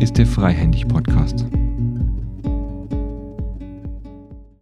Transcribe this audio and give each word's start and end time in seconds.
ist 0.00 0.16
der 0.16 0.26
Freihändig 0.26 0.88
Podcast. 0.88 1.44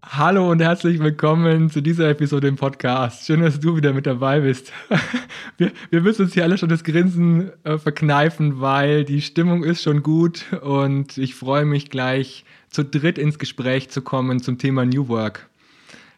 Hallo 0.02 0.50
und 0.50 0.60
herzlich 0.60 0.98
willkommen 0.98 1.70
zu 1.70 1.80
dieser 1.80 2.10
Episode 2.10 2.48
im 2.48 2.56
Podcast. 2.56 3.24
Schön, 3.24 3.42
dass 3.42 3.60
du 3.60 3.76
wieder 3.76 3.92
mit 3.92 4.06
dabei 4.06 4.40
bist. 4.40 4.72
Wir, 5.56 5.72
wir 5.90 6.02
müssen 6.02 6.22
uns 6.22 6.34
hier 6.34 6.44
alle 6.44 6.56
schon 6.56 6.68
das 6.68 6.84
Grinsen 6.84 7.50
äh, 7.64 7.78
verkneifen, 7.78 8.60
weil 8.60 9.04
die 9.04 9.20
Stimmung 9.20 9.64
ist 9.64 9.82
schon 9.82 10.04
gut 10.04 10.44
und 10.62 11.18
ich 11.18 11.34
freue 11.34 11.64
mich 11.64 11.90
gleich 11.90 12.44
zu 12.70 12.84
dritt 12.84 13.18
ins 13.18 13.40
Gespräch 13.40 13.90
zu 13.90 14.00
kommen 14.00 14.40
zum 14.40 14.58
Thema 14.58 14.86
New 14.86 15.08
Work. 15.08 15.48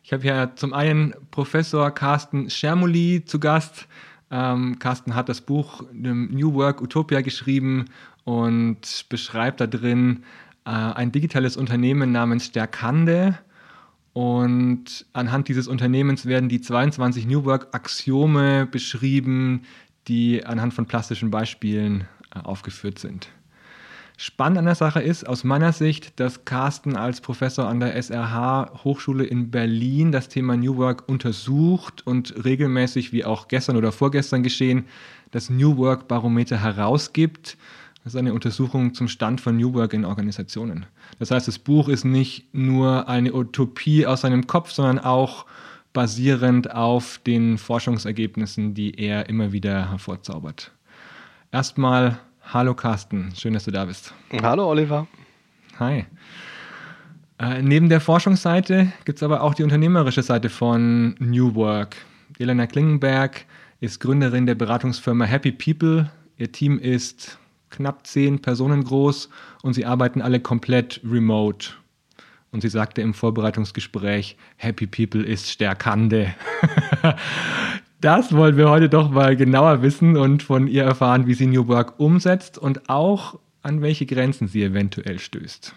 Ich 0.05 0.13
habe 0.13 0.27
ja 0.27 0.55
zum 0.55 0.75
einen 0.75 1.15
Professor 1.31 1.91
Carsten 1.91 2.51
Schermuli 2.51 3.25
zu 3.25 3.41
Gast. 3.41 3.87
Ähm, 4.31 4.79
Carsten 4.79 5.15
hat 5.15 5.31
das 5.31 5.41
Buch 5.41 5.83
New 5.93 6.53
Work 6.53 6.83
Utopia 6.83 7.23
geschrieben 7.23 7.87
und 8.25 9.07
beschreibt 9.09 9.61
da 9.61 9.67
drin 9.67 10.25
äh, 10.65 10.71
ein 10.71 11.13
digitales 11.13 11.57
Unternehmen 11.57 12.13
namens 12.13 12.47
Stärkande. 12.47 13.39
Und 14.13 15.07
anhand 15.13 15.49
dieses 15.49 15.69
Unternehmens 15.69 16.27
werden 16.27 16.49
die 16.49 16.61
22 16.61 17.27
New 17.27 17.45
Work-Axiome 17.45 18.67
beschrieben, 18.67 19.63
die 20.09 20.45
anhand 20.45 20.75
von 20.75 20.87
plastischen 20.87 21.31
Beispielen 21.31 22.07
äh, 22.35 22.41
aufgeführt 22.41 22.99
sind. 22.99 23.29
Spannend 24.23 24.59
an 24.59 24.67
der 24.67 24.75
Sache 24.75 25.01
ist 25.01 25.27
aus 25.27 25.45
meiner 25.45 25.73
Sicht, 25.73 26.21
dass 26.21 26.45
Carsten 26.45 26.95
als 26.95 27.23
Professor 27.23 27.67
an 27.67 27.81
der 27.81 27.97
SRH 27.97 28.85
Hochschule 28.85 29.25
in 29.25 29.51
Berlin 29.51 30.13
das 30.13 30.29
Thema 30.29 30.59
New 30.59 30.77
Work 30.77 31.09
untersucht 31.09 32.07
und 32.07 32.35
regelmäßig, 32.45 33.15
wie 33.15 33.25
auch 33.25 33.49
gestern 33.49 33.79
oder 33.79 33.93
vorgestern 33.93 34.43
geschehen, 34.43 34.85
das 35.31 35.49
New 35.49 35.79
Work 35.79 36.07
Barometer 36.07 36.61
herausgibt. 36.61 37.57
Das 38.03 38.15
ist 38.15 38.19
eine 38.19 38.33
Untersuchung 38.33 38.95
zum 38.95 39.09
Stand 39.09 39.41
von 39.41 39.57
New 39.57 39.75
Work 39.75 39.93
in 39.93 40.07
Organisationen. 40.07 40.87
Das 41.19 41.31
heißt, 41.31 41.47
das 41.47 41.59
Buch 41.59 41.89
ist 41.89 42.05
nicht 42.05 42.55
nur 42.55 43.09
eine 43.09 43.35
Utopie 43.35 44.07
aus 44.07 44.23
seinem 44.23 44.47
Kopf, 44.47 44.71
sondern 44.71 44.99
auch 44.99 45.45
basierend 45.93 46.71
auf 46.71 47.21
den 47.27 47.59
Forschungsergebnissen, 47.59 48.75
die 48.75 48.95
er 48.99 49.29
immer 49.29 49.53
wieder 49.53 49.91
hervorzaubert. 49.91 50.73
Erstmal 51.53 52.19
Hallo 52.53 52.75
Carsten, 52.75 53.33
schön, 53.37 53.55
dass 53.55 53.65
du 53.65 53.71
da 53.71 53.85
bist. 53.85 54.15
Hallo 54.43 54.69
Oliver. 54.69 55.07
Hi. 55.79 56.07
Äh, 57.39 57.63
neben 57.63 57.89
der 57.89 58.01
Forschungsseite 58.01 58.93
gibt 59.05 59.19
es 59.19 59.23
aber 59.23 59.43
auch 59.43 59.55
die 59.55 59.63
unternehmerische 59.63 60.23
Seite 60.23 60.49
von 60.49 61.15
New 61.19 61.55
Work. 61.55 61.97
Elena 62.39 62.67
Klingenberg 62.67 63.45
ist 63.81 64.01
Gründerin 64.01 64.47
der 64.47 64.55
Beratungsfirma 64.55 65.25
Happy 65.25 65.53
People. 65.53 66.11
Ihr 66.39 66.53
Team 66.53 66.79
ist 66.79 67.39
knapp 67.71 68.07
zehn 68.07 68.41
Personen 68.43 68.85
groß 68.85 69.29
und 69.63 69.75
sie 69.75 69.87
arbeiten 69.87 70.23
alle 70.23 70.41
komplett 70.41 71.01
remote. 71.05 71.71
Und 72.53 72.63
sie 72.63 72.69
sagte 72.69 73.01
im 73.01 73.15
Vorbereitungsgespräch, 73.15 74.37
Happy 74.57 74.87
People 74.87 75.23
ist 75.23 75.49
Stärkande. 75.49 76.35
Das 78.01 78.35
wollen 78.35 78.57
wir 78.57 78.71
heute 78.71 78.89
doch 78.89 79.11
mal 79.11 79.37
genauer 79.37 79.83
wissen 79.83 80.17
und 80.17 80.43
von 80.43 80.69
ihr 80.69 80.85
erfahren, 80.85 81.27
wie 81.27 81.35
sie 81.35 81.47
New 81.47 81.69
Work 81.69 82.01
umsetzt 82.01 82.57
und 82.57 82.89
auch 82.89 83.39
an 83.61 83.83
welche 83.83 84.07
Grenzen 84.07 84.49
sie 84.49 84.63
eventuell 84.63 85.19
stößt. 85.19 85.75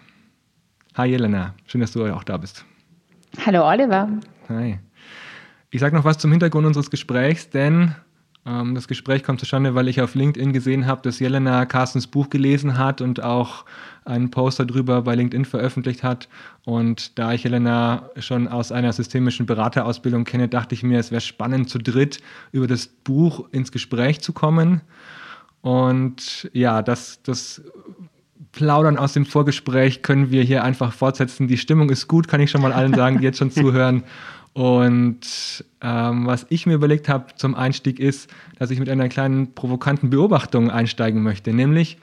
Hi 0.95 1.09
Jelena, 1.09 1.53
schön, 1.65 1.81
dass 1.81 1.91
du 1.91 2.05
auch 2.05 2.23
da 2.23 2.37
bist. 2.37 2.63
Hallo 3.45 3.67
Oliver. 3.67 4.07
Hi. 4.47 4.79
Ich 5.69 5.81
sage 5.81 5.97
noch 5.97 6.05
was 6.05 6.17
zum 6.17 6.31
Hintergrund 6.31 6.65
unseres 6.65 6.89
Gesprächs, 6.89 7.49
denn 7.49 7.93
ähm, 8.45 8.75
das 8.75 8.87
Gespräch 8.87 9.23
kommt 9.23 9.39
zustande, 9.39 9.75
weil 9.75 9.87
ich 9.87 10.01
auf 10.01 10.15
LinkedIn 10.15 10.53
gesehen 10.53 10.85
habe, 10.85 11.01
dass 11.01 11.19
Jelena 11.19 11.65
Carstens 11.65 12.07
Buch 12.07 12.29
gelesen 12.29 12.77
hat 12.77 13.01
und 13.01 13.23
auch 13.23 13.65
einen 14.05 14.31
Poster 14.31 14.65
drüber 14.65 15.01
bei 15.03 15.15
LinkedIn 15.15 15.45
veröffentlicht 15.45 16.03
hat. 16.03 16.27
Und 16.65 17.17
da 17.17 17.33
ich 17.33 17.43
Jelena 17.43 18.09
schon 18.17 18.47
aus 18.47 18.71
einer 18.71 18.91
systemischen 18.91 19.45
Beraterausbildung 19.45 20.25
kenne, 20.25 20.49
dachte 20.49 20.75
ich 20.75 20.83
mir, 20.83 20.99
es 20.99 21.11
wäre 21.11 21.21
spannend, 21.21 21.69
zu 21.69 21.77
dritt 21.77 22.19
über 22.51 22.67
das 22.67 22.87
Buch 22.87 23.47
ins 23.51 23.71
Gespräch 23.71 24.19
zu 24.21 24.33
kommen. 24.33 24.81
Und 25.61 26.49
ja, 26.51 26.81
das, 26.81 27.21
das 27.23 27.61
Plaudern 28.51 28.97
aus 28.97 29.13
dem 29.13 29.25
Vorgespräch 29.25 30.01
können 30.01 30.29
wir 30.29 30.43
hier 30.43 30.63
einfach 30.63 30.91
fortsetzen. 30.91 31.47
Die 31.47 31.57
Stimmung 31.57 31.89
ist 31.89 32.09
gut, 32.09 32.27
kann 32.27 32.41
ich 32.41 32.51
schon 32.51 32.61
mal 32.61 32.73
allen 32.73 32.93
sagen, 32.93 33.19
die 33.19 33.23
jetzt 33.23 33.39
schon 33.39 33.51
zuhören. 33.51 34.03
Und 34.53 35.65
ähm, 35.81 36.27
was 36.27 36.45
ich 36.49 36.65
mir 36.65 36.75
überlegt 36.75 37.09
habe 37.09 37.33
zum 37.35 37.55
Einstieg 37.55 37.99
ist, 37.99 38.29
dass 38.59 38.69
ich 38.69 38.79
mit 38.79 38.89
einer 38.89 39.09
kleinen 39.09 39.53
provokanten 39.53 40.11
Beobachtung 40.11 40.69
einsteigen 40.69 41.23
möchte. 41.23 41.53
Nämlich, 41.53 41.97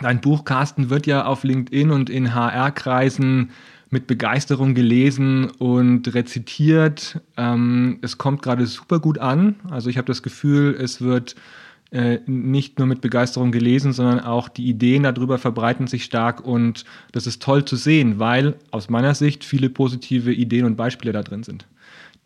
dein 0.00 0.20
Buch, 0.20 0.44
Carsten, 0.44 0.88
wird 0.88 1.06
ja 1.06 1.24
auf 1.26 1.42
LinkedIn 1.42 1.90
und 1.90 2.10
in 2.10 2.34
HR-Kreisen 2.34 3.50
mit 3.90 4.06
Begeisterung 4.06 4.74
gelesen 4.74 5.50
und 5.50 6.14
rezitiert. 6.14 7.20
Ähm, 7.36 7.98
es 8.02 8.18
kommt 8.18 8.42
gerade 8.42 8.66
super 8.66 9.00
gut 9.00 9.18
an. 9.18 9.56
Also 9.70 9.90
ich 9.90 9.96
habe 9.96 10.06
das 10.06 10.22
Gefühl, 10.22 10.76
es 10.78 11.00
wird 11.00 11.34
nicht 12.26 12.78
nur 12.78 12.86
mit 12.86 13.00
Begeisterung 13.00 13.50
gelesen, 13.50 13.92
sondern 13.92 14.20
auch 14.20 14.48
die 14.48 14.68
Ideen 14.68 15.04
darüber 15.04 15.38
verbreiten 15.38 15.86
sich 15.86 16.04
stark 16.04 16.44
und 16.44 16.84
das 17.12 17.26
ist 17.26 17.42
toll 17.42 17.64
zu 17.64 17.76
sehen, 17.76 18.18
weil 18.18 18.56
aus 18.70 18.90
meiner 18.90 19.14
Sicht 19.14 19.42
viele 19.42 19.70
positive 19.70 20.32
Ideen 20.32 20.66
und 20.66 20.76
Beispiele 20.76 21.12
da 21.12 21.22
drin 21.22 21.44
sind 21.44 21.66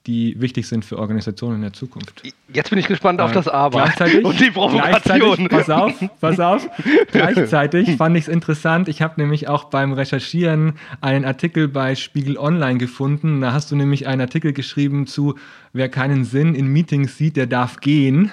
die 0.07 0.41
wichtig 0.41 0.67
sind 0.67 0.85
für 0.85 0.99
Organisationen 0.99 1.57
in 1.57 1.63
der 1.63 1.73
Zukunft. 1.73 2.23
Jetzt 2.53 2.71
bin 2.71 2.79
ich 2.79 2.89
gespannt 2.89 3.21
auf 3.21 3.33
das 3.33 3.47
Aber 3.47 3.85
und 4.25 4.41
die 4.41 4.51
Provokation. 4.51 5.49
Pass 5.49 5.71
auf, 5.71 5.95
pass 6.21 6.41
auf. 6.41 6.69
gleichzeitig 7.13 7.97
fand 7.97 8.17
ich 8.17 8.23
es 8.23 8.29
interessant. 8.29 8.89
Ich 8.89 9.01
habe 9.01 9.21
nämlich 9.21 9.49
auch 9.49 9.65
beim 9.65 9.93
Recherchieren 9.93 10.75
einen 11.01 11.25
Artikel 11.25 11.69
bei 11.69 11.95
Spiegel 11.95 12.37
Online 12.37 12.79
gefunden. 12.79 13.41
Da 13.41 13.53
hast 13.53 13.71
du 13.71 13.77
nämlich 13.77 14.09
einen 14.09 14.21
Artikel 14.21 14.53
geschrieben 14.53 15.07
zu, 15.07 15.37
wer 15.73 15.89
keinen 15.89 16.25
Sinn 16.25 16.55
in 16.55 16.67
Meetings 16.67 17.17
sieht, 17.17 17.37
der 17.37 17.47
darf 17.47 17.79
gehen. 17.79 18.33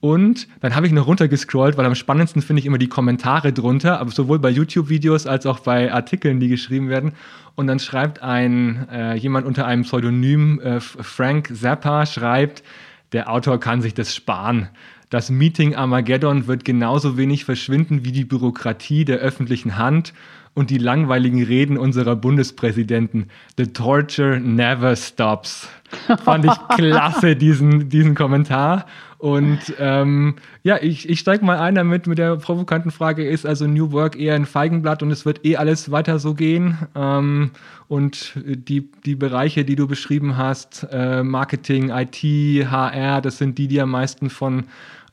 Und 0.00 0.48
dann 0.60 0.74
habe 0.74 0.86
ich 0.86 0.92
noch 0.92 1.06
runtergescrollt, 1.06 1.76
weil 1.76 1.84
am 1.84 1.94
spannendsten 1.94 2.40
finde 2.40 2.60
ich 2.60 2.66
immer 2.66 2.78
die 2.78 2.88
Kommentare 2.88 3.52
drunter, 3.52 4.00
aber 4.00 4.10
sowohl 4.10 4.38
bei 4.38 4.48
YouTube-Videos 4.48 5.26
als 5.26 5.44
auch 5.44 5.60
bei 5.60 5.92
Artikeln, 5.92 6.40
die 6.40 6.48
geschrieben 6.48 6.88
werden. 6.88 7.12
Und 7.54 7.66
dann 7.66 7.78
schreibt 7.78 8.22
ein 8.22 8.88
äh, 8.90 9.14
jemand 9.14 9.46
unter 9.46 9.66
einem 9.66 9.82
Pseudonym, 9.82 10.58
äh, 10.60 10.80
Frank 10.80 11.54
Zappa, 11.54 12.06
schreibt, 12.06 12.62
der 13.12 13.30
Autor 13.30 13.60
kann 13.60 13.82
sich 13.82 13.92
das 13.92 14.14
sparen. 14.14 14.68
Das 15.10 15.28
Meeting 15.28 15.74
Armageddon 15.74 16.46
wird 16.46 16.64
genauso 16.64 17.18
wenig 17.18 17.44
verschwinden 17.44 18.04
wie 18.04 18.12
die 18.12 18.24
Bürokratie 18.24 19.04
der 19.04 19.18
öffentlichen 19.18 19.76
Hand 19.76 20.14
und 20.54 20.70
die 20.70 20.78
langweiligen 20.78 21.42
Reden 21.42 21.78
unserer 21.78 22.16
Bundespräsidenten. 22.16 23.28
The 23.56 23.68
torture 23.68 24.40
never 24.40 24.96
stops. 24.96 25.68
Fand 26.24 26.44
ich 26.44 26.52
klasse, 26.76 27.36
diesen, 27.36 27.88
diesen 27.88 28.14
Kommentar. 28.14 28.86
Und 29.18 29.74
ähm, 29.78 30.36
ja, 30.62 30.78
ich, 30.80 31.08
ich 31.08 31.20
steige 31.20 31.44
mal 31.44 31.58
ein 31.58 31.74
damit 31.74 32.06
mit 32.06 32.16
der 32.16 32.36
provokanten 32.36 32.90
Frage, 32.90 33.28
ist 33.28 33.44
also 33.44 33.66
New 33.66 33.92
Work 33.92 34.18
eher 34.18 34.34
ein 34.34 34.46
Feigenblatt 34.46 35.02
und 35.02 35.10
es 35.10 35.26
wird 35.26 35.44
eh 35.44 35.56
alles 35.56 35.90
weiter 35.90 36.18
so 36.18 36.34
gehen? 36.34 36.78
Ähm, 36.94 37.50
und 37.86 38.32
die, 38.44 38.90
die 39.04 39.16
Bereiche, 39.16 39.64
die 39.64 39.76
du 39.76 39.86
beschrieben 39.86 40.38
hast, 40.38 40.86
äh, 40.90 41.22
Marketing, 41.22 41.90
IT, 41.90 42.22
HR, 42.22 43.20
das 43.20 43.36
sind 43.36 43.58
die, 43.58 43.68
die 43.68 43.80
am 43.80 43.90
meisten 43.90 44.30
von 44.30 44.64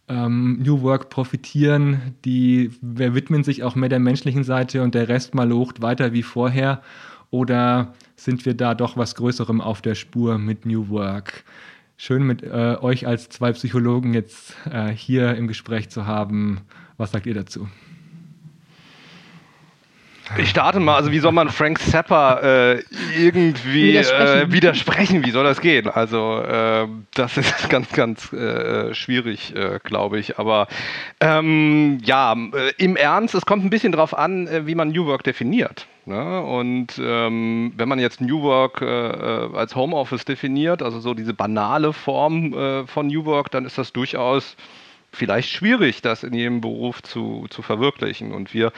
ähm, 0.08 0.60
New 0.64 0.82
Work 0.82 1.10
profitieren. 1.10 2.16
Die 2.26 2.72
widmen 2.82 3.44
sich 3.44 3.64
auch 3.64 3.76
mehr 3.76 3.90
der 3.90 4.00
menschlichen 4.00 4.44
Seite 4.44 4.84
und 4.84 4.96
der 4.96 5.08
Rest 5.10 5.36
mal 5.36 5.48
locht 5.48 5.82
weiter 5.82 6.14
wie 6.14 6.24
vorher. 6.24 6.82
Oder 7.30 7.94
sind 8.16 8.46
wir 8.46 8.54
da 8.54 8.74
doch 8.74 8.96
was 8.96 9.16
Größerem 9.16 9.60
auf 9.60 9.82
der 9.82 9.96
Spur 9.96 10.38
mit 10.38 10.66
New 10.66 10.90
Work? 10.90 11.44
Schön 11.98 12.24
mit 12.24 12.44
äh, 12.44 12.78
euch 12.80 13.08
als 13.08 13.30
zwei 13.30 13.52
Psychologen 13.52 14.14
jetzt 14.14 14.56
äh, 14.72 14.90
hier 14.90 15.36
im 15.36 15.48
Gespräch 15.48 15.90
zu 15.90 16.06
haben. 16.06 16.62
Was 16.98 17.12
sagt 17.12 17.26
ihr 17.26 17.34
dazu? 17.34 17.68
Ich 20.36 20.50
starte 20.50 20.80
mal, 20.80 20.96
also 20.96 21.12
wie 21.12 21.20
soll 21.20 21.32
man 21.32 21.50
Frank 21.50 21.80
Zappa 21.80 22.40
äh, 22.40 22.84
irgendwie 23.18 23.94
widersprechen. 23.94 24.50
Äh, 24.50 24.52
widersprechen. 24.52 25.26
Wie 25.26 25.32
soll 25.32 25.44
das 25.46 25.62
gehen? 25.62 25.88
Also 25.90 26.42
äh, 26.42 26.88
das 27.14 27.38
ist 27.38 27.70
ganz, 27.70 27.92
ganz 27.94 28.34
äh, 28.34 28.94
schwierig, 28.94 29.56
äh, 29.56 29.80
glaube 29.84 30.20
ich. 30.20 30.38
Aber 30.38 30.68
ähm, 31.22 32.00
ja, 32.04 32.34
äh, 32.34 32.74
im 32.78 32.96
Ernst, 32.96 33.36
es 33.36 33.46
kommt 33.46 33.64
ein 33.64 33.70
bisschen 33.70 33.92
darauf 33.92 34.18
an, 34.18 34.50
wie 34.68 34.76
man 34.76 34.90
New 34.90 35.06
Work 35.06 35.24
definiert. 35.24 35.88
Ne? 36.06 36.42
Und 36.42 37.00
ähm, 37.02 37.74
wenn 37.78 37.90
man 37.90 38.00
jetzt 38.00 38.22
New 38.22 38.42
Work 38.42 38.82
als 38.82 39.76
Homeoffice 39.76 40.26
definiert, 40.26 40.82
also 40.82 41.00
so 41.00 41.14
diese 41.14 41.34
banale 41.34 41.94
Form 41.94 42.86
von 42.88 43.08
New 43.08 43.26
Work, 43.26 43.52
dann 43.52 43.66
ist 43.66 43.78
das 43.78 43.94
durchaus 43.94 44.56
vielleicht 45.12 45.50
schwierig, 45.50 46.02
das 46.02 46.24
in 46.24 46.34
jedem 46.34 46.62
Beruf 46.62 47.02
zu, 47.02 47.48
zu 47.50 47.62
verwirklichen. 47.62 48.34
Und 48.34 48.54
wir 48.54 48.72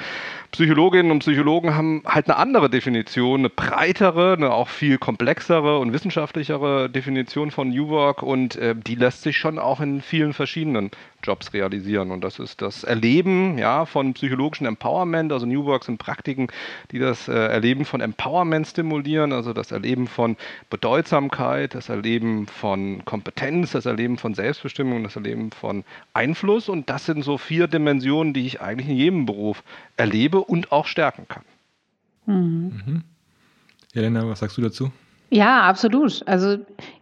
Psychologinnen 0.51 1.11
und 1.11 1.19
Psychologen 1.19 1.75
haben 1.75 2.01
halt 2.05 2.27
eine 2.27 2.37
andere 2.37 2.69
Definition, 2.71 3.41
eine 3.41 3.49
breitere, 3.49 4.33
eine 4.33 4.51
auch 4.51 4.67
viel 4.67 4.97
komplexere 4.97 5.77
und 5.77 5.93
wissenschaftlichere 5.93 6.89
Definition 6.89 7.51
von 7.51 7.69
New 7.69 7.89
Work 7.89 8.23
und 8.23 8.55
äh, 8.55 8.75
die 8.75 8.95
lässt 8.95 9.21
sich 9.21 9.37
schon 9.37 9.59
auch 9.59 9.79
in 9.79 10.01
vielen 10.01 10.33
verschiedenen 10.33 10.89
Jobs 11.23 11.53
realisieren. 11.53 12.11
Und 12.11 12.23
das 12.23 12.39
ist 12.39 12.61
das 12.61 12.83
Erleben 12.83 13.57
ja, 13.57 13.85
von 13.85 14.13
psychologischen 14.13 14.65
Empowerment, 14.65 15.31
also 15.31 15.45
New 15.45 15.65
Work 15.65 15.83
sind 15.83 15.99
Praktiken, 15.99 16.47
die 16.91 16.99
das 16.99 17.27
äh, 17.27 17.33
Erleben 17.33 17.85
von 17.85 18.01
Empowerment 18.01 18.65
stimulieren, 18.67 19.33
also 19.33 19.53
das 19.53 19.71
Erleben 19.71 20.07
von 20.07 20.35
Bedeutsamkeit, 20.69 21.75
das 21.75 21.89
Erleben 21.89 22.47
von 22.47 23.05
Kompetenz, 23.05 23.73
das 23.73 23.85
Erleben 23.85 24.17
von 24.17 24.33
Selbstbestimmung, 24.33 25.03
das 25.03 25.15
Erleben 25.15 25.51
von 25.51 25.83
Einfluss. 26.13 26.69
Und 26.69 26.89
das 26.89 27.05
sind 27.05 27.23
so 27.23 27.37
vier 27.37 27.67
Dimensionen, 27.67 28.33
die 28.33 28.47
ich 28.47 28.61
eigentlich 28.61 28.89
in 28.89 28.95
jedem 28.95 29.25
Beruf 29.25 29.63
erlebe 29.97 30.38
und 30.41 30.71
auch 30.71 30.85
stärken 30.85 31.27
kann. 31.27 31.43
Mhm. 32.25 32.81
Mhm. 32.85 33.03
Jelena, 33.93 34.27
was 34.27 34.39
sagst 34.39 34.57
du 34.57 34.61
dazu? 34.61 34.91
Ja, 35.31 35.61
absolut. 35.61 36.27
Also 36.27 36.57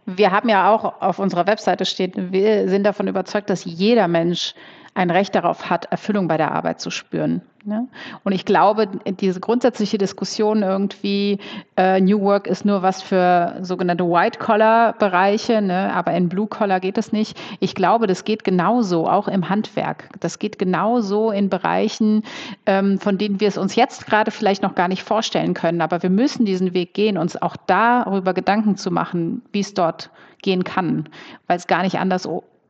wir 0.06 0.30
haben 0.30 0.48
ja 0.48 0.70
auch 0.70 1.00
auf 1.00 1.18
unserer 1.18 1.46
Webseite 1.46 1.86
stehen, 1.86 2.32
wir 2.32 2.68
sind 2.68 2.84
davon 2.84 3.08
überzeugt, 3.08 3.48
dass 3.48 3.64
jeder 3.64 4.06
Mensch 4.06 4.54
ein 4.94 5.10
Recht 5.10 5.34
darauf 5.34 5.70
hat, 5.70 5.86
Erfüllung 5.86 6.28
bei 6.28 6.36
der 6.36 6.52
Arbeit 6.52 6.80
zu 6.80 6.90
spüren. 6.90 7.42
Ne? 7.64 7.86
Und 8.24 8.32
ich 8.32 8.44
glaube, 8.44 8.88
diese 9.20 9.40
grundsätzliche 9.40 9.98
Diskussion 9.98 10.62
irgendwie, 10.62 11.38
äh, 11.76 12.00
New 12.00 12.20
Work 12.20 12.46
ist 12.46 12.64
nur 12.64 12.82
was 12.82 13.02
für 13.02 13.58
sogenannte 13.60 14.04
White-Collar-Bereiche, 14.04 15.60
ne? 15.60 15.92
aber 15.92 16.12
in 16.12 16.28
Blue-Collar 16.28 16.80
geht 16.80 16.96
es 16.96 17.12
nicht. 17.12 17.38
Ich 17.60 17.74
glaube, 17.74 18.06
das 18.06 18.24
geht 18.24 18.42
genauso, 18.42 19.06
auch 19.06 19.28
im 19.28 19.50
Handwerk. 19.50 20.08
Das 20.20 20.38
geht 20.38 20.58
genauso 20.58 21.30
in 21.30 21.50
Bereichen, 21.50 22.22
ähm, 22.64 22.98
von 22.98 23.18
denen 23.18 23.40
wir 23.40 23.48
es 23.48 23.58
uns 23.58 23.74
jetzt 23.74 24.06
gerade 24.06 24.30
vielleicht 24.30 24.62
noch 24.62 24.74
gar 24.74 24.88
nicht 24.88 25.02
vorstellen 25.02 25.52
können. 25.52 25.80
Aber 25.80 26.02
wir 26.02 26.10
müssen 26.10 26.46
diesen 26.46 26.74
Weg 26.74 26.94
gehen, 26.94 27.18
uns 27.18 27.40
auch 27.40 27.56
darüber 27.66 28.34
Gedanken 28.34 28.76
zu 28.76 28.90
machen, 28.90 29.42
wie 29.52 29.60
es 29.60 29.74
dort 29.74 30.10
gehen 30.42 30.64
kann, 30.64 31.08
weil 31.48 31.56
es 31.56 31.66
gar 31.66 31.82
nicht 31.82 31.98
anders 31.98 32.26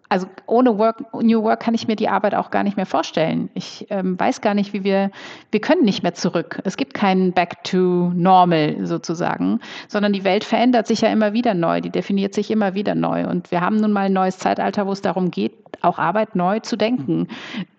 also 0.08 0.26
ohne 0.46 0.78
Work, 0.78 1.12
New 1.22 1.42
Work 1.42 1.60
kann 1.60 1.74
ich 1.74 1.86
mir 1.86 1.96
die 1.96 2.08
Arbeit 2.08 2.34
auch 2.34 2.50
gar 2.50 2.62
nicht 2.62 2.76
mehr 2.76 2.86
vorstellen. 2.86 3.50
Ich 3.54 3.86
ähm, 3.90 4.18
weiß 4.18 4.40
gar 4.40 4.54
nicht, 4.54 4.72
wie 4.72 4.82
wir, 4.84 5.10
wir 5.50 5.60
können 5.60 5.84
nicht 5.84 6.02
mehr 6.02 6.14
zurück. 6.14 6.60
Es 6.64 6.76
gibt 6.76 6.94
keinen 6.94 7.32
Back 7.32 7.62
to 7.64 8.10
Normal 8.14 8.86
sozusagen, 8.86 9.60
sondern 9.86 10.12
die 10.12 10.24
Welt 10.24 10.44
verändert 10.44 10.86
sich 10.86 11.02
ja 11.02 11.08
immer 11.10 11.34
wieder 11.34 11.54
neu, 11.54 11.80
die 11.80 11.90
definiert 11.90 12.34
sich 12.34 12.50
immer 12.50 12.74
wieder 12.74 12.94
neu. 12.94 13.26
Und 13.26 13.50
wir 13.50 13.60
haben 13.60 13.76
nun 13.76 13.92
mal 13.92 14.06
ein 14.06 14.12
neues 14.12 14.38
Zeitalter, 14.38 14.86
wo 14.86 14.92
es 14.92 15.02
darum 15.02 15.30
geht, 15.30 15.52
auch 15.82 15.98
Arbeit 15.98 16.34
neu 16.34 16.60
zu 16.60 16.76
denken. 16.76 17.28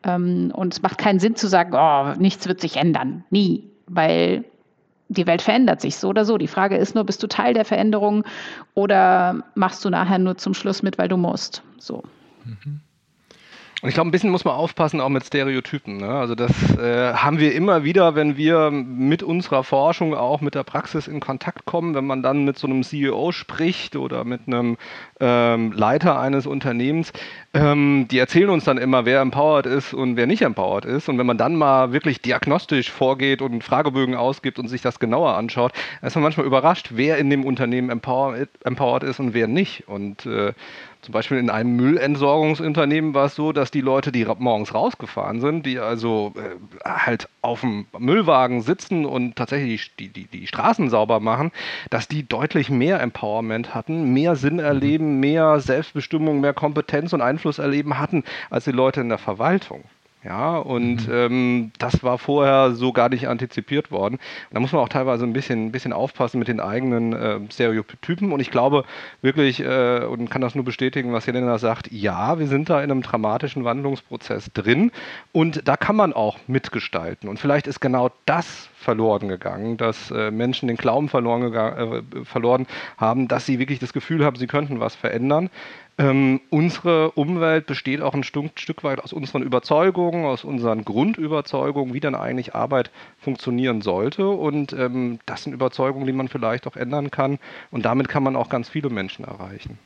Ähm, 0.04 0.52
und 0.54 0.74
es 0.74 0.82
macht 0.82 1.00
keinen 1.00 1.20
Sinn 1.20 1.36
zu 1.36 1.48
sagen, 1.48 1.74
oh, 1.74 2.20
nichts 2.20 2.48
wird 2.48 2.62
sich 2.62 2.78
ändern. 2.78 3.24
Nie. 3.32 3.64
Weil 3.88 4.46
die 5.08 5.26
Welt 5.26 5.42
verändert 5.42 5.82
sich 5.82 5.96
so 5.96 6.10
oder 6.10 6.24
so. 6.24 6.38
Die 6.38 6.48
Frage 6.48 6.78
ist 6.78 6.94
nur, 6.94 7.04
bist 7.04 7.24
du 7.24 7.28
Teil 7.28 7.56
der 7.56 7.66
Veränderung 7.66 8.24
oder 8.76 9.44
machst 9.56 9.84
du 9.84 9.90
nachher 9.90 10.20
nur 10.20 10.38
zum 10.38 10.54
Schluss 10.54 10.84
mit, 10.84 11.00
weil 11.00 11.08
du 11.08 11.18
musst? 11.18 11.64
So. 11.80 12.04
Und 13.82 13.88
ich 13.88 13.96
glaube, 13.96 14.10
ein 14.10 14.12
bisschen 14.12 14.30
muss 14.30 14.44
man 14.44 14.56
aufpassen 14.56 15.00
auch 15.00 15.08
mit 15.08 15.24
Stereotypen. 15.24 15.98
Ne? 15.98 16.10
Also 16.10 16.36
das 16.36 16.52
äh, 16.78 17.14
haben 17.14 17.40
wir 17.40 17.56
immer 17.56 17.86
wieder, 17.86 18.14
wenn 18.14 18.36
wir 18.36 18.72
mit 18.72 19.24
unserer 19.24 19.64
Forschung 19.64 20.14
auch 20.14 20.42
mit 20.42 20.54
der 20.54 20.64
Praxis 20.64 21.08
in 21.08 21.22
Kontakt 21.22 21.66
kommen, 21.66 21.96
wenn 21.96 22.06
man 22.06 22.22
dann 22.22 22.44
mit 22.44 22.58
so 22.60 22.68
einem 22.68 22.84
CEO 22.84 23.32
spricht 23.32 23.96
oder 23.96 24.26
mit 24.26 24.42
einem 24.48 24.76
ähm, 25.22 25.72
Leiter 25.72 26.20
eines 26.20 26.46
Unternehmens, 26.46 27.14
ähm, 27.54 28.08
die 28.12 28.20
erzählen 28.20 28.50
uns 28.50 28.66
dann 28.66 28.78
immer, 28.78 29.06
wer 29.06 29.22
empowered 29.22 29.66
ist 29.66 29.94
und 29.94 30.18
wer 30.18 30.28
nicht 30.28 30.42
empowered 30.42 30.84
ist. 30.84 31.08
Und 31.08 31.18
wenn 31.18 31.26
man 31.26 31.38
dann 31.38 31.56
mal 31.56 31.94
wirklich 31.94 32.22
diagnostisch 32.22 32.92
vorgeht 32.92 33.42
und 33.42 33.64
Fragebögen 33.64 34.16
ausgibt 34.16 34.60
und 34.60 34.68
sich 34.68 34.82
das 34.82 35.00
genauer 35.00 35.38
anschaut, 35.38 35.72
ist 36.02 36.16
man 36.16 36.24
manchmal 36.24 36.46
überrascht, 36.46 36.90
wer 36.96 37.18
in 37.18 37.30
dem 37.30 37.46
Unternehmen 37.46 37.90
empowered, 37.90 38.50
empowered 38.66 39.04
ist 39.04 39.22
und 39.22 39.34
wer 39.34 39.48
nicht. 39.48 39.88
Und 39.88 40.26
äh, 40.26 40.52
zum 41.02 41.14
Beispiel 41.14 41.38
in 41.38 41.50
einem 41.50 41.78
Müllentsorgungsunternehmen 41.78 43.14
war 43.14 43.26
es 43.26 43.36
so, 43.36 43.54
dass 43.54 43.72
die 43.72 43.82
Leute, 43.82 44.12
die 44.12 44.26
morgens 44.26 44.74
rausgefahren 44.74 45.40
sind, 45.40 45.66
die 45.66 45.80
also 45.80 46.34
äh, 46.36 46.90
halt 46.90 47.30
auf 47.42 47.62
dem 47.62 47.86
Müllwagen 47.98 48.62
sitzen 48.62 49.06
und 49.06 49.38
tatsächlich 49.38 49.96
die, 49.96 50.10
die, 50.10 50.26
die 50.26 50.48
Straßen 50.48 50.90
sauber 50.90 51.22
machen, 51.22 51.52
dass 51.90 52.10
die 52.10 52.28
deutlich 52.28 52.70
mehr 52.70 53.00
Empowerment 53.00 53.74
hatten, 53.74 54.14
mehr 54.14 54.36
Sinn 54.36 54.56
mhm. 54.56 54.60
erleben, 54.60 55.20
mehr 55.22 55.62
Selbstbestimmung, 55.62 56.42
mehr 56.42 56.54
Kompetenz 56.54 57.14
und 57.14 57.22
Einfluss 57.22 57.60
erleben 57.60 57.98
hatten 57.98 58.26
als 58.50 58.66
die 58.66 58.72
Leute 58.72 59.00
in 59.00 59.10
der 59.10 59.18
Verwaltung. 59.18 59.84
Ja, 60.22 60.58
und 60.58 61.08
mhm. 61.08 61.14
ähm, 61.14 61.72
das 61.80 62.04
war 62.04 62.18
vorher 62.18 62.72
so 62.74 62.92
gar 62.92 63.08
nicht 63.08 63.30
antizipiert 63.30 63.90
worden. 63.90 64.20
Da 64.52 64.60
muss 64.60 64.74
man 64.74 64.82
auch 64.82 64.90
teilweise 64.90 65.24
ein 65.24 65.32
bisschen, 65.32 65.68
ein 65.68 65.72
bisschen 65.72 65.94
aufpassen 65.94 66.40
mit 66.40 66.50
den 66.50 66.60
eigenen 66.60 67.14
äh, 67.14 67.40
Stereotypen. 67.50 68.34
Und 68.34 68.42
ich 68.42 68.52
glaube 68.52 68.84
wirklich, 69.22 69.62
äh, 69.62 70.04
und 70.04 70.30
kann 70.30 70.42
das 70.42 70.56
nur 70.56 70.66
bestätigen, 70.66 71.14
was 71.14 71.26
Jelena 71.26 71.58
sagt, 71.58 71.90
ja, 71.90 72.38
wir 72.38 72.48
sind 72.48 72.70
da 72.70 72.84
in 72.84 72.92
einem 72.92 73.02
dramatischen 73.02 73.64
Wandlungsprozess 73.64 74.52
drin. 74.54 74.92
Und 75.32 75.66
da 75.70 75.78
kann 75.78 75.96
man 75.96 76.12
auch 76.12 76.38
mitgestalten. 76.48 77.30
Und 77.30 77.40
vielleicht 77.40 77.66
ist 77.66 77.80
genau 77.80 78.12
das 78.26 78.68
verloren 78.76 79.30
gegangen, 79.30 79.78
dass 79.78 80.12
äh, 80.12 80.32
Menschen 80.32 80.68
den 80.68 80.78
Glauben 80.78 81.08
verloren, 81.08 81.54
äh, 81.54 82.26
verloren 82.26 82.68
haben, 82.98 83.30
dass 83.30 83.46
sie 83.46 83.58
wirklich 83.58 83.80
das 83.80 83.94
Gefühl 83.94 84.26
haben, 84.26 84.36
sie 84.36 84.48
könnten 84.48 84.82
was 84.82 84.96
verändern. 84.96 85.50
Ähm, 86.00 86.40
unsere 86.50 87.12
Umwelt 87.12 87.66
besteht 87.66 88.02
auch 88.02 88.14
ein 88.14 88.24
Stück, 88.24 88.58
Stück, 88.58 88.86
weit 88.86 89.04
aus 89.04 89.12
unseren 89.12 89.44
Überzeugungen, 89.44 90.26
aus 90.26 90.46
unseren 90.46 90.86
Grundüberzeugungen, 90.86 91.94
wie 91.94 92.00
dann 92.00 92.16
eigentlich 92.16 92.56
Arbeit 92.56 92.90
funktionieren 93.20 93.82
sollte. 93.82 94.30
Und 94.30 94.72
ähm, 94.72 95.20
das 95.26 95.44
sind 95.44 95.52
Überzeugungen, 95.52 96.08
die 96.08 96.14
man 96.14 96.30
vielleicht 96.30 96.68
auch 96.68 96.78
ändern 96.78 97.12
kann. 97.12 97.38
Und 97.70 97.84
damit 97.84 98.08
kann 98.08 98.24
man 98.24 98.38
auch 98.38 98.48
ganz 98.48 98.70
viele 98.70 98.90
Menschen 98.90 99.26
erreichen. 99.26 99.78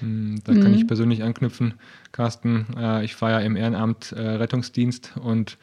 Hm, 0.00 0.42
da 0.44 0.52
kann 0.52 0.72
mhm. 0.72 0.74
ich 0.74 0.86
persönlich 0.86 1.22
anknüpfen, 1.22 1.72
Carsten. 2.12 2.66
Äh, 2.78 3.06
ich 3.06 3.14
fahre 3.14 3.32
ja 3.32 3.40
im 3.40 3.56
Ehrenamt 3.56 4.12
äh, 4.12 4.20
Rettungsdienst 4.20 5.14
und 5.22 5.56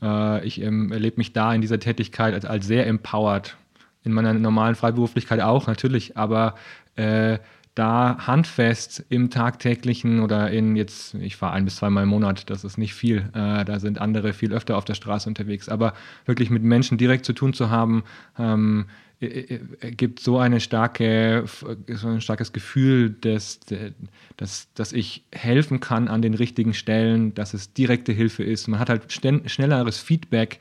äh, 0.00 0.46
ich 0.46 0.62
ähm, 0.62 0.92
erlebe 0.92 1.16
mich 1.16 1.32
da 1.32 1.52
in 1.52 1.60
dieser 1.60 1.80
Tätigkeit 1.80 2.32
als, 2.34 2.44
als, 2.44 2.64
sehr 2.64 2.86
empowered. 2.86 3.56
In 4.04 4.12
meiner 4.12 4.34
normalen 4.34 4.74
Freiberuflichkeit 4.76 5.40
auch 5.40 5.66
natürlich, 5.66 6.16
aber 6.16 6.54
äh, 6.96 7.38
da 7.74 8.18
handfest 8.26 9.04
im 9.08 9.30
tagtäglichen 9.30 10.20
oder 10.20 10.50
in 10.50 10.76
jetzt, 10.76 11.14
ich 11.14 11.36
fahre 11.36 11.54
ein 11.54 11.64
bis 11.64 11.76
zweimal 11.76 12.02
im 12.02 12.10
Monat, 12.10 12.50
das 12.50 12.64
ist 12.64 12.76
nicht 12.76 12.94
viel, 12.94 13.30
äh, 13.34 13.64
da 13.64 13.78
sind 13.78 14.00
andere 14.00 14.32
viel 14.34 14.52
öfter 14.52 14.76
auf 14.76 14.84
der 14.84 14.94
Straße 14.94 15.28
unterwegs, 15.28 15.68
aber 15.68 15.94
wirklich 16.26 16.50
mit 16.50 16.62
Menschen 16.62 16.98
direkt 16.98 17.24
zu 17.24 17.32
tun 17.32 17.54
zu 17.54 17.70
haben, 17.70 18.04
ähm, 18.38 18.86
gibt 19.96 20.18
so 20.18 20.38
eine 20.38 20.58
starke, 20.60 21.44
so 21.88 22.08
ein 22.08 22.20
starkes 22.20 22.52
Gefühl, 22.52 23.10
dass, 23.10 23.60
dass, 24.36 24.72
dass 24.74 24.92
ich 24.92 25.24
helfen 25.32 25.78
kann 25.78 26.08
an 26.08 26.22
den 26.22 26.34
richtigen 26.34 26.74
Stellen, 26.74 27.32
dass 27.34 27.54
es 27.54 27.72
direkte 27.72 28.12
Hilfe 28.12 28.42
ist. 28.42 28.66
Man 28.66 28.80
hat 28.80 28.88
halt 28.88 29.12
schnelleres 29.12 29.98
Feedback 29.98 30.58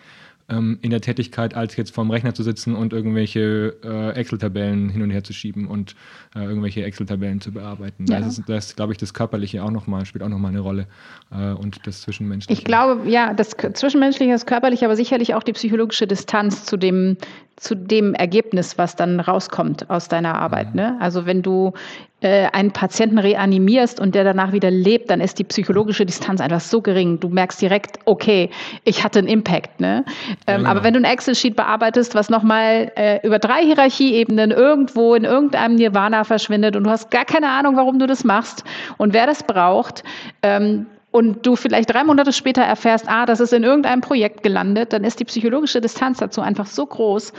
ähm, 0.51 0.77
in 0.81 0.91
der 0.91 1.01
Tätigkeit, 1.01 1.55
als 1.55 1.75
jetzt 1.75 1.95
vorm 1.95 2.11
Rechner 2.11 2.33
zu 2.33 2.43
sitzen 2.43 2.75
und 2.75 2.93
irgendwelche 2.93 3.75
äh, 3.83 4.11
Excel-Tabellen 4.11 4.89
hin 4.89 5.01
und 5.01 5.09
her 5.09 5.23
zu 5.23 5.33
schieben 5.33 5.67
und 5.67 5.95
äh, 6.35 6.43
irgendwelche 6.43 6.83
Excel-Tabellen 6.83 7.41
zu 7.41 7.51
bearbeiten. 7.51 8.05
Ja. 8.07 8.19
Da 8.19 8.27
ist, 8.27 8.43
das, 8.47 8.75
glaube 8.75 8.91
ich, 8.91 8.97
das 8.97 9.13
Körperliche 9.13 9.63
auch 9.63 9.71
noch 9.71 9.87
mal, 9.87 10.05
spielt 10.05 10.23
auch 10.23 10.29
nochmal 10.29 10.51
eine 10.51 10.59
Rolle 10.59 10.87
äh, 11.31 11.51
und 11.53 11.87
das 11.87 12.01
Zwischenmenschliche. 12.01 12.59
Ich 12.59 12.65
glaube, 12.65 13.09
ja, 13.09 13.33
das 13.33 13.51
Zwischenmenschliche, 13.51 14.31
das 14.31 14.45
Körperliche, 14.45 14.85
aber 14.85 14.95
sicherlich 14.95 15.33
auch 15.33 15.43
die 15.43 15.53
psychologische 15.53 16.07
Distanz 16.07 16.65
zu 16.65 16.77
dem, 16.77 17.17
zu 17.61 17.75
dem 17.75 18.15
Ergebnis, 18.15 18.79
was 18.79 18.95
dann 18.95 19.19
rauskommt 19.19 19.87
aus 19.91 20.07
deiner 20.07 20.35
Arbeit. 20.35 20.69
Mhm. 20.69 20.75
Ne? 20.75 20.97
Also 20.99 21.27
wenn 21.27 21.43
du 21.43 21.73
äh, 22.21 22.47
einen 22.53 22.71
Patienten 22.71 23.19
reanimierst 23.19 23.99
und 23.99 24.15
der 24.15 24.23
danach 24.23 24.51
wieder 24.51 24.71
lebt, 24.71 25.11
dann 25.11 25.21
ist 25.21 25.37
die 25.37 25.43
psychologische 25.43 26.03
Distanz 26.03 26.41
einfach 26.41 26.59
so 26.59 26.81
gering. 26.81 27.19
Du 27.19 27.29
merkst 27.29 27.61
direkt, 27.61 27.99
okay, 28.05 28.49
ich 28.83 29.03
hatte 29.03 29.19
einen 29.19 29.27
Impact. 29.27 29.79
Ne? 29.79 30.03
Ähm, 30.47 30.63
ja. 30.63 30.69
Aber 30.69 30.83
wenn 30.83 30.95
du 30.95 31.01
ein 31.01 31.03
Excel-Sheet 31.03 31.55
bearbeitest, 31.55 32.15
was 32.15 32.31
nochmal 32.31 32.91
äh, 32.95 33.19
über 33.25 33.37
drei 33.37 33.63
Hierarchieebenen 33.63 34.49
irgendwo 34.49 35.13
in 35.13 35.23
irgendeinem 35.23 35.75
Nirvana 35.75 36.23
verschwindet 36.23 36.75
und 36.75 36.85
du 36.85 36.89
hast 36.89 37.11
gar 37.11 37.25
keine 37.25 37.47
Ahnung, 37.47 37.75
warum 37.75 37.99
du 37.99 38.07
das 38.07 38.23
machst 38.23 38.63
und 38.97 39.13
wer 39.13 39.27
das 39.27 39.43
braucht, 39.43 40.03
ähm, 40.41 40.87
und 41.11 41.45
du 41.45 41.55
vielleicht 41.55 41.93
drei 41.93 42.03
Monate 42.03 42.33
später 42.33 42.61
erfährst, 42.61 43.07
ah, 43.07 43.25
das 43.25 43.39
ist 43.39 43.53
in 43.53 43.63
irgendeinem 43.63 44.01
Projekt 44.01 44.43
gelandet, 44.43 44.93
dann 44.93 45.03
ist 45.03 45.19
die 45.19 45.25
psychologische 45.25 45.81
Distanz 45.81 46.19
dazu 46.19 46.41
einfach 46.41 46.65
so 46.65 46.85
groß, 46.85 47.33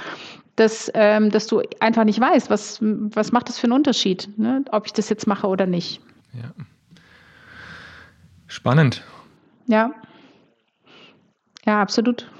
dass, 0.56 0.90
ähm, 0.94 1.30
dass 1.30 1.46
du 1.46 1.62
einfach 1.80 2.04
nicht 2.04 2.20
weißt, 2.20 2.50
was, 2.50 2.78
was 2.80 3.32
macht 3.32 3.48
das 3.48 3.58
für 3.58 3.64
einen 3.64 3.72
Unterschied, 3.72 4.28
ne? 4.36 4.64
ob 4.70 4.86
ich 4.86 4.92
das 4.92 5.08
jetzt 5.08 5.26
mache 5.26 5.46
oder 5.46 5.66
nicht. 5.66 6.00
Ja. 6.34 6.64
Spannend. 8.46 9.02
Ja. 9.66 9.92
Ja, 11.64 11.80
absolut. 11.80 12.30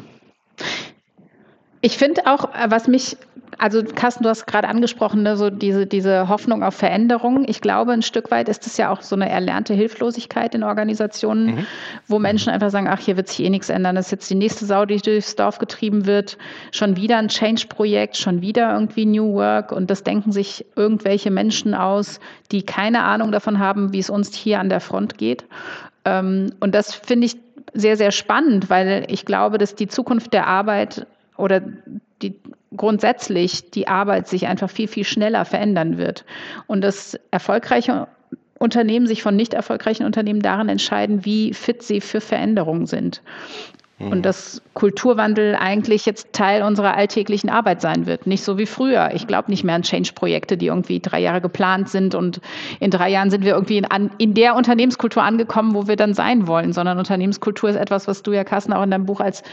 Ich 1.83 1.99
finde 1.99 2.27
auch, 2.27 2.55
äh, 2.55 2.71
was 2.71 2.89
mich 2.89 3.17
also 3.59 3.83
Carsten, 3.83 4.25
du 4.25 4.29
hast 4.29 4.47
gerade 4.47 4.67
angesprochen, 4.67 5.23
ne, 5.23 5.37
so 5.37 5.51
diese, 5.51 5.87
diese 5.87 6.29
Hoffnung 6.29 6.63
auf 6.63 6.75
Veränderung. 6.75 7.45
Ich 7.47 7.61
glaube, 7.61 7.93
ein 7.93 8.03
Stück 8.03 8.31
weit 8.31 8.49
ist 8.49 8.67
es 8.67 8.77
ja 8.77 8.91
auch 8.91 9.03
so 9.03 9.15
eine 9.15 9.29
erlernte 9.29 9.75
Hilflosigkeit 9.75 10.55
in 10.55 10.63
Organisationen, 10.63 11.47
mhm. 11.47 11.67
wo 12.09 12.19
Menschen 12.19 12.51
einfach 12.51 12.71
sagen, 12.71 12.89
ach, 12.89 12.99
hier 12.99 13.17
wird 13.17 13.29
sich 13.29 13.45
eh 13.45 13.51
nichts 13.51 13.69
ändern. 13.69 13.95
Das 13.95 14.07
ist 14.07 14.13
jetzt 14.13 14.31
die 14.31 14.35
nächste 14.35 14.65
Sau, 14.65 14.85
die 14.85 14.97
durchs 14.97 15.37
Dorf 15.37 15.59
getrieben 15.59 16.07
wird. 16.07 16.39
Schon 16.73 16.97
wieder 16.97 17.19
ein 17.19 17.29
Change-Projekt, 17.29 18.17
schon 18.17 18.41
wieder 18.41 18.73
irgendwie 18.73 19.07
New 19.07 19.35
Work. 19.35 19.73
Und 19.73 19.91
das 19.91 20.03
denken 20.03 20.33
sich 20.33 20.65
irgendwelche 20.75 21.31
Menschen 21.31 21.75
aus, 21.75 22.21
die 22.51 22.63
keine 22.63 23.03
Ahnung 23.03 23.33
davon 23.33 23.59
haben, 23.59 23.93
wie 23.93 24.01
es 24.01 24.11
uns 24.11 24.35
hier 24.35 24.61
an 24.61 24.71
der 24.71 24.81
Front 24.81 25.19
geht. 25.19 25.45
Ähm, 26.05 26.53
und 26.61 26.75
das 26.75 26.95
finde 26.95 27.27
ich 27.27 27.37
sehr, 27.75 27.97
sehr 27.97 28.11
spannend, 28.11 28.71
weil 28.71 29.07
ich 29.09 29.25
glaube, 29.25 29.59
dass 29.59 29.75
die 29.75 29.89
Zukunft 29.89 30.33
der 30.33 30.47
Arbeit 30.47 31.07
oder 31.43 31.61
die 32.23 32.37
grundsätzlich 32.77 33.71
die 33.71 33.89
Arbeit 33.89 34.29
sich 34.29 34.47
einfach 34.47 34.71
viel, 34.71 34.87
viel 34.87 35.05
schneller 35.05 35.45
verändern 35.45 35.99
wird. 35.99 36.25
Und 36.69 36.83
dass 36.83 37.19
erfolgreiche 37.33 38.07
Unternehmen 38.59 39.09
sich 39.09 39.23
von 39.23 39.35
nicht 39.35 39.53
erfolgreichen 39.53 40.07
Unternehmen 40.07 40.41
darin 40.41 40.69
entscheiden, 40.69 41.25
wie 41.25 41.53
fit 41.53 41.83
sie 41.83 42.01
für 42.01 42.21
Veränderungen 42.21 42.87
sind. 42.87 43.23
Und 43.99 44.19
mhm. 44.19 44.23
dass 44.23 44.63
Kulturwandel 44.75 45.55
eigentlich 45.55 46.07
jetzt 46.07 46.33
Teil 46.33 46.63
unserer 46.63 46.97
alltäglichen 46.97 47.51
Arbeit 47.51 47.81
sein 47.81 48.07
wird. 48.07 48.27
Nicht 48.27 48.43
so 48.43 48.59
wie 48.59 48.67
früher. 48.67 49.11
Ich 49.15 49.27
glaube 49.27 49.51
nicht 49.51 49.63
mehr 49.63 49.77
an 49.77 49.83
Change-Projekte, 49.83 50.57
die 50.57 50.67
irgendwie 50.67 50.99
drei 50.99 51.21
Jahre 51.21 51.41
geplant 51.41 51.89
sind 51.89 52.15
und 52.15 52.41
in 52.81 52.91
drei 52.91 53.11
Jahren 53.11 53.31
sind 53.31 53.45
wir 53.45 53.55
irgendwie 53.55 53.79
in, 53.79 54.11
in, 54.19 54.35
der 54.35 54.57
Unternehmenskultur 54.57 55.23
angekommen, 55.23 55.75
wo 55.75 55.87
wir 55.87 55.97
dann 55.97 56.15
sein 56.15 56.49
wollen, 56.49 56.73
sondern 56.73 56.99
Unternehmenskultur 56.99 57.71
ist 57.71 57.77
etwas, 57.77 58.09
was 58.09 58.23
du 58.23 58.33
ja, 58.33 58.43
Carsten, 58.43 58.73
auch 58.73 58.83
in 58.83 58.91
deinem 58.91 59.07
Buch 59.07 59.21
als 59.21 59.45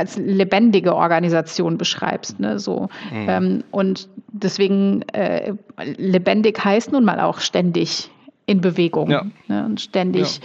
als 0.00 0.16
lebendige 0.16 0.96
Organisation 0.96 1.78
beschreibst. 1.78 2.40
Ne? 2.40 2.58
So. 2.58 2.88
Mhm. 3.12 3.26
Ähm, 3.28 3.64
und 3.70 4.08
deswegen 4.32 5.02
äh, 5.12 5.52
lebendig 5.96 6.64
heißt 6.64 6.90
nun 6.92 7.04
mal 7.04 7.20
auch 7.20 7.38
ständig 7.38 8.10
in 8.46 8.60
Bewegung 8.60 9.10
ja. 9.10 9.26
ne? 9.46 9.64
und 9.64 9.80
ständig, 9.80 10.40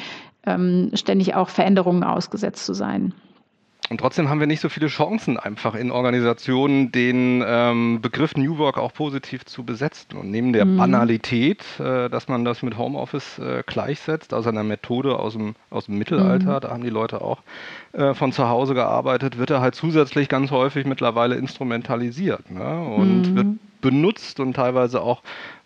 ja. 0.46 0.54
ähm, 0.54 0.92
ständig 0.94 1.34
auch 1.34 1.50
Veränderungen 1.50 2.04
ausgesetzt 2.04 2.66
zu 2.66 2.74
sein. 2.74 3.14
Und 3.90 4.00
trotzdem 4.00 4.30
haben 4.30 4.40
wir 4.40 4.48
nicht 4.48 4.62
so 4.62 4.70
viele 4.70 4.88
Chancen, 4.88 5.38
einfach 5.38 5.76
in 5.76 5.92
Organisationen 5.92 6.92
den 6.92 7.44
ähm, 7.46 8.02
Begriff 8.02 8.36
New 8.36 8.58
Work 8.58 8.80
auch 8.80 8.94
positiv 8.94 9.46
zu 9.46 9.64
besetzen. 9.64 10.18
Und 10.18 10.32
neben 10.32 10.54
der 10.54 10.66
mhm. 10.66 10.78
Banalität, 10.78 11.64
äh, 11.80 12.10
dass 12.10 12.28
man 12.28 12.46
das 12.46 12.64
mit 12.64 12.78
Homeoffice 12.78 13.38
äh, 13.38 13.64
gleichsetzt, 13.66 14.34
also 14.34 14.50
einer 14.50 14.64
Methode 14.64 15.20
aus 15.20 15.34
dem, 15.34 15.56
aus 15.70 15.86
dem 15.86 16.00
Mittelalter, 16.00 16.56
mhm. 16.56 16.60
da 16.62 16.70
haben 16.70 16.84
die 16.84 16.90
Leute 16.90 17.22
auch 17.22 17.42
äh, 17.94 18.16
von 18.16 18.32
zu 18.32 18.50
Hause 18.50 18.74
gearbeitet, 18.74 19.38
wird 19.38 19.52
er 19.52 19.62
halt 19.62 19.76
zusätzlich 19.76 20.30
ganz 20.30 20.50
häufig 20.50 20.86
mittlerweile 20.86 21.36
instrumentalisiert 21.36 22.50
ne? 22.50 22.80
und 22.80 23.22
mhm. 23.22 23.36
wird 23.36 23.48
benutzt 23.82 24.40
und 24.40 24.54
teilweise 24.54 25.02
auch 25.02 25.22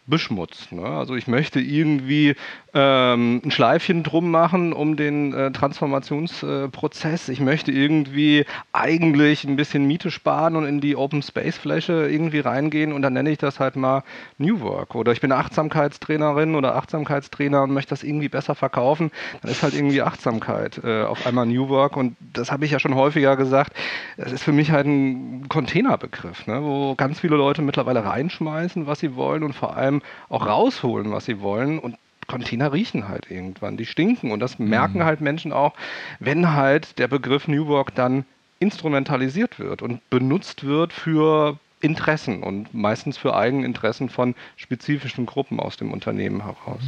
beschmutzt. 0.09 0.71
Ne? 0.71 0.85
Also 0.85 1.15
ich 1.15 1.27
möchte 1.27 1.61
irgendwie 1.61 2.35
ähm, 2.73 3.41
ein 3.43 3.51
Schleifchen 3.51 4.03
drum 4.03 4.31
machen 4.31 4.73
um 4.73 4.95
den 4.95 5.33
äh, 5.33 5.51
Transformationsprozess. 5.51 7.29
Äh, 7.29 7.31
ich 7.31 7.39
möchte 7.39 7.71
irgendwie 7.71 8.45
eigentlich 8.73 9.43
ein 9.43 9.55
bisschen 9.55 9.85
Miete 9.85 10.11
sparen 10.11 10.55
und 10.55 10.65
in 10.65 10.81
die 10.81 10.95
Open 10.95 11.21
Space 11.21 11.57
Fläche 11.57 12.07
irgendwie 12.09 12.39
reingehen 12.39 12.93
und 12.93 13.01
dann 13.01 13.13
nenne 13.13 13.31
ich 13.31 13.38
das 13.38 13.59
halt 13.59 13.75
mal 13.75 14.03
New 14.38 14.59
Work. 14.61 14.95
Oder 14.95 15.11
ich 15.11 15.21
bin 15.21 15.31
Achtsamkeitstrainerin 15.31 16.55
oder 16.55 16.75
Achtsamkeitstrainer 16.75 17.63
und 17.63 17.71
möchte 17.71 17.89
das 17.89 18.03
irgendwie 18.03 18.29
besser 18.29 18.55
verkaufen. 18.55 19.11
Dann 19.41 19.51
ist 19.51 19.63
halt 19.63 19.73
irgendwie 19.73 20.01
Achtsamkeit 20.01 20.81
äh, 20.83 21.03
auf 21.03 21.25
einmal 21.25 21.45
New 21.45 21.69
Work 21.69 21.97
und 21.97 22.15
das 22.33 22.51
habe 22.51 22.65
ich 22.65 22.71
ja 22.71 22.79
schon 22.79 22.95
häufiger 22.95 23.35
gesagt. 23.35 23.73
Das 24.17 24.31
ist 24.31 24.43
für 24.43 24.53
mich 24.53 24.71
halt 24.71 24.85
ein 24.85 25.49
Containerbegriff, 25.49 26.45
ne? 26.45 26.63
wo 26.63 26.95
ganz 26.95 27.19
viele 27.19 27.35
Leute 27.35 27.61
mittlerweile 27.61 28.05
reinschmeißen, 28.05 28.85
was 28.85 28.99
sie 28.99 29.15
wollen 29.15 29.43
und 29.43 29.53
vor 29.53 29.75
allem 29.75 30.01
auch 30.29 30.45
rausholen, 30.45 31.11
was 31.11 31.25
sie 31.25 31.41
wollen 31.41 31.79
und 31.79 31.95
Container 32.29 32.71
riechen 32.71 33.09
halt 33.09 33.29
irgendwann, 33.29 33.75
die 33.75 33.86
stinken 33.86 34.31
und 34.31 34.39
das 34.39 34.59
merken 34.59 35.00
mhm. 35.00 35.03
halt 35.03 35.19
Menschen 35.19 35.51
auch, 35.51 35.74
wenn 36.19 36.53
halt 36.53 36.98
der 37.00 37.07
Begriff 37.09 37.48
New 37.48 37.67
Work 37.67 37.95
dann 37.95 38.24
instrumentalisiert 38.59 39.59
wird 39.59 39.81
und 39.81 40.07
benutzt 40.09 40.65
wird 40.65 40.93
für 40.93 41.57
Interessen 41.81 42.43
und 42.43 42.74
meistens 42.74 43.17
für 43.17 43.36
Eigeninteressen 43.36 44.09
von 44.09 44.36
spezifischen 44.57 45.25
Gruppen 45.25 45.59
aus 45.59 45.77
dem 45.77 45.91
Unternehmen 45.91 46.43
heraus. 46.43 46.81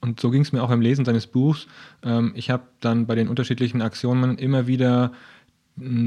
Und 0.00 0.20
so 0.20 0.30
ging 0.30 0.42
es 0.42 0.52
mir 0.52 0.62
auch 0.62 0.68
beim 0.68 0.80
Lesen 0.80 1.04
seines 1.04 1.26
Buchs. 1.26 1.66
Ähm, 2.04 2.32
ich 2.34 2.50
habe 2.50 2.62
dann 2.80 3.06
bei 3.06 3.14
den 3.14 3.28
unterschiedlichen 3.28 3.82
Aktionen 3.82 4.38
immer 4.38 4.66
wieder 4.66 5.12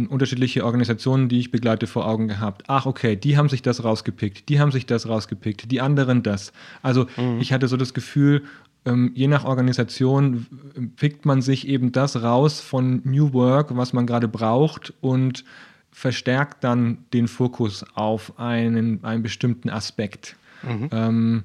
unterschiedliche 0.09 0.65
Organisationen, 0.65 1.29
die 1.29 1.39
ich 1.39 1.51
begleite, 1.51 1.87
vor 1.87 2.07
Augen 2.07 2.27
gehabt. 2.27 2.63
Ach, 2.67 2.85
okay, 2.85 3.15
die 3.15 3.37
haben 3.37 3.49
sich 3.49 3.61
das 3.61 3.83
rausgepickt, 3.83 4.49
die 4.49 4.59
haben 4.59 4.71
sich 4.71 4.85
das 4.85 5.07
rausgepickt, 5.07 5.71
die 5.71 5.81
anderen 5.81 6.23
das. 6.23 6.53
Also 6.81 7.07
mhm. 7.17 7.39
ich 7.39 7.53
hatte 7.53 7.67
so 7.67 7.77
das 7.77 7.93
Gefühl, 7.93 8.43
ähm, 8.85 9.11
je 9.13 9.27
nach 9.27 9.45
Organisation 9.45 10.47
pickt 10.95 11.25
man 11.25 11.41
sich 11.41 11.67
eben 11.67 11.91
das 11.91 12.21
raus 12.21 12.59
von 12.59 13.01
New 13.03 13.33
Work, 13.33 13.75
was 13.75 13.93
man 13.93 14.07
gerade 14.07 14.27
braucht 14.27 14.93
und 15.01 15.43
verstärkt 15.91 16.63
dann 16.63 16.99
den 17.13 17.27
Fokus 17.27 17.85
auf 17.93 18.39
einen, 18.39 19.03
einen 19.03 19.21
bestimmten 19.21 19.69
Aspekt. 19.69 20.35
Mhm. 20.63 20.89
Ähm, 20.91 21.43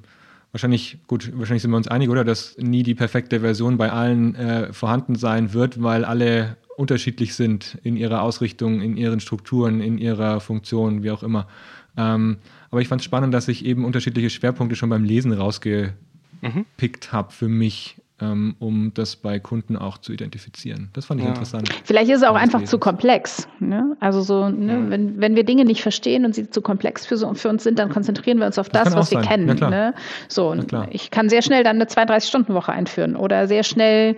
wahrscheinlich, 0.53 0.99
gut, 1.07 1.33
wahrscheinlich 1.37 1.63
sind 1.63 1.73
wir 1.73 1.77
uns 1.77 1.89
einig, 1.89 2.09
oder, 2.09 2.25
dass 2.25 2.57
nie 2.59 2.83
die 2.83 2.95
perfekte 2.95 3.41
Version 3.41 3.77
bei 3.77 3.91
allen 3.91 4.35
äh, 4.37 4.73
vorhanden 4.73 5.17
sein 5.17 5.53
wird, 5.53 5.83
weil 5.83 6.05
alle 6.05 6.57
unterschiedlich 6.77 7.35
sind 7.35 7.79
in 7.83 7.97
ihrer 7.97 8.23
Ausrichtung, 8.23 8.81
in 8.81 8.97
ihren 8.97 9.21
Strukturen, 9.21 9.81
in 9.81 9.99
ihrer 9.99 10.41
Funktion, 10.41 11.03
wie 11.03 11.11
auch 11.11 11.23
immer. 11.23 11.49
Ähm, 11.97 12.39
aber 12.71 12.81
ich 12.81 12.89
fand 12.89 13.01
es 13.01 13.05
spannend, 13.05 13.33
dass 13.33 13.49
ich 13.49 13.65
eben 13.65 13.85
unterschiedliche 13.85 14.31
Schwerpunkte 14.31 14.77
schon 14.77 14.91
beim 14.91 15.05
Lesen 15.05 15.33
rausgepickt 15.33 15.97
mhm. 16.43 17.13
habe 17.13 17.33
für 17.33 17.49
mich 17.49 17.97
um 18.19 18.93
das 18.95 19.15
bei 19.15 19.39
Kunden 19.39 19.77
auch 19.77 19.99
zu 19.99 20.11
identifizieren. 20.11 20.89
Das 20.95 21.05
fand 21.05 21.21
ich 21.21 21.27
ja. 21.27 21.33
interessant. 21.33 21.69
Vielleicht 21.85 22.11
ist 22.11 22.19
es 22.19 22.23
auch 22.23 22.35
einfach 22.35 22.65
zu 22.65 22.79
komplex. 22.79 23.47
Ne? 23.61 23.95
Also 24.01 24.23
so, 24.23 24.49
ne, 24.49 24.73
ja. 24.73 24.91
wenn, 24.91 25.21
wenn 25.21 25.37
wir 25.37 25.45
Dinge 25.45 25.67
nicht 25.67 25.83
verstehen 25.83 26.25
und 26.25 26.35
sie 26.35 26.49
zu 26.49 26.63
komplex 26.63 27.05
für, 27.05 27.19
so, 27.19 27.35
für 27.35 27.51
uns 27.51 27.65
sind, 27.65 27.79
dann 27.79 27.91
konzentrieren 27.91 28.39
wir 28.39 28.47
uns 28.47 28.59
auf 28.59 28.71
das, 28.71 28.85
das 28.85 28.97
was 28.97 29.11
wir 29.11 29.23
sein. 29.23 29.47
kennen. 29.47 29.59
Ne? 29.59 29.93
So, 30.29 30.57
ich 30.91 31.11
kann 31.11 31.29
sehr 31.29 31.43
schnell 31.43 31.63
dann 31.63 31.77
eine 31.77 31.85
32-Stunden-Woche 31.85 32.73
einführen 32.73 33.17
oder 33.17 33.47
sehr 33.49 33.63
schnell, 33.63 34.17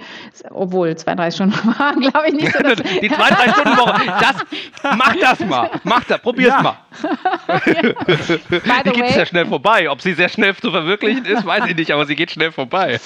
obwohl 0.50 0.96
32 0.96 1.34
Stunden 1.34 1.68
waren, 1.78 2.00
glaube 2.00 2.28
ich 2.28 2.34
nicht 2.34 2.52
so. 2.52 2.60
Die 2.60 3.10
32-Stunden-Woche, 3.10 4.06
das, 4.06 4.96
mach 4.96 5.16
das 5.16 5.40
mal, 5.40 5.70
mach 5.82 6.04
das, 6.04 6.20
probier's 6.22 6.54
ja. 6.54 6.62
mal. 6.62 6.76
die 8.84 8.90
geht 8.90 9.10
sehr 9.10 9.26
schnell 9.26 9.46
vorbei. 9.46 9.90
Ob 9.90 10.00
sie 10.00 10.14
sehr 10.14 10.28
schnell 10.28 10.54
zu 10.54 10.70
verwirklichen 10.70 11.24
ist, 11.24 11.44
weiß 11.44 11.64
ich 11.66 11.76
nicht, 11.76 11.90
aber 11.90 12.06
sie 12.06 12.14
geht 12.14 12.30
schnell 12.30 12.52
vorbei. 12.52 13.00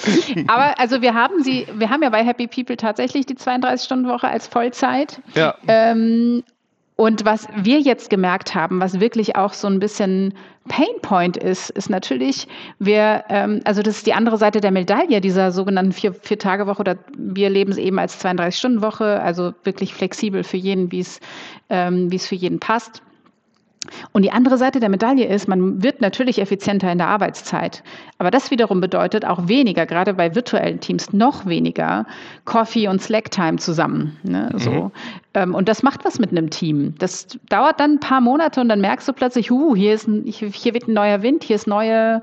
Aber 0.47 0.82
also 0.83 1.01
wir 1.01 1.13
haben 1.13 1.41
sie, 1.41 1.65
wir 1.75 1.89
haben 1.89 2.03
ja 2.03 2.09
bei 2.09 2.25
Happy 2.25 2.45
People 2.45 2.75
tatsächlich 2.75 3.25
die 3.25 3.35
32-Stunden-Woche 3.35 4.27
als 4.27 4.47
Vollzeit. 4.47 5.21
Ja. 5.33 5.55
Ähm, 5.65 6.43
und 6.97 7.23
was 7.23 7.47
wir 7.55 7.79
jetzt 7.79 8.09
gemerkt 8.09 8.53
haben, 8.53 8.81
was 8.81 8.99
wirklich 8.99 9.37
auch 9.37 9.53
so 9.53 9.67
ein 9.67 9.79
bisschen 9.79 10.33
Painpoint 10.67 11.37
ist, 11.37 11.69
ist 11.69 11.89
natürlich, 11.89 12.49
wir, 12.79 13.23
ähm, 13.29 13.61
also 13.63 13.81
das 13.81 13.95
ist 13.95 14.07
die 14.07 14.13
andere 14.13 14.37
Seite 14.37 14.59
der 14.59 14.71
Medaille 14.71 15.21
dieser 15.21 15.53
sogenannten 15.53 15.93
Vier-Tage-Woche 15.93 16.81
oder 16.81 16.97
wir 17.17 17.49
leben 17.49 17.71
es 17.71 17.77
eben 17.77 17.97
als 17.97 18.21
32-Stunden-Woche, 18.21 19.21
also 19.21 19.53
wirklich 19.63 19.93
flexibel 19.93 20.43
für 20.43 20.57
jeden, 20.57 20.91
wie 20.91 20.99
es 20.99 21.21
ähm, 21.69 22.11
wie 22.11 22.17
es 22.17 22.27
für 22.27 22.35
jeden 22.35 22.59
passt. 22.59 23.01
Und 24.11 24.23
die 24.23 24.31
andere 24.31 24.57
Seite 24.57 24.79
der 24.79 24.89
Medaille 24.89 25.25
ist, 25.25 25.47
man 25.47 25.83
wird 25.83 26.01
natürlich 26.01 26.39
effizienter 26.39 26.91
in 26.91 26.97
der 26.97 27.07
Arbeitszeit. 27.07 27.83
Aber 28.17 28.31
das 28.31 28.51
wiederum 28.51 28.81
bedeutet 28.81 29.25
auch 29.25 29.47
weniger, 29.47 29.85
gerade 29.85 30.13
bei 30.13 30.35
virtuellen 30.35 30.79
Teams 30.79 31.13
noch 31.13 31.45
weniger 31.45 32.05
Coffee 32.45 32.87
und 32.87 33.01
Slack-Time 33.01 33.57
zusammen. 33.57 34.17
Ne? 34.23 34.49
Mhm. 34.53 34.59
So. 34.59 34.91
Ähm, 35.33 35.55
und 35.55 35.67
das 35.67 35.83
macht 35.83 36.05
was 36.05 36.19
mit 36.19 36.31
einem 36.31 36.49
Team. 36.49 36.95
Das 36.99 37.27
dauert 37.49 37.79
dann 37.79 37.93
ein 37.93 37.99
paar 37.99 38.21
Monate 38.21 38.61
und 38.61 38.69
dann 38.69 38.81
merkst 38.81 39.07
du 39.07 39.13
plötzlich, 39.13 39.49
huh, 39.49 39.75
hier, 39.75 39.93
ist 39.93 40.07
ein, 40.07 40.23
hier 40.25 40.73
wird 40.73 40.87
ein 40.87 40.93
neuer 40.93 41.21
Wind, 41.21 41.43
hier 41.43 41.55
ist 41.55 41.67
neue, 41.67 42.21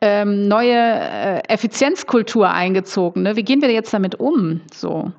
ähm, 0.00 0.48
neue 0.48 0.74
äh, 0.74 1.40
Effizienzkultur 1.48 2.50
eingezogen. 2.50 3.22
Ne? 3.22 3.36
Wie 3.36 3.44
gehen 3.44 3.62
wir 3.62 3.70
jetzt 3.70 3.94
damit 3.94 4.16
um? 4.16 4.60
So. 4.72 5.12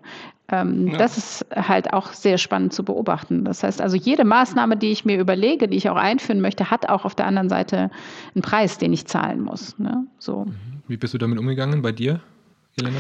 Ähm, 0.52 0.88
ja. 0.88 0.98
Das 0.98 1.18
ist 1.18 1.46
halt 1.56 1.94
auch 1.94 2.14
sehr 2.14 2.38
spannend 2.38 2.74
zu 2.74 2.84
beobachten. 2.84 3.46
Das 3.46 3.64
heißt 3.64 3.82
also, 3.82 3.96
jede 3.96 4.26
Maßnahme, 4.26 4.78
die 4.78 4.92
ich 4.92 5.06
mir 5.06 5.20
überlege, 5.20 5.68
die 5.68 5.78
ich 5.78 5.90
auch 5.90 5.96
einführen 5.96 6.42
möchte, 6.42 6.72
hat 6.72 6.90
auch 6.90 7.06
auf 7.06 7.16
der 7.16 7.28
anderen 7.28 7.50
Seite 7.50 7.92
einen 8.34 8.42
Preis, 8.42 8.78
den 8.78 8.94
ich 8.94 9.06
zahlen 9.06 9.42
muss. 9.42 9.78
Ne? 9.78 10.06
So. 10.18 10.46
Mhm. 10.46 10.54
Wie 10.88 10.98
bist 10.98 11.14
du 11.14 11.18
damit 11.18 11.38
umgegangen 11.38 11.82
bei 11.82 11.92
dir, 11.92 12.20
Elena? 12.78 12.98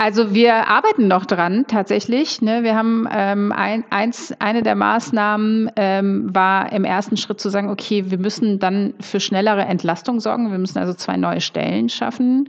Also 0.00 0.32
wir 0.32 0.68
arbeiten 0.68 1.08
noch 1.08 1.26
dran 1.26 1.64
tatsächlich. 1.66 2.40
Ne? 2.40 2.62
Wir 2.62 2.76
haben 2.76 3.08
ähm, 3.10 3.50
ein, 3.50 3.84
eins, 3.90 4.32
eine 4.38 4.62
der 4.62 4.76
Maßnahmen 4.76 5.72
ähm, 5.74 6.32
war 6.32 6.72
im 6.72 6.84
ersten 6.84 7.16
Schritt 7.16 7.40
zu 7.40 7.48
sagen, 7.48 7.68
okay, 7.68 8.08
wir 8.08 8.18
müssen 8.18 8.60
dann 8.60 8.94
für 9.00 9.18
schnellere 9.18 9.62
Entlastung 9.62 10.20
sorgen. 10.20 10.52
Wir 10.52 10.58
müssen 10.58 10.78
also 10.78 10.94
zwei 10.94 11.16
neue 11.16 11.40
Stellen 11.40 11.88
schaffen, 11.88 12.48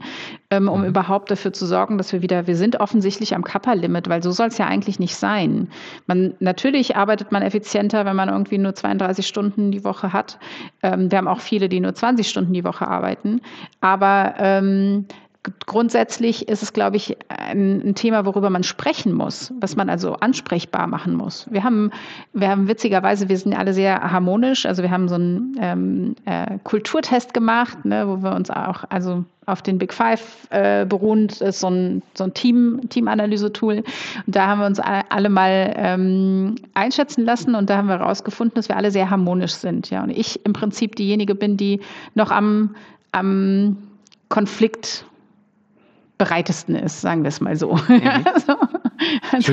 ähm, 0.50 0.68
um 0.68 0.82
mhm. 0.82 0.86
überhaupt 0.86 1.32
dafür 1.32 1.52
zu 1.52 1.66
sorgen, 1.66 1.98
dass 1.98 2.12
wir 2.12 2.22
wieder, 2.22 2.46
wir 2.46 2.54
sind 2.54 2.78
offensichtlich 2.78 3.34
am 3.34 3.42
Kappa-Limit, 3.42 4.08
weil 4.08 4.22
so 4.22 4.30
soll 4.30 4.46
es 4.46 4.58
ja 4.58 4.66
eigentlich 4.66 5.00
nicht 5.00 5.16
sein. 5.16 5.70
Man, 6.06 6.34
natürlich 6.38 6.94
arbeitet 6.94 7.32
man 7.32 7.42
effizienter, 7.42 8.04
wenn 8.04 8.14
man 8.14 8.28
irgendwie 8.28 8.58
nur 8.58 8.76
32 8.76 9.26
Stunden 9.26 9.72
die 9.72 9.82
Woche 9.82 10.12
hat. 10.12 10.38
Ähm, 10.84 11.10
wir 11.10 11.18
haben 11.18 11.28
auch 11.28 11.40
viele, 11.40 11.68
die 11.68 11.80
nur 11.80 11.94
20 11.94 12.28
Stunden 12.28 12.52
die 12.52 12.62
Woche 12.62 12.86
arbeiten. 12.86 13.40
Aber 13.80 14.34
ähm, 14.38 15.06
grundsätzlich 15.66 16.48
ist 16.48 16.62
es, 16.62 16.72
glaube 16.72 16.96
ich, 16.96 17.16
ein, 17.28 17.80
ein, 17.80 17.94
Thema, 17.94 18.26
worüber 18.26 18.50
man 18.50 18.62
sprechen 18.62 19.14
muss, 19.14 19.52
was 19.58 19.74
man 19.74 19.88
also 19.88 20.14
ansprechbar 20.14 20.86
machen 20.86 21.14
muss. 21.14 21.46
Wir 21.50 21.64
haben, 21.64 21.90
wir 22.34 22.48
haben 22.48 22.68
witzigerweise, 22.68 23.28
wir 23.28 23.38
sind 23.38 23.54
alle 23.54 23.72
sehr 23.72 24.00
harmonisch. 24.00 24.66
Also 24.66 24.82
wir 24.82 24.90
haben 24.90 25.08
so 25.08 25.14
einen 25.14 25.56
ähm, 25.58 26.14
äh, 26.26 26.58
Kulturtest 26.64 27.32
gemacht, 27.32 27.84
ne, 27.84 28.06
wo 28.06 28.22
wir 28.22 28.34
uns 28.34 28.50
auch, 28.50 28.84
also 28.90 29.24
auf 29.46 29.62
den 29.62 29.78
Big 29.78 29.94
Five 29.94 30.46
äh, 30.50 30.84
beruhend, 30.84 31.40
ist 31.40 31.60
so 31.60 31.68
ein, 31.68 32.02
so 32.14 32.24
ein 32.24 32.34
Team, 32.34 32.82
Teamanalyse-Tool. 32.90 33.76
Und 34.26 34.36
da 34.36 34.46
haben 34.46 34.60
wir 34.60 34.66
uns 34.66 34.78
alle 34.78 35.30
mal 35.30 35.72
ähm, 35.74 36.56
einschätzen 36.74 37.24
lassen 37.24 37.54
und 37.54 37.70
da 37.70 37.78
haben 37.78 37.88
wir 37.88 37.98
herausgefunden, 37.98 38.56
dass 38.56 38.68
wir 38.68 38.76
alle 38.76 38.90
sehr 38.90 39.08
harmonisch 39.08 39.54
sind. 39.54 39.88
Ja. 39.88 40.02
Und 40.02 40.10
ich 40.10 40.44
im 40.44 40.52
Prinzip 40.52 40.96
diejenige 40.96 41.34
bin, 41.34 41.56
die 41.56 41.80
noch 42.14 42.30
am, 42.30 42.76
am 43.12 43.78
Konflikt 44.28 45.06
bereitesten 46.20 46.76
ist, 46.76 47.00
sagen 47.00 47.22
wir 47.22 47.28
es 47.28 47.40
mal 47.40 47.56
so. 47.56 47.76
Mhm. 47.88 48.02
also, 49.32 49.52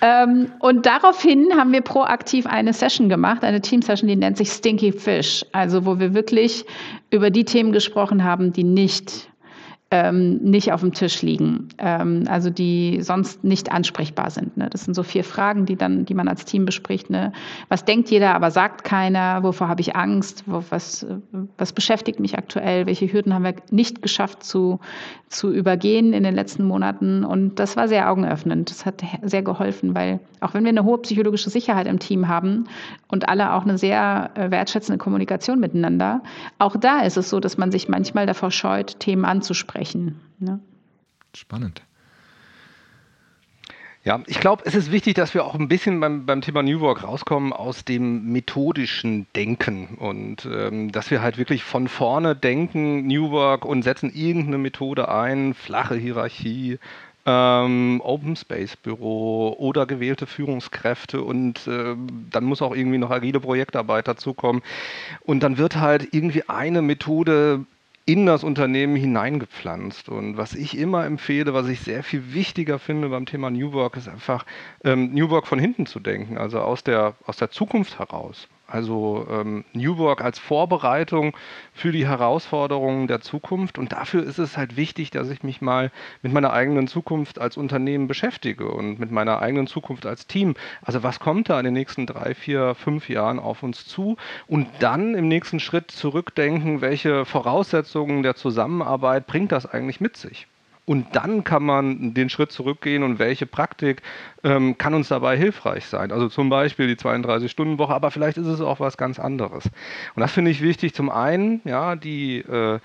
ähm, 0.00 0.50
und 0.60 0.86
daraufhin 0.86 1.52
haben 1.54 1.72
wir 1.72 1.82
proaktiv 1.82 2.46
eine 2.46 2.72
Session 2.72 3.10
gemacht, 3.10 3.44
eine 3.44 3.60
Team-Session, 3.60 4.08
die 4.08 4.16
nennt 4.16 4.38
sich 4.38 4.48
Stinky 4.48 4.92
Fish, 4.92 5.44
also 5.52 5.84
wo 5.84 6.00
wir 6.00 6.14
wirklich 6.14 6.64
über 7.10 7.28
die 7.28 7.44
Themen 7.44 7.72
gesprochen 7.72 8.24
haben, 8.24 8.50
die 8.54 8.64
nicht 8.64 9.27
ähm, 9.90 10.36
nicht 10.42 10.72
auf 10.72 10.80
dem 10.80 10.92
Tisch 10.92 11.22
liegen, 11.22 11.68
ähm, 11.78 12.24
also 12.28 12.50
die 12.50 13.00
sonst 13.00 13.42
nicht 13.42 13.72
ansprechbar 13.72 14.30
sind. 14.30 14.58
Ne? 14.58 14.68
Das 14.68 14.84
sind 14.84 14.92
so 14.92 15.02
vier 15.02 15.24
Fragen, 15.24 15.64
die 15.64 15.76
dann, 15.76 16.04
die 16.04 16.12
man 16.12 16.28
als 16.28 16.44
Team 16.44 16.66
bespricht. 16.66 17.08
Ne? 17.08 17.32
Was 17.70 17.86
denkt 17.86 18.10
jeder, 18.10 18.34
aber 18.34 18.50
sagt 18.50 18.84
keiner? 18.84 19.42
Wovor 19.42 19.68
habe 19.68 19.80
ich 19.80 19.96
Angst? 19.96 20.44
Wo, 20.44 20.62
was, 20.68 21.06
was 21.56 21.72
beschäftigt 21.72 22.20
mich 22.20 22.36
aktuell? 22.36 22.84
Welche 22.84 23.10
Hürden 23.10 23.32
haben 23.32 23.44
wir 23.44 23.54
nicht 23.70 24.02
geschafft 24.02 24.44
zu, 24.44 24.78
zu 25.30 25.50
übergehen 25.50 26.12
in 26.12 26.22
den 26.22 26.34
letzten 26.34 26.64
Monaten? 26.64 27.24
Und 27.24 27.58
das 27.58 27.78
war 27.78 27.88
sehr 27.88 28.10
augenöffnend. 28.10 28.70
Das 28.70 28.84
hat 28.84 29.02
sehr 29.22 29.42
geholfen, 29.42 29.94
weil 29.94 30.20
auch 30.40 30.52
wenn 30.52 30.64
wir 30.64 30.70
eine 30.70 30.84
hohe 30.84 30.98
psychologische 30.98 31.48
Sicherheit 31.48 31.86
im 31.86 31.98
Team 31.98 32.28
haben 32.28 32.64
und 33.08 33.30
alle 33.30 33.54
auch 33.54 33.62
eine 33.62 33.78
sehr 33.78 34.32
äh, 34.34 34.50
wertschätzende 34.50 34.98
Kommunikation 34.98 35.58
miteinander, 35.58 36.22
auch 36.58 36.76
da 36.76 37.00
ist 37.00 37.16
es 37.16 37.30
so, 37.30 37.40
dass 37.40 37.56
man 37.56 37.72
sich 37.72 37.88
manchmal 37.88 38.26
davor 38.26 38.50
scheut, 38.50 39.00
Themen 39.00 39.24
anzusprechen 39.24 39.77
sprechen. 39.78 40.20
Ne? 40.38 40.60
Spannend. 41.34 41.82
Ja, 44.04 44.20
ich 44.26 44.40
glaube, 44.40 44.62
es 44.64 44.74
ist 44.74 44.90
wichtig, 44.90 45.14
dass 45.14 45.34
wir 45.34 45.44
auch 45.44 45.54
ein 45.54 45.68
bisschen 45.68 46.00
beim, 46.00 46.24
beim 46.24 46.40
Thema 46.40 46.62
New 46.62 46.80
Work 46.80 47.02
rauskommen 47.02 47.52
aus 47.52 47.84
dem 47.84 48.32
methodischen 48.32 49.26
Denken 49.36 49.96
und 49.98 50.46
ähm, 50.50 50.90
dass 50.92 51.10
wir 51.10 51.20
halt 51.20 51.36
wirklich 51.36 51.62
von 51.62 51.88
vorne 51.88 52.34
denken, 52.34 53.06
New 53.06 53.30
Work 53.30 53.64
und 53.64 53.82
setzen 53.82 54.10
irgendeine 54.14 54.58
Methode 54.58 55.08
ein, 55.10 55.52
flache 55.52 55.96
Hierarchie, 55.96 56.78
ähm, 57.26 58.00
Open 58.02 58.36
Space 58.36 58.76
Büro 58.76 59.54
oder 59.58 59.84
gewählte 59.84 60.26
Führungskräfte 60.26 61.20
und 61.20 61.66
äh, 61.66 61.94
dann 62.30 62.44
muss 62.44 62.62
auch 62.62 62.74
irgendwie 62.74 62.98
noch 62.98 63.10
agile 63.10 63.40
Projektarbeit 63.40 64.08
dazukommen 64.08 64.62
und 65.20 65.42
dann 65.42 65.58
wird 65.58 65.76
halt 65.76 66.14
irgendwie 66.14 66.48
eine 66.48 66.80
Methode 66.80 67.66
in 68.08 68.24
das 68.24 68.42
Unternehmen 68.42 68.96
hineingepflanzt. 68.96 70.08
Und 70.08 70.38
was 70.38 70.54
ich 70.54 70.78
immer 70.78 71.04
empfehle, 71.04 71.52
was 71.52 71.68
ich 71.68 71.80
sehr 71.80 72.02
viel 72.02 72.32
wichtiger 72.32 72.78
finde 72.78 73.10
beim 73.10 73.26
Thema 73.26 73.50
New 73.50 73.72
Work, 73.74 73.98
ist 73.98 74.08
einfach 74.08 74.46
ähm, 74.82 75.12
New 75.12 75.28
Work 75.28 75.46
von 75.46 75.58
hinten 75.58 75.84
zu 75.84 76.00
denken, 76.00 76.38
also 76.38 76.60
aus 76.60 76.82
der, 76.82 77.16
aus 77.26 77.36
der 77.36 77.50
Zukunft 77.50 77.98
heraus. 77.98 78.48
Also 78.70 79.26
ähm, 79.30 79.64
New 79.72 79.96
Work 79.96 80.20
als 80.20 80.38
Vorbereitung 80.38 81.34
für 81.72 81.90
die 81.90 82.06
Herausforderungen 82.06 83.06
der 83.06 83.22
Zukunft. 83.22 83.78
Und 83.78 83.92
dafür 83.92 84.22
ist 84.22 84.36
es 84.36 84.58
halt 84.58 84.76
wichtig, 84.76 85.10
dass 85.10 85.30
ich 85.30 85.42
mich 85.42 85.62
mal 85.62 85.90
mit 86.20 86.34
meiner 86.34 86.52
eigenen 86.52 86.86
Zukunft 86.86 87.40
als 87.40 87.56
Unternehmen 87.56 88.08
beschäftige 88.08 88.68
und 88.68 89.00
mit 89.00 89.10
meiner 89.10 89.40
eigenen 89.40 89.68
Zukunft 89.68 90.04
als 90.04 90.26
Team. 90.26 90.54
Also 90.82 91.02
was 91.02 91.18
kommt 91.18 91.48
da 91.48 91.58
in 91.58 91.64
den 91.64 91.72
nächsten 91.72 92.04
drei, 92.06 92.34
vier, 92.34 92.74
fünf 92.74 93.08
Jahren 93.08 93.38
auf 93.38 93.62
uns 93.62 93.86
zu? 93.86 94.18
Und 94.46 94.68
dann 94.80 95.14
im 95.14 95.28
nächsten 95.28 95.60
Schritt 95.60 95.90
zurückdenken, 95.90 96.82
welche 96.82 97.24
Voraussetzungen 97.24 98.22
der 98.22 98.34
Zusammenarbeit 98.34 99.26
bringt 99.26 99.50
das 99.50 99.64
eigentlich 99.64 100.02
mit 100.02 100.18
sich? 100.18 100.46
Und 100.88 101.14
dann 101.14 101.44
kann 101.44 101.64
man 101.64 102.14
den 102.14 102.30
Schritt 102.30 102.50
zurückgehen 102.50 103.02
und 103.02 103.18
welche 103.18 103.44
Praktik 103.44 104.00
ähm, 104.42 104.78
kann 104.78 104.94
uns 104.94 105.08
dabei 105.08 105.36
hilfreich 105.36 105.84
sein. 105.84 106.10
Also 106.10 106.30
zum 106.30 106.48
Beispiel 106.48 106.86
die 106.86 106.96
32-Stunden-Woche, 106.96 107.92
aber 107.92 108.10
vielleicht 108.10 108.38
ist 108.38 108.46
es 108.46 108.62
auch 108.62 108.80
was 108.80 108.96
ganz 108.96 109.18
anderes. 109.18 109.66
Und 110.14 110.20
das 110.22 110.32
finde 110.32 110.50
ich 110.50 110.62
wichtig. 110.62 110.94
Zum 110.94 111.10
einen, 111.10 111.60
ja, 111.66 111.94
die 111.94 112.38
äh, 112.38 112.78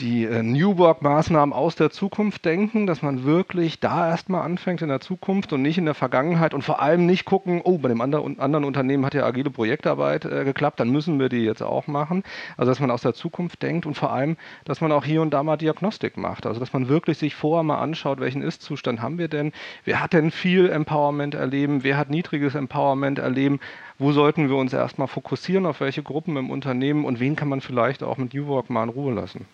die 0.00 0.24
äh, 0.24 0.42
New 0.42 0.78
Work-Maßnahmen 0.78 1.52
aus 1.52 1.76
der 1.76 1.90
Zukunft 1.90 2.44
denken, 2.44 2.86
dass 2.86 3.02
man 3.02 3.24
wirklich 3.24 3.80
da 3.80 4.08
erstmal 4.08 4.42
anfängt 4.42 4.82
in 4.82 4.88
der 4.88 5.00
Zukunft 5.00 5.52
und 5.52 5.62
nicht 5.62 5.78
in 5.78 5.84
der 5.84 5.94
Vergangenheit 5.94 6.54
und 6.54 6.62
vor 6.62 6.80
allem 6.82 7.06
nicht 7.06 7.24
gucken, 7.24 7.60
oh, 7.62 7.78
bei 7.78 7.88
dem 7.88 8.00
anderen, 8.00 8.38
anderen 8.40 8.64
Unternehmen 8.64 9.06
hat 9.06 9.14
ja 9.14 9.24
agile 9.24 9.50
Projektarbeit 9.50 10.24
äh, 10.24 10.44
geklappt, 10.44 10.80
dann 10.80 10.90
müssen 10.90 11.18
wir 11.20 11.28
die 11.28 11.44
jetzt 11.44 11.62
auch 11.62 11.86
machen. 11.86 12.24
Also 12.56 12.72
dass 12.72 12.80
man 12.80 12.90
aus 12.90 13.02
der 13.02 13.14
Zukunft 13.14 13.62
denkt 13.62 13.86
und 13.86 13.94
vor 13.94 14.12
allem, 14.12 14.36
dass 14.64 14.80
man 14.80 14.90
auch 14.92 15.04
hier 15.04 15.22
und 15.22 15.30
da 15.30 15.42
mal 15.42 15.56
Diagnostik 15.56 16.16
macht. 16.16 16.46
Also 16.46 16.60
dass 16.60 16.72
man 16.72 16.88
wirklich 16.88 17.18
sich 17.18 17.34
vorher 17.34 17.62
mal 17.62 17.78
anschaut, 17.78 18.20
welchen 18.20 18.42
Ist-Zustand 18.42 19.00
haben 19.00 19.18
wir 19.18 19.28
denn, 19.28 19.52
wer 19.84 20.00
hat 20.00 20.12
denn 20.12 20.30
viel 20.30 20.68
Empowerment 20.70 21.34
erleben, 21.34 21.84
wer 21.84 21.96
hat 21.96 22.10
niedriges 22.10 22.54
Empowerment 22.54 23.18
erleben, 23.18 23.60
wo 23.98 24.12
sollten 24.12 24.48
wir 24.48 24.56
uns 24.56 24.72
erstmal 24.72 25.08
fokussieren, 25.08 25.66
auf 25.66 25.80
welche 25.80 26.02
Gruppen 26.02 26.36
im 26.36 26.50
Unternehmen 26.50 27.04
und 27.04 27.20
wen 27.20 27.36
kann 27.36 27.48
man 27.48 27.60
vielleicht 27.60 28.02
auch 28.02 28.16
mit 28.16 28.34
New 28.34 28.46
Work 28.48 28.70
mal 28.70 28.82
in 28.82 28.88
Ruhe 28.88 29.14
lassen. 29.14 29.46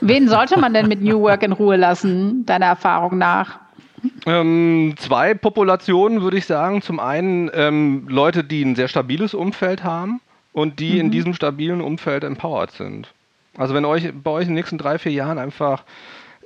Wen 0.00 0.28
sollte 0.28 0.58
man 0.58 0.74
denn 0.74 0.88
mit 0.88 1.02
New 1.02 1.20
Work 1.20 1.42
in 1.42 1.52
Ruhe 1.52 1.76
lassen, 1.76 2.44
deiner 2.46 2.66
Erfahrung 2.66 3.18
nach? 3.18 3.58
Ähm, 4.26 4.94
zwei 4.98 5.34
Populationen 5.34 6.22
würde 6.22 6.38
ich 6.38 6.46
sagen. 6.46 6.82
Zum 6.82 7.00
einen 7.00 7.50
ähm, 7.54 8.06
Leute, 8.08 8.44
die 8.44 8.62
ein 8.62 8.76
sehr 8.76 8.88
stabiles 8.88 9.34
Umfeld 9.34 9.84
haben 9.84 10.20
und 10.52 10.80
die 10.80 10.94
mhm. 10.94 11.00
in 11.00 11.10
diesem 11.10 11.34
stabilen 11.34 11.80
Umfeld 11.80 12.24
empowered 12.24 12.70
sind. 12.70 13.12
Also 13.56 13.74
wenn 13.74 13.84
euch 13.84 14.10
bei 14.12 14.30
euch 14.30 14.42
in 14.42 14.50
den 14.50 14.54
nächsten 14.54 14.78
drei, 14.78 14.98
vier 14.98 15.12
Jahren 15.12 15.38
einfach 15.38 15.84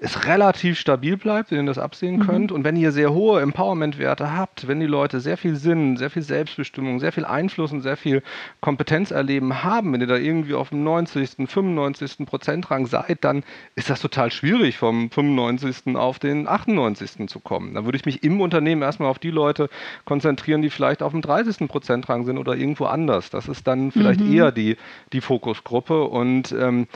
es 0.05 0.27
relativ 0.27 0.79
stabil 0.79 1.17
bleibt, 1.17 1.51
wenn 1.51 1.61
ihr 1.61 1.67
das 1.67 1.79
absehen 1.79 2.17
mhm. 2.17 2.27
könnt. 2.27 2.53
Und 2.53 2.63
wenn 2.63 2.77
ihr 2.77 2.93
sehr 2.93 3.13
hohe 3.15 3.41
Empowerment-Werte 3.41 4.37
habt, 4.37 4.69
wenn 4.69 4.79
die 4.79 4.87
Leute 4.87 5.19
sehr 5.21 5.39
viel 5.39 5.57
Sinn, 5.57 5.97
sehr 5.97 6.11
viel 6.11 6.23
Selbstbestimmung, 6.23 7.01
sehr 7.01 7.11
viel 7.11 7.25
Einfluss 7.25 7.73
und 7.73 7.81
sehr 7.81 7.97
viel 7.97 8.23
Kompetenz 8.61 9.11
erleben 9.11 9.65
haben, 9.65 9.93
wenn 9.93 10.03
ihr 10.03 10.07
da 10.07 10.17
irgendwie 10.17 10.55
auf 10.55 10.69
dem 10.69 10.85
90., 10.85 11.49
95. 11.49 12.27
Prozentrang 12.27 12.87
seid, 12.87 13.25
dann 13.25 13.45
ist 13.77 13.89
das 13.89 14.01
total 14.01 14.31
schwierig, 14.31 14.77
vom 14.77 15.11
95. 15.11 15.97
auf 15.97 16.19
den 16.19 16.47
98. 16.47 17.27
zu 17.29 17.41
kommen. 17.41 17.73
Da 17.73 17.87
würde 17.87 17.97
ich 17.97 18.05
mich 18.05 18.23
im 18.23 18.43
Unternehmen 18.43 18.83
erstmal 18.83 19.09
auf 19.09 19.19
die 19.19 19.31
Leute 19.31 19.71
konzentrieren, 20.05 20.61
die 20.61 20.71
vielleicht 20.71 21.03
auf 21.03 21.13
dem 21.13 21.23
30. 21.23 21.67
Prozentrang 21.67 22.27
sind 22.27 22.37
oder 22.37 22.55
irgendwo 22.55 22.85
anders. 22.85 23.31
Das 23.31 23.49
ist 23.49 23.67
dann 23.67 23.91
vielleicht 23.91 24.21
mhm. 24.21 24.35
eher 24.35 24.53
die, 24.53 24.77
die 25.15 25.23
Fokusgruppe. 25.23 26.05
Und 26.05 26.53
ähm, 26.53 26.89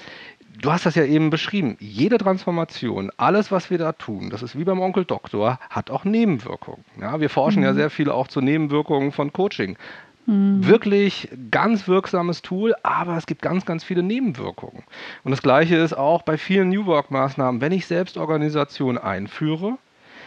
du 0.61 0.73
hast 0.73 0.87
das 0.87 0.95
ja 0.95 1.05
eben 1.05 1.31
beschrieben. 1.31 1.77
Jede 1.81 2.19
Transformation, 2.19 3.11
alles, 3.17 3.51
was 3.51 3.71
wir 3.71 3.79
da 3.79 3.93
tun, 3.93 4.31
das 4.31 4.43
ist 4.43 4.59
wie 4.59 4.65
beim 4.65 4.81
Onkel 4.81 5.05
Doktor, 5.05 5.59
hat 5.71 5.91
auch 5.91 6.05
Nebenwirkungen. 6.05 6.85
Ja, 7.01 7.21
wir 7.21 7.31
forschen 7.31 7.61
mhm. 7.61 7.67
ja 7.67 7.75
sehr 7.75 7.91
viel 7.91 8.11
auch 8.11 8.29
zu 8.29 8.41
Nebenwirkungen 8.41 9.13
von 9.13 9.33
Coaching. 9.33 9.77
Mhm. 10.27 10.67
Wirklich 10.67 11.29
ganz 11.51 11.89
wirksames 11.89 12.43
Tool, 12.43 12.75
aber 12.83 13.17
es 13.17 13.27
gibt 13.27 13.43
ganz, 13.43 13.65
ganz 13.65 13.85
viele 13.85 14.03
Nebenwirkungen. 14.03 14.83
Und 15.25 15.31
das 15.31 15.43
Gleiche 15.43 15.77
ist 15.77 15.95
auch 15.95 16.23
bei 16.23 16.37
vielen 16.37 16.69
New 16.69 16.87
Work-Maßnahmen. 16.87 17.61
Wenn 17.61 17.73
ich 17.73 17.87
Selbstorganisation 17.87 18.99
einführe, 18.99 19.79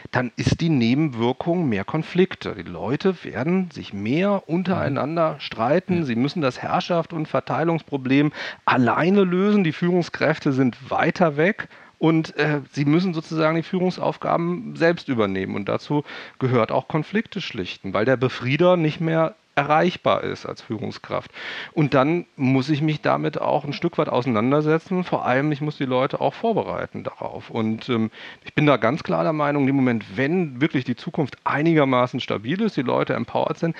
dann 0.09 0.31
ist 0.35 0.61
die 0.61 0.69
Nebenwirkung 0.69 1.69
mehr 1.69 1.83
Konflikte. 1.83 2.55
Die 2.55 2.69
Leute 2.69 3.23
werden 3.23 3.69
sich 3.71 3.93
mehr 3.93 4.43
untereinander 4.47 5.35
streiten. 5.39 6.05
Sie 6.05 6.15
müssen 6.15 6.41
das 6.41 6.61
Herrschaft- 6.61 7.13
und 7.13 7.27
Verteilungsproblem 7.27 8.31
alleine 8.65 9.23
lösen. 9.23 9.63
Die 9.63 9.71
Führungskräfte 9.71 10.51
sind 10.53 10.89
weiter 10.89 11.37
weg 11.37 11.67
und 12.01 12.35
äh, 12.37 12.61
sie 12.71 12.85
müssen 12.85 13.13
sozusagen 13.13 13.55
die 13.55 13.63
Führungsaufgaben 13.63 14.75
selbst 14.75 15.07
übernehmen. 15.07 15.55
Und 15.55 15.69
dazu 15.69 16.03
gehört 16.39 16.71
auch 16.71 16.87
Konflikte 16.87 17.41
schlichten, 17.41 17.93
weil 17.93 18.05
der 18.05 18.17
Befrieder 18.17 18.75
nicht 18.75 19.01
mehr 19.01 19.35
erreichbar 19.55 20.23
ist 20.23 20.45
als 20.45 20.61
Führungskraft. 20.61 21.31
Und 21.73 21.93
dann 21.93 22.25
muss 22.35 22.69
ich 22.69 22.81
mich 22.81 23.01
damit 23.01 23.39
auch 23.39 23.65
ein 23.65 23.73
Stück 23.73 23.97
weit 23.97 24.09
auseinandersetzen. 24.09 25.03
Vor 25.03 25.25
allem, 25.25 25.51
ich 25.51 25.61
muss 25.61 25.77
die 25.77 25.85
Leute 25.85 26.21
auch 26.21 26.33
vorbereiten 26.33 27.03
darauf. 27.03 27.49
Und 27.49 27.89
ähm, 27.89 28.11
ich 28.43 28.53
bin 28.53 28.65
da 28.65 28.77
ganz 28.77 29.03
klar 29.03 29.23
der 29.23 29.33
Meinung, 29.33 29.67
im 29.67 29.75
Moment, 29.75 30.17
wenn 30.17 30.61
wirklich 30.61 30.85
die 30.85 30.95
Zukunft 30.95 31.37
einigermaßen 31.43 32.19
stabil 32.19 32.61
ist, 32.61 32.77
die 32.77 32.81
Leute 32.81 33.13
empowered 33.13 33.57
sind, 33.57 33.75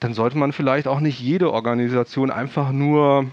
dann 0.00 0.12
sollte 0.12 0.36
man 0.36 0.52
vielleicht 0.52 0.86
auch 0.88 1.00
nicht 1.00 1.20
jede 1.20 1.52
Organisation 1.52 2.30
einfach 2.30 2.70
nur 2.70 3.30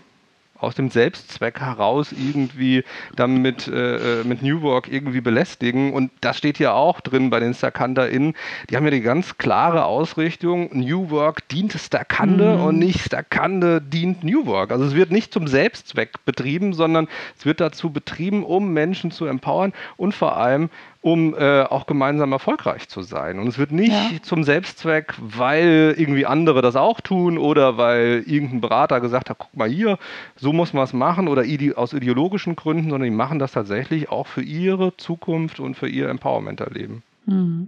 aus 0.64 0.76
dem 0.76 0.90
Selbstzweck 0.90 1.60
heraus 1.60 2.12
irgendwie 2.12 2.84
dann 3.16 3.42
mit, 3.42 3.68
äh, 3.68 4.22
äh, 4.22 4.24
mit 4.24 4.42
New 4.42 4.62
Work 4.62 4.92
irgendwie 4.92 5.22
belästigen. 5.22 5.94
Und 5.94 6.12
das 6.22 6.38
steht 6.38 6.60
ja 6.60 6.74
auch 6.74 7.02
drin 7.02 7.30
bei 7.30 7.40
den 7.40 7.54
StakanterInnen. 7.54 8.34
Die 8.70 8.76
haben 8.76 8.86
ja 8.86 8.92
die 8.92 9.02
ganz 9.02 9.38
klare 9.38 9.86
Ausrichtung, 9.86 10.70
New 10.74 11.10
Work 11.10 11.48
dient 11.50 11.74
Stakande 11.74 12.58
mhm. 12.58 12.64
und 12.64 12.80
nicht 12.80 13.00
Stakande 13.00 13.82
dient 13.82 14.24
New 14.24 14.46
Work. 14.46 14.72
Also 14.72 14.86
es 14.86 14.96
wird 14.96 15.12
nicht 15.12 15.34
zum 15.34 15.48
Selbstzweck 15.48 16.26
betrieben, 16.26 16.74
sondern 16.74 17.08
es 17.38 17.46
wird 17.46 17.60
dazu 17.60 17.92
betrieben, 17.92 18.44
um 18.44 18.74
Menschen 18.74 19.12
zu 19.12 19.26
empowern 19.26 19.74
und 19.98 20.14
vor 20.14 20.38
allem 20.38 20.70
um 21.04 21.36
äh, 21.36 21.64
auch 21.64 21.86
gemeinsam 21.86 22.32
erfolgreich 22.32 22.88
zu 22.88 23.02
sein. 23.02 23.38
Und 23.38 23.48
es 23.48 23.58
wird 23.58 23.74
nicht 23.74 23.92
ja. 23.92 24.22
zum 24.22 24.46
Selbstzweck, 24.46 25.14
weil 25.20 25.94
irgendwie 25.98 26.26
andere 26.26 26.62
das 26.62 26.78
auch 26.78 27.02
tun 27.02 27.38
oder 27.38 27.78
weil 27.78 28.24
irgendein 28.26 28.62
Berater 28.62 29.02
gesagt 29.02 29.30
hat, 29.30 29.38
guck 29.38 29.56
mal 29.56 29.68
hier, 29.68 30.00
so 30.38 30.54
muss 30.54 30.72
man 30.72 30.86
es 30.86 30.94
machen 30.94 31.28
oder 31.28 31.44
ide 31.44 31.78
aus 31.78 31.92
ideologischen 31.92 32.56
Gründen, 32.56 32.90
sondern 32.90 33.10
die 33.10 33.16
machen 33.16 33.38
das 33.38 33.52
tatsächlich 33.52 34.10
auch 34.10 34.28
für 34.28 34.42
ihre 34.42 34.96
Zukunft 34.96 35.60
und 35.60 35.76
für 35.76 35.90
ihr 35.90 36.08
Empowerment-Erleben. 36.08 37.04
Mhm. 37.26 37.68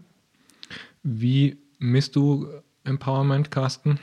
Wie 1.03 1.57
misst 1.77 2.15
du 2.15 2.47
Empowerment, 2.85 3.51
Carsten? 3.51 3.99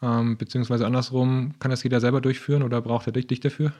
Ähm, 0.00 0.38
beziehungsweise 0.38 0.86
andersrum, 0.86 1.52
kann 1.58 1.70
das 1.70 1.82
jeder 1.82 2.00
selber 2.00 2.22
durchführen 2.22 2.62
oder 2.62 2.80
braucht 2.80 3.06
er 3.06 3.12
dich, 3.12 3.26
dich 3.26 3.40
dafür? 3.40 3.74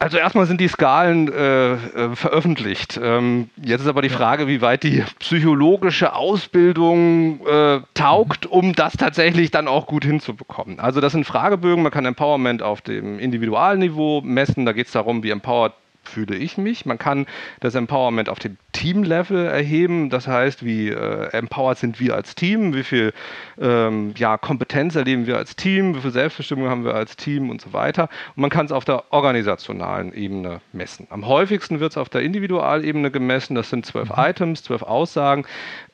Also 0.00 0.16
erstmal 0.16 0.46
sind 0.46 0.60
die 0.60 0.68
Skalen 0.68 1.26
äh, 1.32 1.72
äh, 1.72 2.14
veröffentlicht. 2.14 3.00
Ähm, 3.02 3.50
jetzt 3.60 3.80
ist 3.80 3.88
aber 3.88 4.00
die 4.00 4.08
Frage, 4.08 4.46
wie 4.46 4.60
weit 4.60 4.84
die 4.84 5.02
psychologische 5.18 6.14
Ausbildung 6.14 7.44
äh, 7.44 7.80
taugt, 7.94 8.46
um 8.46 8.74
das 8.74 8.92
tatsächlich 8.92 9.50
dann 9.50 9.66
auch 9.66 9.86
gut 9.86 10.04
hinzubekommen. 10.04 10.78
Also 10.78 11.00
das 11.00 11.12
sind 11.12 11.24
Fragebögen, 11.24 11.82
man 11.82 11.90
kann 11.90 12.04
Empowerment 12.04 12.62
auf 12.62 12.80
dem 12.80 13.18
Individualniveau 13.18 14.20
messen. 14.20 14.66
Da 14.66 14.72
geht 14.72 14.86
es 14.86 14.92
darum, 14.92 15.24
wie 15.24 15.30
empowered 15.30 15.72
fühle 16.08 16.36
ich 16.36 16.58
mich. 16.58 16.86
Man 16.86 16.98
kann 16.98 17.26
das 17.60 17.74
Empowerment 17.74 18.28
auf 18.28 18.38
dem 18.38 18.56
Team-Level 18.72 19.46
erheben. 19.46 20.10
Das 20.10 20.26
heißt, 20.26 20.64
wie 20.64 20.88
äh, 20.88 21.28
empowered 21.32 21.78
sind 21.78 22.00
wir 22.00 22.14
als 22.14 22.34
Team, 22.34 22.74
wie 22.74 22.82
viel 22.82 23.12
ähm, 23.60 24.14
ja, 24.16 24.36
Kompetenz 24.36 24.94
erleben 24.94 25.26
wir 25.26 25.36
als 25.36 25.56
Team, 25.56 25.94
wie 25.94 26.00
viel 26.00 26.10
Selbstbestimmung 26.10 26.68
haben 26.68 26.84
wir 26.84 26.94
als 26.94 27.16
Team 27.16 27.50
und 27.50 27.60
so 27.60 27.72
weiter. 27.72 28.08
Und 28.36 28.42
man 28.42 28.50
kann 28.50 28.66
es 28.66 28.72
auf 28.72 28.84
der 28.84 29.12
organisationalen 29.12 30.12
Ebene 30.12 30.60
messen. 30.72 31.06
Am 31.10 31.26
häufigsten 31.26 31.80
wird 31.80 31.92
es 31.92 31.98
auf 31.98 32.08
der 32.08 32.22
Individualebene 32.22 33.10
gemessen. 33.10 33.54
Das 33.54 33.70
sind 33.70 33.86
zwölf 33.86 34.10
mhm. 34.10 34.22
Items, 34.24 34.62
zwölf 34.62 34.82
Aussagen. 34.82 35.44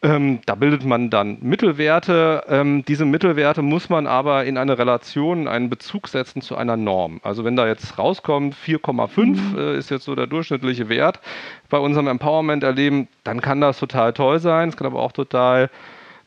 Ähm, 0.03 0.41
da 0.47 0.55
bildet 0.55 0.85
man 0.85 1.11
dann 1.11 1.39
Mittelwerte. 1.41 2.45
Ähm, 2.49 2.85
diese 2.87 3.05
Mittelwerte 3.05 3.63
muss 3.63 3.89
man 3.89 4.07
aber 4.07 4.45
in 4.45 4.59
eine 4.59 4.79
Relation, 4.79 5.49
einen 5.49 5.71
Bezug 5.71 6.09
setzen 6.09 6.43
zu 6.43 6.57
einer 6.57 6.77
Norm. 6.77 7.21
Also 7.23 7.45
wenn 7.45 7.57
da 7.57 7.67
jetzt 7.67 7.99
rauskommt, 7.99 8.55
4,5 8.55 9.25
mhm. 9.25 9.59
äh, 9.59 9.79
ist 9.79 9.91
jetzt 9.91 10.04
so 10.05 10.15
der 10.15 10.27
durchschnittliche 10.27 10.89
Wert 10.89 11.21
bei 11.69 11.79
unserem 11.79 12.07
Empowerment-Erleben, 12.07 13.09
dann 13.25 13.41
kann 13.41 13.61
das 13.61 13.79
total 13.79 14.13
toll 14.13 14.39
sein. 14.39 14.69
Es 14.69 14.77
kann 14.77 14.87
aber 14.87 15.01
auch 15.01 15.13
total 15.13 15.71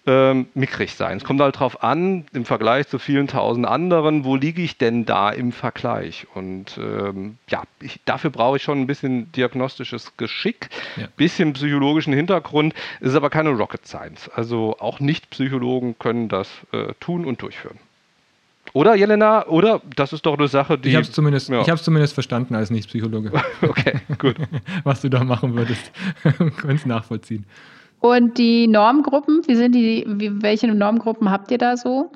ähm, 0.08 0.48
mickrig 0.54 0.94
sein. 0.94 1.18
Es 1.18 1.26
kommt 1.26 1.42
halt 1.42 1.56
darauf 1.56 1.84
an, 1.84 2.26
im 2.32 2.46
Vergleich 2.46 2.88
zu 2.88 2.98
vielen 2.98 3.28
tausend 3.28 3.68
anderen, 3.68 4.24
wo 4.24 4.38
liege 4.38 4.62
ich 4.62 4.78
denn 4.78 5.06
da 5.06 5.30
im 5.30 5.52
Vergleich? 5.52 6.26
Und 6.34 6.78
ähm, 6.78 7.38
ja, 7.50 7.64
ich, 7.82 8.00
dafür 8.06 8.30
brauche 8.30 8.56
ich 8.56 8.64
schon 8.64 8.80
ein 8.80 8.88
bisschen 8.88 9.32
diagnostisches 9.34 10.16
Geschick, 10.16 10.70
ein 10.96 11.02
ja. 11.02 11.08
bisschen 11.18 11.54
psychologischen 11.54 12.14
Hintergrund. 12.14 12.74
Es 13.02 13.10
ist 13.10 13.16
aber 13.16 13.30
keine 13.30 13.50
Rocket 13.50 13.86
Science. 13.86 14.30
Also 14.30 14.78
auch 14.80 15.02
Nicht-Psychologen 15.02 16.00
können 16.00 16.30
das 16.30 16.50
äh, 16.72 16.94
tun 17.02 17.26
und 17.26 17.42
durchführen. 17.42 17.78
Oder, 18.74 18.96
Jelena? 18.96 19.48
Oder? 19.48 19.82
Das 19.96 20.14
ist 20.14 20.26
doch 20.26 20.38
eine 20.38 20.48
Sache, 20.48 20.78
die. 20.78 20.90
Ich 20.90 20.96
habe 20.96 21.04
es 21.04 21.12
zumindest, 21.12 21.50
ja. 21.50 21.76
zumindest 21.76 22.14
verstanden 22.14 22.56
als 22.56 22.70
Nicht-Psychologe. 22.70 23.32
okay, 23.62 24.02
gut. 24.18 24.36
Was 24.84 25.02
du 25.02 25.10
da 25.10 25.24
machen 25.24 25.56
würdest. 25.56 25.92
Können 26.24 26.76
es 26.76 26.86
nachvollziehen. 26.86 27.46
Und 28.00 28.38
die 28.38 28.68
Normgruppen, 28.68 29.42
wie 29.48 29.56
sind 29.56 29.74
die, 29.74 30.06
wie, 30.08 30.42
welche 30.42 30.68
Normgruppen 30.68 31.32
habt 31.32 31.50
ihr 31.50 31.58
da 31.58 31.78
so? 31.78 32.12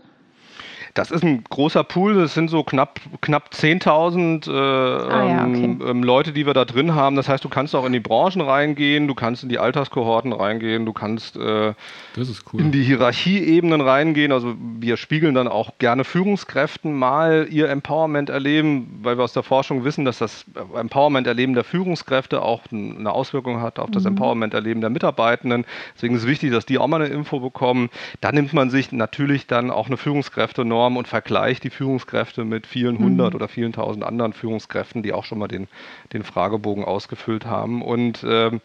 Das 0.93 1.11
ist 1.11 1.23
ein 1.23 1.43
großer 1.43 1.83
Pool, 1.83 2.15
das 2.15 2.33
sind 2.33 2.49
so 2.49 2.63
knapp, 2.63 2.99
knapp 3.21 3.51
10.000 3.53 4.47
äh, 4.47 4.51
ah, 4.51 5.27
ja, 5.27 5.47
okay. 5.47 5.77
ähm, 5.89 6.03
Leute, 6.03 6.33
die 6.33 6.45
wir 6.45 6.53
da 6.53 6.65
drin 6.65 6.95
haben. 6.95 7.15
Das 7.15 7.29
heißt, 7.29 7.43
du 7.43 7.49
kannst 7.49 7.75
auch 7.75 7.85
in 7.85 7.93
die 7.93 7.99
Branchen 7.99 8.41
reingehen, 8.41 9.07
du 9.07 9.15
kannst 9.15 9.43
in 9.43 9.49
die 9.49 9.57
Alterskohorten 9.57 10.33
reingehen, 10.33 10.85
du 10.85 10.93
kannst 10.93 11.37
äh, 11.37 11.73
cool. 12.17 12.59
in 12.59 12.71
die 12.71 12.83
Hierarchieebenen 12.83 13.81
reingehen. 13.81 14.31
Also 14.31 14.55
wir 14.59 14.97
spiegeln 14.97 15.33
dann 15.33 15.47
auch 15.47 15.77
gerne 15.77 16.03
Führungskräften 16.03 16.93
mal 16.93 17.47
ihr 17.49 17.69
Empowerment 17.69 18.29
erleben, 18.29 18.99
weil 19.01 19.17
wir 19.17 19.23
aus 19.23 19.33
der 19.33 19.43
Forschung 19.43 19.85
wissen, 19.85 20.03
dass 20.03 20.17
das 20.17 20.45
Empowerment-Erleben 20.75 21.53
der 21.53 21.63
Führungskräfte 21.63 22.41
auch 22.41 22.63
eine 22.71 23.11
Auswirkung 23.11 23.61
hat 23.61 23.79
auf 23.79 23.91
das 23.91 24.03
mhm. 24.03 24.09
Empowerment-Erleben 24.09 24.81
der 24.81 24.89
Mitarbeitenden. 24.89 25.65
Deswegen 25.95 26.15
ist 26.15 26.23
es 26.23 26.27
wichtig, 26.27 26.51
dass 26.51 26.65
die 26.65 26.77
auch 26.77 26.87
mal 26.87 27.01
eine 27.01 27.13
Info 27.13 27.39
bekommen. 27.39 27.89
Da 28.19 28.31
nimmt 28.31 28.51
man 28.53 28.69
sich 28.69 28.91
natürlich 28.91 29.47
dann 29.47 29.71
auch 29.71 29.87
eine 29.87 29.97
Führungskräfte-Norm 29.97 30.80
Norm 30.81 30.97
und 30.97 31.07
vergleicht 31.07 31.63
die 31.63 31.69
Führungskräfte 31.69 32.43
mit 32.43 32.65
vielen 32.65 32.97
hundert 32.97 33.33
mhm. 33.33 33.35
oder 33.35 33.47
vielen 33.47 33.71
tausend 33.71 34.03
anderen 34.03 34.33
Führungskräften, 34.33 35.03
die 35.03 35.13
auch 35.13 35.25
schon 35.25 35.37
mal 35.37 35.47
den, 35.47 35.67
den 36.11 36.23
Fragebogen 36.23 36.83
ausgefüllt 36.83 37.45
haben. 37.45 37.83
Und 37.83 38.25
ähm, 38.27 38.61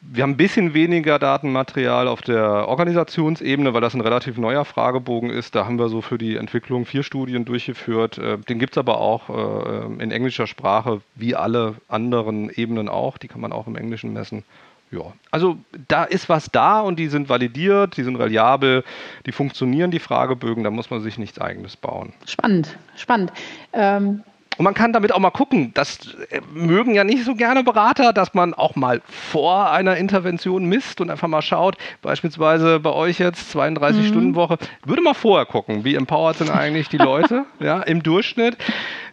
wir 0.00 0.22
haben 0.22 0.32
ein 0.32 0.36
bisschen 0.38 0.72
weniger 0.72 1.18
Datenmaterial 1.18 2.08
auf 2.08 2.22
der 2.22 2.66
Organisationsebene, 2.68 3.74
weil 3.74 3.80
das 3.82 3.94
ein 3.94 4.00
relativ 4.00 4.38
neuer 4.38 4.64
Fragebogen 4.64 5.28
ist. 5.28 5.54
Da 5.54 5.66
haben 5.66 5.78
wir 5.78 5.88
so 5.90 6.00
für 6.00 6.16
die 6.16 6.36
Entwicklung 6.36 6.86
vier 6.86 7.02
Studien 7.02 7.44
durchgeführt. 7.44 8.16
Äh, 8.16 8.38
den 8.38 8.58
gibt 8.58 8.74
es 8.74 8.78
aber 8.78 8.98
auch 8.98 9.28
äh, 9.28 10.02
in 10.02 10.10
englischer 10.10 10.46
Sprache, 10.46 11.02
wie 11.14 11.34
alle 11.34 11.74
anderen 11.88 12.48
Ebenen 12.48 12.88
auch. 12.88 13.18
Die 13.18 13.28
kann 13.28 13.42
man 13.42 13.52
auch 13.52 13.66
im 13.66 13.76
Englischen 13.76 14.14
messen. 14.14 14.44
Ja, 14.90 15.12
also 15.30 15.58
da 15.88 16.04
ist 16.04 16.28
was 16.28 16.50
da 16.50 16.80
und 16.80 16.98
die 16.98 17.08
sind 17.08 17.28
validiert, 17.28 17.96
die 17.98 18.04
sind 18.04 18.16
reliabel, 18.16 18.84
die 19.26 19.32
funktionieren, 19.32 19.90
die 19.90 19.98
Fragebögen, 19.98 20.64
da 20.64 20.70
muss 20.70 20.88
man 20.88 21.02
sich 21.02 21.18
nichts 21.18 21.38
eigenes 21.38 21.76
bauen. 21.76 22.14
Spannend, 22.26 22.78
spannend. 22.96 23.32
Ähm, 23.74 24.22
und 24.58 24.64
man 24.64 24.74
kann 24.74 24.92
damit 24.92 25.12
auch 25.12 25.20
mal 25.20 25.30
gucken, 25.30 25.70
das 25.74 25.98
äh, 26.30 26.40
mögen 26.52 26.94
ja 26.94 27.04
nicht 27.04 27.24
so 27.24 27.36
gerne 27.36 27.62
Berater, 27.62 28.12
dass 28.12 28.34
man 28.34 28.54
auch 28.54 28.74
mal 28.74 29.00
vor 29.06 29.70
einer 29.70 29.96
Intervention 29.96 30.64
misst 30.64 31.00
und 31.00 31.10
einfach 31.10 31.28
mal 31.28 31.42
schaut, 31.42 31.76
beispielsweise 32.02 32.80
bei 32.80 32.90
euch 32.90 33.20
jetzt 33.20 33.54
32-Stunden-Woche, 33.56 34.58
mhm. 34.60 34.88
würde 34.88 35.02
mal 35.02 35.14
vorher 35.14 35.46
gucken, 35.46 35.84
wie 35.84 35.94
empowered 35.94 36.36
sind 36.36 36.50
eigentlich 36.50 36.88
die 36.88 36.98
Leute 36.98 37.44
ja, 37.60 37.80
im 37.82 38.02
Durchschnitt. 38.02 38.56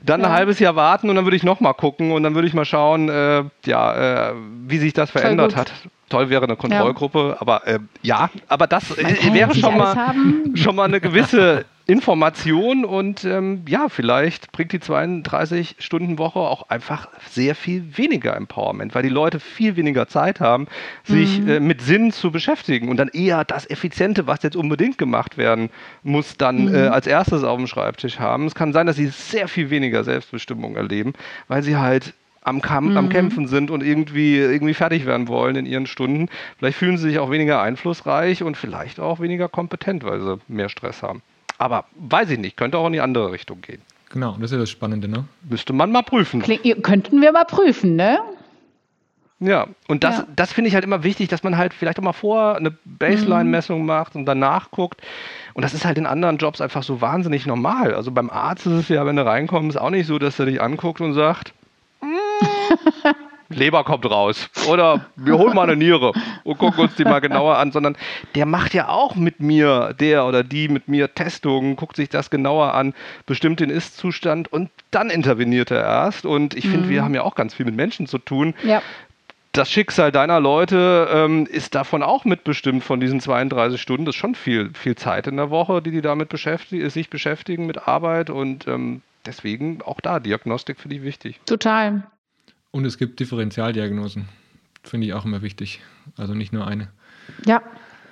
Dann 0.02 0.22
ja. 0.22 0.28
ein 0.28 0.34
halbes 0.34 0.60
Jahr 0.60 0.76
warten 0.76 1.10
und 1.10 1.16
dann 1.16 1.26
würde 1.26 1.38
ich 1.38 1.44
nochmal 1.44 1.76
gucken 1.76 2.12
und 2.12 2.24
dann 2.24 2.34
würde 2.34 2.48
ich 2.48 2.56
mal 2.56 2.66
schauen, 2.66 3.10
äh, 3.10 3.44
ja, 3.66 4.30
äh, 4.30 4.34
wie 4.66 4.80
sich 4.80 4.94
das 4.94 5.12
verändert 5.12 5.56
hat. 5.56 5.72
Toll 6.10 6.30
wäre 6.30 6.44
eine 6.44 6.56
Kontrollgruppe, 6.56 7.30
ja. 7.30 7.38
aber 7.40 7.68
äh, 7.68 7.80
ja, 8.02 8.30
aber 8.48 8.66
das 8.68 8.98
äh, 8.98 9.34
wäre 9.34 9.54
schon 9.56 9.78
mal, 9.78 10.14
schon 10.56 10.76
mal 10.76 10.86
eine 10.86 11.00
gewisse 11.00 11.66
Information 11.88 12.84
und 12.84 13.26
ähm, 13.26 13.62
ja, 13.68 13.90
vielleicht 13.90 14.52
bringt 14.52 14.72
die 14.72 14.80
32-Stunden-Woche 14.80 16.40
auch 16.40 16.70
einfach 16.70 17.10
sehr 17.30 17.54
viel 17.54 17.98
weniger 17.98 18.36
Empowerment, 18.36 18.96
weil 18.96 19.04
die 19.04 19.10
Leute 19.10 19.40
viel 19.40 19.76
weniger 19.76 20.08
Zeit 20.08 20.40
haben, 20.40 20.68
sich 21.04 21.40
mhm. 21.40 21.50
äh, 21.50 21.60
mit 21.60 21.82
Sinn 21.82 22.12
zu 22.12 22.32
beschäftigen 22.32 22.90
und 22.90 22.98
dann 22.98 23.10
eher 23.10 23.44
das 23.44 23.70
Effiziente, 23.70 24.26
was 24.26 24.42
jetzt 24.42 24.56
unbedingt 24.56 24.98
gemacht 24.98 25.38
werden 25.38 25.70
muss, 26.02 26.38
dann 26.38 26.66
mhm. 26.66 26.76
äh, 26.76 26.88
als 26.88 27.06
erstes 27.06 27.44
auf 27.44 27.58
dem 27.58 27.68
Schreibtisch 27.68 28.20
haben. 28.20 28.48
Es 28.48 28.56
kann 28.56 28.74
sein, 28.74 28.88
dass 28.88 28.96
sie 28.96 29.08
sehr 29.08 29.48
viel 29.48 29.70
weniger 29.70 30.04
Selbstbestimmung 30.04 30.76
erleben, 30.76 31.14
weil 31.48 31.62
sie 31.62 31.78
halt 31.78 32.16
am, 32.42 32.62
Kamp 32.64 32.92
mhm. 32.92 32.98
am 32.98 33.10
Kämpfen 33.10 33.48
sind 33.48 33.70
und 33.70 33.84
irgendwie, 33.84 34.38
irgendwie 34.38 34.74
fertig 34.74 35.06
werden 35.06 35.28
wollen 35.28 35.56
in 35.56 35.68
ihren 35.68 35.86
Stunden. 35.86 36.30
Vielleicht 36.58 36.78
fühlen 36.80 36.98
sie 36.98 37.10
sich 37.10 37.20
auch 37.20 37.30
weniger 37.30 37.62
einflussreich 37.62 38.42
und 38.42 38.58
vielleicht 38.58 39.00
auch 39.00 39.20
weniger 39.20 39.50
kompetent, 39.50 40.04
weil 40.04 40.22
sie 40.22 40.40
mehr 40.48 40.70
Stress 40.70 41.04
haben. 41.04 41.22
Aber 41.58 41.86
weiß 41.96 42.30
ich 42.32 42.40
nicht, 42.40 42.58
könnte 42.58 42.78
auch 42.78 42.88
in 42.88 42.94
die 42.94 43.02
andere 43.02 43.32
Richtung 43.32 43.62
gehen. 43.62 43.82
Genau, 44.10 44.34
das 44.34 44.46
ist 44.46 44.52
ja 44.54 44.58
das 44.60 44.70
Spannende, 44.70 45.08
ne? 45.08 45.26
Müsste 45.50 45.74
man 45.74 45.92
mal 45.92 46.04
prüfen. 46.04 46.42
Kling, 46.42 46.82
könnten 46.82 47.22
wir 47.22 47.32
mal 47.32 47.46
prüfen, 47.46 47.96
ne? 47.96 48.20
Ja, 49.40 49.68
und 49.90 50.04
das, 50.06 50.20
ja. 50.20 50.28
das 50.34 50.54
finde 50.54 50.70
ich 50.70 50.76
halt 50.76 50.86
immer 50.86 51.04
wichtig, 51.04 51.28
dass 51.28 51.44
man 51.44 51.58
halt 51.58 51.74
vielleicht 51.74 52.00
auch 52.00 52.04
mal 52.04 52.14
vor 52.14 52.56
eine 52.56 52.72
Baseline-Messung 52.86 53.82
mhm. 53.82 53.86
macht 53.86 54.16
und 54.16 54.26
danach 54.26 54.72
guckt. 54.72 55.02
Und 55.54 55.64
das 55.64 55.74
ist 55.74 55.84
halt 55.84 55.98
in 55.98 56.06
anderen 56.06 56.38
Jobs 56.38 56.62
einfach 56.62 56.84
so 56.84 57.02
wahnsinnig 57.02 57.46
normal. 57.46 57.94
Also 57.94 58.12
beim 58.12 58.30
Arzt 58.30 58.66
ist 58.66 58.74
es 58.74 58.90
ja, 58.90 59.06
wenn 59.06 59.18
du 59.18 59.26
reinkommst, 59.26 59.78
auch 59.78 59.90
nicht 59.90 60.08
so, 60.08 60.20
dass 60.20 60.40
er 60.40 60.46
dich 60.46 60.62
anguckt 60.62 61.02
und 61.02 61.14
sagt, 61.14 61.54
mm, 62.02 63.06
Leber 63.50 63.84
kommt 63.84 64.10
raus. 64.10 64.50
Oder 64.68 65.06
wir 65.16 65.38
holen 65.38 65.56
mal 65.56 65.64
eine 65.64 65.76
Niere 65.76 66.14
und 66.44 66.58
gucken 66.58 66.86
uns 66.86 66.96
die 66.96 67.04
mal 67.04 67.20
genauer 67.20 67.58
an, 67.58 67.72
sondern 67.72 67.96
der 68.34 68.46
macht 68.46 68.74
ja 68.74 68.90
auch 68.90 69.16
mit 69.16 69.40
mir, 69.40 69.96
der 70.00 70.26
oder 70.26 70.44
die 70.44 70.68
mit 70.68 70.88
mir 70.88 71.14
Testungen, 71.14 71.76
guckt 71.76 71.96
sich 71.96 72.10
das 72.10 72.30
genauer 72.30 72.74
an, 72.74 72.94
bestimmt 73.26 73.60
den 73.60 73.70
Ist-Zustand 73.70 74.52
und 74.52 74.70
dann 74.92 75.10
interveniert 75.10 75.72
er 75.72 75.82
erst. 75.82 76.26
Und 76.26 76.56
ich 76.56 76.66
mhm. 76.66 76.72
finde, 76.72 76.90
wir 76.90 77.04
haben 77.04 77.14
ja 77.14 77.22
auch 77.22 77.36
ganz 77.36 77.54
viel 77.54 77.66
mit 77.66 77.76
Menschen 77.76 78.08
zu 78.08 78.18
tun. 78.18 78.54
Ja. 78.64 78.82
Das 79.52 79.72
Schicksal 79.72 80.12
deiner 80.12 80.42
Leute 80.42 81.08
ähm, 81.14 81.46
ist 81.46 81.76
davon 81.76 82.04
auch 82.04 82.26
mitbestimmt 82.26 82.84
von 82.84 83.00
diesen 83.00 83.22
32 83.22 83.80
Stunden. 83.80 84.06
Das 84.06 84.16
ist 84.16 84.20
schon 84.20 84.36
viel, 84.36 84.72
viel 84.74 84.96
Zeit 84.96 85.28
in 85.28 85.38
der 85.38 85.50
Woche, 85.50 85.82
die 85.82 85.92
die 85.92 86.02
damit 86.02 86.28
beschäftigen, 86.28 86.90
sich 86.90 87.10
beschäftigen 87.10 87.66
mit 87.66 87.88
Arbeit 87.88 88.30
und 88.30 88.68
ähm, 88.68 89.02
deswegen 89.26 89.82
auch 89.82 90.02
da 90.02 90.20
Diagnostik 90.20 90.80
finde 90.82 90.98
ich 90.98 91.04
wichtig. 91.04 91.40
Total. 91.46 92.04
Und 92.76 92.84
es 92.84 92.98
gibt 92.98 93.22
Differentialdiagnosen. 93.22 94.28
Finde 94.84 95.08
ich 95.08 95.14
auch 95.14 95.24
immer 95.24 95.42
wichtig. 95.42 95.80
Also 96.18 96.34
nicht 96.34 96.52
nur 96.52 96.68
eine. 96.68 96.90
Ja. 97.46 97.62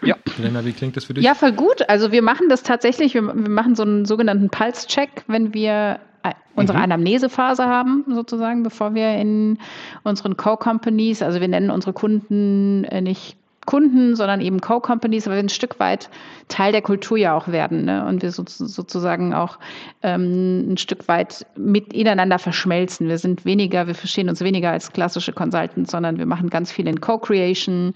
Ja. 0.01 0.15
Lena, 0.37 0.63
wie 0.63 0.71
klingt 0.71 0.95
das 0.95 1.03
für 1.03 1.13
dich? 1.13 1.21
Ja, 1.21 1.35
voll 1.35 1.51
gut. 1.51 1.89
Also 1.89 2.13
wir 2.13 2.21
machen 2.21 2.47
das 2.47 2.63
tatsächlich, 2.63 3.13
wir, 3.13 3.23
wir 3.23 3.49
machen 3.49 3.75
so 3.75 3.83
einen 3.83 4.05
sogenannten 4.05 4.49
Pulse-Check, 4.49 5.25
wenn 5.27 5.53
wir 5.53 5.99
äh, 6.23 6.31
unsere 6.55 6.77
mhm. 6.77 6.85
Anamnesephase 6.85 7.65
haben, 7.65 8.05
sozusagen, 8.07 8.63
bevor 8.63 8.95
wir 8.95 9.17
in 9.17 9.59
unseren 10.03 10.37
Co-Companies, 10.37 11.21
also 11.21 11.41
wir 11.41 11.49
nennen 11.49 11.69
unsere 11.69 11.91
Kunden 11.91 12.85
äh, 12.85 13.01
nicht 13.01 13.35
Kunden, 13.65 14.15
sondern 14.15 14.41
eben 14.41 14.61
Co-Companies, 14.61 15.27
weil 15.27 15.35
wir 15.35 15.43
ein 15.43 15.49
Stück 15.49 15.79
weit 15.79 16.09
Teil 16.47 16.71
der 16.71 16.81
Kultur 16.81 17.17
ja 17.17 17.35
auch 17.35 17.47
werden 17.47 17.85
ne? 17.85 18.05
und 18.05 18.21
wir 18.21 18.31
so, 18.31 18.43
sozusagen 18.45 19.33
auch 19.33 19.57
ähm, 20.01 20.73
ein 20.73 20.77
Stück 20.77 21.07
weit 21.07 21.45
mit 21.55 21.93
ineinander 21.93 22.39
verschmelzen. 22.39 23.07
Wir 23.07 23.17
sind 23.17 23.45
weniger, 23.45 23.87
wir 23.87 23.95
verstehen 23.95 24.29
uns 24.29 24.41
weniger 24.41 24.71
als 24.71 24.91
klassische 24.91 25.33
Consultants, 25.33 25.91
sondern 25.91 26.17
wir 26.17 26.25
machen 26.25 26.49
ganz 26.49 26.71
viel 26.71 26.87
in 26.87 26.99
Co-Creation. 26.99 27.93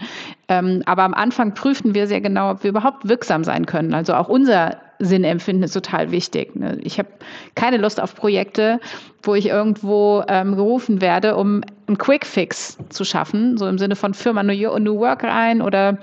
Ähm, 0.47 0.83
aber 0.85 1.03
am 1.03 1.13
Anfang 1.13 1.53
prüfen 1.53 1.93
wir 1.93 2.07
sehr 2.07 2.21
genau, 2.21 2.51
ob 2.51 2.63
wir 2.63 2.69
überhaupt 2.69 3.07
wirksam 3.07 3.43
sein 3.43 3.65
können. 3.65 3.93
Also 3.93 4.13
auch 4.13 4.29
unser 4.29 4.77
Sinn 4.99 5.23
empfinden, 5.23 5.63
ist 5.63 5.73
total 5.73 6.11
wichtig. 6.11 6.55
Ne? 6.55 6.79
Ich 6.81 6.97
habe 6.99 7.09
keine 7.55 7.77
Lust 7.77 8.01
auf 8.01 8.15
Projekte, 8.15 8.79
wo 9.23 9.35
ich 9.35 9.47
irgendwo 9.47 10.23
ähm, 10.27 10.55
gerufen 10.55 11.01
werde, 11.01 11.35
um 11.35 11.61
einen 11.87 11.97
Quick-Fix 11.97 12.77
zu 12.89 13.03
schaffen, 13.03 13.57
so 13.57 13.67
im 13.67 13.77
Sinne 13.77 13.95
von 13.95 14.13
Firma 14.13 14.43
New, 14.43 14.79
New 14.79 14.99
Work 14.99 15.23
rein 15.23 15.61
oder 15.61 15.99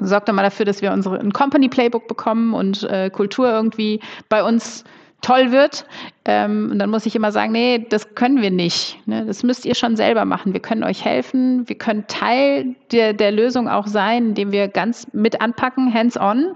sorgt 0.00 0.28
doch 0.28 0.34
mal 0.34 0.42
dafür, 0.42 0.64
dass 0.64 0.82
wir 0.82 0.92
unsere, 0.92 1.18
ein 1.18 1.32
Company-Playbook 1.32 2.06
bekommen 2.06 2.54
und 2.54 2.84
äh, 2.84 3.10
Kultur 3.10 3.50
irgendwie 3.50 4.00
bei 4.28 4.42
uns 4.44 4.84
toll 5.20 5.50
wird. 5.50 5.84
Ähm, 6.24 6.68
und 6.70 6.78
dann 6.78 6.90
muss 6.90 7.06
ich 7.06 7.16
immer 7.16 7.32
sagen, 7.32 7.52
nee, 7.52 7.84
das 7.88 8.14
können 8.14 8.40
wir 8.42 8.50
nicht. 8.50 8.98
Ne? 9.06 9.24
Das 9.26 9.42
müsst 9.42 9.64
ihr 9.64 9.74
schon 9.74 9.96
selber 9.96 10.24
machen. 10.24 10.52
Wir 10.52 10.60
können 10.60 10.84
euch 10.84 11.04
helfen. 11.04 11.68
Wir 11.68 11.76
können 11.76 12.04
Teil 12.06 12.76
der, 12.92 13.12
der 13.12 13.32
Lösung 13.32 13.68
auch 13.68 13.86
sein, 13.86 14.28
indem 14.28 14.52
wir 14.52 14.68
ganz 14.68 15.06
mit 15.12 15.40
anpacken, 15.40 15.92
hands-on. 15.92 16.54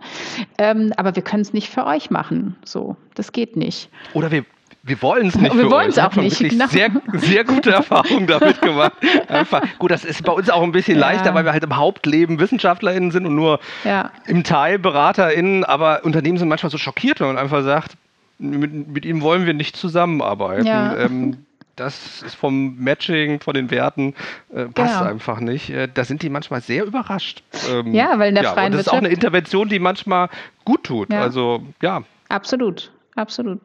Ähm, 0.59 0.93
aber 0.97 1.17
wir 1.17 1.23
können 1.23 1.43
es 1.43 1.53
nicht 1.53 1.69
für 1.69 1.87
euch 1.87 2.11
machen. 2.11 2.57
So, 2.65 2.97
das 3.15 3.33
geht 3.33 3.57
nicht. 3.57 3.89
Oder 4.15 4.31
wir 4.31 4.45
wir 4.85 5.01
wollen 5.01 5.29
es 5.29 5.37
nicht. 5.37 5.55
Wir 5.57 5.71
wollen 5.71 5.91
es 5.91 5.99
auch 5.99 6.15
nicht. 6.17 6.39
Genau. 6.39 6.67
Sehr, 6.67 6.91
sehr 7.13 7.45
gute 7.45 7.71
Erfahrungen 7.73 8.27
damit 8.27 8.61
gemacht. 8.61 8.95
Einfach. 9.29 9.63
Gut, 9.79 9.93
das 9.93 10.05
ist 10.05 10.25
bei 10.25 10.33
uns 10.33 10.51
auch 10.51 10.63
ein 10.63 10.73
bisschen 10.73 10.99
ja. 10.99 11.09
leichter, 11.09 11.35
weil 11.35 11.45
wir 11.45 11.53
halt 11.53 11.63
im 11.63 11.77
Hauptleben 11.77 12.41
WissenschaftlerInnen 12.41 13.13
sind 13.13 13.27
und 13.27 13.37
nur 13.37 13.61
ja. 13.85 14.11
im 14.27 14.43
Teil 14.43 14.81
BeraterInnen. 14.81 15.65
Aber 15.65 16.05
Unternehmen 16.05 16.37
sind 16.37 16.49
manchmal 16.49 16.71
so 16.71 16.79
schockiert, 16.79 17.21
wenn 17.21 17.29
man 17.29 17.39
einfach 17.39 17.63
sagt, 17.63 17.97
mit, 18.43 18.89
mit 18.89 19.05
ihm 19.05 19.23
wollen 19.23 19.47
wir 19.47 19.55
nicht 19.55 19.77
zusammenarbeiten. 19.77 20.67
Ja. 20.67 20.97
Ähm, 20.97 21.47
das 21.77 22.23
ist 22.23 22.35
vom 22.35 22.77
Matching, 22.77 23.41
von 23.41 23.55
den 23.55 23.71
Werten, 23.71 24.15
äh, 24.55 24.67
passt 24.67 24.99
genau. 24.99 25.11
einfach 25.11 25.41
nicht. 25.41 25.71
Äh, 25.71 25.89
da 25.93 26.05
sind 26.05 26.23
die 26.23 26.29
manchmal 26.29 26.61
sehr 26.61 26.85
überrascht. 26.85 27.43
Ähm, 27.71 27.95
ja, 27.95 28.19
weil 28.19 28.29
in 28.29 28.35
der 28.35 28.45
ja, 28.45 28.53
freien 28.53 28.73
und 28.73 28.79
das 28.79 28.87
ist 28.87 28.93
auch 28.93 28.99
eine 28.99 29.09
Intervention, 29.09 29.69
die 29.69 29.79
manchmal 29.79 30.29
gut 30.65 30.85
tut. 30.85 31.13
Ja. 31.13 31.23
Also, 31.23 31.63
ja. 31.81 32.03
Absolut, 32.29 32.93
absolut. 33.17 33.61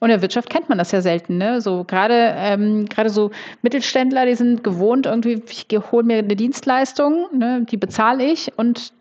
Und 0.00 0.10
in 0.10 0.16
der 0.16 0.22
Wirtschaft 0.22 0.50
kennt 0.50 0.68
man 0.68 0.76
das 0.76 0.92
ja 0.92 1.00
selten, 1.00 1.38
ne? 1.38 1.62
So 1.62 1.84
gerade 1.84 2.34
ähm, 2.36 2.86
gerade 2.86 3.08
so 3.08 3.30
Mittelständler, 3.62 4.26
die 4.26 4.34
sind 4.34 4.62
gewohnt 4.62 5.06
irgendwie, 5.06 5.42
ich 5.48 5.66
hole 5.92 6.04
mir 6.04 6.18
eine 6.18 6.36
Dienstleistung, 6.36 7.26
ne, 7.32 7.64
die 7.70 7.78
bezahle 7.78 8.24
ich 8.24 8.52
und 8.56 8.92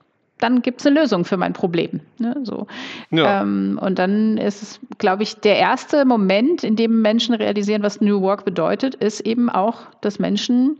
dann 0.44 0.62
gibt 0.62 0.82
es 0.82 0.86
eine 0.86 1.00
Lösung 1.00 1.24
für 1.24 1.38
mein 1.38 1.54
Problem. 1.54 2.02
Ne? 2.20 2.36
So. 2.44 2.68
Ja. 3.12 3.42
Ähm, 3.42 3.80
und 3.82 3.98
dann 3.98 4.38
ist 4.38 4.62
es, 4.62 4.80
glaube 4.98 5.24
ich, 5.24 5.36
der 5.38 5.58
erste 5.58 6.04
Moment, 6.04 6.64
in 6.64 6.76
dem 6.76 7.02
Menschen 7.02 7.34
realisieren, 7.34 7.82
was 7.82 8.02
New 8.02 8.22
Work 8.22 8.44
bedeutet, 8.44 8.96
ist 8.96 9.22
eben 9.22 9.50
auch, 9.50 9.80
dass 10.02 10.20
Menschen 10.20 10.80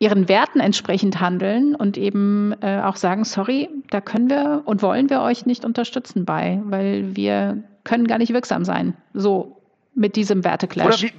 ihren 0.00 0.28
Werten 0.28 0.60
entsprechend 0.60 1.20
handeln 1.20 1.74
und 1.74 1.96
eben 1.98 2.54
äh, 2.62 2.80
auch 2.80 2.96
sagen, 2.96 3.24
sorry, 3.24 3.68
da 3.90 4.00
können 4.00 4.28
wir 4.28 4.62
und 4.64 4.82
wollen 4.82 5.08
wir 5.08 5.20
euch 5.20 5.46
nicht 5.46 5.64
unterstützen 5.64 6.24
bei, 6.24 6.60
weil 6.64 7.14
wir 7.14 7.62
können 7.84 8.06
gar 8.06 8.18
nicht 8.18 8.32
wirksam 8.32 8.64
sein. 8.64 8.94
So 9.14 9.58
mit 9.94 10.16
diesem 10.16 10.42
Werteclash. 10.42 10.86
Oder 10.86 11.02
wie, 11.02 11.12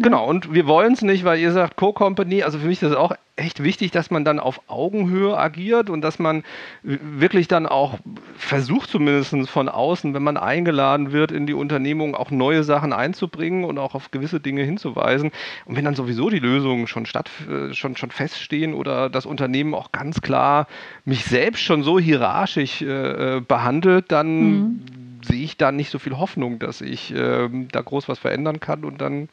Genau, 0.00 0.26
und 0.26 0.54
wir 0.54 0.68
wollen 0.68 0.92
es 0.92 1.02
nicht, 1.02 1.24
weil 1.24 1.40
ihr 1.40 1.50
sagt 1.50 1.76
Co-Company, 1.76 2.44
also 2.44 2.60
für 2.60 2.68
mich 2.68 2.80
ist 2.82 2.90
es 2.90 2.96
auch 2.96 3.12
echt 3.34 3.64
wichtig, 3.64 3.90
dass 3.90 4.12
man 4.12 4.24
dann 4.24 4.38
auf 4.38 4.60
Augenhöhe 4.68 5.36
agiert 5.36 5.90
und 5.90 6.02
dass 6.02 6.20
man 6.20 6.44
wirklich 6.82 7.48
dann 7.48 7.66
auch 7.66 7.98
versucht, 8.36 8.90
zumindest 8.90 9.34
von 9.48 9.68
außen, 9.68 10.14
wenn 10.14 10.22
man 10.22 10.36
eingeladen 10.36 11.10
wird, 11.10 11.32
in 11.32 11.46
die 11.46 11.54
Unternehmung 11.54 12.14
auch 12.14 12.30
neue 12.30 12.62
Sachen 12.62 12.92
einzubringen 12.92 13.64
und 13.64 13.78
auch 13.78 13.96
auf 13.96 14.12
gewisse 14.12 14.38
Dinge 14.38 14.62
hinzuweisen. 14.62 15.32
Und 15.66 15.76
wenn 15.76 15.84
dann 15.84 15.96
sowieso 15.96 16.30
die 16.30 16.38
Lösungen 16.38 16.86
schon 16.86 17.04
statt, 17.04 17.30
äh, 17.48 17.74
schon, 17.74 17.96
schon 17.96 18.12
feststehen 18.12 18.74
oder 18.74 19.10
das 19.10 19.26
Unternehmen 19.26 19.74
auch 19.74 19.90
ganz 19.90 20.20
klar 20.20 20.68
mich 21.04 21.24
selbst 21.24 21.62
schon 21.62 21.82
so 21.82 21.98
hierarchisch 21.98 22.82
äh, 22.82 23.38
äh 23.38 23.40
behandelt, 23.40 24.12
dann 24.12 24.50
mhm. 24.50 24.80
sehe 25.22 25.42
ich 25.42 25.56
da 25.56 25.72
nicht 25.72 25.90
so 25.90 25.98
viel 25.98 26.18
Hoffnung, 26.18 26.60
dass 26.60 26.80
ich 26.80 27.12
äh, 27.12 27.48
da 27.72 27.80
groß 27.80 28.08
was 28.08 28.20
verändern 28.20 28.60
kann 28.60 28.84
und 28.84 29.00
dann 29.00 29.28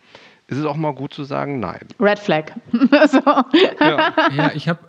ist 0.47 0.58
es 0.58 0.65
auch 0.65 0.75
mal 0.75 0.93
gut 0.93 1.13
zu 1.13 1.23
sagen 1.23 1.60
Nein. 1.60 1.88
Red 1.99 2.19
Flag. 2.19 2.51
so. 2.71 3.19
ja. 3.79 4.13
ja, 4.36 4.51
ich 4.53 4.67
habe 4.69 4.79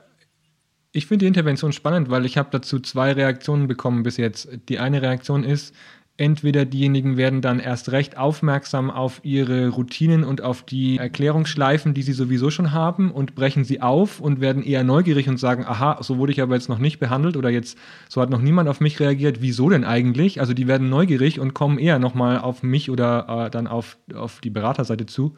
ich 0.92 1.06
finde 1.06 1.24
die 1.24 1.26
Intervention 1.28 1.72
spannend, 1.72 2.08
weil 2.08 2.24
ich 2.24 2.38
habe 2.38 2.48
dazu 2.50 2.80
zwei 2.80 3.12
Reaktionen 3.12 3.68
bekommen 3.68 4.02
bis 4.02 4.16
jetzt. 4.16 4.48
Die 4.70 4.78
eine 4.78 5.02
Reaktion 5.02 5.44
ist, 5.44 5.74
entweder 6.18 6.64
diejenigen 6.64 7.16
werden 7.16 7.42
dann 7.42 7.58
erst 7.58 7.92
recht 7.92 8.16
aufmerksam 8.16 8.90
auf 8.90 9.20
ihre 9.22 9.68
Routinen 9.68 10.24
und 10.24 10.40
auf 10.40 10.62
die 10.62 10.96
Erklärungsschleifen, 10.96 11.92
die 11.92 12.02
sie 12.02 12.14
sowieso 12.14 12.50
schon 12.50 12.72
haben 12.72 13.10
und 13.10 13.34
brechen 13.34 13.64
sie 13.64 13.82
auf 13.82 14.20
und 14.20 14.40
werden 14.40 14.62
eher 14.62 14.82
neugierig 14.82 15.28
und 15.28 15.38
sagen, 15.38 15.64
aha, 15.66 15.98
so 16.02 16.16
wurde 16.16 16.32
ich 16.32 16.40
aber 16.40 16.54
jetzt 16.54 16.68
noch 16.68 16.78
nicht 16.78 16.98
behandelt 16.98 17.36
oder 17.36 17.50
jetzt, 17.50 17.76
so 18.08 18.22
hat 18.22 18.30
noch 18.30 18.40
niemand 18.40 18.68
auf 18.68 18.80
mich 18.80 18.98
reagiert, 18.98 19.42
wieso 19.42 19.68
denn 19.68 19.84
eigentlich? 19.84 20.40
Also 20.40 20.54
die 20.54 20.66
werden 20.66 20.88
neugierig 20.88 21.38
und 21.38 21.52
kommen 21.52 21.78
eher 21.78 21.98
nochmal 21.98 22.38
auf 22.38 22.62
mich 22.62 22.90
oder 22.90 23.46
äh, 23.46 23.50
dann 23.50 23.66
auf, 23.66 23.98
auf 24.14 24.40
die 24.40 24.50
Beraterseite 24.50 25.04
zu. 25.04 25.36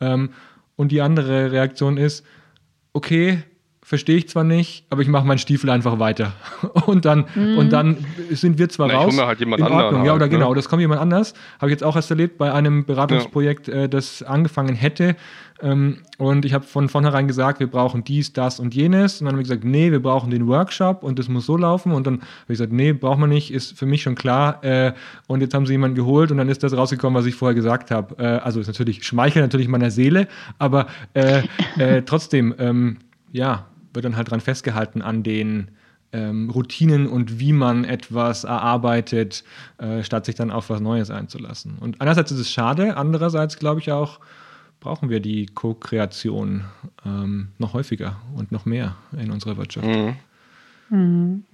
Ähm, 0.00 0.30
und 0.74 0.90
die 0.90 1.02
andere 1.02 1.52
Reaktion 1.52 1.96
ist, 1.96 2.24
okay, 2.92 3.42
verstehe 3.86 4.16
ich 4.16 4.28
zwar 4.28 4.42
nicht, 4.42 4.84
aber 4.90 5.02
ich 5.02 5.06
mache 5.06 5.24
meinen 5.24 5.38
Stiefel 5.38 5.70
einfach 5.70 6.00
weiter. 6.00 6.32
Und 6.86 7.04
dann, 7.04 7.26
mm. 7.36 7.56
und 7.56 7.72
dann 7.72 7.96
sind 8.30 8.58
wir 8.58 8.68
zwar 8.68 8.88
Na, 8.88 8.94
raus. 8.94 9.14
Ich 9.14 9.20
halt 9.20 9.38
jemand 9.38 9.60
in 9.60 9.68
Ordnung. 9.68 10.04
ja, 10.04 10.12
oder 10.12 10.22
halt, 10.22 10.32
genau, 10.32 10.54
das 10.54 10.68
kommt 10.68 10.80
jemand 10.80 11.00
anders. 11.00 11.34
Habe 11.60 11.70
ich 11.70 11.74
jetzt 11.74 11.84
auch 11.84 11.94
erst 11.94 12.10
erlebt 12.10 12.36
bei 12.36 12.52
einem 12.52 12.84
Beratungsprojekt, 12.84 13.68
ja. 13.68 13.84
äh, 13.84 13.88
das 13.88 14.24
angefangen 14.24 14.74
hätte. 14.74 15.14
Ähm, 15.62 15.98
und 16.18 16.44
ich 16.44 16.52
habe 16.52 16.64
von 16.64 16.88
vornherein 16.88 17.28
gesagt, 17.28 17.60
wir 17.60 17.68
brauchen 17.68 18.02
dies, 18.02 18.32
das 18.32 18.58
und 18.58 18.74
jenes. 18.74 19.20
Und 19.20 19.26
dann 19.26 19.34
haben 19.34 19.38
wir 19.38 19.44
gesagt, 19.44 19.62
nee, 19.62 19.92
wir 19.92 20.02
brauchen 20.02 20.32
den 20.32 20.48
Workshop 20.48 21.04
und 21.04 21.20
das 21.20 21.28
muss 21.28 21.46
so 21.46 21.56
laufen. 21.56 21.92
Und 21.92 22.08
dann 22.08 22.14
habe 22.14 22.24
ich 22.48 22.58
gesagt, 22.58 22.72
nee, 22.72 22.92
braucht 22.92 23.20
man 23.20 23.30
nicht, 23.30 23.52
ist 23.52 23.78
für 23.78 23.86
mich 23.86 24.02
schon 24.02 24.16
klar. 24.16 24.64
Äh, 24.64 24.94
und 25.28 25.42
jetzt 25.42 25.54
haben 25.54 25.64
sie 25.64 25.74
jemanden 25.74 25.94
geholt 25.94 26.32
und 26.32 26.38
dann 26.38 26.48
ist 26.48 26.64
das 26.64 26.76
rausgekommen, 26.76 27.16
was 27.16 27.26
ich 27.26 27.36
vorher 27.36 27.54
gesagt 27.54 27.92
habe. 27.92 28.16
Äh, 28.18 28.26
also 28.38 28.58
ist 28.58 28.66
natürlich, 28.66 29.04
schmeichelt 29.04 29.44
natürlich 29.44 29.68
meiner 29.68 29.92
Seele, 29.92 30.26
aber 30.58 30.88
äh, 31.14 31.44
äh, 31.78 32.02
trotzdem, 32.02 32.52
ähm, 32.58 32.96
ja, 33.30 33.66
wird 33.96 34.04
dann 34.04 34.16
halt 34.16 34.30
dran 34.30 34.40
festgehalten 34.40 35.02
an 35.02 35.24
den 35.24 35.72
ähm, 36.12 36.50
Routinen 36.50 37.08
und 37.08 37.40
wie 37.40 37.52
man 37.52 37.84
etwas 37.84 38.44
erarbeitet, 38.44 39.42
äh, 39.78 40.04
statt 40.04 40.26
sich 40.26 40.36
dann 40.36 40.52
auf 40.52 40.70
was 40.70 40.80
Neues 40.80 41.10
einzulassen. 41.10 41.78
Und 41.78 42.00
einerseits 42.00 42.30
ist 42.30 42.38
es 42.38 42.52
schade, 42.52 42.96
andererseits 42.96 43.58
glaube 43.58 43.80
ich 43.80 43.90
auch, 43.90 44.20
brauchen 44.78 45.10
wir 45.10 45.20
die 45.20 45.46
Co-Kreation 45.46 46.64
ähm, 47.04 47.48
noch 47.58 47.74
häufiger 47.74 48.20
und 48.36 48.52
noch 48.52 48.66
mehr 48.66 48.94
in 49.18 49.32
unserer 49.32 49.56
Wirtschaft. 49.56 49.86
Mhm. 49.86 50.16
Mhm. 50.90 51.44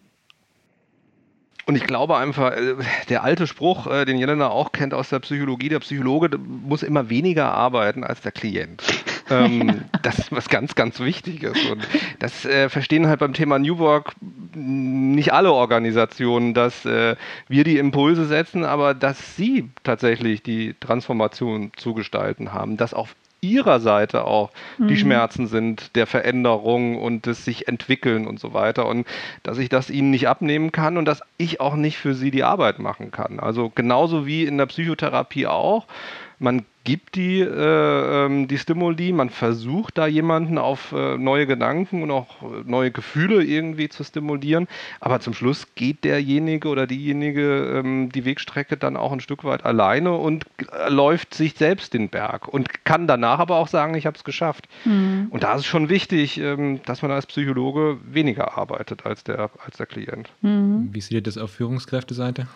Und 1.64 1.76
ich 1.76 1.84
glaube 1.84 2.16
einfach, 2.16 2.52
äh, 2.52 2.74
der 3.08 3.22
alte 3.22 3.46
Spruch, 3.46 3.86
äh, 3.86 4.04
den 4.04 4.18
Jelena 4.18 4.48
auch 4.48 4.72
kennt 4.72 4.94
aus 4.94 5.10
der 5.10 5.20
Psychologie, 5.20 5.68
der 5.68 5.78
Psychologe 5.78 6.36
muss 6.36 6.82
immer 6.82 7.08
weniger 7.08 7.52
arbeiten 7.52 8.04
als 8.04 8.20
der 8.20 8.32
Klient. 8.32 8.82
Ähm, 9.32 9.82
das 10.02 10.18
ist 10.18 10.32
was 10.32 10.48
ganz, 10.48 10.74
ganz 10.74 11.00
Wichtiges. 11.00 11.58
Und 11.70 11.86
das 12.18 12.44
äh, 12.44 12.68
verstehen 12.68 13.06
halt 13.06 13.20
beim 13.20 13.32
Thema 13.32 13.58
New 13.58 13.78
Work 13.78 14.14
nicht 14.54 15.32
alle 15.32 15.52
Organisationen, 15.52 16.54
dass 16.54 16.84
äh, 16.84 17.16
wir 17.48 17.64
die 17.64 17.78
Impulse 17.78 18.26
setzen, 18.26 18.64
aber 18.64 18.94
dass 18.94 19.36
sie 19.36 19.70
tatsächlich 19.82 20.42
die 20.42 20.74
Transformation 20.78 21.72
zu 21.76 21.94
gestalten 21.94 22.52
haben, 22.52 22.76
dass 22.76 22.94
auf 22.94 23.14
ihrer 23.42 23.80
Seite 23.80 24.24
auch 24.24 24.50
mhm. 24.78 24.88
die 24.88 24.96
Schmerzen 24.96 25.48
sind 25.48 25.96
der 25.96 26.06
Veränderung 26.06 26.96
und 26.96 27.26
des 27.26 27.44
sich 27.44 27.66
entwickeln 27.66 28.26
und 28.28 28.38
so 28.38 28.54
weiter 28.54 28.86
und 28.86 29.06
dass 29.42 29.58
ich 29.58 29.68
das 29.68 29.90
ihnen 29.90 30.10
nicht 30.10 30.28
abnehmen 30.28 30.70
kann 30.70 30.96
und 30.96 31.06
dass 31.06 31.22
ich 31.38 31.60
auch 31.60 31.74
nicht 31.74 31.98
für 31.98 32.14
sie 32.14 32.30
die 32.30 32.44
Arbeit 32.44 32.78
machen 32.78 33.10
kann. 33.10 33.40
Also 33.40 33.70
genauso 33.74 34.26
wie 34.26 34.44
in 34.44 34.58
der 34.58 34.66
Psychotherapie 34.66 35.48
auch 35.48 35.86
man 36.42 36.64
gibt 36.84 37.14
die, 37.14 37.40
äh, 37.40 38.24
ähm, 38.24 38.48
die 38.48 38.58
Stimuli, 38.58 39.12
man 39.12 39.30
versucht 39.30 39.98
da 39.98 40.06
jemanden 40.06 40.58
auf 40.58 40.92
äh, 40.92 41.16
neue 41.16 41.46
Gedanken 41.46 42.02
und 42.02 42.10
auch 42.10 42.42
äh, 42.42 42.64
neue 42.64 42.90
Gefühle 42.90 43.44
irgendwie 43.44 43.88
zu 43.88 44.02
stimulieren, 44.02 44.66
aber 45.00 45.20
zum 45.20 45.32
Schluss 45.32 45.68
geht 45.76 46.02
derjenige 46.02 46.68
oder 46.68 46.88
diejenige 46.88 47.78
ähm, 47.78 48.10
die 48.10 48.24
Wegstrecke 48.24 48.76
dann 48.76 48.96
auch 48.96 49.12
ein 49.12 49.20
Stück 49.20 49.44
weit 49.44 49.64
alleine 49.64 50.12
und 50.12 50.44
äh, 50.72 50.90
läuft 50.90 51.34
sich 51.34 51.54
selbst 51.54 51.94
den 51.94 52.08
Berg 52.08 52.48
und 52.48 52.84
kann 52.84 53.06
danach 53.06 53.38
aber 53.38 53.56
auch 53.56 53.68
sagen, 53.68 53.94
ich 53.94 54.06
habe 54.06 54.16
es 54.16 54.24
geschafft. 54.24 54.68
Mhm. 54.84 55.28
Und 55.30 55.44
da 55.44 55.54
ist 55.54 55.60
es 55.60 55.66
schon 55.66 55.88
wichtig, 55.88 56.38
ähm, 56.38 56.80
dass 56.84 57.02
man 57.02 57.12
als 57.12 57.26
Psychologe 57.26 57.98
weniger 58.04 58.58
arbeitet 58.58 59.06
als 59.06 59.22
der, 59.22 59.50
als 59.64 59.76
der 59.76 59.86
Klient. 59.86 60.30
Mhm. 60.40 60.88
Wie 60.92 61.02
ihr 61.10 61.22
das 61.22 61.38
auf 61.38 61.52
Führungskräfteseite? 61.52 62.48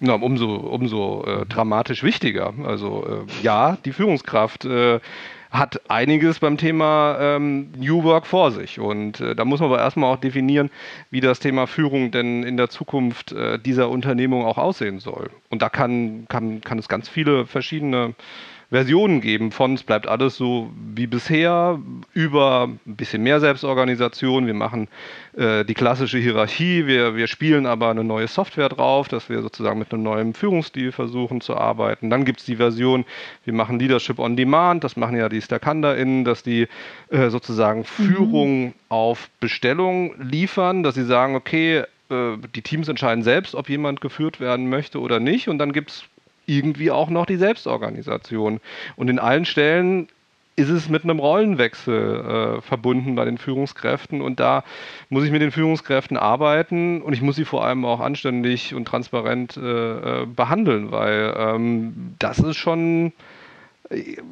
Na, 0.00 0.14
umso 0.14 0.56
umso 0.56 1.24
äh, 1.26 1.46
dramatisch 1.46 2.02
wichtiger. 2.02 2.54
Also 2.64 3.06
äh, 3.06 3.42
ja, 3.42 3.76
die 3.84 3.92
Führungskraft 3.92 4.64
äh, 4.64 4.98
hat 5.50 5.90
einiges 5.90 6.38
beim 6.38 6.56
Thema 6.56 7.18
ähm, 7.20 7.72
New 7.76 8.04
Work 8.04 8.26
vor 8.26 8.52
sich. 8.52 8.78
Und 8.78 9.20
äh, 9.20 9.34
da 9.34 9.44
muss 9.44 9.60
man 9.60 9.68
aber 9.68 9.80
erstmal 9.80 10.14
auch 10.14 10.20
definieren, 10.20 10.70
wie 11.10 11.20
das 11.20 11.40
Thema 11.40 11.66
Führung 11.66 12.12
denn 12.12 12.44
in 12.44 12.56
der 12.56 12.70
Zukunft 12.70 13.32
äh, 13.32 13.58
dieser 13.58 13.90
Unternehmung 13.90 14.44
auch 14.46 14.58
aussehen 14.58 15.00
soll. 15.00 15.30
Und 15.50 15.60
da 15.60 15.68
kann, 15.68 16.26
kann, 16.28 16.60
kann 16.60 16.78
es 16.78 16.88
ganz 16.88 17.08
viele 17.08 17.46
verschiedene 17.46 18.14
Versionen 18.70 19.20
geben 19.20 19.50
von 19.50 19.74
es 19.74 19.82
bleibt 19.82 20.06
alles 20.06 20.36
so 20.36 20.70
wie 20.94 21.08
bisher 21.08 21.80
über 22.12 22.68
ein 22.86 22.96
bisschen 22.96 23.22
mehr 23.22 23.40
Selbstorganisation. 23.40 24.46
Wir 24.46 24.54
machen 24.54 24.86
äh, 25.36 25.64
die 25.64 25.74
klassische 25.74 26.18
Hierarchie, 26.18 26.86
wir, 26.86 27.16
wir 27.16 27.26
spielen 27.26 27.66
aber 27.66 27.90
eine 27.90 28.04
neue 28.04 28.28
Software 28.28 28.68
drauf, 28.68 29.08
dass 29.08 29.28
wir 29.28 29.42
sozusagen 29.42 29.80
mit 29.80 29.92
einem 29.92 30.04
neuen 30.04 30.34
Führungsstil 30.34 30.92
versuchen 30.92 31.40
zu 31.40 31.56
arbeiten. 31.56 32.10
Dann 32.10 32.24
gibt 32.24 32.40
es 32.40 32.46
die 32.46 32.56
Version, 32.56 33.04
wir 33.44 33.54
machen 33.54 33.80
Leadership 33.80 34.20
on 34.20 34.36
Demand, 34.36 34.84
das 34.84 34.96
machen 34.96 35.16
ja 35.16 35.28
die 35.28 35.42
StackhanderInnen, 35.42 36.24
dass 36.24 36.44
die 36.44 36.68
äh, 37.08 37.28
sozusagen 37.28 37.80
mhm. 37.80 37.84
Führung 37.84 38.74
auf 38.88 39.30
Bestellung 39.40 40.14
liefern, 40.20 40.84
dass 40.84 40.94
sie 40.94 41.04
sagen, 41.04 41.34
okay, 41.34 41.84
äh, 42.10 42.36
die 42.54 42.62
Teams 42.62 42.88
entscheiden 42.88 43.24
selbst, 43.24 43.56
ob 43.56 43.68
jemand 43.68 44.00
geführt 44.00 44.38
werden 44.38 44.68
möchte 44.68 45.00
oder 45.00 45.18
nicht. 45.18 45.48
Und 45.48 45.58
dann 45.58 45.72
gibt 45.72 45.90
es 45.90 46.04
irgendwie 46.46 46.90
auch 46.90 47.10
noch 47.10 47.26
die 47.26 47.36
Selbstorganisation. 47.36 48.60
Und 48.96 49.08
in 49.08 49.18
allen 49.18 49.44
Stellen 49.44 50.08
ist 50.56 50.68
es 50.68 50.88
mit 50.88 51.04
einem 51.04 51.18
Rollenwechsel 51.18 52.58
äh, 52.58 52.60
verbunden 52.60 53.14
bei 53.14 53.24
den 53.24 53.38
Führungskräften 53.38 54.20
und 54.20 54.40
da 54.40 54.62
muss 55.08 55.24
ich 55.24 55.30
mit 55.30 55.40
den 55.40 55.52
Führungskräften 55.52 56.18
arbeiten 56.18 57.00
und 57.00 57.14
ich 57.14 57.22
muss 57.22 57.36
sie 57.36 57.46
vor 57.46 57.64
allem 57.64 57.84
auch 57.86 58.00
anständig 58.00 58.74
und 58.74 58.84
transparent 58.84 59.56
äh, 59.56 60.22
äh 60.22 60.26
behandeln, 60.26 60.90
weil 60.90 61.34
ähm, 61.36 62.14
das 62.18 62.38
ist 62.40 62.56
schon 62.56 63.12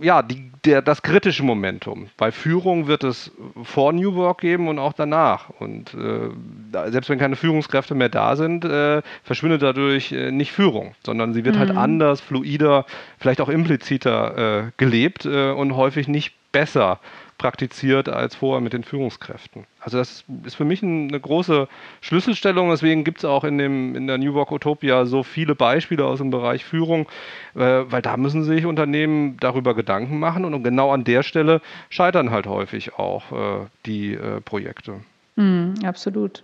ja, 0.01 0.23
die, 0.23 0.53
der, 0.65 0.83
das 0.83 1.03
kritische 1.03 1.43
Momentum. 1.43 2.09
Bei 2.17 2.31
Führung 2.31 2.87
wird 2.87 3.03
es 3.03 3.33
vor 3.65 3.93
New 3.93 4.15
Work 4.15 4.41
geben 4.41 4.69
und 4.69 4.79
auch 4.79 4.93
danach. 4.93 5.51
Und 5.51 5.95
äh, 5.95 6.91
selbst 6.91 7.11
wenn 7.11 7.19
keine 7.19 7.35
Führungskräfte 7.35 7.95
mehr 7.95 8.09
da 8.09 8.37
sind, 8.37 8.65
äh, 8.65 9.03
verschwindet 9.25 9.63
dadurch 9.63 10.13
äh, 10.13 10.31
nicht 10.31 10.53
Führung, 10.53 10.95
sondern 11.05 11.35
sie 11.35 11.45
wird 11.45 11.59
halt 11.59 11.71
mhm. 11.71 11.77
halt 11.77 11.85
anders, 11.85 12.21
fluider, 12.21 12.87
vielleicht 13.19 13.41
auch 13.41 13.49
impliziter 13.49 14.67
äh, 14.67 14.71
gelebt 14.77 15.25
äh, 15.25 15.51
und 15.51 15.75
häufig 15.75 16.07
nicht 16.07 16.35
besser 16.53 17.01
praktiziert 17.39 18.09
als 18.09 18.35
vorher 18.35 18.61
mit 18.61 18.73
den 18.73 18.85
Führungskräften. 18.85 19.65
Also 19.81 19.97
das 19.97 20.25
ist 20.45 20.57
für 20.57 20.65
mich 20.65 20.83
eine 20.83 21.19
große 21.19 21.69
Schlüsselstellung. 22.01 22.71
Deswegen 22.71 23.05
gibt 23.05 23.19
es 23.19 23.25
auch 23.25 23.45
in, 23.45 23.57
dem, 23.57 23.95
in 23.95 24.07
der 24.09 24.19
New 24.19 24.35
Work 24.35 24.51
Utopia 24.51 25.07
so 25.07 25.23
viele 25.23 25.55
Beispiele 25.55 26.05
aus 26.05 26.19
dem 26.19 26.31
Bereich 26.31 26.65
Führung, 26.65 27.09
äh, 27.55 27.85
weil 27.89 28.03
da 28.03 28.17
müssen 28.17 28.43
sich 28.43 28.67
Unternehmen 28.67 29.37
darüber 29.39 29.75
Gedanken 29.75 30.19
machen 30.19 30.45
und 30.45 30.63
genau 30.65 30.93
an 30.93 31.05
der 31.05 31.23
Stelle 31.23 31.63
scheitern 31.89 32.31
halt 32.31 32.47
häufig 32.47 32.95
auch 32.95 33.33
äh, 33.33 33.67
die 33.87 34.15
äh, 34.15 34.41
Projekte. 34.41 35.01
Mm, 35.37 35.75
absolut. 35.85 36.43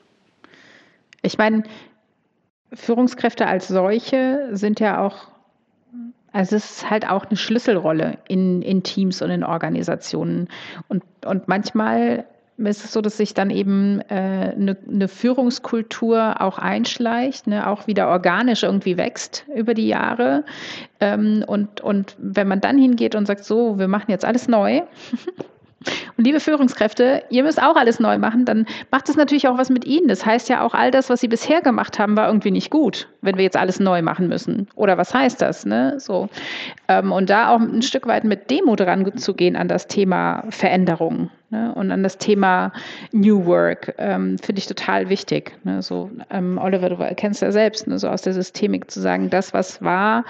Ich 1.22 1.38
meine, 1.38 1.64
Führungskräfte 2.72 3.46
als 3.46 3.68
solche 3.68 4.50
sind 4.52 4.78
ja 4.78 5.00
auch 5.00 5.28
also 6.34 6.56
es 6.56 6.68
ist 6.68 6.90
halt 6.90 7.08
auch 7.08 7.26
eine 7.26 7.36
Schlüsselrolle 7.36 8.18
in, 8.26 8.60
in 8.62 8.82
Teams 8.82 9.22
und 9.22 9.30
in 9.30 9.44
Organisationen. 9.44 10.48
Und, 10.88 11.04
und 11.24 11.46
manchmal 11.46 12.24
ist 12.56 12.84
es 12.84 12.92
so, 12.92 13.00
dass 13.00 13.16
sich 13.16 13.34
dann 13.34 13.50
eben 13.50 14.00
äh, 14.08 14.52
eine, 14.56 14.76
eine, 14.88 15.06
Führungskultur 15.06 16.40
auch 16.40 16.58
einschleicht, 16.58 17.46
ne, 17.46 17.68
auch 17.68 17.86
wieder 17.86 18.08
organisch 18.08 18.64
irgendwie 18.64 18.96
wächst 18.96 19.44
über 19.54 19.74
die 19.74 19.86
Jahre. 19.86 20.44
Ähm, 20.98 21.44
und, 21.46 21.80
und 21.80 22.16
wenn 22.18 22.48
man 22.48 22.60
dann 22.60 22.78
hingeht 22.78 23.14
und 23.14 23.26
sagt, 23.26 23.44
so, 23.44 23.78
wir 23.78 23.86
machen 23.86 24.10
jetzt 24.10 24.24
alles 24.24 24.48
neu, 24.48 24.82
Und 26.16 26.24
liebe 26.24 26.40
Führungskräfte, 26.40 27.24
ihr 27.30 27.42
müsst 27.42 27.62
auch 27.62 27.76
alles 27.76 28.00
neu 28.00 28.18
machen, 28.18 28.44
dann 28.44 28.66
macht 28.90 29.08
es 29.08 29.16
natürlich 29.16 29.48
auch 29.48 29.58
was 29.58 29.70
mit 29.70 29.84
Ihnen. 29.84 30.08
Das 30.08 30.24
heißt 30.24 30.48
ja 30.48 30.62
auch, 30.62 30.74
all 30.74 30.90
das, 30.90 31.10
was 31.10 31.20
Sie 31.20 31.28
bisher 31.28 31.60
gemacht 31.62 31.98
haben, 31.98 32.16
war 32.16 32.26
irgendwie 32.26 32.50
nicht 32.50 32.70
gut, 32.70 33.08
wenn 33.22 33.36
wir 33.36 33.44
jetzt 33.44 33.56
alles 33.56 33.80
neu 33.80 34.02
machen 34.02 34.28
müssen. 34.28 34.68
Oder 34.74 34.98
was 34.98 35.14
heißt 35.14 35.40
das? 35.42 35.66
Ne? 35.66 35.98
So. 35.98 36.28
Ähm, 36.88 37.12
und 37.12 37.30
da 37.30 37.48
auch 37.48 37.60
ein 37.60 37.82
Stück 37.82 38.06
weit 38.06 38.24
mit 38.24 38.50
Demo 38.50 38.76
dran 38.76 39.16
zu 39.16 39.34
gehen 39.34 39.56
an 39.56 39.68
das 39.68 39.86
Thema 39.86 40.44
Veränderung. 40.50 41.30
Ne? 41.54 41.72
Und 41.74 41.92
an 41.92 42.02
das 42.02 42.18
Thema 42.18 42.72
New 43.12 43.46
Work 43.46 43.94
ähm, 43.98 44.38
finde 44.38 44.58
ich 44.58 44.66
total 44.66 45.08
wichtig. 45.08 45.56
Ne? 45.62 45.82
So, 45.82 46.10
ähm, 46.30 46.58
Oliver, 46.58 46.88
du 46.88 46.96
kennst 47.14 47.42
ja 47.42 47.52
selbst, 47.52 47.86
ne? 47.86 47.98
so 47.98 48.08
aus 48.08 48.22
der 48.22 48.32
Systemik 48.32 48.90
zu 48.90 49.00
sagen, 49.00 49.30
das, 49.30 49.54
was 49.54 49.80
war, 49.80 50.24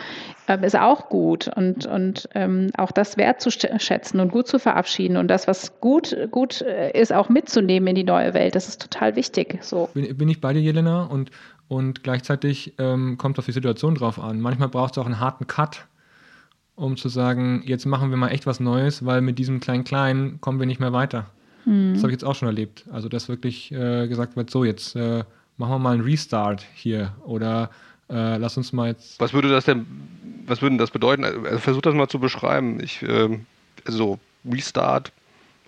ähm, 0.49 0.63
ist 0.63 0.77
auch 0.77 1.09
gut 1.09 1.49
und, 1.57 1.87
und 1.87 2.29
ähm, 2.35 2.71
auch 2.77 2.93
das 2.93 3.17
wertzuschätzen 3.17 4.21
und 4.21 4.33
gut 4.33 4.47
zu 4.47 4.59
verabschieden 4.59 5.17
und 5.17 5.29
das, 5.29 5.49
was 5.49 5.81
gut, 5.81 6.15
gut 6.31 6.61
äh, 6.61 6.91
ist, 6.91 7.13
auch 7.13 7.31
mitzunehmen 7.31 7.89
in 7.89 7.95
die 7.95 8.05
neue 8.05 8.35
Welt. 8.35 8.55
Das 8.55 8.69
ist 8.69 8.83
total 8.83 9.17
wichtig. 9.17 9.59
So. 9.63 9.89
Bin, 9.95 10.15
bin 10.17 10.29
ich 10.29 10.43
bei 10.43 10.53
dir, 10.53 10.61
Jelena, 10.61 11.05
und, 11.05 11.31
und 11.69 12.03
gleichzeitig 12.03 12.75
ähm, 12.79 13.17
kommt 13.17 13.39
auf 13.39 13.47
die 13.47 13.53
Situation 13.53 13.95
drauf 13.95 14.21
an. 14.21 14.41
Manchmal 14.41 14.69
braucht 14.69 14.93
es 14.93 14.99
auch 14.99 15.07
einen 15.07 15.21
harten 15.21 15.47
Cut 15.47 15.87
um 16.77 16.97
zu 16.97 17.09
sagen, 17.09 17.63
jetzt 17.67 17.87
machen 17.87 18.11
wir 18.11 18.17
mal 18.17 18.29
echt 18.29 18.47
was 18.47 18.61
Neues, 18.61 19.05
weil 19.05 19.21
mit 19.21 19.39
diesem 19.39 19.61
Klein-Klein 19.61 20.39
kommen 20.41 20.59
wir 20.59 20.67
nicht 20.67 20.81
mehr 20.81 20.93
weiter. 20.93 21.27
Mhm. 21.65 21.95
Das 21.95 22.03
habe 22.03 22.11
ich 22.11 22.15
jetzt 22.15 22.25
auch 22.25 22.35
schon 22.35 22.49
erlebt. 22.49 22.85
Also, 22.91 23.09
dass 23.09 23.29
wirklich 23.29 23.73
äh, 23.73 24.09
gesagt 24.09 24.37
wird, 24.37 24.51
so, 24.51 24.65
jetzt 24.65 24.97
äh, 24.97 25.25
machen 25.57 25.73
wir 25.73 25.79
mal 25.79 25.95
einen 25.95 26.03
Restart 26.03 26.65
hier 26.75 27.13
oder 27.25 27.71
äh, 28.11 28.37
lass 28.37 28.57
uns 28.57 28.73
mal 28.73 28.89
jetzt. 28.89 29.21
Was 29.21 29.33
würde 29.33 29.49
das 29.49 29.65
denn, 29.65 29.87
was 30.47 30.63
würde 30.63 30.77
das 30.77 30.91
bedeuten? 30.91 31.25
Also, 31.25 31.59
versuch 31.59 31.83
das 31.83 31.95
mal 31.95 32.09
zu 32.09 32.19
beschreiben. 32.19 32.81
Ich, 32.83 33.03
ähm, 33.03 33.47
also 33.87 34.19
Restart, 34.45 35.13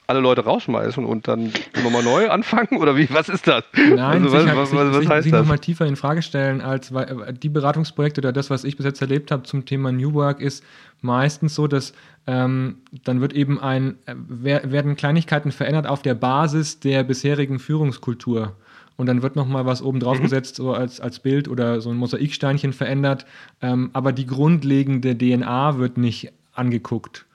alle 0.06 0.20
Leute 0.20 0.44
rausschmeißen 0.44 1.04
und 1.04 1.28
dann 1.28 1.52
nochmal 1.82 2.02
neu 2.02 2.30
anfangen? 2.30 2.78
Oder 2.78 2.96
wie? 2.96 3.08
Was 3.10 3.28
ist 3.28 3.46
das? 3.46 3.64
Nein, 3.74 4.22
also, 4.24 4.32
was, 4.32 4.46
was, 4.46 4.56
was, 4.56 4.72
was 4.72 4.96
sich, 4.98 5.08
heißt 5.08 5.22
sich 5.24 5.32
das? 5.32 5.40
nochmal 5.40 5.58
tiefer 5.58 5.86
in 5.86 5.96
Frage 5.96 6.22
stellen, 6.22 6.60
als 6.60 6.92
weil 6.94 7.34
die 7.34 7.48
Beratungsprojekte 7.48 8.20
oder 8.20 8.32
das, 8.32 8.50
was 8.50 8.64
ich 8.64 8.76
bis 8.76 8.86
jetzt 8.86 9.00
erlebt 9.00 9.30
habe 9.30 9.42
zum 9.44 9.64
Thema 9.64 9.92
New 9.92 10.14
Work, 10.14 10.40
ist 10.40 10.64
meistens 11.00 11.54
so, 11.54 11.66
dass 11.66 11.92
ähm, 12.26 12.76
dann 13.04 13.20
wird 13.20 13.32
eben 13.32 13.60
ein, 13.60 13.96
äh, 14.06 14.14
werden 14.16 14.96
Kleinigkeiten 14.96 15.52
verändert 15.52 15.86
auf 15.86 16.02
der 16.02 16.14
Basis 16.14 16.80
der 16.80 17.04
bisherigen 17.04 17.58
Führungskultur. 17.58 18.56
Und 18.96 19.06
dann 19.06 19.22
wird 19.22 19.36
nochmal 19.36 19.66
was 19.66 19.82
oben 19.82 20.00
drauf 20.00 20.18
mhm. 20.18 20.22
gesetzt, 20.22 20.56
so 20.56 20.72
als, 20.72 21.00
als 21.00 21.18
Bild 21.18 21.48
oder 21.48 21.80
so 21.80 21.90
ein 21.90 21.96
Mosaiksteinchen 21.96 22.72
verändert. 22.72 23.26
Ähm, 23.60 23.90
aber 23.92 24.12
die 24.12 24.26
grundlegende 24.26 25.16
DNA 25.16 25.78
wird 25.78 25.98
nicht 25.98 26.32
angeguckt. 26.54 27.26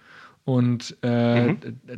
Und 0.44 0.98
äh, 1.04 1.50
mhm. 1.50 1.58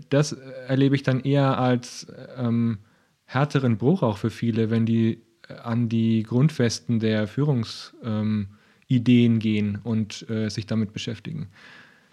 das 0.09 0.33
erlebe 0.33 0.95
ich 0.95 1.03
dann 1.03 1.21
eher 1.21 1.57
als 1.57 2.07
ähm, 2.37 2.79
härteren 3.25 3.77
Bruch 3.77 4.03
auch 4.03 4.17
für 4.17 4.29
viele, 4.29 4.69
wenn 4.69 4.85
die 4.85 5.21
äh, 5.47 5.53
an 5.55 5.89
die 5.89 6.23
Grundfesten 6.23 6.99
der 6.99 7.27
Führungsideen 7.27 8.49
ähm, 8.89 9.39
gehen 9.39 9.79
und 9.83 10.29
äh, 10.29 10.49
sich 10.49 10.65
damit 10.65 10.93
beschäftigen. 10.93 11.47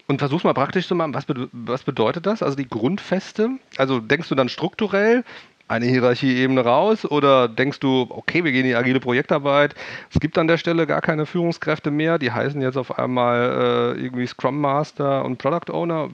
Und 0.06 0.18
versuch's 0.18 0.42
mal 0.42 0.54
praktisch 0.54 0.88
zu 0.88 0.96
machen. 0.96 1.14
Was, 1.14 1.24
be 1.24 1.48
was 1.52 1.84
bedeutet 1.84 2.26
das? 2.26 2.42
Also 2.42 2.56
die 2.56 2.68
Grundfeste? 2.68 3.50
Also 3.76 4.00
denkst 4.00 4.28
du 4.28 4.34
dann 4.34 4.48
strukturell? 4.48 5.24
Eine 5.70 5.86
Hierarchieebene 5.86 6.62
raus 6.62 7.04
oder 7.04 7.48
denkst 7.48 7.78
du, 7.78 8.06
okay, 8.10 8.42
wir 8.42 8.50
gehen 8.50 8.62
in 8.62 8.70
die 8.70 8.74
agile 8.74 8.98
Projektarbeit, 8.98 9.76
es 10.12 10.18
gibt 10.18 10.36
an 10.36 10.48
der 10.48 10.58
Stelle 10.58 10.86
gar 10.86 11.00
keine 11.00 11.26
Führungskräfte 11.26 11.92
mehr, 11.92 12.18
die 12.18 12.32
heißen 12.32 12.60
jetzt 12.60 12.76
auf 12.76 12.98
einmal 12.98 13.94
äh, 13.96 14.00
irgendwie 14.02 14.26
Scrum 14.26 14.60
Master 14.60 15.24
und 15.24 15.38
Product 15.38 15.72
Owner. 15.72 16.10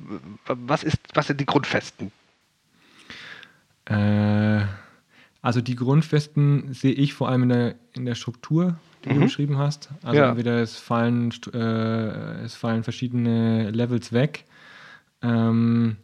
Was, 0.46 0.84
ist, 0.84 0.98
was 1.14 1.28
sind 1.28 1.40
die 1.40 1.46
Grundfesten? 1.46 2.12
Äh, 3.86 4.60
also 5.40 5.62
die 5.62 5.76
Grundfesten 5.76 6.74
sehe 6.74 6.92
ich 6.92 7.14
vor 7.14 7.30
allem 7.30 7.44
in 7.44 7.48
der, 7.48 7.74
in 7.94 8.04
der 8.04 8.14
Struktur, 8.14 8.76
die 9.04 9.08
mhm. 9.08 9.14
du 9.14 9.20
beschrieben 9.22 9.56
hast. 9.56 9.88
Also 10.02 10.20
ja. 10.20 10.28
entweder 10.28 10.60
es 10.60 10.76
fallen, 10.76 11.32
äh, 11.54 12.44
es 12.44 12.54
fallen 12.54 12.84
verschiedene 12.84 13.70
Levels 13.70 14.12
weg. 14.12 14.44
Ähm, 15.22 15.96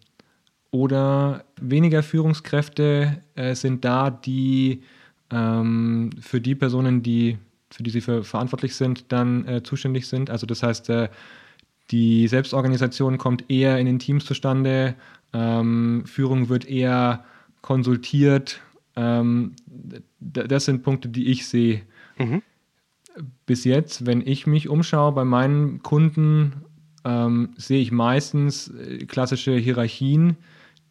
oder 0.73 1.45
weniger 1.61 2.03
Führungskräfte 2.03 3.21
äh, 3.37 3.55
sind 3.55 3.85
da, 3.85 4.11
die 4.11 4.83
ähm, 5.31 6.11
für 6.21 6.41
die 6.41 6.57
Personen, 6.57 7.03
die 7.03 7.39
für 7.71 7.83
die 7.83 7.91
sie 7.91 8.01
für 8.01 8.23
verantwortlich 8.23 8.75
sind, 8.75 9.13
dann 9.13 9.47
äh, 9.47 9.63
zuständig 9.63 10.07
sind. 10.07 10.29
Also 10.29 10.47
das 10.47 10.63
heißt, 10.63 10.91
äh, 10.91 11.09
die 11.91 12.29
Selbstorganisation 12.29 13.19
kommt 13.19 13.51
eher 13.51 13.79
in 13.79 13.87
den 13.87 13.99
Teams 13.99 14.25
zustande, 14.25 14.95
ähm, 15.33 16.05
Führung 16.07 16.49
wird 16.49 16.67
eher 16.67 17.25
konsultiert. 17.63 18.61
Ähm, 18.97 19.55
das 20.21 20.67
sind 20.67 20.83
Punkte, 20.83 21.09
die 21.09 21.31
ich 21.31 21.47
sehe. 21.47 21.83
Mhm. 22.19 22.43
Bis 23.47 23.65
jetzt, 23.65 24.07
wenn 24.07 24.27
ich 24.27 24.47
mich 24.47 24.69
umschaue 24.69 25.13
bei 25.13 25.25
meinen 25.25 25.83
Kunden, 25.83 26.65
ähm, 27.05 27.51
sehe 27.57 27.81
ich 27.81 27.93
meistens 27.93 28.69
äh, 28.69 29.07
klassische 29.07 29.57
Hierarchien, 29.57 30.37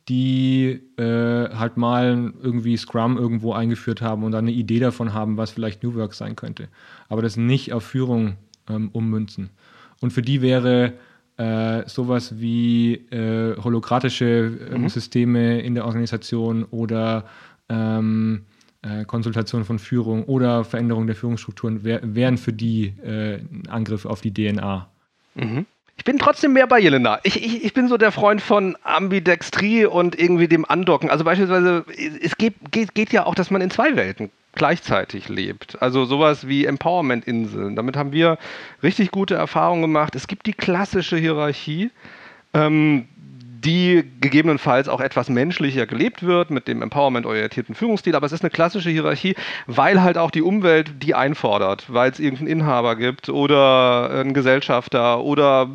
die 0.10 0.82
äh, 0.98 1.50
halt 1.56 1.78
mal 1.78 2.34
irgendwie 2.42 2.76
Scrum 2.78 3.18
irgendwo 3.18 3.54
eingeführt 3.54 4.02
haben 4.02 4.24
und 4.24 4.32
dann 4.32 4.46
eine 4.46 4.52
Idee 4.52 4.80
davon 4.80 5.14
haben, 5.14 5.38
was 5.38 5.52
vielleicht 5.52 5.84
New 5.84 5.96
Work 5.96 6.14
sein 6.14 6.36
könnte. 6.36 6.70
Aber 7.08 7.22
das 7.22 7.38
nicht 7.38 7.74
auf 7.74 7.84
Führung 7.84 8.38
ähm, 8.70 8.90
ummünzen. 8.92 9.52
Und 10.02 10.12
für 10.12 10.22
die 10.22 10.42
wäre 10.42 10.94
äh, 11.38 11.88
sowas 11.88 12.40
wie 12.40 12.96
äh, 13.12 13.56
holokratische 13.58 14.60
äh, 14.72 14.78
mhm. 14.78 14.90
Systeme 14.90 15.62
in 15.62 15.76
der 15.76 15.86
Organisation 15.86 16.66
oder 16.66 17.26
ähm, 17.70 18.46
äh, 18.82 19.06
Konsultation 19.06 19.64
von 19.64 19.80
Führung 19.80 20.24
oder 20.26 20.64
Veränderung 20.64 21.08
der 21.08 21.16
Führungsstrukturen 21.16 21.84
wär, 21.84 22.02
wären 22.04 22.38
für 22.38 22.54
die 22.54 22.88
äh, 23.04 23.36
ein 23.36 23.68
Angriff 23.70 24.06
auf 24.06 24.22
die 24.22 24.34
DNA. 24.34 24.90
Mhm. 25.36 25.66
Ich 26.02 26.06
bin 26.06 26.18
trotzdem 26.18 26.54
mehr 26.54 26.66
bei 26.66 26.80
Jelena. 26.80 27.20
Ich, 27.22 27.46
ich, 27.46 27.64
ich 27.64 27.76
bin 27.76 27.88
so 27.88 27.96
der 27.96 28.12
Freund 28.12 28.42
von 28.42 28.76
Ambidextrie 28.82 29.86
und 29.86 30.20
irgendwie 30.20 30.48
dem 30.48 30.66
Andocken. 30.68 31.12
Also 31.12 31.24
beispielsweise, 31.24 31.86
es 32.24 32.38
geht, 32.38 32.56
geht, 32.72 32.96
geht 32.96 33.14
ja 33.14 33.28
auch, 33.28 33.36
dass 33.36 33.52
man 33.52 33.62
in 33.62 33.70
zwei 33.70 33.96
Welten 33.96 34.32
gleichzeitig 34.56 35.30
lebt. 35.30 35.80
Also 35.80 36.06
sowas 36.06 36.48
wie 36.48 36.66
Empowerment-Inseln. 36.66 37.76
Damit 37.76 37.98
haben 37.98 38.14
wir 38.14 38.40
richtig 38.82 39.12
gute 39.12 39.36
Erfahrungen 39.36 39.84
gemacht. 39.84 40.16
Es 40.16 40.26
gibt 40.26 40.48
die 40.48 40.54
klassische 40.54 41.18
Hierarchie. 41.18 41.92
Ähm, 42.56 43.08
die 43.64 44.04
gegebenenfalls 44.20 44.90
auch 44.90 45.02
etwas 45.02 45.30
menschlicher 45.30 45.86
gelebt 45.86 46.24
wird 46.24 46.50
mit 46.50 46.68
dem 46.68 46.82
empowerment-orientierten 46.82 47.76
Führungsstil. 47.76 48.16
Aber 48.16 48.26
es 48.26 48.32
ist 48.32 48.42
eine 48.42 48.50
klassische 48.50 48.90
Hierarchie, 48.90 49.36
weil 49.68 50.02
halt 50.02 50.18
auch 50.18 50.32
die 50.32 50.42
Umwelt 50.42 51.04
die 51.04 51.14
einfordert, 51.16 51.86
weil 51.88 52.12
es 52.12 52.20
irgendeinen 52.20 52.62
Inhaber 52.62 52.96
gibt 52.96 53.30
oder 53.30 54.10
einen 54.10 54.34
Gesellschafter 54.34 55.22
oder 55.22 55.70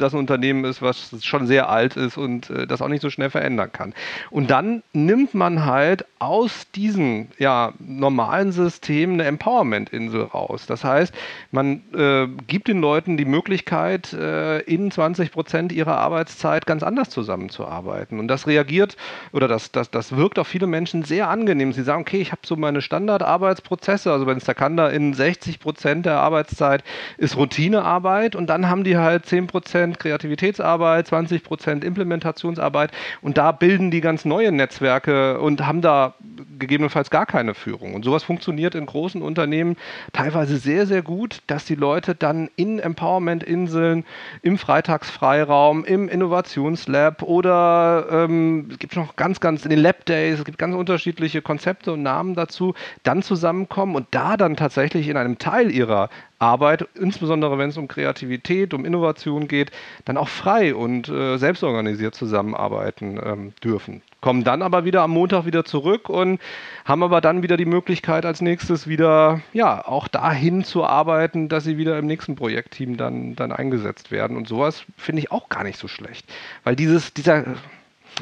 das 0.00 0.12
ein 0.12 0.18
Unternehmen 0.18 0.64
ist, 0.64 0.82
was 0.82 1.24
schon 1.24 1.46
sehr 1.46 1.68
alt 1.68 1.96
ist 1.96 2.16
und 2.16 2.50
äh, 2.50 2.66
das 2.66 2.82
auch 2.82 2.88
nicht 2.88 3.02
so 3.02 3.10
schnell 3.10 3.30
verändern 3.30 3.72
kann. 3.72 3.94
Und 4.30 4.50
dann 4.50 4.82
nimmt 4.92 5.34
man 5.34 5.66
halt 5.66 6.04
aus 6.18 6.70
diesem 6.74 7.28
ja, 7.38 7.72
normalen 7.78 8.52
System 8.52 9.14
eine 9.14 9.24
Empowerment-Insel 9.24 10.22
raus. 10.22 10.66
Das 10.66 10.84
heißt, 10.84 11.14
man 11.50 11.82
äh, 11.94 12.26
gibt 12.46 12.68
den 12.68 12.80
Leuten 12.80 13.16
die 13.16 13.24
Möglichkeit, 13.24 14.12
äh, 14.12 14.60
in 14.60 14.90
20 14.90 15.32
Prozent 15.32 15.72
ihrer 15.72 15.96
Arbeitszeit 15.96 16.66
ganz 16.66 16.82
anders 16.82 17.10
zusammenzuarbeiten. 17.10 18.18
Und 18.18 18.28
das 18.28 18.46
reagiert 18.46 18.96
oder 19.32 19.48
das, 19.48 19.72
das, 19.72 19.90
das 19.90 20.16
wirkt 20.16 20.38
auf 20.38 20.46
viele 20.46 20.66
Menschen 20.66 21.04
sehr 21.04 21.28
angenehm. 21.28 21.72
Sie 21.72 21.82
sagen, 21.82 22.02
okay, 22.02 22.20
ich 22.20 22.32
habe 22.32 22.42
so 22.44 22.56
meine 22.56 22.82
Standardarbeitsprozesse, 22.82 24.12
also 24.12 24.26
bei 24.26 24.38
Stakanda 24.38 24.88
in 24.88 25.14
60 25.14 25.58
Prozent 25.58 26.06
der 26.06 26.18
Arbeitszeit 26.18 26.84
ist 27.16 27.36
Routinearbeit 27.36 28.36
und 28.36 28.48
dann 28.48 28.68
haben 28.68 28.84
die 28.84 28.96
halt 28.96 29.26
10 29.26 29.46
Prozent 29.46 29.89
Prozent 29.90 29.98
Kreativitätsarbeit, 29.98 31.06
20 31.08 31.42
Prozent 31.42 31.84
Implementationsarbeit 31.84 32.90
und 33.22 33.38
da 33.38 33.52
bilden 33.52 33.90
die 33.90 34.00
ganz 34.00 34.24
neue 34.24 34.52
Netzwerke 34.52 35.40
und 35.40 35.66
haben 35.66 35.80
da 35.80 36.14
gegebenenfalls 36.58 37.10
gar 37.10 37.26
keine 37.26 37.54
Führung. 37.54 37.94
Und 37.94 38.04
sowas 38.04 38.22
funktioniert 38.22 38.74
in 38.74 38.86
großen 38.86 39.22
Unternehmen 39.22 39.76
teilweise 40.12 40.58
sehr, 40.58 40.86
sehr 40.86 41.02
gut, 41.02 41.42
dass 41.46 41.64
die 41.64 41.74
Leute 41.74 42.14
dann 42.14 42.50
in 42.56 42.78
Empowerment-Inseln, 42.78 44.04
im 44.42 44.58
Freitagsfreiraum, 44.58 45.84
im 45.84 46.08
Innovationslab 46.08 47.22
oder 47.22 48.06
ähm, 48.10 48.68
es 48.70 48.78
gibt 48.78 48.96
noch 48.96 49.16
ganz, 49.16 49.40
ganz 49.40 49.64
in 49.64 49.70
den 49.70 49.80
Lab 49.80 50.04
Days, 50.04 50.38
es 50.38 50.44
gibt 50.44 50.58
ganz 50.58 50.74
unterschiedliche 50.74 51.42
Konzepte 51.42 51.92
und 51.92 52.02
Namen 52.02 52.34
dazu, 52.34 52.74
dann 53.02 53.22
zusammenkommen 53.22 53.96
und 53.96 54.06
da 54.10 54.36
dann 54.36 54.56
tatsächlich 54.56 55.08
in 55.08 55.16
einem 55.16 55.38
Teil 55.38 55.70
ihrer 55.70 56.10
Arbeit, 56.40 56.88
insbesondere 56.94 57.58
wenn 57.58 57.70
es 57.70 57.76
um 57.76 57.86
Kreativität, 57.86 58.72
um 58.72 58.84
Innovation 58.84 59.46
geht, 59.46 59.70
dann 60.06 60.16
auch 60.16 60.28
frei 60.28 60.74
und 60.74 61.08
äh, 61.08 61.36
selbstorganisiert 61.36 62.14
zusammenarbeiten 62.14 63.20
ähm, 63.22 63.52
dürfen. 63.62 64.02
Kommen 64.22 64.42
dann 64.42 64.62
aber 64.62 64.84
wieder 64.84 65.02
am 65.02 65.12
Montag 65.12 65.44
wieder 65.44 65.64
zurück 65.64 66.08
und 66.08 66.40
haben 66.84 67.02
aber 67.02 67.20
dann 67.20 67.42
wieder 67.42 67.56
die 67.56 67.66
Möglichkeit, 67.66 68.24
als 68.24 68.40
nächstes 68.40 68.86
wieder, 68.86 69.42
ja, 69.52 69.86
auch 69.86 70.08
dahin 70.08 70.64
zu 70.64 70.84
arbeiten, 70.84 71.48
dass 71.48 71.64
sie 71.64 71.76
wieder 71.76 71.98
im 71.98 72.06
nächsten 72.06 72.36
Projektteam 72.36 72.96
dann, 72.96 73.36
dann 73.36 73.52
eingesetzt 73.52 74.10
werden. 74.10 74.36
Und 74.36 74.48
sowas 74.48 74.84
finde 74.96 75.20
ich 75.20 75.30
auch 75.30 75.50
gar 75.50 75.62
nicht 75.62 75.78
so 75.78 75.88
schlecht. 75.88 76.26
Weil 76.64 76.74
dieses, 76.74 77.12
dieser, 77.12 77.44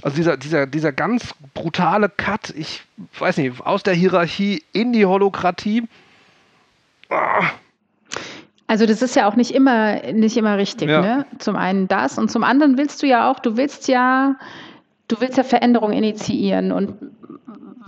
also 0.02 0.16
dieser, 0.16 0.36
dieser, 0.36 0.66
dieser 0.66 0.92
ganz 0.92 1.34
brutale 1.54 2.08
Cut, 2.08 2.50
ich 2.50 2.82
weiß 3.18 3.36
nicht, 3.36 3.60
aus 3.64 3.84
der 3.84 3.94
Hierarchie 3.94 4.64
in 4.72 4.92
die 4.92 5.06
Holokratie, 5.06 5.84
ah, 7.10 7.50
also 8.68 8.84
das 8.84 9.00
ist 9.00 9.16
ja 9.16 9.28
auch 9.28 9.34
nicht 9.34 9.50
immer, 9.52 10.12
nicht 10.12 10.36
immer 10.36 10.58
richtig. 10.58 10.90
Ja. 10.90 11.00
Ne? 11.00 11.26
Zum 11.38 11.56
einen 11.56 11.88
das 11.88 12.18
und 12.18 12.30
zum 12.30 12.44
anderen 12.44 12.76
willst 12.76 13.02
du 13.02 13.06
ja 13.06 13.30
auch, 13.30 13.40
du 13.40 13.56
willst 13.56 13.88
ja, 13.88 14.36
du 15.08 15.20
willst 15.20 15.38
ja 15.38 15.42
Veränderungen 15.42 15.94
initiieren 15.94 16.70
und 16.70 16.94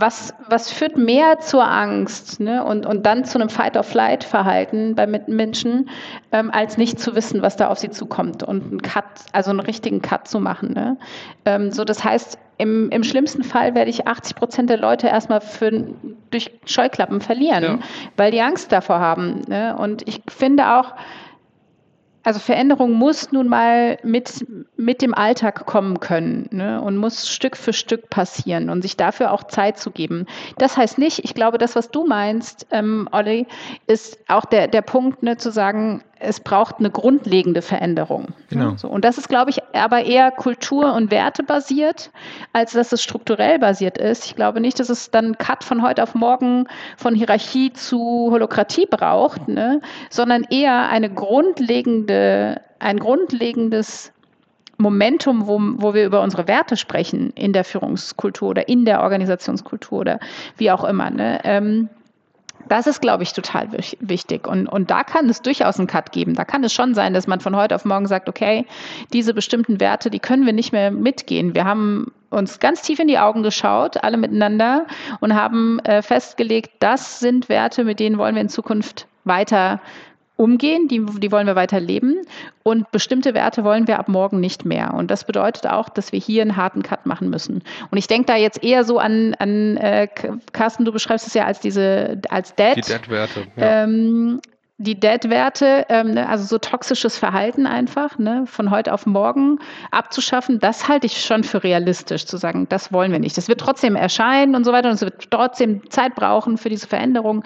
was, 0.00 0.32
was 0.48 0.72
führt 0.72 0.96
mehr 0.96 1.40
zur 1.40 1.70
Angst 1.70 2.40
ne? 2.40 2.64
und, 2.64 2.86
und 2.86 3.04
dann 3.04 3.26
zu 3.26 3.38
einem 3.38 3.50
Fight-or-Flight-Verhalten 3.50 4.94
bei 4.94 5.06
Menschen, 5.06 5.90
ähm, 6.32 6.50
als 6.50 6.78
nicht 6.78 6.98
zu 6.98 7.14
wissen, 7.14 7.42
was 7.42 7.56
da 7.56 7.68
auf 7.68 7.78
sie 7.78 7.90
zukommt 7.90 8.42
und 8.42 8.62
einen 8.62 8.82
Cut, 8.82 9.04
also 9.32 9.50
einen 9.50 9.60
richtigen 9.60 10.00
Cut 10.00 10.26
zu 10.26 10.40
machen. 10.40 10.72
Ne? 10.72 10.96
Ähm, 11.44 11.70
so, 11.70 11.84
das 11.84 12.02
heißt, 12.02 12.38
im, 12.60 12.90
im 12.90 13.02
schlimmsten 13.02 13.42
Fall 13.42 13.74
werde 13.74 13.90
ich 13.90 14.06
80 14.06 14.36
Prozent 14.36 14.70
der 14.70 14.76
Leute 14.76 15.06
erstmal 15.06 15.40
für, 15.40 15.70
durch 16.30 16.50
Scheuklappen 16.66 17.22
verlieren, 17.22 17.64
ja. 17.64 17.78
weil 18.16 18.30
die 18.30 18.42
Angst 18.42 18.70
davor 18.70 19.00
haben. 19.00 19.40
Ne? 19.48 19.74
Und 19.76 20.06
ich 20.06 20.20
finde 20.28 20.74
auch, 20.74 20.92
also 22.22 22.38
Veränderung 22.38 22.92
muss 22.92 23.32
nun 23.32 23.48
mal 23.48 23.96
mit, 24.02 24.46
mit 24.76 25.00
dem 25.00 25.14
Alltag 25.14 25.64
kommen 25.64 26.00
können 26.00 26.48
ne? 26.50 26.82
und 26.82 26.98
muss 26.98 27.30
Stück 27.30 27.56
für 27.56 27.72
Stück 27.72 28.10
passieren 28.10 28.68
und 28.68 28.82
sich 28.82 28.98
dafür 28.98 29.32
auch 29.32 29.44
Zeit 29.44 29.78
zu 29.78 29.90
geben. 29.90 30.26
Das 30.58 30.76
heißt 30.76 30.98
nicht, 30.98 31.24
ich 31.24 31.34
glaube, 31.34 31.56
das, 31.56 31.76
was 31.76 31.90
du 31.90 32.06
meinst, 32.06 32.66
ähm, 32.72 33.08
Olli, 33.10 33.46
ist 33.86 34.18
auch 34.28 34.44
der, 34.44 34.68
der 34.68 34.82
Punkt, 34.82 35.22
ne, 35.22 35.38
zu 35.38 35.50
sagen, 35.50 36.04
es 36.20 36.38
braucht 36.40 36.76
eine 36.78 36.90
grundlegende 36.90 37.62
Veränderung. 37.62 38.28
Genau. 38.50 38.76
So, 38.76 38.88
und 38.88 39.04
das 39.04 39.16
ist, 39.16 39.28
glaube 39.28 39.50
ich, 39.50 39.58
aber 39.72 40.04
eher 40.04 40.30
kultur- 40.30 40.92
und 40.94 41.10
wertebasiert, 41.10 42.10
als 42.52 42.72
dass 42.72 42.92
es 42.92 43.02
strukturell 43.02 43.58
basiert 43.58 43.96
ist. 43.96 44.26
Ich 44.26 44.36
glaube 44.36 44.60
nicht, 44.60 44.78
dass 44.78 44.90
es 44.90 45.10
dann 45.10 45.24
einen 45.24 45.38
Cut 45.38 45.64
von 45.64 45.82
heute 45.82 46.02
auf 46.02 46.14
morgen 46.14 46.66
von 46.98 47.14
Hierarchie 47.14 47.72
zu 47.72 48.28
Holokratie 48.30 48.86
braucht, 48.86 49.48
ne? 49.48 49.80
sondern 50.10 50.44
eher 50.44 50.90
eine 50.90 51.08
grundlegende, 51.12 52.60
ein 52.78 52.98
grundlegendes 52.98 54.12
Momentum, 54.76 55.46
wo, 55.46 55.58
wo 55.76 55.94
wir 55.94 56.04
über 56.04 56.22
unsere 56.22 56.48
Werte 56.48 56.76
sprechen 56.76 57.30
in 57.34 57.52
der 57.52 57.64
Führungskultur 57.64 58.50
oder 58.50 58.68
in 58.68 58.84
der 58.84 59.02
Organisationskultur 59.02 60.00
oder 60.00 60.20
wie 60.58 60.70
auch 60.70 60.84
immer. 60.84 61.10
Ne? 61.10 61.40
Ähm, 61.44 61.88
das 62.68 62.86
ist, 62.86 63.00
glaube 63.00 63.22
ich, 63.22 63.32
total 63.32 63.68
wichtig. 64.00 64.46
Und, 64.46 64.66
und 64.66 64.90
da 64.90 65.04
kann 65.04 65.28
es 65.28 65.42
durchaus 65.42 65.78
einen 65.78 65.86
Cut 65.86 66.12
geben. 66.12 66.34
Da 66.34 66.44
kann 66.44 66.62
es 66.64 66.72
schon 66.72 66.94
sein, 66.94 67.14
dass 67.14 67.26
man 67.26 67.40
von 67.40 67.56
heute 67.56 67.74
auf 67.74 67.84
morgen 67.84 68.06
sagt, 68.06 68.28
okay, 68.28 68.66
diese 69.12 69.34
bestimmten 69.34 69.80
Werte, 69.80 70.10
die 70.10 70.20
können 70.20 70.46
wir 70.46 70.52
nicht 70.52 70.72
mehr 70.72 70.90
mitgehen. 70.90 71.54
Wir 71.54 71.64
haben 71.64 72.12
uns 72.30 72.60
ganz 72.60 72.82
tief 72.82 72.98
in 72.98 73.08
die 73.08 73.18
Augen 73.18 73.42
geschaut, 73.42 74.02
alle 74.02 74.16
miteinander, 74.16 74.86
und 75.20 75.34
haben 75.34 75.80
äh, 75.80 76.02
festgelegt, 76.02 76.70
das 76.78 77.18
sind 77.18 77.48
Werte, 77.48 77.84
mit 77.84 77.98
denen 77.98 78.18
wollen 78.18 78.34
wir 78.34 78.42
in 78.42 78.48
Zukunft 78.48 79.06
weiter 79.24 79.80
umgehen, 80.40 80.88
die, 80.88 81.04
die 81.04 81.30
wollen 81.30 81.46
wir 81.46 81.54
weiter 81.54 81.80
leben 81.80 82.16
und 82.62 82.90
bestimmte 82.90 83.34
Werte 83.34 83.62
wollen 83.62 83.86
wir 83.86 83.98
ab 83.98 84.08
morgen 84.08 84.40
nicht 84.40 84.64
mehr. 84.64 84.94
Und 84.94 85.10
das 85.10 85.24
bedeutet 85.24 85.66
auch, 85.66 85.90
dass 85.90 86.12
wir 86.12 86.18
hier 86.18 86.40
einen 86.40 86.56
harten 86.56 86.82
Cut 86.82 87.04
machen 87.04 87.28
müssen. 87.28 87.62
Und 87.90 87.98
ich 87.98 88.06
denke 88.06 88.26
da 88.26 88.36
jetzt 88.36 88.64
eher 88.64 88.84
so 88.84 88.98
an, 88.98 89.34
an 89.38 89.76
äh, 89.76 90.08
Carsten, 90.52 90.86
du 90.86 90.92
beschreibst 90.92 91.26
es 91.26 91.34
ja 91.34 91.44
als 91.44 91.60
diese, 91.60 92.22
als 92.30 92.54
Dead. 92.54 92.76
Die 92.76 92.80
Dead-Werte. 92.80 93.46
Ja. 93.56 93.84
Ähm, 93.84 94.40
die 94.82 94.98
Dead-Werte, 94.98 95.84
ähm, 95.90 96.14
ne, 96.14 96.26
also 96.26 96.44
so 96.44 96.56
toxisches 96.56 97.18
Verhalten 97.18 97.66
einfach, 97.66 98.18
ne, 98.18 98.44
von 98.46 98.70
heute 98.70 98.94
auf 98.94 99.04
morgen 99.04 99.58
abzuschaffen, 99.90 100.58
das 100.58 100.88
halte 100.88 101.04
ich 101.04 101.22
schon 101.22 101.44
für 101.44 101.62
realistisch, 101.62 102.24
zu 102.24 102.38
sagen, 102.38 102.66
das 102.70 102.90
wollen 102.90 103.12
wir 103.12 103.18
nicht. 103.18 103.36
Das 103.36 103.48
wird 103.48 103.60
trotzdem 103.60 103.94
erscheinen 103.94 104.54
und 104.54 104.64
so 104.64 104.72
weiter 104.72 104.88
und 104.88 104.94
es 104.94 105.02
wird 105.02 105.30
trotzdem 105.30 105.82
Zeit 105.90 106.14
brauchen 106.14 106.56
für 106.56 106.70
diese 106.70 106.86
Veränderung. 106.86 107.44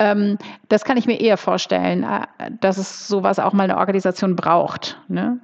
Ähm, 0.00 0.38
das 0.68 0.84
kann 0.84 0.96
ich 0.96 1.06
mir 1.06 1.20
eher 1.20 1.36
vorstellen, 1.36 2.02
äh, 2.02 2.50
dass 2.60 2.78
es 2.78 3.06
sowas 3.06 3.38
auch 3.38 3.52
mal 3.52 3.64
eine 3.64 3.78
Organisation 3.78 4.34
braucht. 4.34 4.98
Ne? 5.06 5.38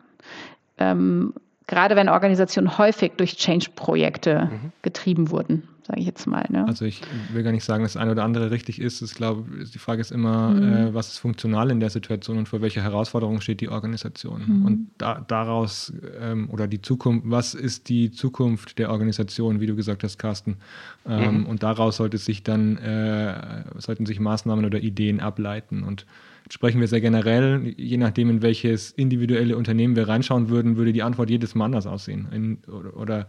Ähm, 0.79 1.35
gerade 1.69 1.95
wenn 1.95 2.09
Organisationen 2.09 2.79
häufig 2.79 3.13
durch 3.17 3.37
Change-Projekte 3.37 4.51
mhm. 4.51 4.73
getrieben 4.83 5.31
wurden. 5.31 5.69
Sage 5.89 6.01
ich 6.01 6.07
jetzt 6.07 6.27
mal. 6.27 6.45
Ne? 6.51 6.67
Also 6.67 6.85
ich 6.85 7.01
will 7.33 7.43
gar 7.43 7.53
nicht 7.53 7.65
sagen, 7.65 7.83
dass 7.83 7.95
das 7.95 8.03
eine 8.03 8.13
oder 8.13 8.23
andere 8.23 8.51
richtig 8.51 8.79
ist. 8.79 9.01
Ich 9.01 9.15
glaube, 9.15 9.45
die 9.73 9.79
Frage 9.79 10.03
ist 10.03 10.13
immer, 10.13 10.51
mhm. 10.51 10.73
äh, 10.73 10.95
was 10.95 11.09
ist 11.09 11.19
funktional 11.19 11.71
in 11.71 11.81
der 11.81 11.89
Situation 11.89 12.37
und 12.37 12.47
vor 12.47 12.61
welcher 12.61 12.83
Herausforderung 12.83 13.41
steht 13.41 13.63
die 13.63 13.71
Organisation? 13.71 14.43
Mhm. 14.47 14.67
Und 14.67 14.91
da, 14.99 15.25
daraus 15.27 15.93
ähm, 16.21 16.51
oder 16.51 16.67
die 16.67 16.83
Zukunft, 16.83 17.31
was 17.31 17.55
ist 17.55 17.89
die 17.89 18.11
Zukunft 18.11 18.79
der 18.79 18.91
Organisation, 18.91 19.61
wie 19.61 19.67
du 19.67 19.77
gesagt 19.77 20.05
hast, 20.05 20.19
Carsten? 20.19 20.59
Ähm, 21.07 21.39
mhm. 21.39 21.47
Und 21.47 21.63
daraus 21.63 21.97
sollte 21.97 22.19
sich 22.19 22.43
dann, 22.43 22.77
äh, 22.77 23.65
sollten 23.79 24.05
sich 24.05 24.21
Maßnahmen 24.21 24.67
oder 24.67 24.81
Ideen 24.81 25.21
ableiten. 25.21 25.85
Und 25.85 26.05
sprechen 26.51 26.81
wir 26.81 26.89
sehr 26.89 27.01
generell, 27.01 27.75
je 27.79 27.97
nachdem, 27.97 28.29
in 28.29 28.43
welches 28.43 28.91
individuelle 28.91 29.57
Unternehmen 29.57 29.97
wir 29.97 30.07
reinschauen 30.07 30.51
würden, 30.51 30.77
würde 30.77 30.93
die 30.93 31.03
Antwort 31.03 31.31
jedes 31.31 31.55
Mal 31.55 31.65
anders 31.65 31.87
aussehen. 31.87 32.29
In, 32.31 32.59
oder, 32.71 32.95
oder 32.95 33.27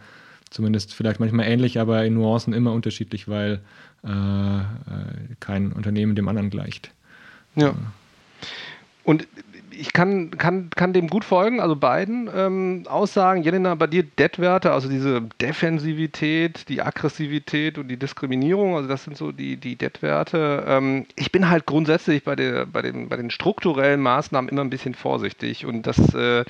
Zumindest 0.50 0.94
vielleicht 0.94 1.20
manchmal 1.20 1.46
ähnlich, 1.48 1.80
aber 1.80 2.04
in 2.06 2.16
Nuancen 2.16 2.54
immer 2.54 2.74
unterschiedlich, 2.74 3.28
weil 3.28 3.62
äh, 4.04 4.10
äh 4.10 4.64
kein 5.40 5.72
Unternehmen 5.72 6.16
dem 6.16 6.28
anderen 6.28 6.50
gleicht. 6.50 6.92
Ja. 7.56 7.74
Und 9.04 9.28
ich 9.80 9.94
kann, 9.94 10.32
kann, 10.32 10.70
kann 10.72 10.94
dem 10.94 11.08
gut 11.08 11.24
folgen, 11.24 11.60
also 11.62 11.76
beiden 11.76 12.30
ähm, 12.36 12.84
Aussagen. 12.88 13.44
Jelena, 13.44 13.76
bei 13.76 13.88
dir 13.88 14.04
Det-Werte, 14.04 14.74
also 14.74 14.90
diese 14.90 15.22
Defensivität, 15.42 16.68
die 16.68 16.82
Aggressivität 16.82 17.78
und 17.78 17.88
die 17.88 17.98
Diskriminierung, 17.98 18.76
also 18.76 18.90
das 18.90 19.06
sind 19.06 19.16
so 19.16 19.32
die, 19.32 19.58
die 19.58 19.78
Det-Werte. 19.78 20.66
Ähm, 20.68 21.06
ich 21.16 21.32
bin 21.32 21.50
halt 21.50 21.66
grundsätzlich 21.66 22.24
bei, 22.24 22.36
der, 22.36 22.66
bei, 22.66 22.82
den, 22.82 23.08
bei 23.08 23.16
den 23.16 23.32
strukturellen 23.32 24.02
Maßnahmen 24.02 24.50
immer 24.50 24.62
ein 24.62 24.70
bisschen 24.70 24.96
vorsichtig 24.96 25.66
und 25.66 25.88
das 25.88 26.14
äh, 26.14 26.44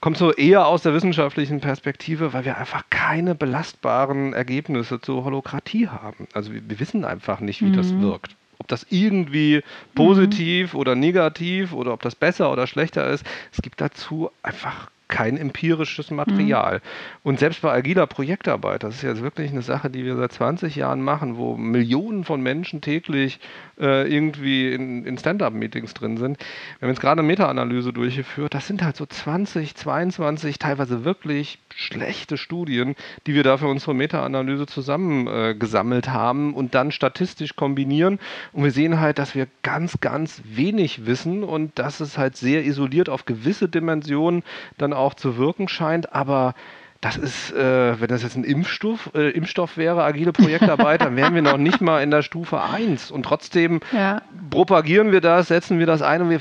kommt 0.00 0.16
so 0.16 0.32
eher 0.32 0.66
aus 0.66 0.82
der 0.82 0.94
wissenschaftlichen 0.94 1.60
Perspektive, 1.60 2.32
weil 2.32 2.44
wir 2.44 2.56
einfach 2.58 2.84
keine 2.90 3.34
belastbaren 3.34 4.32
Ergebnisse 4.32 5.00
zur 5.00 5.24
Holokratie 5.24 5.88
haben. 5.88 6.28
Also 6.32 6.52
wir, 6.52 6.68
wir 6.68 6.80
wissen 6.80 7.04
einfach 7.04 7.40
nicht, 7.40 7.60
wie 7.60 7.66
mhm. 7.66 7.76
das 7.76 7.98
wirkt. 8.00 8.36
Ob 8.58 8.68
das 8.68 8.86
irgendwie 8.90 9.62
positiv 9.94 10.74
mhm. 10.74 10.80
oder 10.80 10.94
negativ 10.94 11.72
oder 11.72 11.92
ob 11.92 12.02
das 12.02 12.14
besser 12.14 12.52
oder 12.52 12.66
schlechter 12.66 13.08
ist, 13.08 13.24
es 13.52 13.62
gibt 13.62 13.80
dazu 13.80 14.30
einfach 14.42 14.90
kein 15.08 15.36
empirisches 15.36 16.10
Material. 16.10 16.76
Mhm. 16.76 16.80
Und 17.22 17.38
selbst 17.38 17.62
bei 17.62 17.72
agiler 17.72 18.06
Projektarbeit, 18.06 18.82
das 18.82 18.96
ist 18.96 19.02
jetzt 19.02 19.22
wirklich 19.22 19.50
eine 19.50 19.62
Sache, 19.62 19.90
die 19.90 20.04
wir 20.04 20.16
seit 20.16 20.32
20 20.32 20.76
Jahren 20.76 21.02
machen, 21.02 21.36
wo 21.36 21.56
Millionen 21.56 22.24
von 22.24 22.42
Menschen 22.42 22.80
täglich 22.80 23.40
äh, 23.80 24.06
irgendwie 24.12 24.72
in, 24.72 25.06
in 25.06 25.16
Stand-up-Meetings 25.18 25.94
drin 25.94 26.18
sind. 26.18 26.38
Wir 26.38 26.86
haben 26.86 26.90
jetzt 26.90 27.00
gerade 27.00 27.20
eine 27.20 27.26
Meta-Analyse 27.26 27.92
durchgeführt. 27.92 28.54
Das 28.54 28.66
sind 28.66 28.82
halt 28.82 28.96
so 28.96 29.06
20, 29.06 29.74
22, 29.74 30.58
teilweise 30.58 31.04
wirklich 31.04 31.58
schlechte 31.74 32.36
Studien, 32.36 32.94
die 33.26 33.34
wir 33.34 33.44
da 33.44 33.56
für 33.56 33.68
unsere 33.68 33.94
Meta-Analyse 33.94 34.66
zusammengesammelt 34.66 36.08
äh, 36.08 36.10
haben 36.10 36.54
und 36.54 36.74
dann 36.74 36.92
statistisch 36.92 37.56
kombinieren. 37.56 38.18
Und 38.52 38.64
wir 38.64 38.72
sehen 38.72 39.00
halt, 39.00 39.18
dass 39.18 39.34
wir 39.34 39.46
ganz, 39.62 40.00
ganz 40.00 40.42
wenig 40.44 41.06
wissen 41.06 41.44
und 41.44 41.78
dass 41.78 42.00
es 42.00 42.18
halt 42.18 42.36
sehr 42.36 42.64
isoliert 42.64 43.08
auf 43.08 43.24
gewisse 43.24 43.68
Dimensionen 43.68 44.42
dann 44.76 44.92
auch 44.98 45.14
zu 45.14 45.36
wirken 45.36 45.68
scheint, 45.68 46.12
aber 46.12 46.54
das 47.00 47.16
ist, 47.16 47.52
äh, 47.52 48.00
wenn 48.00 48.08
das 48.08 48.24
jetzt 48.24 48.36
ein 48.36 48.42
Impfstoff, 48.42 49.10
äh, 49.14 49.30
Impfstoff 49.30 49.76
wäre, 49.76 50.02
agile 50.02 50.32
Projektarbeit, 50.32 51.02
dann 51.02 51.14
wären 51.14 51.32
wir 51.32 51.42
noch 51.42 51.56
nicht 51.56 51.80
mal 51.80 52.02
in 52.02 52.10
der 52.10 52.22
Stufe 52.22 52.60
1. 52.60 53.12
Und 53.12 53.22
trotzdem 53.22 53.78
ja. 53.92 54.20
propagieren 54.50 55.12
wir 55.12 55.20
das, 55.20 55.46
setzen 55.46 55.78
wir 55.78 55.86
das 55.86 56.02
ein 56.02 56.22
und 56.22 56.30
wir, 56.30 56.40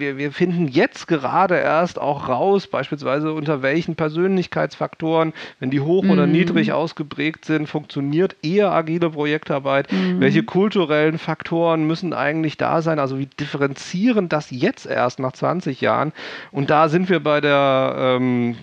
wir, 0.00 0.16
wir, 0.16 0.32
finden 0.32 0.66
jetzt 0.66 1.08
gerade 1.08 1.56
erst 1.56 1.98
auch 1.98 2.28
raus, 2.28 2.68
beispielsweise 2.68 3.34
unter 3.34 3.60
welchen 3.60 3.96
Persönlichkeitsfaktoren, 3.96 5.34
wenn 5.60 5.70
die 5.70 5.80
hoch 5.80 6.04
mhm. 6.04 6.10
oder 6.10 6.26
niedrig 6.26 6.72
ausgeprägt 6.72 7.44
sind, 7.44 7.68
funktioniert 7.68 8.34
eher 8.42 8.72
agile 8.72 9.10
Projektarbeit. 9.10 9.92
Mhm. 9.92 10.20
Welche 10.20 10.42
kulturellen 10.42 11.18
Faktoren 11.18 11.86
müssen 11.86 12.14
eigentlich 12.14 12.56
da 12.56 12.80
sein? 12.80 12.98
Also 12.98 13.18
wie 13.18 13.26
differenzieren 13.26 14.30
das 14.30 14.50
jetzt 14.50 14.86
erst 14.86 15.18
nach 15.18 15.32
20 15.32 15.82
Jahren? 15.82 16.12
Und 16.50 16.70
da 16.70 16.88
sind 16.88 17.10
wir 17.10 17.20
bei 17.20 17.42
der 17.42 17.94
ähm, 17.98 18.56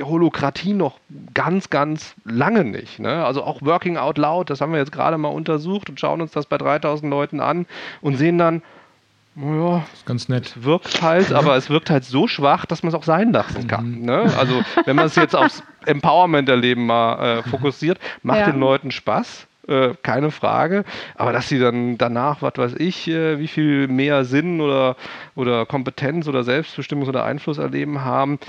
Holokratie 0.00 0.72
noch 0.72 0.98
ganz, 1.34 1.70
ganz 1.70 2.14
lange 2.24 2.64
nicht. 2.64 2.98
Ne? 2.98 3.24
Also 3.24 3.42
auch 3.44 3.60
Working 3.62 3.96
Out 3.96 4.18
Loud, 4.18 4.50
das 4.50 4.60
haben 4.60 4.72
wir 4.72 4.78
jetzt 4.78 4.92
gerade 4.92 5.18
mal 5.18 5.28
untersucht 5.28 5.90
und 5.90 6.00
schauen 6.00 6.20
uns 6.20 6.32
das 6.32 6.46
bei 6.46 6.58
3000 6.58 7.10
Leuten 7.10 7.40
an 7.40 7.66
und 8.00 8.16
sehen 8.16 8.38
dann, 8.38 8.62
ja, 9.34 9.82
ist 9.94 10.04
ganz 10.04 10.28
nett. 10.28 10.46
Es 10.46 10.62
wirkt 10.62 11.00
halt, 11.00 11.32
aber 11.32 11.56
es 11.56 11.70
wirkt 11.70 11.88
halt 11.88 12.04
so 12.04 12.28
schwach, 12.28 12.66
dass 12.66 12.82
man 12.82 12.88
es 12.90 12.94
auch 12.94 13.04
sein 13.04 13.32
lassen 13.32 13.66
kann. 13.66 14.00
Mhm. 14.00 14.04
Ne? 14.04 14.32
Also 14.38 14.62
wenn 14.84 14.96
man 14.96 15.06
es 15.06 15.16
jetzt 15.16 15.34
aufs 15.34 15.62
Empowerment-Erleben 15.86 16.84
mal 16.84 17.38
äh, 17.38 17.42
fokussiert, 17.42 17.98
macht 18.22 18.40
ja. 18.40 18.50
den 18.50 18.60
Leuten 18.60 18.90
Spaß. 18.90 19.46
Äh, 19.68 19.94
keine 20.02 20.32
Frage. 20.32 20.84
Aber 21.14 21.32
dass 21.32 21.48
sie 21.48 21.60
dann 21.60 21.96
danach, 21.96 22.42
was 22.42 22.54
weiß 22.56 22.74
ich, 22.78 23.08
äh, 23.08 23.38
wie 23.38 23.46
viel 23.46 23.86
mehr 23.86 24.24
Sinn 24.24 24.60
oder, 24.60 24.96
oder 25.36 25.66
Kompetenz 25.66 26.26
oder 26.26 26.40
Selbstbestimmungs- 26.40 27.08
oder 27.08 27.24
Einfluss 27.24 27.58
erleben 27.58 28.04
haben, 28.04 28.40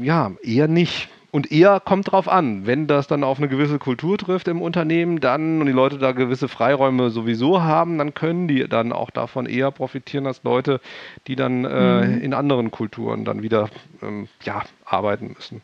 ja, 0.00 0.32
eher 0.42 0.68
nicht. 0.68 1.08
Und 1.32 1.52
eher 1.52 1.78
kommt 1.78 2.10
drauf 2.10 2.28
an, 2.28 2.66
wenn 2.66 2.88
das 2.88 3.06
dann 3.06 3.22
auf 3.22 3.38
eine 3.38 3.46
gewisse 3.46 3.78
Kultur 3.78 4.18
trifft 4.18 4.48
im 4.48 4.60
Unternehmen, 4.60 5.20
dann 5.20 5.60
und 5.60 5.66
die 5.66 5.72
Leute 5.72 5.98
da 5.98 6.10
gewisse 6.10 6.48
Freiräume 6.48 7.10
sowieso 7.10 7.62
haben, 7.62 7.98
dann 7.98 8.14
können 8.14 8.48
die 8.48 8.68
dann 8.68 8.92
auch 8.92 9.10
davon 9.10 9.46
eher 9.46 9.70
profitieren 9.70 10.26
als 10.26 10.42
Leute, 10.42 10.80
die 11.28 11.36
dann 11.36 11.64
äh, 11.64 12.06
mhm. 12.06 12.20
in 12.20 12.34
anderen 12.34 12.72
Kulturen 12.72 13.24
dann 13.24 13.42
wieder 13.42 13.70
ähm, 14.02 14.26
ja, 14.42 14.64
arbeiten 14.84 15.28
müssen. 15.36 15.60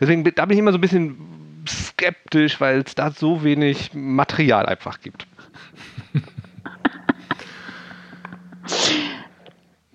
Deswegen 0.00 0.24
da 0.24 0.46
bin 0.46 0.56
ich 0.56 0.60
immer 0.60 0.72
so 0.72 0.78
ein 0.78 0.80
bisschen 0.80 1.64
skeptisch, 1.68 2.58
weil 2.60 2.80
es 2.80 2.94
da 2.94 3.10
so 3.10 3.44
wenig 3.44 3.90
Material 3.92 4.64
einfach 4.64 5.00
gibt. 5.00 5.26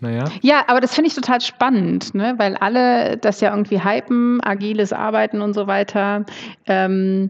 Naja. 0.02 0.26
Ja, 0.42 0.64
aber 0.68 0.82
das 0.82 0.96
finde 0.96 1.10
ich 1.10 1.16
total 1.16 1.42
spannend, 1.42 2.14
ne? 2.16 2.34
weil 2.38 2.58
alle 2.58 3.18
das 3.18 3.40
ja 3.40 3.52
irgendwie 3.52 3.84
hypen, 3.84 4.42
agiles 4.44 4.92
Arbeiten 4.92 5.42
und 5.42 5.54
so 5.54 5.68
weiter. 5.68 6.26
Ähm, 6.66 7.30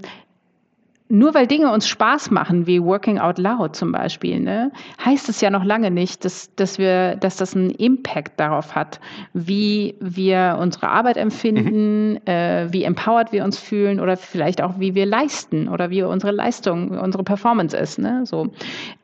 nur 1.11 1.34
weil 1.34 1.45
Dinge 1.45 1.74
uns 1.74 1.89
Spaß 1.89 2.32
machen, 2.32 2.67
wie 2.67 2.82
Working 2.82 3.19
Out 3.19 3.38
Loud 3.38 3.76
zum 3.76 3.91
Beispiel, 3.91 4.39
ne, 4.39 4.72
heißt 5.03 5.28
es 5.28 5.41
ja 5.41 5.49
noch 5.49 5.65
lange 5.65 5.91
nicht, 5.91 6.24
dass, 6.24 6.55
dass, 6.55 6.78
wir, 6.78 7.17
dass 7.17 7.36
das 7.36 7.53
einen 7.53 7.72
Impact 7.72 8.39
darauf 8.39 8.76
hat, 8.76 9.01
wie 9.34 9.95
wir 9.99 10.57
unsere 10.61 10.88
Arbeit 10.88 11.17
empfinden, 11.17 12.13
mhm. 12.13 12.19
äh, 12.26 12.72
wie 12.72 12.86
empowered 12.86 13.34
wir 13.34 13.43
uns 13.43 13.59
fühlen 13.59 13.99
oder 13.99 14.15
vielleicht 14.15 14.61
auch, 14.61 14.80
wie 14.80 14.95
wir 14.95 15.05
leisten 15.05 15.67
oder 15.67 15.89
wie 15.89 16.01
unsere 16.01 16.32
Leistung, 16.32 16.91
unsere 16.97 17.26
Performance 17.26 17.76
ist. 17.76 17.99
Ne, 17.99 18.22
so. 18.26 18.47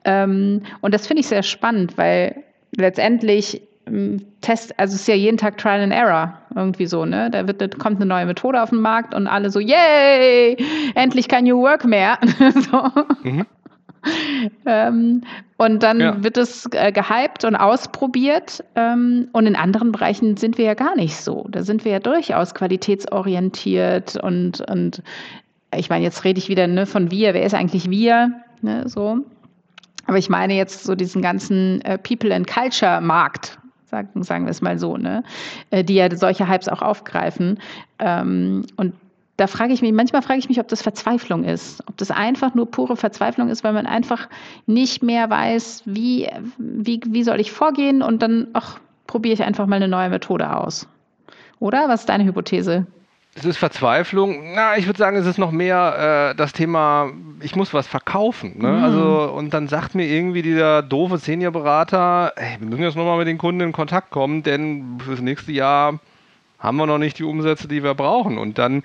Ähm, 0.05 0.61
und 0.79 0.93
das 0.93 1.07
finde 1.07 1.19
ich 1.19 1.27
sehr 1.27 1.43
spannend, 1.43 1.97
weil 1.97 2.41
letztendlich 2.75 3.61
ähm, 3.85 4.21
Test, 4.41 4.77
also 4.79 4.95
es 4.95 5.01
ist 5.01 5.07
ja 5.07 5.15
jeden 5.15 5.37
Tag 5.37 5.57
Trial 5.57 5.81
and 5.81 5.93
Error 5.93 6.37
irgendwie 6.55 6.85
so, 6.85 7.05
ne? 7.05 7.29
Da 7.31 7.47
wird, 7.47 7.79
kommt 7.79 7.97
eine 7.97 8.05
neue 8.05 8.25
Methode 8.25 8.61
auf 8.61 8.69
den 8.69 8.81
Markt 8.81 9.13
und 9.13 9.27
alle 9.27 9.49
so, 9.49 9.59
yay, 9.59 10.57
endlich 10.95 11.27
kein 11.27 11.45
New 11.45 11.61
Work 11.61 11.85
mehr. 11.85 12.17
so. 12.71 12.83
mhm. 13.23 13.45
ähm, 14.65 15.21
und 15.57 15.83
dann 15.83 15.99
ja. 15.99 16.23
wird 16.23 16.37
es 16.37 16.67
äh, 16.71 16.91
gehypt 16.91 17.43
und 17.43 17.55
ausprobiert. 17.55 18.63
Ähm, 18.75 19.29
und 19.33 19.45
in 19.45 19.55
anderen 19.55 19.91
Bereichen 19.91 20.37
sind 20.37 20.57
wir 20.57 20.65
ja 20.65 20.73
gar 20.73 20.95
nicht 20.95 21.15
so. 21.15 21.45
Da 21.49 21.63
sind 21.63 21.85
wir 21.85 21.93
ja 21.93 21.99
durchaus 21.99 22.53
qualitätsorientiert 22.53 24.17
und, 24.17 24.61
und 24.69 25.01
ich 25.75 25.89
meine, 25.89 26.05
jetzt 26.05 26.23
rede 26.23 26.39
ich 26.39 26.49
wieder 26.49 26.67
ne, 26.67 26.85
von 26.85 27.11
wir. 27.11 27.33
Wer 27.33 27.43
ist 27.43 27.53
eigentlich 27.53 27.89
wir? 27.89 28.31
Ne, 28.61 28.87
so. 28.87 29.19
Aber 30.07 30.17
ich 30.17 30.29
meine 30.29 30.55
jetzt 30.55 30.83
so 30.83 30.95
diesen 30.95 31.21
ganzen 31.21 31.81
äh, 31.81 31.97
People 31.97 32.33
and 32.33 32.47
Culture 32.47 33.01
Markt, 33.01 33.59
sagen, 33.85 34.23
sagen 34.23 34.45
wir 34.45 34.51
es 34.51 34.61
mal 34.61 34.79
so, 34.79 34.97
ne? 34.97 35.23
Äh, 35.69 35.83
die 35.83 35.95
ja 35.95 36.13
solche 36.15 36.47
Hypes 36.47 36.69
auch 36.69 36.81
aufgreifen. 36.81 37.59
Ähm, 37.99 38.65
und 38.77 38.93
da 39.37 39.45
frage 39.45 39.71
ich 39.71 39.81
mich, 39.81 39.93
manchmal 39.93 40.23
frage 40.23 40.39
ich 40.39 40.49
mich, 40.49 40.59
ob 40.59 40.67
das 40.67 40.81
Verzweiflung 40.81 41.43
ist, 41.43 41.87
ob 41.87 41.95
das 41.97 42.09
einfach 42.09 42.55
nur 42.55 42.71
pure 42.71 42.97
Verzweiflung 42.97 43.49
ist, 43.49 43.63
weil 43.63 43.73
man 43.73 43.85
einfach 43.85 44.27
nicht 44.65 45.03
mehr 45.03 45.29
weiß, 45.29 45.83
wie, 45.85 46.27
wie, 46.57 47.01
wie 47.05 47.23
soll 47.23 47.39
ich 47.39 47.51
vorgehen 47.51 48.01
und 48.01 48.21
dann, 48.23 48.47
ach, 48.53 48.79
probiere 49.05 49.33
ich 49.35 49.43
einfach 49.43 49.67
mal 49.67 49.75
eine 49.75 49.87
neue 49.87 50.09
Methode 50.09 50.55
aus. 50.55 50.87
Oder? 51.59 51.87
Was 51.87 52.01
ist 52.01 52.09
deine 52.09 52.25
Hypothese? 52.25 52.87
Es 53.37 53.45
ist 53.45 53.57
Verzweiflung. 53.57 54.53
Na, 54.55 54.77
ich 54.77 54.87
würde 54.87 54.97
sagen, 54.97 55.15
es 55.15 55.27
ist 55.27 55.37
noch 55.37 55.51
mehr 55.51 56.31
äh, 56.31 56.35
das 56.35 56.53
Thema, 56.53 57.11
ich 57.39 57.55
muss 57.55 57.71
was 57.71 57.87
verkaufen. 57.87 58.55
Ne? 58.57 58.69
Mhm. 58.69 58.83
Also, 58.83 59.31
und 59.31 59.53
dann 59.53 59.67
sagt 59.67 59.93
mir 59.93 60.07
irgendwie 60.07 60.41
dieser 60.41 60.81
doofe 60.81 61.19
Seniorberater, 61.19 62.33
ey, 62.35 62.57
wir 62.59 62.67
müssen 62.67 62.81
jetzt 62.81 62.95
nochmal 62.95 63.19
mit 63.19 63.27
den 63.27 63.37
Kunden 63.37 63.61
in 63.61 63.71
Kontakt 63.73 64.09
kommen, 64.09 64.41
denn 64.41 64.97
fürs 65.05 65.21
nächste 65.21 65.51
Jahr 65.51 65.99
haben 66.57 66.77
wir 66.77 66.87
noch 66.87 66.97
nicht 66.97 67.19
die 67.19 67.25
Umsätze, 67.25 67.67
die 67.67 67.83
wir 67.83 67.93
brauchen. 67.93 68.39
Und 68.39 68.57
dann 68.57 68.81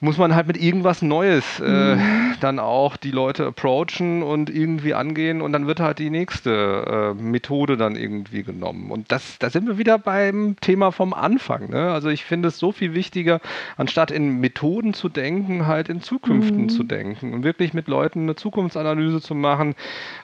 muss 0.00 0.16
man 0.16 0.34
halt 0.34 0.46
mit 0.46 0.56
irgendwas 0.56 1.02
Neues 1.02 1.60
äh, 1.60 1.96
mhm. 1.96 2.34
dann 2.40 2.58
auch 2.58 2.96
die 2.96 3.10
Leute 3.10 3.46
approachen 3.46 4.22
und 4.22 4.48
irgendwie 4.48 4.94
angehen 4.94 5.42
und 5.42 5.52
dann 5.52 5.66
wird 5.66 5.78
halt 5.78 5.98
die 5.98 6.08
nächste 6.08 7.14
äh, 7.18 7.22
Methode 7.22 7.76
dann 7.76 7.96
irgendwie 7.96 8.42
genommen. 8.42 8.90
Und 8.90 9.12
das, 9.12 9.38
da 9.38 9.50
sind 9.50 9.66
wir 9.66 9.76
wieder 9.76 9.98
beim 9.98 10.56
Thema 10.60 10.90
vom 10.90 11.12
Anfang. 11.12 11.68
Ne? 11.68 11.92
Also 11.92 12.08
ich 12.08 12.24
finde 12.24 12.48
es 12.48 12.58
so 12.58 12.72
viel 12.72 12.94
wichtiger, 12.94 13.40
anstatt 13.76 14.10
in 14.10 14.40
Methoden 14.40 14.94
zu 14.94 15.10
denken, 15.10 15.66
halt 15.66 15.90
in 15.90 16.00
Zukünften 16.00 16.62
mhm. 16.62 16.68
zu 16.70 16.82
denken 16.82 17.34
und 17.34 17.44
wirklich 17.44 17.74
mit 17.74 17.86
Leuten 17.86 18.20
eine 18.22 18.36
Zukunftsanalyse 18.36 19.20
zu 19.20 19.34
machen. 19.34 19.74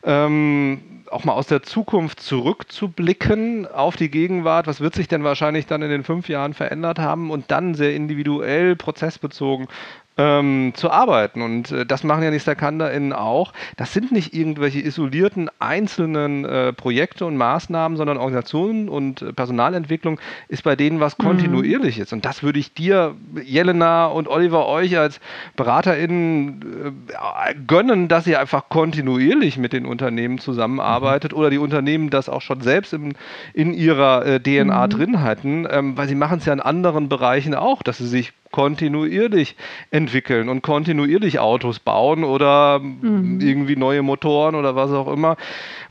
Ähm, 0.05 0.81
auch 1.17 1.25
mal 1.25 1.33
aus 1.33 1.47
der 1.47 1.62
Zukunft 1.62 2.21
zurückzublicken 2.21 3.67
auf 3.67 3.97
die 3.97 4.11
Gegenwart. 4.11 4.67
Was 4.67 4.83
wird 4.83 4.95
sich 4.95 5.09
denn 5.09 5.25
wahrscheinlich 5.25 5.64
dann 5.64 5.81
in 5.81 5.89
den 5.89 6.05
fünf 6.05 6.29
Jahren 6.29 6.53
verändert 6.53 6.99
haben 6.99 7.31
und 7.31 7.51
dann 7.51 7.75
sehr 7.75 7.95
individuell, 7.95 8.77
prozessbezogen 8.77 9.67
ähm, 10.19 10.73
zu 10.75 10.91
arbeiten. 10.91 11.43
Und 11.43 11.71
äh, 11.73 11.87
das 11.87 12.05
machen 12.05 12.23
ja 12.23 12.31
die 12.31 12.41
StakanderInnen 12.41 13.12
auch. 13.12 13.53
Das 13.77 13.93
sind 13.93 14.12
nicht 14.12 14.35
irgendwelche 14.35 14.81
isolierten 14.81 15.51
einzelnen 15.59 16.45
äh, 16.45 16.73
Projekte 16.73 17.27
und 17.27 17.37
Maßnahmen, 17.37 17.97
sondern 17.97 18.17
Organisationen 18.17 18.89
und 18.89 19.23
äh, 19.23 19.33
Personalentwicklung 19.33 20.19
ist 20.49 20.62
bei 20.62 20.77
denen 20.77 21.01
was 21.01 21.19
mhm. 21.19 21.25
kontinuierlich 21.25 21.99
ist. 21.99 22.12
Und 22.12 22.25
das 22.25 22.43
würde 22.43 22.59
ich 22.59 22.73
dir, 22.73 23.14
Jelena 23.45 24.07
und 24.07 24.29
Oliver, 24.29 24.67
euch 24.67 24.99
als 24.99 25.21
BeraterInnen 25.57 27.07
äh, 27.11 27.55
gönnen, 27.67 28.09
dass 28.09 28.27
ihr 28.27 28.41
einfach 28.41 28.69
kontinuierlich 28.69 29.59
mit 29.59 29.73
den 29.73 29.85
Unternehmen 29.85 30.39
zusammenarbeitet 30.39 31.33
mhm. 31.33 31.39
oder 31.39 31.51
die 31.51 31.59
Unternehmen 31.59 32.09
das 32.09 32.29
auch 32.29 32.43
schon 32.43 32.62
selbst 32.62 32.95
im, 32.95 33.12
in 33.53 33.75
ihrer 33.75 34.25
äh, 34.25 34.41
DNA 34.41 34.87
mhm. 34.87 34.91
drin 34.91 35.23
hatten, 35.23 35.67
ähm, 35.71 35.97
weil 35.97 36.09
sie 36.09 36.14
machen 36.14 36.39
es 36.39 36.47
ja 36.47 36.55
in 36.55 36.61
anderen 36.61 37.09
Bereichen 37.11 37.55
auch, 37.55 37.83
dass 37.83 37.99
sie 37.99 38.07
sich 38.07 38.33
kontinuierlich 38.57 39.55
entwickeln 39.91 40.49
und 40.49 40.63
kontinuierlich 40.63 41.39
Autos 41.41 41.79
bauen 41.79 42.25
oder 42.25 42.79
mhm. 42.79 43.39
irgendwie 43.39 43.77
neue 43.77 44.01
Motoren 44.01 44.55
oder 44.55 44.75
was 44.75 44.93
auch 44.93 45.13
immer. 45.13 45.37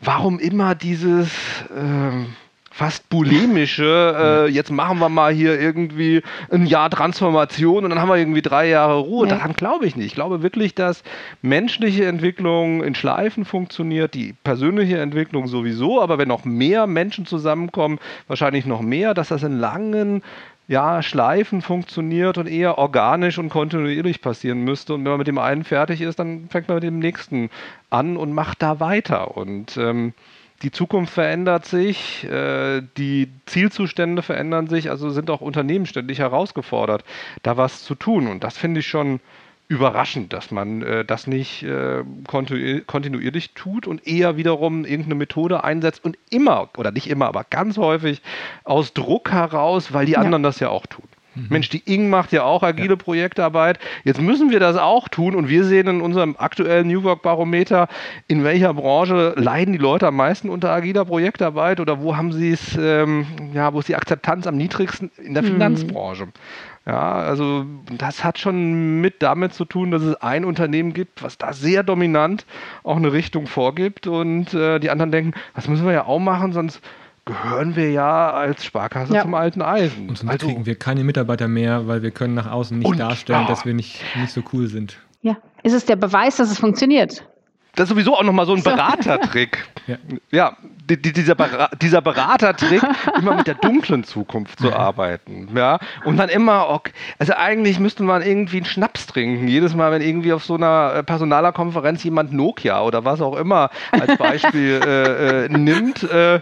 Warum 0.01 0.39
immer 0.39 0.74
dieses 0.74 1.30
äh, 1.70 2.26
fast 2.72 3.07
bulimische, 3.09 4.47
äh, 4.47 4.51
jetzt 4.51 4.72
machen 4.72 4.97
wir 4.97 5.09
mal 5.09 5.32
hier 5.32 5.61
irgendwie 5.61 6.24
ein 6.49 6.66
Jahr 6.66 6.89
Transformation 6.89 7.84
und 7.84 7.91
dann 7.91 8.01
haben 8.01 8.09
wir 8.09 8.18
irgendwie 8.18 8.41
drei 8.41 8.68
Jahre 8.68 8.97
Ruhe. 8.97 9.28
Ja. 9.28 9.36
Daran 9.36 9.53
glaube 9.53 9.86
ich 9.86 9.95
nicht. 9.95 10.07
Ich 10.07 10.16
glaube 10.16 10.41
wirklich, 10.41 10.74
dass 10.74 11.03
menschliche 11.43 12.07
Entwicklung 12.07 12.84
in 12.84 12.95
Schleifen 12.95 13.45
funktioniert, 13.45 14.16
die 14.16 14.34
persönliche 14.43 14.97
Entwicklung 14.97 15.45
sowieso, 15.45 16.01
aber 16.01 16.18
wenn 16.18 16.30
noch 16.30 16.45
mehr 16.45 16.88
Menschen 16.88 17.28
zusammenkommen, 17.28 17.99
wahrscheinlich 18.28 18.66
noch 18.66 18.82
mehr, 18.82 19.13
dass 19.13 19.28
das 19.28 19.43
in 19.43 19.59
langen 19.59 20.24
ja, 20.68 21.03
Schleifen 21.03 21.61
funktioniert 21.61 22.38
und 22.38 22.47
eher 22.47 22.78
organisch 22.78 23.38
und 23.38 23.49
kontinuierlich 23.49 24.22
passieren 24.22 24.61
müsste. 24.61 24.93
Und 24.93 25.03
wenn 25.03 25.11
man 25.11 25.20
mit 25.20 25.28
dem 25.28 25.38
einen 25.38 25.63
fertig 25.63 26.01
ist, 26.01 26.18
dann 26.18 26.49
fängt 26.49 26.68
man 26.68 26.76
mit 26.76 26.84
dem 26.84 26.99
nächsten 26.99 27.49
an 27.89 28.18
und 28.18 28.34
macht 28.34 28.61
da 28.61 28.80
weiter. 28.80 29.38
Und 29.38 29.78
ähm, 29.78 30.13
die 30.63 30.72
Zukunft 30.72 31.13
verändert 31.13 31.66
sich, 31.66 32.24
äh, 32.24 32.82
die 32.97 33.30
Zielzustände 33.45 34.22
verändern 34.22 34.68
sich, 34.68 34.89
also 34.89 35.09
sind 35.11 35.30
auch 35.30 35.41
Unternehmen 35.41 35.86
ständig 35.86 36.20
herausgefordert, 36.20 37.03
da 37.43 37.57
was 37.57 37.84
zu 37.84 37.93
tun. 37.93 38.28
Und 38.28 38.43
das 38.43 38.57
finde 38.57 38.80
ich 38.80 38.88
schon 38.88 39.20
überraschend, 39.68 40.32
dass 40.34 40.51
man 40.51 40.82
äh, 40.82 41.05
das 41.05 41.28
nicht 41.28 41.63
äh, 41.63 42.03
kontinu 42.28 42.82
kontinuierlich 42.86 43.53
tut 43.53 43.88
und 43.88 44.05
eher 44.05 44.38
wiederum 44.38 44.86
irgendeine 44.86 45.16
Methode 45.16 45.63
einsetzt 45.63 46.03
und 46.05 46.18
immer, 46.30 46.70
oder 46.78 46.91
nicht 46.91 47.09
immer, 47.09 47.28
aber 47.28 47.43
ganz 47.43 47.78
häufig 47.78 48.22
aus 48.63 48.93
Druck 48.93 49.32
heraus, 49.32 49.93
weil 49.93 50.05
die 50.05 50.13
ja. 50.13 50.20
anderen 50.20 50.43
das 50.43 50.59
ja 50.59 50.70
auch 50.70 50.86
tun. 50.86 51.07
Mhm. 51.36 51.47
Mensch, 51.49 51.69
die 51.69 51.83
Ing 51.86 52.09
macht 52.09 52.31
ja 52.31 52.43
auch 52.43 52.63
agile 52.63 52.89
ja. 52.89 52.95
Projektarbeit. 52.95 53.79
Jetzt 54.03 54.21
müssen 54.21 54.49
wir 54.49 54.59
das 54.59 54.77
auch 54.77 55.09
tun 55.09 55.36
und 55.36 55.49
wir 55.49 55.63
sehen 55.65 55.88
in 55.88 56.01
unserem 56.01 56.36
aktuellen 56.38 56.88
New 56.88 57.03
Work 57.03 57.21
Barometer, 57.21 57.88
in 58.27 58.43
welcher 58.43 58.73
Branche 58.73 59.33
leiden 59.38 59.73
die 59.73 59.79
Leute 59.79 60.07
am 60.07 60.15
meisten 60.15 60.49
unter 60.49 60.71
agiler 60.71 61.05
Projektarbeit 61.05 61.79
oder 61.79 62.01
wo 62.01 62.15
haben 62.15 62.31
sie 62.31 62.51
es, 62.51 62.77
ähm, 62.79 63.25
ja, 63.53 63.73
wo 63.73 63.79
ist 63.79 63.89
die 63.89 63.95
Akzeptanz 63.95 64.47
am 64.47 64.55
niedrigsten? 64.55 65.11
In 65.17 65.33
der 65.33 65.43
mhm. 65.43 65.47
Finanzbranche. 65.47 66.27
Ja, 66.86 67.13
also 67.13 67.65
das 67.97 68.23
hat 68.23 68.38
schon 68.38 69.01
mit 69.01 69.23
damit 69.23 69.55
zu 69.55 69.65
tun, 69.65 69.89
dass 69.89 70.03
es 70.03 70.15
ein 70.21 70.45
Unternehmen 70.45 70.93
gibt, 70.93 71.23
was 71.23 71.39
da 71.39 71.51
sehr 71.51 71.81
dominant 71.81 72.45
auch 72.83 72.97
eine 72.97 73.11
Richtung 73.11 73.47
vorgibt 73.47 74.05
und 74.05 74.53
äh, 74.53 74.79
die 74.79 74.91
anderen 74.91 75.11
denken, 75.11 75.33
das 75.55 75.67
müssen 75.67 75.86
wir 75.86 75.93
ja 75.93 76.05
auch 76.05 76.19
machen, 76.19 76.53
sonst 76.53 76.81
gehören 77.26 77.76
wir 77.76 77.91
ja 77.91 78.32
als 78.32 78.63
Sparkasse 78.63 79.13
ja. 79.13 79.23
zum 79.23 79.34
alten 79.34 79.61
Eisen. 79.61 80.09
Und 80.09 80.17
sonst 80.17 80.32
also, 80.32 80.47
kriegen 80.47 80.65
wir 80.65 80.76
keine 80.76 81.03
Mitarbeiter 81.03 81.47
mehr, 81.47 81.88
weil 81.88 82.03
wir 82.03 82.11
können 82.11 82.36
nach 82.36 82.49
außen 82.49 82.78
nicht 82.78 82.88
und, 82.88 82.99
darstellen, 82.99 83.45
ah, 83.45 83.47
dass 83.47 83.65
wir 83.65 83.73
nicht, 83.73 83.99
nicht 84.15 84.32
so 84.32 84.41
cool 84.53 84.67
sind. 84.67 84.97
Ja, 85.21 85.38
ist 85.63 85.73
es 85.73 85.86
der 85.86 85.95
Beweis, 85.95 86.38
dass 86.38 86.51
es 86.51 86.59
funktioniert? 86.59 87.26
Das 87.76 87.86
ist 87.86 87.89
sowieso 87.89 88.15
auch 88.15 88.23
nochmal 88.23 88.45
so 88.45 88.53
ein 88.53 88.63
Beratertrick. 88.63 89.67
ja, 89.88 89.97
ja 90.32 90.57
die, 90.89 91.01
die, 91.01 91.13
dieser, 91.13 91.36
dieser 91.82 92.01
Beratertrick, 92.01 92.82
immer 93.19 93.36
mit 93.36 93.47
der 93.47 93.55
dunklen 93.55 94.03
Zukunft 94.03 94.59
zu 94.59 94.73
arbeiten. 94.73 95.49
Ja, 95.55 95.80
und 96.05 96.17
dann 96.17 96.30
immer, 96.30 96.69
okay, 96.69 96.91
also 97.19 97.34
eigentlich 97.34 97.80
müsste 97.80 98.03
man 98.03 98.21
irgendwie 98.21 98.57
einen 98.57 98.65
Schnaps 98.65 99.07
trinken. 99.07 99.47
Jedes 99.47 99.76
Mal, 99.76 99.91
wenn 99.91 100.01
irgendwie 100.01 100.32
auf 100.32 100.45
so 100.45 100.55
einer 100.55 100.93
äh, 100.95 101.03
Personalerkonferenz 101.03 102.03
jemand 102.03 102.34
Nokia 102.34 102.82
oder 102.82 103.03
was 103.03 103.21
auch 103.21 103.36
immer 103.36 103.69
als 103.91 104.17
Beispiel 104.19 104.80
äh, 104.86 105.45
äh, 105.45 105.49
nimmt. 105.49 106.03
Äh, 106.03 106.41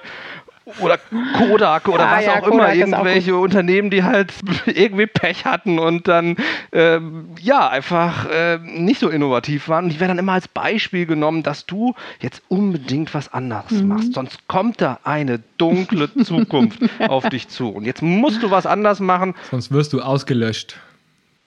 oder 0.79 0.97
Kodak 1.37 1.87
oder 1.87 2.07
ah, 2.07 2.17
was 2.17 2.25
ja, 2.25 2.35
auch 2.35 2.41
Kodak 2.41 2.53
immer, 2.53 2.73
irgendwelche 2.73 3.35
Unternehmen, 3.35 3.89
die 3.89 4.03
halt 4.03 4.33
irgendwie 4.65 5.07
Pech 5.07 5.45
hatten 5.45 5.79
und 5.79 6.07
dann 6.07 6.37
ähm, 6.71 7.29
ja 7.41 7.67
einfach 7.67 8.29
äh, 8.29 8.59
nicht 8.59 8.99
so 8.99 9.09
innovativ 9.09 9.67
waren. 9.67 9.85
Und 9.85 9.93
die 9.93 9.99
werden 9.99 10.09
dann 10.09 10.19
immer 10.19 10.33
als 10.33 10.47
Beispiel 10.47 11.05
genommen, 11.05 11.43
dass 11.43 11.65
du 11.65 11.95
jetzt 12.21 12.41
unbedingt 12.47 13.13
was 13.13 13.33
anderes 13.33 13.71
mhm. 13.71 13.87
machst. 13.89 14.13
Sonst 14.13 14.47
kommt 14.47 14.81
da 14.81 14.99
eine 15.03 15.39
dunkle 15.57 16.13
Zukunft 16.23 16.79
auf 16.99 17.27
dich 17.29 17.49
zu. 17.49 17.69
Und 17.69 17.85
jetzt 17.85 18.01
musst 18.01 18.41
du 18.41 18.51
was 18.51 18.65
anders 18.65 18.99
machen. 18.99 19.35
Sonst 19.51 19.71
wirst 19.71 19.93
du 19.93 20.01
ausgelöscht. 20.01 20.77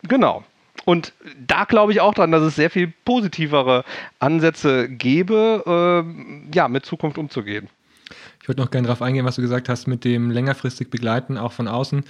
Genau. 0.02 0.44
Und 0.84 1.12
da 1.46 1.64
glaube 1.64 1.92
ich 1.92 2.00
auch 2.00 2.14
dran, 2.14 2.30
dass 2.30 2.42
es 2.42 2.54
sehr 2.54 2.70
viel 2.70 2.92
positivere 3.04 3.84
Ansätze 4.18 4.88
gäbe, 4.88 6.04
äh, 6.06 6.54
ja, 6.54 6.68
mit 6.68 6.84
Zukunft 6.84 7.18
umzugehen. 7.18 7.68
Ich 8.46 8.48
würde 8.48 8.62
noch 8.62 8.70
gerne 8.70 8.86
darauf 8.86 9.02
eingehen, 9.02 9.24
was 9.24 9.34
du 9.34 9.42
gesagt 9.42 9.68
hast 9.68 9.88
mit 9.88 10.04
dem 10.04 10.30
längerfristig 10.30 10.88
Begleiten, 10.88 11.36
auch 11.36 11.50
von 11.50 11.66
außen. 11.66 12.04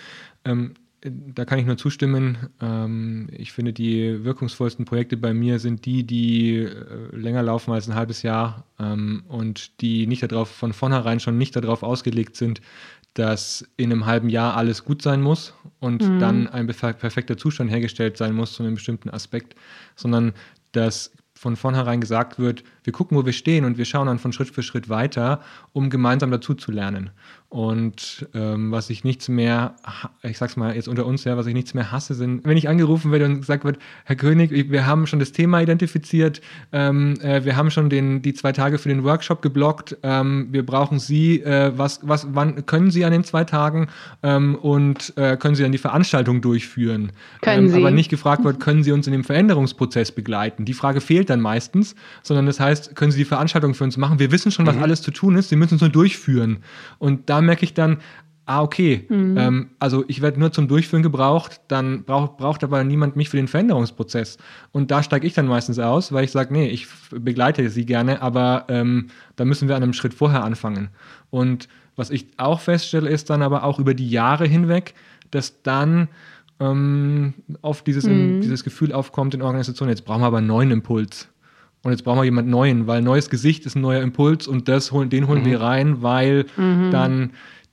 Ähm, 0.45 0.75
da 1.01 1.47
kann 1.47 1.59
ich 1.59 1.65
nur 1.65 1.79
zustimmen. 1.79 2.51
Ähm, 2.61 3.29
ich 3.33 3.53
finde, 3.53 3.73
die 3.73 4.23
wirkungsvollsten 4.23 4.85
Projekte 4.85 5.17
bei 5.17 5.33
mir 5.33 5.59
sind 5.61 5.87
die, 5.87 6.05
die 6.05 6.57
äh, 6.57 7.17
länger 7.17 7.43
laufen 7.43 7.73
als 7.73 7.89
ein 7.89 7.95
halbes 7.95 8.23
Jahr 8.23 8.67
ähm, 8.79 9.23
und 9.29 9.81
die 9.81 10.07
nicht 10.07 10.31
darauf, 10.31 10.51
von 10.51 10.75
vornherein 10.75 11.21
schon 11.21 11.39
nicht 11.39 11.57
darauf 11.57 11.83
ausgelegt 11.83 12.37
sind, 12.37 12.61
dass 13.15 13.67
in 13.79 13.91
einem 13.91 14.05
halben 14.05 14.29
Jahr 14.29 14.59
alles 14.59 14.85
gut 14.85 15.01
sein 15.01 15.23
muss 15.23 15.55
und 15.81 16.07
mhm. 16.07 16.19
dann 16.19 16.49
ein 16.49 16.67
perfekter 16.67 17.39
Zustand 17.39 17.71
hergestellt 17.71 18.19
sein 18.19 18.35
muss 18.35 18.53
zu 18.53 18.63
einem 18.63 18.75
bestimmten 18.75 19.09
Aspekt, 19.09 19.55
sondern 19.95 20.35
dass 20.73 21.13
von 21.37 21.55
vornherein 21.55 22.01
gesagt 22.01 22.39
wird, 22.39 22.65
wir 22.83 22.93
gucken, 22.93 23.17
wo 23.17 23.27
wir 23.27 23.35
stehen 23.35 23.67
und 23.67 23.77
wir 23.77 23.85
schauen 23.85 24.07
dann 24.07 24.19
von 24.19 24.33
Schritt 24.33 24.49
für 24.49 24.63
Schritt 24.63 24.89
weiter, 24.89 25.43
um 25.73 25.91
gemeinsam 25.91 26.31
dazu 26.31 26.55
zu 26.55 26.73
lernen. 26.73 27.11
Und 27.49 28.27
ähm, 28.35 28.73
was 28.73 28.91
ich 28.91 29.05
nichts 29.05 29.29
mehr, 29.29 29.77
ich 30.23 30.37
sag's 30.37 30.57
mal 30.57 30.75
jetzt 30.75 30.89
unter 30.89 31.07
uns, 31.07 31.23
ja, 31.23 31.37
was 31.37 31.47
ich 31.47 31.55
nichts 31.55 31.75
mehr 31.75 31.93
hasse, 31.93 32.15
sind, 32.15 32.45
wenn 32.45 32.57
ich 32.57 32.69
angerufen 32.69 33.13
werde 33.13 33.25
und 33.27 33.37
gesagt 33.37 33.65
wird, 33.65 33.79
Herr 34.05 34.17
König, 34.17 34.51
wir 34.51 34.85
haben 34.85 35.07
schon 35.07 35.21
das 35.21 35.31
Thema 35.31 35.63
identifiziert, 35.63 36.41
ähm, 36.73 37.15
äh, 37.21 37.45
wir 37.45 37.57
haben 37.57 37.71
schon 37.71 37.89
den, 37.89 38.21
die 38.21 38.35
zwei 38.35 38.51
Tage 38.51 38.79
für 38.79 38.89
den 38.89 39.05
Workshop 39.05 39.43
geblockt, 39.43 39.97
ähm, 40.03 40.49
wir 40.51 40.67
brauchen 40.67 40.99
Sie, 40.99 41.41
äh, 41.41 41.71
was, 41.77 42.01
was, 42.03 42.27
wann 42.33 42.67
können 42.67 42.91
Sie 42.91 43.05
an 43.05 43.13
den 43.13 43.23
zwei 43.23 43.45
Tagen 43.45 43.89
ähm, 44.25 44.57
und 44.57 45.17
äh, 45.17 45.37
können 45.37 45.55
Sie 45.55 45.63
dann 45.63 45.73
die 45.73 45.79
Veranstaltung 45.79 46.41
durchführen? 46.41 47.13
Können 47.43 47.67
ähm, 47.67 47.71
Sie. 47.71 47.79
Aber 47.79 47.93
nicht 47.93 48.11
gefragt 48.11 48.43
wird, 48.43 48.59
können 48.59 48.83
Sie 48.83 48.91
uns 48.91 49.07
in 49.07 49.13
dem 49.13 49.23
Veränderungsprozess 49.23 50.11
begleiten? 50.11 50.65
Die 50.65 50.75
Frage 50.75 51.01
fehlt 51.01 51.31
dann 51.31 51.41
meistens, 51.41 51.95
sondern 52.25 52.47
das 52.47 52.59
heißt, 52.59 52.97
können 52.97 53.13
Sie 53.13 53.19
die 53.19 53.25
Veranstaltung 53.25 53.75
für 53.75 53.85
uns 53.85 53.97
machen? 53.97 54.19
Wir 54.19 54.33
wissen 54.33 54.51
schon, 54.51 54.67
was 54.67 54.75
mhm. 54.75 54.83
alles 54.83 55.01
zu 55.01 55.13
tun 55.13 55.37
ist, 55.37 55.49
Sie 55.49 55.57
müssen 55.57 55.77
es 55.77 55.81
nur 55.81 55.91
durchführen. 55.91 56.59
Und 56.99 57.31
da 57.31 57.36
merke 57.43 57.65
ich 57.65 57.75
dann, 57.75 57.99
ah, 58.47 58.63
okay, 58.63 59.05
mhm. 59.09 59.37
ähm, 59.37 59.71
also 59.81 60.05
ich 60.07 60.23
werde 60.23 60.39
nur 60.39 60.53
zum 60.53 60.69
Durchführen 60.69 61.03
gebraucht, 61.03 61.61
dann 61.69 62.05
braucht, 62.05 62.39
braucht 62.39 62.65
aber 62.65 62.83
niemand 62.85 63.17
mich 63.17 63.29
für 63.29 63.37
den 63.37 63.49
Veränderungsprozess. 63.49 64.39
Und 64.73 64.91
da 64.91 65.03
steige 65.03 65.27
ich 65.27 65.35
dann 65.35 65.47
meistens 65.47 65.79
aus, 65.79 66.13
weil 66.13 66.25
ich 66.25 66.31
sage, 66.31 66.53
nee, 66.53 66.69
ich 66.69 66.87
begleite 67.11 67.69
sie 67.69 67.85
gerne, 67.85 68.23
aber 68.23 68.65
ähm, 68.69 69.09
da 69.35 69.45
müssen 69.45 69.69
wir 69.69 69.77
an 69.77 69.83
einem 69.83 69.93
Schritt 69.93 70.15
vorher 70.15 70.45
anfangen. 70.45 70.89
Und 71.31 71.69
was 71.97 72.11
ich 72.11 72.29
auch 72.37 72.61
feststelle, 72.61 73.09
ist 73.11 73.31
dann 73.31 73.43
aber 73.43 73.65
auch 73.65 73.79
über 73.79 73.95
die 73.95 74.09
Jahre 74.09 74.47
hinweg, 74.47 74.95
dass 75.31 75.63
dann 75.63 76.09
ähm, 76.61 77.35
oft 77.63 77.87
dieses, 77.87 78.05
mhm. 78.05 78.41
dieses 78.43 78.63
Gefühl 78.65 78.93
aufkommt 78.93 79.35
in 79.35 79.43
Organisationen, 79.43 79.91
jetzt 79.91 80.05
brauchen 80.05 80.23
wir 80.23 80.27
aber 80.27 80.39
einen 80.39 80.47
neuen 80.47 80.71
Impuls. 80.71 81.29
Und 81.87 81.93
jetzt 81.93 82.03
brauchen 82.03 82.19
wir 82.19 82.25
jemanden 82.25 82.51
neuen, 82.51 82.89
weil 82.89 83.01
neues 83.01 83.31
Gesicht 83.31 83.65
ist 83.65 83.77
ein 83.77 83.81
neuer 83.81 84.03
Impuls 84.03 84.49
und 84.49 84.67
das 84.67 84.91
holen, 84.91 85.09
den 85.09 85.29
holen 85.29 85.43
mhm. 85.43 85.47
wir 85.47 85.61
rein, 85.61 86.03
weil 86.03 86.47
mhm. 86.57 86.91
dann 86.91 87.31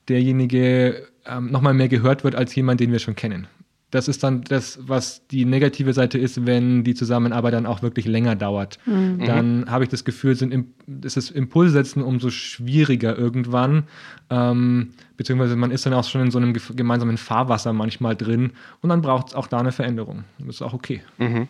derjenige 0.08 1.08
ähm, 1.26 1.50
nochmal 1.50 1.74
mehr 1.74 1.88
gehört 1.88 2.24
wird 2.24 2.36
als 2.36 2.54
jemand, 2.54 2.80
den 2.80 2.92
wir 2.92 3.00
schon 3.00 3.16
kennen. 3.16 3.48
das 3.90 4.08
ist 4.08 4.22
dann 4.24 4.44
das, 4.44 4.78
was 4.88 5.26
die 5.28 5.46
negative 5.46 5.94
Seite 5.94 6.20
ist, 6.20 6.46
wenn 6.46 6.84
die 6.84 6.94
Zusammenarbeit 6.94 7.56
dann 7.56 7.66
auch 7.66 7.82
wirklich 7.82 8.06
länger 8.06 8.36
dauert. 8.36 8.78
Mhm. 8.86 9.26
Dann 9.26 9.66
habe 9.68 9.84
ich 9.84 9.90
das 9.90 10.06
Gefühl, 10.06 10.36
sind, 10.36 10.68
ist 11.04 11.18
das 11.18 11.32
Impulsesetzen 11.32 12.04
umso 12.04 12.30
schwieriger 12.30 13.18
irgendwann. 13.18 13.86
Ähm, 14.30 14.92
beziehungsweise 15.18 15.56
man 15.56 15.72
ist 15.72 15.88
dann 15.88 15.94
auch 15.96 16.04
schon 16.04 16.22
in 16.22 16.30
so 16.30 16.38
einem 16.38 16.54
gemeinsamen 16.54 17.18
Fahrwasser 17.18 17.74
manchmal 17.74 18.16
drin 18.16 18.52
und 18.82 18.90
dann 18.90 19.02
braucht 19.02 19.30
es 19.30 19.34
auch 19.34 19.48
da 19.48 19.58
eine 19.58 19.72
Veränderung. 19.72 20.24
Das 20.38 20.58
ist 20.58 20.62
auch 20.62 20.74
okay. 20.74 21.02
Mhm. 21.18 21.48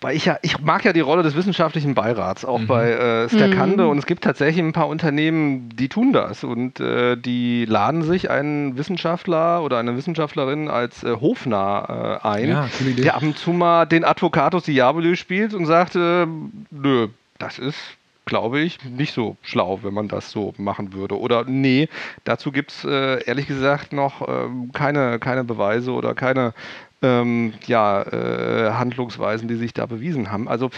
Weil 0.00 0.16
ich 0.16 0.24
ja, 0.24 0.38
ich 0.42 0.60
mag 0.60 0.84
ja 0.84 0.92
die 0.92 1.00
Rolle 1.00 1.22
des 1.22 1.34
wissenschaftlichen 1.34 1.94
Beirats, 1.94 2.44
auch 2.44 2.60
mhm. 2.60 2.66
bei 2.66 2.90
äh, 2.90 3.28
Sterkande. 3.28 3.84
Mhm. 3.84 3.90
Und 3.90 3.98
es 3.98 4.06
gibt 4.06 4.24
tatsächlich 4.24 4.64
ein 4.64 4.72
paar 4.72 4.88
Unternehmen, 4.88 5.68
die 5.74 5.88
tun 5.88 6.12
das. 6.12 6.42
Und 6.44 6.80
äh, 6.80 7.16
die 7.16 7.66
laden 7.66 8.02
sich 8.02 8.30
einen 8.30 8.78
Wissenschaftler 8.78 9.62
oder 9.62 9.78
eine 9.78 9.96
Wissenschaftlerin 9.96 10.68
als 10.68 11.02
äh, 11.02 11.16
hofnah 11.16 12.20
äh, 12.22 12.26
ein, 12.26 12.48
ja, 12.48 12.68
der 12.98 13.16
ab 13.16 13.22
und 13.22 13.36
zu 13.36 13.50
mal 13.52 13.84
den 13.84 14.04
Advocatus 14.04 14.64
Diaboli 14.64 15.16
spielt 15.16 15.52
und 15.52 15.66
sagt, 15.66 15.96
äh, 15.96 16.26
nö, 16.70 17.08
das 17.38 17.58
ist 17.58 17.78
glaube 18.26 18.60
ich, 18.60 18.78
nicht 18.84 19.12
so 19.12 19.36
schlau, 19.42 19.80
wenn 19.82 19.92
man 19.92 20.06
das 20.06 20.30
so 20.30 20.54
machen 20.56 20.92
würde. 20.92 21.18
Oder 21.18 21.44
nee, 21.48 21.88
dazu 22.22 22.52
gibt 22.52 22.70
es 22.70 22.84
äh, 22.84 23.24
ehrlich 23.24 23.48
gesagt 23.48 23.92
noch 23.92 24.22
äh, 24.22 24.48
keine, 24.72 25.18
keine 25.18 25.42
Beweise 25.42 25.90
oder 25.90 26.14
keine 26.14 26.54
ähm, 27.02 27.54
ja, 27.66 28.02
äh, 28.02 28.72
Handlungsweisen, 28.72 29.48
die 29.48 29.56
sich 29.56 29.72
da 29.72 29.86
bewiesen 29.86 30.30
haben. 30.30 30.48
Also 30.48 30.70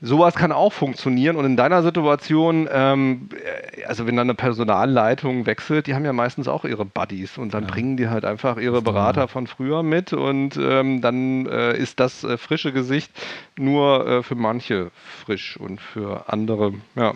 sowas 0.00 0.34
kann 0.34 0.52
auch 0.52 0.72
funktionieren. 0.72 1.36
Und 1.36 1.44
in 1.44 1.56
deiner 1.56 1.82
Situation, 1.82 2.68
ähm, 2.72 3.28
äh, 3.32 3.84
also 3.84 4.06
wenn 4.06 4.16
dann 4.16 4.26
eine 4.26 4.34
Personalleitung 4.34 5.46
wechselt, 5.46 5.86
die 5.86 5.94
haben 5.94 6.04
ja 6.04 6.12
meistens 6.12 6.48
auch 6.48 6.64
ihre 6.64 6.84
Buddies 6.84 7.38
und 7.38 7.54
dann 7.54 7.64
ja. 7.64 7.70
bringen 7.70 7.96
die 7.96 8.08
halt 8.08 8.24
einfach 8.24 8.58
ihre 8.58 8.82
Berater 8.82 9.28
von 9.28 9.46
früher 9.46 9.82
mit 9.82 10.12
und 10.12 10.56
ähm, 10.56 11.00
dann 11.00 11.46
äh, 11.46 11.76
ist 11.76 12.00
das 12.00 12.24
äh, 12.24 12.36
frische 12.36 12.72
Gesicht 12.72 13.10
nur 13.56 14.06
äh, 14.06 14.22
für 14.22 14.34
manche 14.34 14.90
frisch 15.24 15.56
und 15.56 15.80
für 15.80 16.28
andere, 16.28 16.74
ja. 16.94 17.12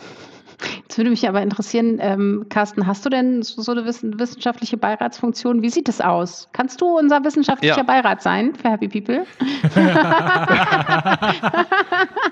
Jetzt 0.83 0.99
würde 0.99 1.11
mich 1.11 1.29
aber 1.29 1.43
interessieren, 1.43 1.99
ähm, 2.01 2.47
Carsten, 2.49 2.87
hast 2.87 3.05
du 3.05 3.11
denn 3.11 3.43
so 3.43 3.73
eine 3.73 3.85
wissenschaftliche 3.87 4.77
Beiratsfunktion? 4.77 5.63
Wie 5.63 5.71
sieht 5.71 5.89
es 5.89 6.01
aus? 6.01 6.49
Kannst 6.53 6.81
du 6.81 6.99
unser 6.99 7.25
wissenschaftlicher 7.25 7.79
ja. 7.79 7.83
Beirat 7.83 8.23
sein 8.23 8.55
für 8.55 8.71
Happy 8.71 8.89
People? 8.89 9.27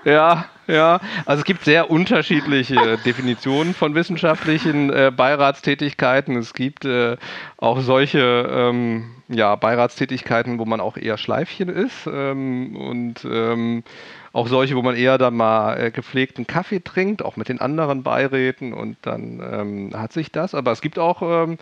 ja, 0.05 0.45
ja. 0.67 1.01
Also 1.25 1.41
es 1.41 1.45
gibt 1.45 1.65
sehr 1.65 1.91
unterschiedliche 1.91 2.99
Definitionen 3.05 3.75
von 3.75 3.95
wissenschaftlichen 3.95 4.91
äh, 4.91 5.13
Beiratstätigkeiten. 5.15 6.37
Es 6.37 6.55
gibt 6.55 6.85
äh, 6.85 7.17
auch 7.57 7.81
solche 7.81 8.49
ähm, 8.51 9.11
ja, 9.29 9.57
Beiratstätigkeiten, 9.57 10.59
wo 10.59 10.65
man 10.65 10.81
auch 10.81 10.97
eher 10.97 11.19
Schleifchen 11.19 11.69
ist 11.69 12.07
ähm, 12.07 12.77
und 12.77 13.25
ähm, 13.25 13.83
auch 14.33 14.49
solche, 14.49 14.77
wo 14.77 14.83
man 14.83 14.97
eher 14.97 15.19
dann 15.19 15.35
mal 15.35 15.79
äh, 15.79 15.91
gepflegten 15.91 16.47
Kaffee 16.47 16.81
trinkt, 16.81 17.25
auch 17.25 17.37
mit 17.37 17.49
den 17.49 17.61
anderen 17.61 18.03
Beiräten 18.03 18.73
und 18.73 18.97
dann 19.03 19.41
ähm, 19.41 19.91
hat 19.95 20.13
sich 20.13 20.31
das. 20.31 20.55
Aber 20.55 20.73
es 20.73 20.81
gibt 20.81 20.99
auch 20.99 21.23
ähm, 21.23 21.59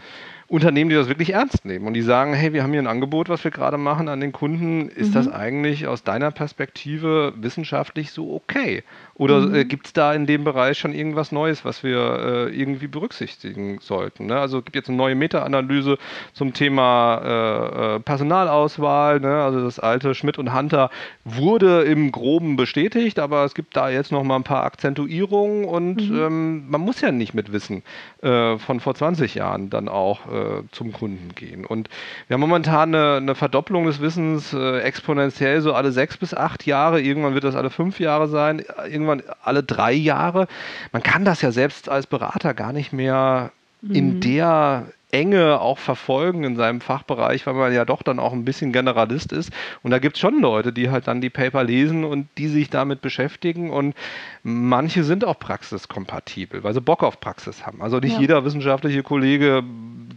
Unternehmen, 0.49 0.91
die 0.91 0.97
das 0.97 1.09
wirklich 1.09 1.33
ernst 1.33 1.64
nehmen 1.64 1.87
und 1.87 1.95
die 1.95 2.03
sagen, 2.03 2.33
hey, 2.33 2.53
wir 2.53 2.62
haben 2.62 2.71
hier 2.71 2.83
ein 2.83 2.87
Angebot, 2.87 3.29
was 3.29 3.43
wir 3.43 3.51
gerade 3.51 3.79
machen 3.79 4.09
an 4.09 4.21
den 4.21 4.33
Kunden. 4.33 4.89
Ist 4.89 5.11
mhm. 5.11 5.14
das 5.14 5.29
eigentlich 5.29 5.87
aus 5.87 6.05
deiner 6.05 6.31
Perspektive 6.31 7.35
wissenschaftlich 7.37 8.12
so 8.12 8.33
okay? 8.33 8.85
Oder 9.19 9.41
mhm. 9.41 9.55
äh, 9.55 9.64
gibt 9.64 9.87
es 9.87 9.93
da 9.95 10.12
in 10.12 10.27
dem 10.27 10.45
Bereich 10.45 10.79
schon 10.79 10.93
irgendwas 10.93 11.33
Neues, 11.33 11.64
was 11.64 11.83
wir 11.83 12.49
äh, 12.51 12.55
irgendwie 12.55 12.87
berücksichtigen 12.87 13.79
sollten? 13.81 14.27
Ne? 14.27 14.39
Also 14.39 14.59
es 14.59 14.64
gibt 14.64 14.77
jetzt 14.77 14.89
eine 14.89 14.99
neue 14.99 15.14
Meta-Analyse 15.14 15.97
zum 16.35 16.53
Thema 16.53 17.23
äh, 17.25 17.97
äh 17.97 18.01
Personalauswahl. 18.01 19.21
Ne? 19.21 19.43
Also 19.43 19.64
das 19.64 19.79
alte 19.79 20.14
Schmidt 20.14 20.39
und 20.39 20.55
Hunter 20.55 20.91
wurde 21.25 21.83
im 21.83 22.12
Groben 22.12 22.57
bestätigt, 22.57 23.19
aber 23.19 23.45
es 23.45 23.55
gibt 23.55 23.75
da 23.77 23.89
jetzt 23.89 24.12
noch 24.12 24.23
mal 24.23 24.37
ein 24.37 24.45
paar 24.45 24.64
Akzentuierungen 24.64 25.64
und 25.64 26.11
mhm. 26.11 26.19
ähm, 26.19 26.71
man 26.71 26.83
muss 26.83 27.01
ja 27.01 27.11
nicht 27.11 27.33
mit 27.33 27.53
Wissen 27.53 27.83
äh, 28.23 28.59
von 28.59 28.81
vor 28.81 28.95
20 28.95 29.35
Jahren 29.35 29.71
dann 29.71 29.89
auch 29.89 30.27
äh, 30.27 30.62
zum 30.73 30.93
Kunden 30.93 31.35
gehen. 31.35 31.64
Und 31.64 31.89
wir 32.29 32.35
haben 32.35 32.43
momentan 32.43 32.95
eine, 32.95 33.17
eine 33.17 33.35
Verdopplung 33.35 33.87
des 33.87 34.01
Wissens 34.03 34.53
exponentiell 34.53 35.61
so 35.61 35.73
alle 35.73 35.91
sechs 35.91 36.17
bis 36.17 36.35
acht 36.35 36.67
Jahre. 36.67 37.01
Irgendwann 37.01 37.35
wird 37.35 37.45
das 37.45 37.55
alle 37.55 37.71
fünf 37.71 37.99
Jahre 37.99 38.29
sein, 38.29 38.62
irgendwann 38.85 39.06
alle 39.43 39.63
drei 39.63 39.93
Jahre. 39.93 40.47
Man 40.93 41.03
kann 41.03 41.25
das 41.25 41.43
ja 41.43 41.53
selbst 41.53 41.89
als 41.89 42.07
Berater 42.07 42.55
gar 42.55 42.73
nicht 42.73 42.93
mehr 42.93 43.53
in 43.83 44.17
mhm. 44.17 44.21
der 44.21 44.87
Enge 45.13 45.61
auch 45.61 45.79
verfolgen 45.79 46.43
in 46.45 46.57
seinem 46.57 46.81
Fachbereich, 46.81 47.47
weil 47.47 47.55
man 47.55 47.73
ja 47.73 47.85
doch 47.85 48.03
dann 48.03 48.19
auch 48.19 48.33
ein 48.33 48.45
bisschen 48.45 48.73
Generalist 48.73 49.33
ist. 49.33 49.53
Und 49.83 49.93
da 49.93 49.99
gibt 49.99 50.17
es 50.17 50.21
schon 50.21 50.41
Leute, 50.41 50.73
die 50.73 50.91
halt 50.91 51.07
dann 51.07 51.21
die 51.21 51.31
Paper 51.31 51.63
lesen 51.63 52.05
und 52.05 52.29
die 52.39 52.49
sich 52.49 52.71
damit 52.71 53.01
beschäftigen. 53.01 53.71
Und 53.71 53.95
manche 54.43 55.05
sind 55.05 55.25
auch 55.25 55.39
praxiskompatibel, 55.39 56.65
weil 56.65 56.75
sie 56.75 56.81
Bock 56.81 57.05
auf 57.05 57.21
Praxis 57.21 57.65
haben. 57.65 57.83
Also 57.83 57.99
nicht 57.99 58.15
ja. 58.15 58.21
jeder 58.21 58.45
wissenschaftliche 58.45 59.03
Kollege 59.03 59.63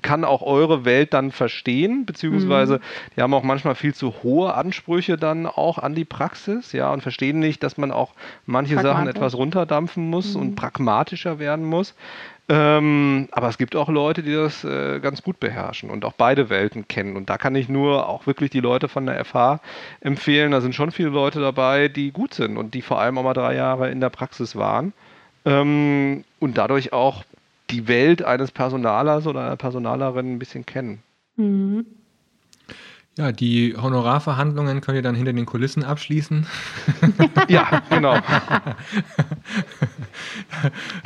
kann 0.01 0.23
auch 0.23 0.41
eure 0.41 0.85
Welt 0.85 1.13
dann 1.13 1.31
verstehen, 1.31 2.05
beziehungsweise 2.05 2.75
mhm. 2.75 2.81
die 3.15 3.21
haben 3.21 3.33
auch 3.33 3.43
manchmal 3.43 3.75
viel 3.75 3.93
zu 3.93 4.23
hohe 4.23 4.53
Ansprüche 4.53 5.17
dann 5.17 5.45
auch 5.45 5.77
an 5.77 5.93
die 5.93 6.05
Praxis, 6.05 6.71
ja, 6.71 6.91
und 6.91 7.01
verstehen 7.01 7.39
nicht, 7.39 7.63
dass 7.63 7.77
man 7.77 7.91
auch 7.91 8.13
manche 8.45 8.79
Sachen 8.79 9.07
etwas 9.07 9.35
runterdampfen 9.35 10.09
muss 10.09 10.35
mhm. 10.35 10.41
und 10.41 10.55
pragmatischer 10.55 11.39
werden 11.39 11.65
muss. 11.65 11.95
Ähm, 12.51 13.27
aber 13.31 13.47
es 13.47 13.59
gibt 13.59 13.75
auch 13.75 13.89
Leute, 13.89 14.23
die 14.23 14.33
das 14.33 14.63
äh, 14.63 14.99
ganz 14.99 15.21
gut 15.21 15.39
beherrschen 15.39 15.91
und 15.91 16.03
auch 16.03 16.13
beide 16.13 16.49
Welten 16.49 16.87
kennen. 16.87 17.15
Und 17.15 17.29
da 17.29 17.37
kann 17.37 17.53
ich 17.53 17.69
nur 17.69 18.09
auch 18.09 18.25
wirklich 18.25 18.49
die 18.49 18.59
Leute 18.59 18.87
von 18.87 19.05
der 19.05 19.23
FH 19.23 19.61
empfehlen. 20.01 20.51
Da 20.51 20.59
sind 20.59 20.73
schon 20.73 20.91
viele 20.91 21.09
Leute 21.09 21.39
dabei, 21.39 21.89
die 21.89 22.11
gut 22.11 22.33
sind 22.33 22.57
und 22.57 22.73
die 22.73 22.81
vor 22.81 22.99
allem 22.99 23.19
auch 23.19 23.23
mal 23.23 23.35
drei 23.35 23.55
Jahre 23.55 23.91
in 23.91 24.01
der 24.01 24.09
Praxis 24.09 24.55
waren 24.55 24.93
ähm, 25.45 26.23
und 26.39 26.57
dadurch 26.57 26.91
auch 26.91 27.23
die 27.69 27.87
Welt 27.87 28.23
eines 28.23 28.51
Personalers 28.51 29.27
oder 29.27 29.41
einer 29.41 29.55
Personalerin 29.55 30.33
ein 30.33 30.39
bisschen 30.39 30.65
kennen. 30.65 31.03
Mhm. 31.35 31.85
Ja, 33.19 33.33
die 33.33 33.75
Honorarverhandlungen 33.75 34.79
könnt 34.79 34.95
ihr 34.95 35.01
dann 35.01 35.13
hinter 35.13 35.33
den 35.33 35.45
Kulissen 35.45 35.83
abschließen. 35.83 36.47
ja, 37.49 37.81
genau. 37.89 38.15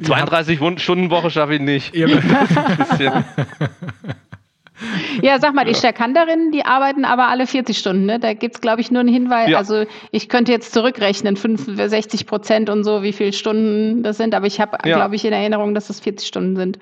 32 0.04 0.60
Stunden 0.78 1.10
Woche 1.10 1.30
schaffe 1.30 1.56
ich 1.56 1.62
nicht. 1.62 1.93
Ja, 5.22 5.39
sag 5.39 5.54
mal, 5.54 5.66
die 5.66 5.76
Stärkanderinnen, 5.76 6.51
die 6.51 6.66
arbeiten 6.66 7.06
aber 7.06 7.30
alle 7.30 7.47
40 7.47 7.78
Stunden. 7.78 8.06
Ne? 8.06 8.20
Da 8.20 8.34
gibt 8.34 8.56
es, 8.56 8.62
glaube 8.62 8.82
ich, 8.82 8.91
nur 8.91 9.01
einen 9.01 9.14
Hinweis. 9.14 9.49
Ja. 9.49 9.58
Also 9.58 9.86
ich 10.12 10.30
könnte 10.30 10.51
jetzt 10.51 10.74
zurückrechnen, 10.74 11.38
65 11.38 12.26
Prozent 12.26 12.70
und 12.70 12.84
so, 12.84 13.04
wie 13.04 13.14
viele 13.14 13.34
Stunden 13.34 14.04
das 14.04 14.18
sind. 14.18 14.36
Aber 14.36 14.47
ich 14.47 14.60
habe, 14.60 14.78
ja. 14.86 14.95
glaube 14.95 15.16
ich, 15.16 15.24
in 15.26 15.32
Erinnerung, 15.32 15.74
dass 15.74 15.89
es 15.89 15.99
40 15.99 16.28
Stunden 16.28 16.56
sind. 16.56 16.80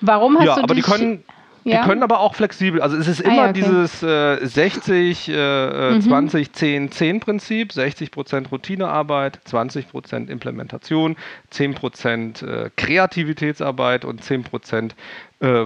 Warum 0.00 0.38
hast 0.38 0.46
ja, 0.46 0.54
du 0.56 0.62
aber 0.62 0.74
dich... 0.74 0.84
Die 0.84 0.90
können 0.90 1.24
ja. 1.64 1.82
Die 1.82 1.88
können 1.88 2.02
aber 2.02 2.20
auch 2.20 2.34
flexibel, 2.34 2.80
also 2.80 2.96
es 2.96 3.08
ist 3.08 3.24
ah, 3.24 3.28
immer 3.28 3.44
ja, 3.44 3.50
okay. 3.50 3.52
dieses 3.54 4.02
äh, 4.02 4.46
60, 4.46 5.28
äh, 5.28 5.90
mhm. 5.92 6.02
20, 6.02 6.52
10, 6.52 6.92
10 6.92 7.20
Prinzip, 7.20 7.72
60 7.72 8.10
Prozent 8.10 8.52
Routinearbeit, 8.52 9.40
20 9.44 9.88
Prozent 9.88 10.30
Implementation, 10.30 11.16
10 11.50 11.74
Prozent 11.74 12.42
äh, 12.42 12.70
Kreativitätsarbeit 12.76 14.04
und 14.04 14.22
10 14.22 14.44
Prozent 14.44 14.94
äh, 15.40 15.64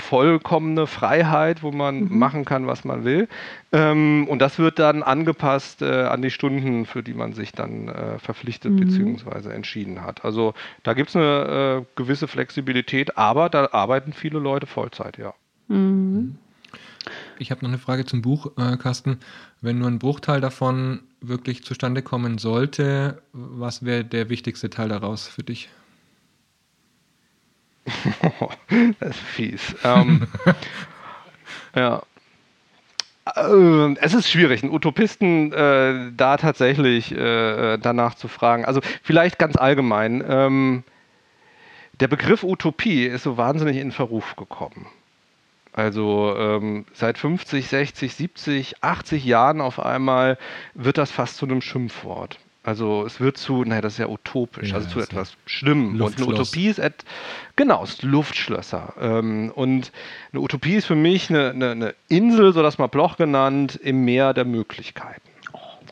vollkommene 0.00 0.86
Freiheit, 0.86 1.62
wo 1.62 1.72
man 1.72 2.04
mhm. 2.04 2.18
machen 2.18 2.44
kann, 2.44 2.66
was 2.66 2.84
man 2.84 3.04
will. 3.04 3.28
Ähm, 3.72 4.26
und 4.28 4.40
das 4.40 4.58
wird 4.58 4.78
dann 4.78 5.02
angepasst 5.02 5.82
äh, 5.82 6.04
an 6.04 6.22
die 6.22 6.30
Stunden, 6.30 6.86
für 6.86 7.02
die 7.02 7.14
man 7.14 7.32
sich 7.32 7.52
dann 7.52 7.88
äh, 7.88 8.18
verpflichtet 8.18 8.72
mhm. 8.72 8.80
bzw. 8.80 9.50
entschieden 9.50 10.02
hat. 10.02 10.24
Also 10.24 10.54
da 10.82 10.94
gibt 10.94 11.10
es 11.10 11.16
eine 11.16 11.84
äh, 11.84 11.96
gewisse 11.96 12.28
Flexibilität, 12.28 13.16
aber 13.16 13.48
da 13.48 13.68
arbeiten 13.72 14.12
viele 14.12 14.38
Leute 14.38 14.66
Vollzeit, 14.66 15.18
ja. 15.18 15.34
Mhm. 15.68 16.36
Ich 17.38 17.50
habe 17.50 17.62
noch 17.62 17.70
eine 17.70 17.78
Frage 17.78 18.04
zum 18.04 18.22
Buch, 18.22 18.52
äh, 18.56 18.76
Carsten. 18.76 19.18
Wenn 19.60 19.78
nur 19.78 19.88
ein 19.88 19.98
Bruchteil 19.98 20.40
davon 20.40 21.00
wirklich 21.20 21.64
zustande 21.64 22.02
kommen 22.02 22.38
sollte, 22.38 23.22
was 23.32 23.84
wäre 23.84 24.04
der 24.04 24.28
wichtigste 24.28 24.70
Teil 24.70 24.88
daraus 24.88 25.26
für 25.26 25.42
dich? 25.42 25.68
das 29.00 29.10
ist 29.10 29.20
fies. 29.20 29.76
Ähm, 29.84 30.26
ja. 31.74 32.02
Äh, 33.36 33.94
es 34.00 34.14
ist 34.14 34.28
schwierig, 34.30 34.62
einen 34.62 34.72
Utopisten 34.72 35.52
äh, 35.52 36.12
da 36.16 36.36
tatsächlich 36.36 37.12
äh, 37.12 37.78
danach 37.78 38.14
zu 38.14 38.28
fragen. 38.28 38.64
Also 38.64 38.80
vielleicht 39.02 39.38
ganz 39.38 39.56
allgemein. 39.56 40.24
Ähm, 40.26 40.84
der 42.00 42.08
Begriff 42.08 42.42
Utopie 42.42 43.04
ist 43.04 43.22
so 43.22 43.36
wahnsinnig 43.36 43.76
in 43.76 43.92
Verruf 43.92 44.36
gekommen. 44.36 44.86
Also 45.72 46.34
ähm, 46.36 46.86
seit 46.92 47.18
50, 47.18 47.68
60, 47.68 48.14
70, 48.14 48.82
80 48.82 49.24
Jahren 49.24 49.60
auf 49.60 49.80
einmal 49.80 50.38
wird 50.74 50.98
das 50.98 51.10
fast 51.10 51.36
zu 51.36 51.46
einem 51.46 51.60
Schimpfwort. 51.60 52.38
Also 52.64 53.04
es 53.04 53.20
wird 53.20 53.36
zu, 53.36 53.62
naja, 53.62 53.82
das 53.82 53.92
ist 53.94 53.98
ja 53.98 54.08
utopisch, 54.08 54.70
ja, 54.70 54.76
also 54.76 54.88
zu 54.88 55.00
etwas 55.00 55.36
Schlimmem. 55.44 56.00
Und 56.00 56.16
eine 56.16 56.26
Utopie 56.26 56.68
ist, 56.68 56.78
et, 56.78 57.04
genau, 57.56 57.84
ist 57.84 58.02
Luftschlösser. 58.02 58.94
Ähm, 58.98 59.52
und 59.54 59.92
eine 60.32 60.40
Utopie 60.40 60.76
ist 60.76 60.86
für 60.86 60.94
mich 60.94 61.28
eine, 61.28 61.50
eine, 61.50 61.70
eine 61.72 61.94
Insel, 62.08 62.54
so 62.54 62.62
das 62.62 62.78
mal 62.78 62.86
Bloch 62.86 63.18
genannt, 63.18 63.78
im 63.82 64.06
Meer 64.06 64.32
der 64.32 64.46
Möglichkeiten. 64.46 65.33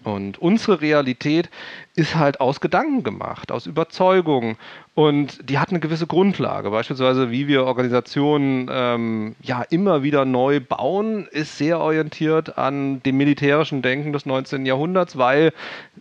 Und 0.05 0.38
unsere 0.38 0.80
Realität 0.80 1.50
ist 1.94 2.16
halt 2.16 2.40
aus 2.40 2.61
Gedanken 2.61 3.03
gemacht, 3.03 3.53
aus 3.53 3.66
Überzeugung. 3.66 4.57
Und 4.94 5.48
die 5.48 5.59
hat 5.59 5.70
eine 5.70 5.80
gewisse 5.80 6.07
Grundlage. 6.07 6.70
Beispielsweise, 6.70 7.30
wie 7.30 7.48
wir 7.48 7.64
Organisationen 7.64 8.68
ähm, 8.70 9.36
ja 9.42 9.62
immer 9.62 10.03
wieder 10.03 10.24
neu 10.24 10.61
bauen, 10.61 11.26
ist 11.30 11.59
sehr 11.59 11.80
orientiert 11.80 12.59
an 12.59 13.03
dem 13.03 13.16
militärischen 13.16 13.82
Denken 13.82 14.12
des 14.12 14.26
19. 14.26 14.66
Jahrhunderts, 14.66 15.16
weil 15.16 15.53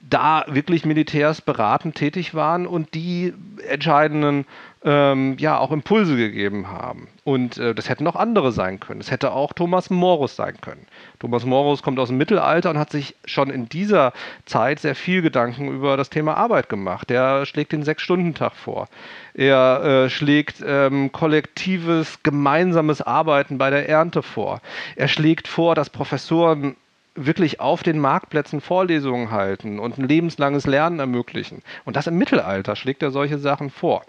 da 0.01 0.45
wirklich 0.47 0.85
Militärs 0.85 1.41
beratend 1.41 1.95
tätig 1.95 2.33
waren 2.33 2.67
und 2.67 2.93
die 2.93 3.33
entscheidenden 3.67 4.45
ähm, 4.83 5.35
ja 5.37 5.59
auch 5.59 5.71
Impulse 5.71 6.15
gegeben 6.15 6.69
haben. 6.69 7.07
Und 7.23 7.57
äh, 7.57 7.75
das 7.75 7.87
hätten 7.87 8.07
auch 8.07 8.15
andere 8.15 8.51
sein 8.51 8.79
können. 8.79 8.99
Es 8.99 9.11
hätte 9.11 9.31
auch 9.31 9.53
Thomas 9.53 9.91
Morus 9.91 10.35
sein 10.35 10.59
können. 10.59 10.87
Thomas 11.19 11.45
Morus 11.45 11.83
kommt 11.83 11.99
aus 11.99 12.07
dem 12.07 12.17
Mittelalter 12.17 12.71
und 12.71 12.79
hat 12.79 12.89
sich 12.89 13.15
schon 13.25 13.51
in 13.51 13.69
dieser 13.69 14.11
Zeit 14.45 14.79
sehr 14.79 14.95
viel 14.95 15.21
Gedanken 15.21 15.67
über 15.67 15.97
das 15.97 16.09
Thema 16.09 16.35
Arbeit 16.35 16.67
gemacht. 16.67 17.09
Der 17.11 17.45
schlägt 17.45 17.73
den 17.73 17.83
Sechs-Stunden-Tag 17.83 18.55
vor. 18.55 18.87
Er 19.35 19.83
äh, 19.83 20.09
schlägt 20.09 20.63
ähm, 20.65 21.11
kollektives, 21.11 22.23
gemeinsames 22.23 23.01
Arbeiten 23.01 23.59
bei 23.59 23.69
der 23.69 23.87
Ernte 23.87 24.23
vor. 24.23 24.61
Er 24.95 25.07
schlägt 25.07 25.47
vor, 25.47 25.75
dass 25.75 25.91
Professoren 25.91 26.75
wirklich 27.13 27.59
auf 27.59 27.83
den 27.83 27.99
Marktplätzen 27.99 28.61
Vorlesungen 28.61 29.31
halten 29.31 29.79
und 29.79 29.97
ein 29.97 30.07
lebenslanges 30.07 30.65
Lernen 30.65 30.99
ermöglichen. 30.99 31.61
Und 31.83 31.97
das 31.97 32.07
im 32.07 32.17
Mittelalter 32.17 32.75
schlägt 32.75 33.03
er 33.03 33.11
solche 33.11 33.37
Sachen 33.37 33.69
vor. 33.69 34.03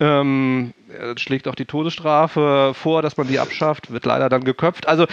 Ähm, 0.00 0.72
schlägt 1.16 1.46
auch 1.46 1.54
die 1.54 1.66
Todesstrafe 1.66 2.72
vor, 2.74 3.02
dass 3.02 3.16
man 3.16 3.28
die 3.28 3.38
abschafft, 3.38 3.92
wird 3.92 4.06
leider 4.06 4.28
dann 4.28 4.44
geköpft. 4.44 4.88
Also 4.88 5.06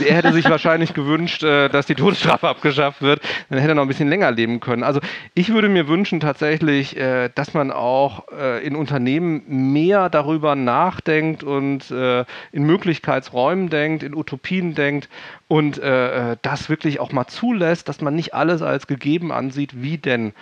er 0.00 0.16
hätte 0.16 0.32
sich 0.32 0.48
wahrscheinlich 0.48 0.94
gewünscht, 0.94 1.42
äh, 1.42 1.68
dass 1.68 1.86
die 1.86 1.94
Todesstrafe 1.94 2.48
abgeschafft 2.48 3.02
wird. 3.02 3.20
Dann 3.50 3.58
hätte 3.58 3.72
er 3.72 3.74
noch 3.74 3.82
ein 3.82 3.88
bisschen 3.88 4.08
länger 4.08 4.30
leben 4.30 4.60
können. 4.60 4.82
Also 4.82 5.00
ich 5.34 5.52
würde 5.52 5.68
mir 5.68 5.88
wünschen 5.88 6.20
tatsächlich, 6.20 6.96
äh, 6.96 7.30
dass 7.34 7.54
man 7.54 7.70
auch 7.70 8.28
äh, 8.32 8.64
in 8.64 8.76
Unternehmen 8.76 9.72
mehr 9.72 10.08
darüber 10.08 10.54
nachdenkt 10.54 11.42
und 11.42 11.90
in 11.90 12.64
Möglichkeitsräumen 12.64 13.68
denkt, 13.68 14.02
in 14.02 14.14
Utopien 14.14 14.74
denkt 14.74 15.08
und 15.48 15.80
das 15.80 16.68
wirklich 16.68 17.00
auch 17.00 17.12
mal 17.12 17.26
zulässt, 17.26 17.88
dass 17.88 18.00
man 18.00 18.14
nicht 18.14 18.34
alles 18.34 18.62
als 18.62 18.86
gegeben 18.86 19.32
ansieht, 19.32 19.82
wie 19.82 19.98
denn 19.98 20.32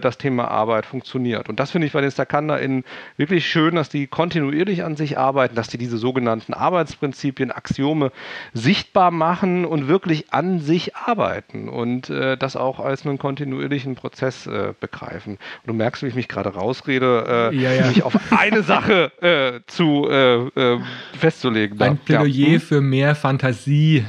das 0.00 0.18
Thema 0.18 0.48
Arbeit 0.48 0.86
funktioniert. 0.86 1.48
Und 1.48 1.60
das 1.60 1.70
finde 1.70 1.86
ich 1.86 1.92
bei 1.92 2.00
den 2.00 2.10
StakanderInnen 2.10 2.84
wirklich 3.16 3.46
schön, 3.46 3.74
dass 3.74 3.88
die 3.88 4.06
kontinuierlich 4.06 4.82
an 4.82 4.96
sich 4.96 5.18
arbeiten, 5.18 5.54
dass 5.54 5.68
die 5.68 5.78
diese 5.78 5.98
sogenannten 5.98 6.54
Arbeitsprinzipien, 6.54 7.52
Axiome 7.52 8.10
sichtbar 8.52 9.10
machen 9.10 9.64
und 9.64 9.88
wirklich 9.88 10.32
an 10.32 10.60
sich 10.60 10.96
arbeiten 10.96 11.68
und 11.68 12.10
äh, 12.10 12.36
das 12.36 12.56
auch 12.56 12.80
als 12.80 13.06
einen 13.06 13.18
kontinuierlichen 13.18 13.94
Prozess 13.94 14.46
äh, 14.46 14.72
begreifen. 14.78 15.34
Und 15.34 15.66
du 15.66 15.74
merkst, 15.74 16.02
wie 16.02 16.06
ich 16.06 16.14
mich 16.14 16.28
gerade 16.28 16.50
rausrede, 16.50 17.50
äh, 17.52 17.56
ja, 17.56 17.72
ja. 17.72 17.86
mich 17.88 18.02
auf 18.02 18.14
eine 18.30 18.62
Sache 18.62 19.12
äh, 19.20 19.60
zu 19.66 20.08
äh, 20.08 20.46
äh, 20.48 20.80
festzulegen. 21.18 21.80
Ein 21.80 21.98
Plädoyer 21.98 22.28
ja. 22.28 22.58
für 22.58 22.80
mehr 22.80 23.14
Fantasie 23.14 24.04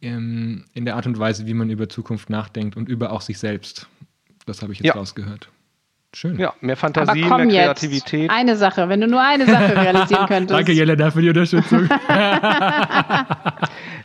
in 0.00 0.64
der 0.74 0.96
Art 0.96 1.06
und 1.06 1.16
Weise, 1.16 1.46
wie 1.46 1.54
man 1.54 1.70
über 1.70 1.88
Zukunft 1.88 2.28
nachdenkt 2.28 2.76
und 2.76 2.88
über 2.88 3.12
auch 3.12 3.20
sich 3.20 3.38
selbst. 3.38 3.86
Das 4.46 4.62
habe 4.62 4.72
ich 4.72 4.80
jetzt 4.80 4.96
rausgehört. 4.96 5.48
Schön. 6.14 6.38
Ja, 6.38 6.52
mehr 6.60 6.76
Fantasie, 6.76 7.22
mehr 7.22 7.46
Kreativität. 7.46 8.22
Jetzt. 8.24 8.30
Eine 8.30 8.56
Sache, 8.56 8.90
wenn 8.90 9.00
du 9.00 9.06
nur 9.06 9.22
eine 9.22 9.46
Sache 9.46 9.74
realisieren 9.74 10.26
könntest. 10.28 10.58
Danke, 10.58 10.72
Jelena, 10.72 11.10
für 11.10 11.22
die 11.22 11.30
Unterstützung. 11.30 11.88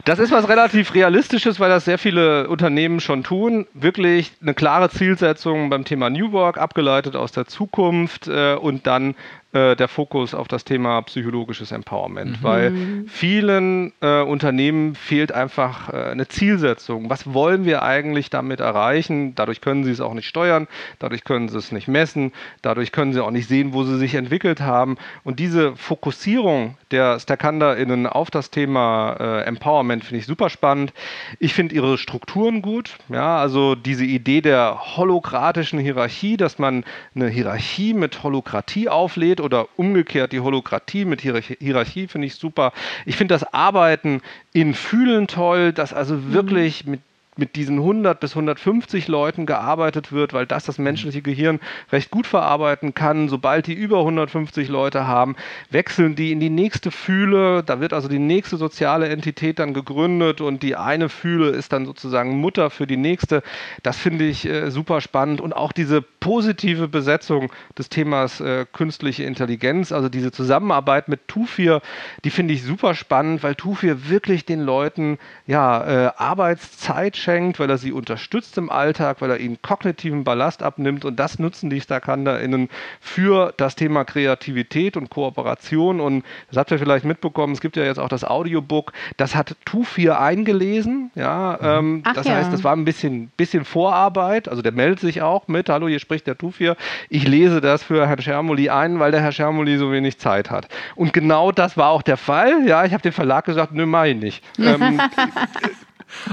das 0.05 0.19
ist 0.19 0.31
was 0.31 0.47
relativ 0.47 0.93
Realistisches, 0.93 1.59
weil 1.59 1.69
das 1.69 1.83
sehr 1.83 1.97
viele 1.97 2.47
Unternehmen 2.47 3.01
schon 3.01 3.25
tun. 3.25 3.67
Wirklich 3.73 4.31
eine 4.41 4.53
klare 4.53 4.89
Zielsetzung 4.89 5.69
beim 5.69 5.83
Thema 5.83 6.09
New 6.09 6.31
Work, 6.31 6.57
abgeleitet 6.57 7.17
aus 7.17 7.33
der 7.33 7.45
Zukunft 7.45 8.29
äh, 8.29 8.55
und 8.55 8.87
dann 8.87 9.15
äh, 9.53 9.75
der 9.75 9.87
Fokus 9.87 10.33
auf 10.33 10.47
das 10.47 10.65
Thema 10.65 11.01
psychologisches 11.03 11.71
Empowerment, 11.71 12.31
mhm. 12.31 12.43
weil 12.43 13.05
vielen 13.07 13.93
äh, 14.01 14.21
Unternehmen 14.21 14.95
fehlt 14.95 15.31
einfach 15.31 15.93
äh, 15.93 16.11
eine 16.11 16.27
Zielsetzung. 16.27 17.09
Was 17.09 17.33
wollen 17.33 17.63
wir 17.63 17.81
eigentlich 17.81 18.29
damit 18.29 18.59
erreichen? 18.59 19.35
Dadurch 19.35 19.61
können 19.61 19.83
sie 19.83 19.91
es 19.91 20.01
auch 20.01 20.13
nicht 20.13 20.27
steuern, 20.27 20.67
dadurch 20.99 21.23
können 21.23 21.47
sie 21.47 21.57
es 21.57 21.71
nicht 21.71 21.87
messen, 21.87 22.33
dadurch 22.61 22.91
können 22.91 23.13
sie 23.13 23.23
auch 23.23 23.31
nicht 23.31 23.47
sehen, 23.47 23.73
wo 23.73 23.83
sie 23.83 23.97
sich 23.97 24.15
entwickelt 24.15 24.59
haben. 24.59 24.97
Und 25.23 25.39
diese 25.39 25.75
Fokussierung 25.75 26.75
der 26.91 27.19
StakanderInnen 27.19 28.07
auf 28.07 28.29
das 28.31 28.51
Thema 28.51 29.15
äh, 29.19 29.43
Empowerment 29.43 30.03
finde 30.03 30.19
ich 30.19 30.25
super 30.25 30.49
spannend. 30.49 30.93
Ich 31.39 31.53
finde 31.53 31.75
ihre 31.75 31.97
Strukturen 31.97 32.61
gut. 32.61 32.97
Ja, 33.09 33.37
also 33.37 33.75
diese 33.75 34.05
Idee 34.05 34.41
der 34.41 34.97
holokratischen 34.97 35.79
Hierarchie, 35.79 36.37
dass 36.37 36.59
man 36.59 36.83
eine 37.15 37.29
Hierarchie 37.29 37.93
mit 37.93 38.23
Holokratie 38.23 38.89
auflädt 38.89 39.36
oder 39.39 39.67
umgekehrt 39.77 40.31
die 40.31 40.39
Holokratie 40.39 41.05
mit 41.05 41.21
Hierarchie 41.21 42.07
finde 42.07 42.27
ich 42.27 42.35
super. 42.35 42.73
Ich 43.05 43.15
finde 43.15 43.33
das 43.33 43.53
Arbeiten 43.53 44.21
in 44.53 44.73
Fühlen 44.73 45.27
toll, 45.27 45.73
dass 45.73 45.93
also 45.93 46.15
mhm. 46.15 46.33
wirklich 46.33 46.85
mit 46.85 47.01
mit 47.37 47.55
diesen 47.55 47.77
100 47.77 48.19
bis 48.19 48.31
150 48.31 49.07
Leuten 49.07 49.45
gearbeitet 49.45 50.11
wird, 50.11 50.33
weil 50.33 50.45
das 50.45 50.65
das 50.65 50.77
menschliche 50.77 51.21
Gehirn 51.21 51.59
recht 51.91 52.11
gut 52.11 52.27
verarbeiten 52.27 52.93
kann. 52.93 53.29
Sobald 53.29 53.67
die 53.67 53.73
über 53.73 53.99
150 53.99 54.69
Leute 54.69 55.07
haben, 55.07 55.35
wechseln 55.69 56.15
die 56.15 56.31
in 56.31 56.39
die 56.39 56.49
nächste 56.49 56.91
Fühle. 56.91 57.63
Da 57.63 57.79
wird 57.79 57.93
also 57.93 58.07
die 58.07 58.19
nächste 58.19 58.57
soziale 58.57 59.09
Entität 59.09 59.59
dann 59.59 59.73
gegründet 59.73 60.41
und 60.41 60.63
die 60.63 60.75
eine 60.75 61.09
Fühle 61.09 61.49
ist 61.49 61.73
dann 61.73 61.85
sozusagen 61.85 62.39
Mutter 62.39 62.69
für 62.69 62.87
die 62.87 62.97
nächste. 62.97 63.43
Das 63.83 63.97
finde 63.97 64.25
ich 64.25 64.45
äh, 64.45 64.71
super 64.71 65.01
spannend 65.01 65.41
und 65.41 65.53
auch 65.53 65.71
diese 65.71 66.01
positive 66.01 66.87
Besetzung 66.87 67.51
des 67.77 67.89
Themas 67.89 68.41
äh, 68.41 68.65
künstliche 68.71 69.23
Intelligenz, 69.23 69.91
also 69.91 70.09
diese 70.09 70.31
Zusammenarbeit 70.31 71.07
mit 71.07 71.27
Tufir, 71.27 71.81
die 72.23 72.29
finde 72.29 72.53
ich 72.53 72.63
super 72.63 72.95
spannend, 72.95 73.43
weil 73.43 73.55
Tufir 73.55 74.09
wirklich 74.09 74.45
den 74.45 74.61
Leuten 74.61 75.17
ja 75.45 76.07
äh, 76.07 76.11
Arbeitszeit 76.17 77.17
schenkt, 77.27 77.59
weil 77.59 77.69
er 77.69 77.77
sie 77.77 77.91
unterstützt 77.91 78.57
im 78.57 78.69
Alltag, 78.69 79.17
weil 79.19 79.29
er 79.31 79.39
ihnen 79.41 79.61
kognitiven 79.61 80.23
Ballast 80.23 80.63
abnimmt. 80.63 81.03
Und 81.03 81.17
das 81.17 81.39
nutzen 81.39 81.69
die 81.69 81.81
StakanderInnen 81.81 82.69
für 83.01 83.53
das 83.57 83.75
Thema 83.75 84.05
Kreativität 84.05 84.95
und 84.95 85.09
Kooperation. 85.09 85.99
Und 85.99 86.23
das 86.47 86.57
habt 86.57 86.71
ihr 86.71 86.79
vielleicht 86.79 87.03
mitbekommen, 87.03 87.51
es 87.51 87.59
gibt 87.59 87.75
ja 87.75 87.83
jetzt 87.83 87.99
auch 87.99 88.07
das 88.07 88.23
Audiobook, 88.23 88.93
das 89.17 89.35
hat 89.35 89.57
Tu4 89.67 90.17
eingelesen, 90.17 91.11
ja, 91.15 91.59
ähm, 91.61 92.03
das 92.15 92.25
ja. 92.25 92.35
heißt, 92.35 92.53
das 92.53 92.63
war 92.63 92.73
ein 92.73 92.85
bisschen, 92.85 93.27
bisschen 93.35 93.65
Vorarbeit, 93.65 94.47
also 94.47 94.61
der 94.61 94.71
meldet 94.71 95.01
sich 95.01 95.21
auch 95.21 95.49
mit, 95.49 95.67
hallo, 95.67 95.89
hier 95.89 95.99
spricht 95.99 96.27
der 96.27 96.37
Tu4, 96.37 96.77
ich 97.09 97.27
lese 97.27 97.59
das 97.59 97.83
für 97.83 98.07
Herrn 98.07 98.21
Schermoli 98.21 98.69
ein, 98.69 98.99
weil 98.99 99.11
der 99.11 99.19
Herr 99.21 99.33
Schermoli 99.33 99.77
so 99.77 99.91
wenig 99.91 100.17
Zeit 100.17 100.49
hat. 100.49 100.69
Und 100.95 101.11
genau 101.11 101.51
das 101.51 101.75
war 101.75 101.89
auch 101.89 102.03
der 102.03 102.17
Fall, 102.17 102.65
ja, 102.65 102.85
ich 102.85 102.93
habe 102.93 103.03
dem 103.03 103.11
Verlag 103.11 103.43
gesagt, 103.43 103.73
nö, 103.73 103.85
mach 103.85 104.05
ich 104.05 104.15
nicht. 104.15 104.43
ähm, 104.59 105.01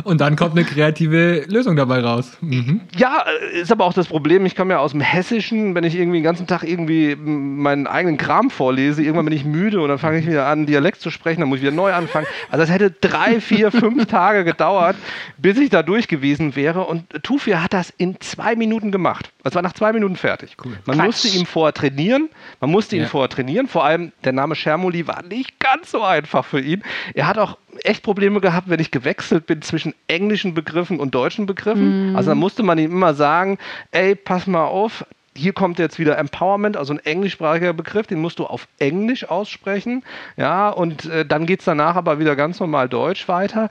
Und 0.04 0.20
dann 0.20 0.36
kommt 0.36 0.52
eine 0.52 0.64
kreative 0.64 1.44
Lösung 1.48 1.76
dabei 1.76 2.00
raus. 2.00 2.36
Mhm. 2.40 2.82
Ja, 2.96 3.24
äh, 3.52 3.60
ist 3.60 3.72
aber 3.72 3.84
auch 3.84 3.92
das 3.92 4.06
Problem, 4.06 4.46
ich 4.46 4.56
komme 4.56 4.74
ja 4.74 4.78
aus 4.78 4.92
dem 4.92 5.00
Hessischen, 5.00 5.74
wenn 5.74 5.84
ich 5.84 5.96
irgendwie 5.96 6.18
den 6.18 6.24
ganzen 6.24 6.46
Tag 6.46 6.62
irgendwie 6.62 7.16
meinen 7.16 7.86
eigenen 7.86 8.16
Kram 8.16 8.50
vorlese, 8.50 9.02
irgendwann 9.02 9.26
bin 9.26 9.34
ich 9.34 9.44
müde 9.44 9.80
und 9.80 9.88
dann 9.88 9.98
fange 9.98 10.18
ich 10.18 10.26
wieder 10.26 10.46
an, 10.46 10.66
Dialekt 10.66 11.00
zu 11.00 11.10
sprechen, 11.10 11.40
dann 11.40 11.48
muss 11.48 11.58
ich 11.58 11.62
wieder 11.62 11.72
neu 11.72 11.92
anfangen. 11.92 12.26
Also 12.50 12.64
es 12.64 12.70
hätte 12.70 12.90
drei, 12.90 13.40
vier, 13.40 13.70
fünf 13.70 14.06
Tage 14.14 14.44
gedauert, 14.44 14.96
bis 15.38 15.58
ich 15.58 15.70
da 15.70 15.82
durch 15.82 16.08
gewesen 16.08 16.56
wäre. 16.56 16.84
Und 16.84 17.04
Tufir 17.22 17.62
hat 17.62 17.72
das 17.72 17.90
in 17.90 18.20
zwei 18.20 18.56
Minuten 18.56 18.90
gemacht. 18.90 19.30
Es 19.44 19.54
war 19.54 19.62
nach 19.62 19.72
zwei 19.72 19.92
Minuten 19.92 20.16
fertig. 20.16 20.56
Cool. 20.64 20.72
Man 20.86 20.96
Quatsch. 20.96 21.06
musste 21.06 21.28
ihm 21.28 21.46
vorher 21.46 21.74
trainieren. 21.74 22.28
Man 22.60 22.70
musste 22.70 22.96
ihn 22.96 23.02
ja. 23.02 23.08
vorher 23.08 23.28
trainieren. 23.28 23.66
Vor 23.68 23.84
allem 23.84 24.12
der 24.24 24.32
Name 24.32 24.54
Schermoli 24.54 25.06
war 25.06 25.22
nicht 25.22 25.58
ganz 25.60 25.90
so 25.90 26.02
einfach 26.02 26.44
für 26.44 26.60
ihn. 26.60 26.82
Er 27.14 27.26
hat 27.26 27.38
auch 27.38 27.58
echt 27.82 28.02
Probleme 28.02 28.40
gehabt, 28.40 28.68
wenn 28.68 28.80
ich 28.80 28.90
gewechselt 28.90 29.46
bin 29.46 29.62
zwischen 29.62 29.94
englischen 30.08 30.54
Begriffen 30.54 31.00
und 31.00 31.14
deutschen 31.14 31.46
Begriffen. 31.46 32.10
Mhm. 32.10 32.16
Also 32.16 32.30
dann 32.30 32.38
musste 32.38 32.62
man 32.62 32.78
ihm 32.78 32.92
immer 32.92 33.14
sagen, 33.14 33.58
ey, 33.90 34.14
pass 34.14 34.46
mal 34.46 34.64
auf, 34.64 35.04
hier 35.36 35.52
kommt 35.52 35.78
jetzt 35.78 35.98
wieder 35.98 36.16
Empowerment, 36.16 36.76
also 36.76 36.92
ein 36.92 37.00
englischsprachiger 37.00 37.72
Begriff, 37.72 38.06
den 38.06 38.20
musst 38.20 38.38
du 38.38 38.46
auf 38.46 38.68
Englisch 38.78 39.28
aussprechen. 39.28 40.04
Ja, 40.36 40.70
und 40.70 41.06
äh, 41.06 41.26
dann 41.26 41.46
geht 41.46 41.60
es 41.60 41.64
danach 41.64 41.96
aber 41.96 42.18
wieder 42.18 42.36
ganz 42.36 42.60
normal 42.60 42.88
Deutsch 42.88 43.26
weiter 43.28 43.68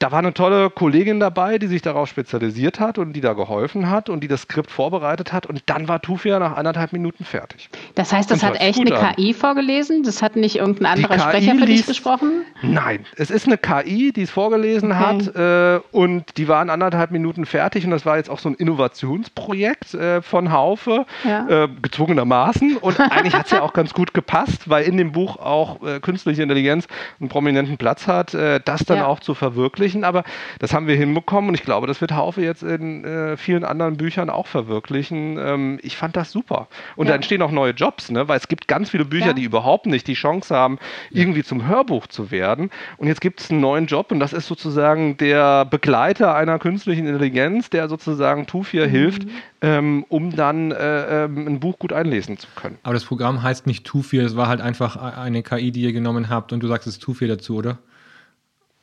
da 0.00 0.10
war 0.10 0.20
eine 0.20 0.32
tolle 0.32 0.70
Kollegin 0.70 1.20
dabei, 1.20 1.58
die 1.58 1.66
sich 1.66 1.82
darauf 1.82 2.08
spezialisiert 2.08 2.80
hat 2.80 2.96
und 2.96 3.12
die 3.12 3.20
da 3.20 3.34
geholfen 3.34 3.90
hat 3.90 4.08
und 4.08 4.20
die 4.24 4.28
das 4.28 4.42
Skript 4.42 4.70
vorbereitet 4.70 5.30
hat. 5.34 5.44
Und 5.44 5.62
dann 5.66 5.88
war 5.88 6.00
Tufia 6.00 6.38
nach 6.38 6.56
anderthalb 6.56 6.94
Minuten 6.94 7.24
fertig. 7.24 7.68
Das 7.96 8.10
heißt, 8.10 8.30
das 8.30 8.42
hat 8.42 8.58
echt 8.62 8.80
eine 8.80 8.96
an. 8.96 9.14
KI 9.14 9.34
vorgelesen? 9.34 10.02
Das 10.02 10.22
hat 10.22 10.36
nicht 10.36 10.56
irgendein 10.56 10.86
anderer 10.86 11.18
Sprecher 11.18 11.54
für 11.54 11.66
dich 11.66 11.84
gesprochen? 11.84 12.46
Nein, 12.62 13.04
es 13.16 13.30
ist 13.30 13.46
eine 13.46 13.58
KI, 13.58 14.10
die 14.10 14.22
es 14.22 14.30
vorgelesen 14.30 14.90
okay. 14.90 15.00
hat 15.00 15.36
äh, 15.36 15.80
und 15.92 16.38
die 16.38 16.48
waren 16.48 16.70
anderthalb 16.70 17.10
Minuten 17.10 17.44
fertig 17.44 17.84
und 17.84 17.90
das 17.90 18.06
war 18.06 18.16
jetzt 18.16 18.30
auch 18.30 18.38
so 18.38 18.48
ein 18.48 18.54
Innovationsprojekt 18.54 19.92
äh, 19.92 20.22
von 20.22 20.50
Haufe, 20.50 21.04
ja. 21.24 21.64
äh, 21.64 21.68
gezwungenermaßen. 21.82 22.78
Und 22.78 22.98
eigentlich 23.10 23.34
hat 23.34 23.46
es 23.46 23.52
ja 23.52 23.60
auch 23.60 23.74
ganz 23.74 23.92
gut 23.92 24.14
gepasst, 24.14 24.70
weil 24.70 24.84
in 24.84 24.96
dem 24.96 25.12
Buch 25.12 25.36
auch 25.36 25.82
äh, 25.82 26.00
künstliche 26.00 26.42
Intelligenz 26.42 26.86
einen 27.20 27.28
prominenten 27.28 27.76
Platz 27.76 28.06
hat, 28.06 28.32
äh, 28.32 28.60
das 28.64 28.86
dann 28.86 28.98
ja. 28.98 29.06
auch 29.06 29.20
zu 29.20 29.34
verwirklichen. 29.34 29.89
Aber 30.04 30.24
das 30.58 30.72
haben 30.72 30.86
wir 30.86 30.96
hinbekommen 30.96 31.48
und 31.48 31.54
ich 31.54 31.62
glaube, 31.62 31.86
das 31.86 32.00
wird 32.00 32.12
Haufe 32.12 32.42
jetzt 32.42 32.62
in 32.62 33.04
äh, 33.04 33.36
vielen 33.36 33.64
anderen 33.64 33.96
Büchern 33.96 34.30
auch 34.30 34.46
verwirklichen. 34.46 35.38
Ähm, 35.38 35.78
ich 35.82 35.96
fand 35.96 36.16
das 36.16 36.30
super. 36.30 36.68
Und 36.96 37.06
ja. 37.06 37.12
da 37.12 37.16
entstehen 37.16 37.42
auch 37.42 37.50
neue 37.50 37.72
Jobs, 37.72 38.10
ne? 38.10 38.28
weil 38.28 38.38
es 38.38 38.48
gibt 38.48 38.68
ganz 38.68 38.90
viele 38.90 39.04
Bücher, 39.04 39.34
die 39.34 39.42
überhaupt 39.42 39.86
nicht 39.86 40.06
die 40.06 40.14
Chance 40.14 40.54
haben, 40.54 40.78
irgendwie 41.10 41.42
zum 41.42 41.66
Hörbuch 41.66 42.06
zu 42.06 42.30
werden. 42.30 42.70
Und 42.96 43.08
jetzt 43.08 43.20
gibt 43.20 43.40
es 43.40 43.50
einen 43.50 43.60
neuen 43.60 43.86
Job 43.86 44.12
und 44.12 44.20
das 44.20 44.32
ist 44.32 44.46
sozusagen 44.46 45.16
der 45.16 45.64
Begleiter 45.64 46.34
einer 46.34 46.58
künstlichen 46.58 47.06
Intelligenz, 47.06 47.70
der 47.70 47.88
sozusagen 47.88 48.46
Tufir 48.46 48.86
mhm. 48.86 48.90
hilft, 48.90 49.22
ähm, 49.62 50.04
um 50.08 50.34
dann 50.34 50.70
äh, 50.70 51.24
ähm, 51.24 51.46
ein 51.46 51.60
Buch 51.60 51.78
gut 51.78 51.92
einlesen 51.92 52.38
zu 52.38 52.48
können. 52.54 52.78
Aber 52.82 52.94
das 52.94 53.04
Programm 53.04 53.42
heißt 53.42 53.66
nicht 53.66 53.84
Tufir, 53.84 54.24
es 54.24 54.36
war 54.36 54.48
halt 54.48 54.60
einfach 54.60 54.96
eine 54.96 55.42
KI, 55.42 55.70
die 55.70 55.82
ihr 55.82 55.92
genommen 55.92 56.28
habt 56.28 56.52
und 56.52 56.60
du 56.60 56.68
sagst 56.68 56.86
es 56.86 56.94
ist 56.94 57.02
Tufir 57.02 57.28
dazu, 57.28 57.56
oder? 57.56 57.78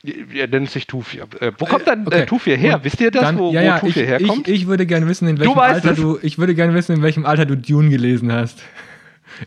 Er 0.03 0.47
nennt 0.47 0.69
sich 0.69 0.85
Tufir. 0.85 1.27
Äh, 1.39 1.51
wo 1.57 1.65
kommt 1.65 1.87
dann 1.87 2.05
okay. 2.05 2.21
äh, 2.21 2.25
Tufir 2.25 2.55
her? 2.55 2.75
Und 2.75 2.83
Wisst 2.83 3.01
ihr 3.01 3.09
das, 3.09 3.23
dann, 3.23 3.39
wo, 3.39 3.51
ja, 3.51 3.61
ja, 3.61 3.75
wo 3.81 3.87
Tufir 3.87 4.03
ich, 4.03 4.09
herkommt? 4.09 4.47
Ich, 4.47 4.61
ich, 4.61 4.67
würde 4.67 4.85
gerne 4.85 5.07
wissen, 5.07 5.27
in 5.27 5.39
welchem 5.39 5.57
Alter 5.57 5.93
du. 5.93 6.19
Ich 6.21 6.37
würde 6.37 6.53
gerne 6.53 6.73
wissen, 6.75 6.95
in 6.95 7.01
welchem 7.01 7.25
Alter 7.25 7.45
du 7.45 7.57
Dune 7.57 7.89
gelesen 7.89 8.31
hast. 8.31 8.61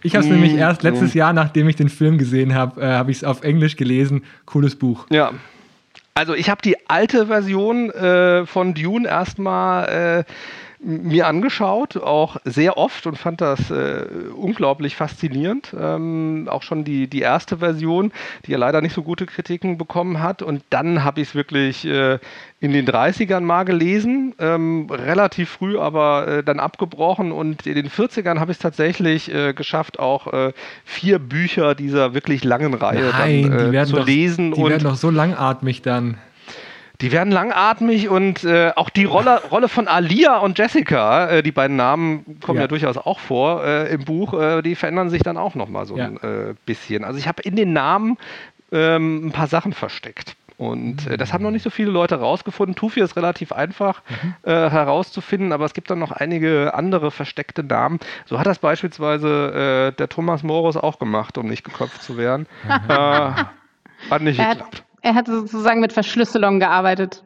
Ich 0.03 0.15
habe 0.15 0.25
es 0.25 0.31
mm, 0.31 0.35
nämlich 0.35 0.55
erst 0.55 0.83
letztes 0.83 1.15
mm. 1.15 1.19
Jahr, 1.19 1.33
nachdem 1.33 1.69
ich 1.69 1.77
den 1.77 1.89
Film 1.89 2.19
gesehen 2.19 2.55
habe, 2.55 2.81
äh, 2.81 2.85
habe 2.85 3.11
ich 3.11 3.19
es 3.19 3.25
auf 3.25 3.43
Englisch 3.43 3.77
gelesen. 3.77 4.25
Cooles 4.45 4.77
Buch. 4.77 5.07
Ja. 5.11 5.33
Also 6.15 6.35
ich 6.35 6.51
habe 6.51 6.61
die 6.63 6.77
alte 6.89 7.29
Version 7.29 7.91
äh, 7.91 8.45
von 8.45 8.75
Dune 8.75 9.09
erstmal 9.09 10.25
äh, 10.27 10.33
mir 10.83 11.27
angeschaut, 11.27 11.99
auch 11.99 12.39
sehr 12.45 12.79
oft 12.79 13.07
und 13.07 13.17
fand 13.17 13.41
das 13.41 13.71
äh, 13.71 14.07
unglaublich 14.35 14.97
faszinierend. 14.97 15.75
Ähm, 15.79 16.49
auch 16.51 16.63
schon 16.63 16.85
die, 16.85 17.07
die 17.07 17.21
erste 17.21 17.59
Version, 17.59 18.13
die 18.47 18.53
ja 18.53 18.59
leider 18.59 18.81
nicht 18.81 18.95
so 18.95 19.03
gute 19.03 19.27
Kritiken 19.27 19.77
bekommen 19.77 20.21
hat. 20.21 20.41
Und 20.43 20.63
dann 20.71 21.05
habe 21.05 21.21
ich 21.21 21.29
es 21.29 21.35
wirklich 21.35 21.85
äh, 21.85 22.19
in 22.61 22.73
den 22.73 22.87
30ern 22.87 23.41
mal 23.41 23.65
gelesen, 23.65 24.35
ähm, 24.39 24.87
relativ 24.91 25.51
früh 25.51 25.79
aber 25.79 26.29
äh, 26.29 26.43
dann 26.43 26.61
abgebrochen. 26.61 27.31
Und 27.31 27.67
in 27.67 27.75
den 27.75 27.91
40ern 27.91 28.39
habe 28.39 28.53
ich 28.53 28.57
es 28.57 28.63
tatsächlich 28.63 29.33
äh, 29.33 29.53
geschafft, 29.53 29.99
auch 29.99 30.33
äh, 30.33 30.53
vier 30.85 31.19
Bücher 31.19 31.75
dieser 31.75 32.15
wirklich 32.15 32.43
langen 32.43 32.73
Reihe 32.73 33.11
Nein, 33.13 33.51
dann, 33.51 33.75
äh, 33.75 33.85
zu 33.85 33.97
doch, 33.97 34.07
lesen. 34.07 34.53
Die 34.53 34.63
und 34.63 34.71
werden 34.71 34.85
doch 34.85 34.97
so 34.97 35.11
langatmig 35.11 35.83
dann. 35.83 36.17
Die 37.01 37.13
werden 37.13 37.33
langatmig 37.33 38.09
und 38.09 38.45
äh, 38.45 38.73
auch 38.77 38.91
die 38.91 39.05
Rolle, 39.05 39.43
Rolle 39.51 39.69
von 39.69 39.89
Alia 39.89 40.39
und 40.39 40.59
Jessica, 40.59 41.29
äh, 41.29 41.43
die 41.43 41.53
beiden 41.53 41.77
Namen 41.77 42.41
kommen 42.41 42.59
ja, 42.59 42.65
ja 42.65 42.69
durchaus 42.69 42.99
auch 42.99 43.21
vor 43.21 43.65
äh, 43.65 43.93
im 43.93 44.05
Buch, 44.05 44.35
äh, 44.35 44.63
die 44.63 44.75
verändern 44.75 45.11
sich 45.11 45.23
dann 45.23 45.37
auch 45.37 45.55
nochmal 45.55 45.87
so 45.87 45.97
ja. 45.97 46.07
ein 46.07 46.17
äh, 46.19 46.55
bisschen. 46.67 47.05
Also 47.05 47.19
ich 47.19 47.27
habe 47.27 47.43
in 47.43 47.57
den 47.57 47.73
Namen 47.73 48.19
ähm, 48.73 49.27
ein 49.27 49.33
paar 49.33 49.47
Sachen 49.47 49.73
versteckt. 49.73 50.37
Und 50.61 51.07
äh, 51.07 51.17
das 51.17 51.33
haben 51.33 51.43
noch 51.43 51.51
nicht 51.51 51.63
so 51.63 51.71
viele 51.71 51.91
Leute 51.91 52.19
herausgefunden. 52.19 52.77
Tufi 52.77 53.01
ist 53.01 53.17
relativ 53.17 53.51
einfach 53.51 54.03
mhm. 54.11 54.35
äh, 54.43 54.69
herauszufinden, 54.69 55.55
aber 55.55 55.65
es 55.65 55.73
gibt 55.73 55.91
dann 55.91 55.99
noch 55.99 56.13
einige 56.13 56.75
andere 56.75 57.11
versteckte 57.11 57.65
Namen. 57.65 57.99
So 58.27 58.39
hat 58.39 58.47
das 58.47 58.59
beispielsweise 58.59 59.93
äh, 59.93 59.97
der 59.97 60.11
Thomas 60.11 60.43
Morus 60.43 60.77
auch 60.77 60.99
gemacht, 60.99 61.39
um 61.39 61.47
nicht 61.47 61.65
geköpft 61.65 62.03
zu 62.03 62.19
werden. 62.19 62.47
Mhm. 62.65 62.89
hat 64.11 64.21
nicht 64.21 64.37
geklappt. 64.37 64.85
Er 65.03 65.15
hat 65.15 65.27
sozusagen 65.27 65.81
mit 65.81 65.93
Verschlüsselung 65.93 66.61
gearbeitet. 66.61 67.25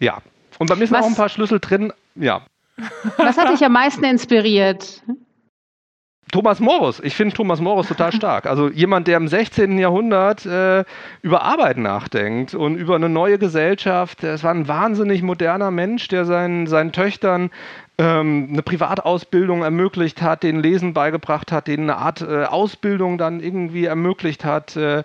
Ja. 0.00 0.18
Und 0.58 0.68
bei 0.68 0.76
mir 0.76 0.86
sind 0.86 0.96
Was? 0.96 1.04
auch 1.04 1.08
ein 1.08 1.14
paar 1.14 1.28
Schlüssel 1.28 1.60
drin. 1.60 1.92
Ja. 2.14 2.42
Was 3.16 3.36
hat 3.38 3.50
dich 3.50 3.64
am 3.64 3.72
meisten 3.72 4.04
inspiriert? 4.04 5.02
Thomas 6.30 6.60
Morus. 6.60 7.00
Ich 7.00 7.14
finde 7.14 7.34
Thomas 7.34 7.60
Morus 7.60 7.88
total 7.88 8.12
stark. 8.12 8.46
Also 8.46 8.68
jemand, 8.68 9.08
der 9.08 9.16
im 9.16 9.28
16. 9.28 9.78
Jahrhundert 9.78 10.44
äh, 10.44 10.84
über 11.22 11.42
Arbeit 11.42 11.78
nachdenkt 11.78 12.54
und 12.54 12.76
über 12.76 12.96
eine 12.96 13.08
neue 13.08 13.38
Gesellschaft. 13.38 14.22
Es 14.24 14.44
war 14.44 14.50
ein 14.50 14.68
wahnsinnig 14.68 15.22
moderner 15.22 15.70
Mensch, 15.70 16.08
der 16.08 16.26
seinen, 16.26 16.66
seinen 16.66 16.92
Töchtern 16.92 17.50
ähm, 17.96 18.48
eine 18.52 18.62
Privatausbildung 18.62 19.62
ermöglicht 19.62 20.20
hat, 20.20 20.42
denen 20.42 20.62
Lesen 20.62 20.92
beigebracht 20.92 21.50
hat, 21.50 21.66
denen 21.66 21.88
eine 21.88 21.98
Art 21.98 22.20
äh, 22.20 22.44
Ausbildung 22.44 23.16
dann 23.16 23.40
irgendwie 23.40 23.86
ermöglicht 23.86 24.44
hat. 24.44 24.76
Äh, 24.76 25.04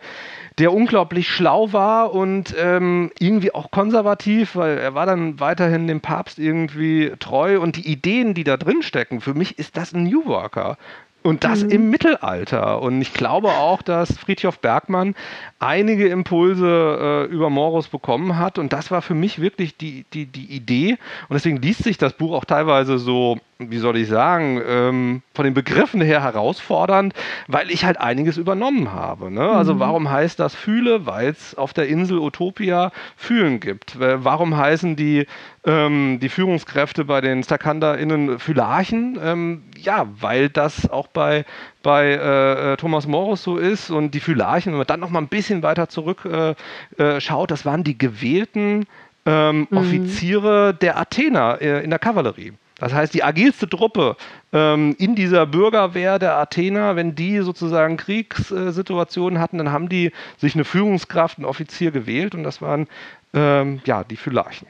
der 0.58 0.74
unglaublich 0.74 1.30
schlau 1.30 1.74
war 1.74 2.14
und 2.14 2.54
ähm, 2.58 3.12
irgendwie 3.20 3.54
auch 3.54 3.72
konservativ, 3.72 4.56
weil 4.56 4.78
er 4.78 4.94
war 4.94 5.06
dann 5.06 5.40
weiterhin 5.40 5.88
dem 5.88 6.02
Papst 6.02 6.40
irgendwie 6.40 7.12
treu 7.20 7.60
und 7.60 7.78
die 7.78 7.88
Ideen, 7.88 8.34
die 8.34 8.44
da 8.44 8.58
drin 8.58 8.84
stecken, 8.84 9.22
für 9.22 9.34
mich 9.34 9.58
ist 9.58 9.78
das 9.78 9.94
ein 9.94 10.04
New 10.04 10.26
Worker. 10.26 10.78
Und 11.24 11.44
das 11.44 11.64
mhm. 11.64 11.70
im 11.70 11.90
Mittelalter. 11.90 12.82
Und 12.82 13.02
ich 13.02 13.14
glaube 13.14 13.50
auch, 13.50 13.82
dass 13.82 14.18
Friedhof 14.18 14.60
Bergmann 14.60 15.16
einige 15.60 16.08
Impulse 16.10 17.28
äh, 17.30 17.34
über 17.34 17.50
Morus 17.50 17.88
bekommen 17.88 18.38
hat. 18.38 18.60
Und 18.60 18.74
das 18.74 18.92
war 18.92 19.02
für 19.02 19.14
mich 19.14 19.40
wirklich 19.40 19.78
die, 19.78 20.06
die, 20.14 20.26
die 20.26 20.46
Idee. 20.54 20.98
Und 21.30 21.34
deswegen 21.34 21.62
liest 21.62 21.84
sich 21.84 21.98
das 21.98 22.14
Buch 22.14 22.34
auch 22.34 22.46
teilweise 22.46 22.98
so 22.98 23.40
wie 23.70 23.78
soll 23.78 23.98
ich 23.98 24.08
sagen, 24.08 24.62
ähm, 24.66 25.22
von 25.34 25.46
den 25.46 25.54
Begriffen 25.54 26.02
her 26.02 26.22
herausfordernd, 26.24 27.14
weil 27.48 27.70
ich 27.72 27.86
halt 27.86 28.00
einiges 28.00 28.38
übernommen 28.38 28.92
habe. 28.92 29.32
Ne? 29.32 29.48
Also 29.48 29.76
mhm. 29.76 29.80
warum 29.80 30.12
heißt 30.12 30.40
das 30.40 30.56
Fühle? 30.56 31.06
Weil 31.06 31.30
es 31.30 31.56
auf 31.56 31.74
der 31.74 31.88
Insel 31.88 32.20
Utopia 32.20 32.92
Fühlen 33.16 33.60
gibt. 33.60 34.00
Warum 34.00 34.58
heißen 34.58 34.96
die, 34.96 35.28
ähm, 35.66 36.20
die 36.22 36.30
Führungskräfte 36.30 37.06
bei 37.06 37.22
den 37.22 37.44
StakanderInnen 37.44 38.40
Phylarchen? 38.40 39.18
Ähm, 39.24 39.64
ja, 39.78 40.08
weil 40.20 40.50
das 40.50 40.90
auch 40.90 41.08
bei, 41.08 41.46
bei 41.82 42.08
äh, 42.08 42.74
äh, 42.74 42.78
Thomas 42.78 43.08
Morus 43.08 43.44
so 43.44 43.58
ist 43.58 43.90
und 43.90 44.12
die 44.12 44.20
Phylarchen, 44.20 44.74
wenn 44.74 44.78
man 44.78 44.88
dann 44.88 45.00
noch 45.00 45.10
mal 45.10 45.20
ein 45.20 45.28
bisschen 45.28 45.64
weiter 45.64 45.90
zurück 45.90 46.26
äh, 46.26 46.56
äh, 47.02 47.22
schaut, 47.22 47.52
das 47.52 47.66
waren 47.66 47.84
die 47.84 47.98
gewählten 47.98 48.86
ähm, 49.26 49.68
mhm. 49.70 49.78
Offiziere 49.78 50.74
der 50.74 50.98
Athener 50.98 51.62
äh, 51.62 51.84
in 51.84 51.90
der 51.90 52.00
Kavallerie. 52.00 52.54
Das 52.80 52.94
heißt, 52.94 53.14
die 53.14 53.24
agilste 53.24 53.70
Truppe 53.70 54.18
ähm, 54.52 54.96
in 55.00 55.16
dieser 55.16 55.46
Bürgerwehr 55.46 56.20
der 56.20 56.36
Athener, 56.38 56.98
wenn 56.98 57.16
die 57.16 57.40
sozusagen 57.40 57.96
Kriegssituationen 57.96 59.40
hatten, 59.40 59.58
dann 59.58 59.72
haben 59.72 59.88
die 59.88 60.12
sich 60.38 60.56
eine 60.56 60.66
Führungskraft, 60.66 61.38
einen 61.38 61.46
Offizier 61.46 61.92
gewählt 61.92 62.36
und 62.36 62.44
das 62.44 62.62
waren 62.62 62.88
ähm, 63.34 63.82
ja 63.86 64.04
die 64.04 64.18
Phylarchen. 64.18 64.68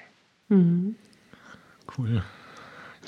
Mhm. 0.53 0.95
Cool. 1.97 2.23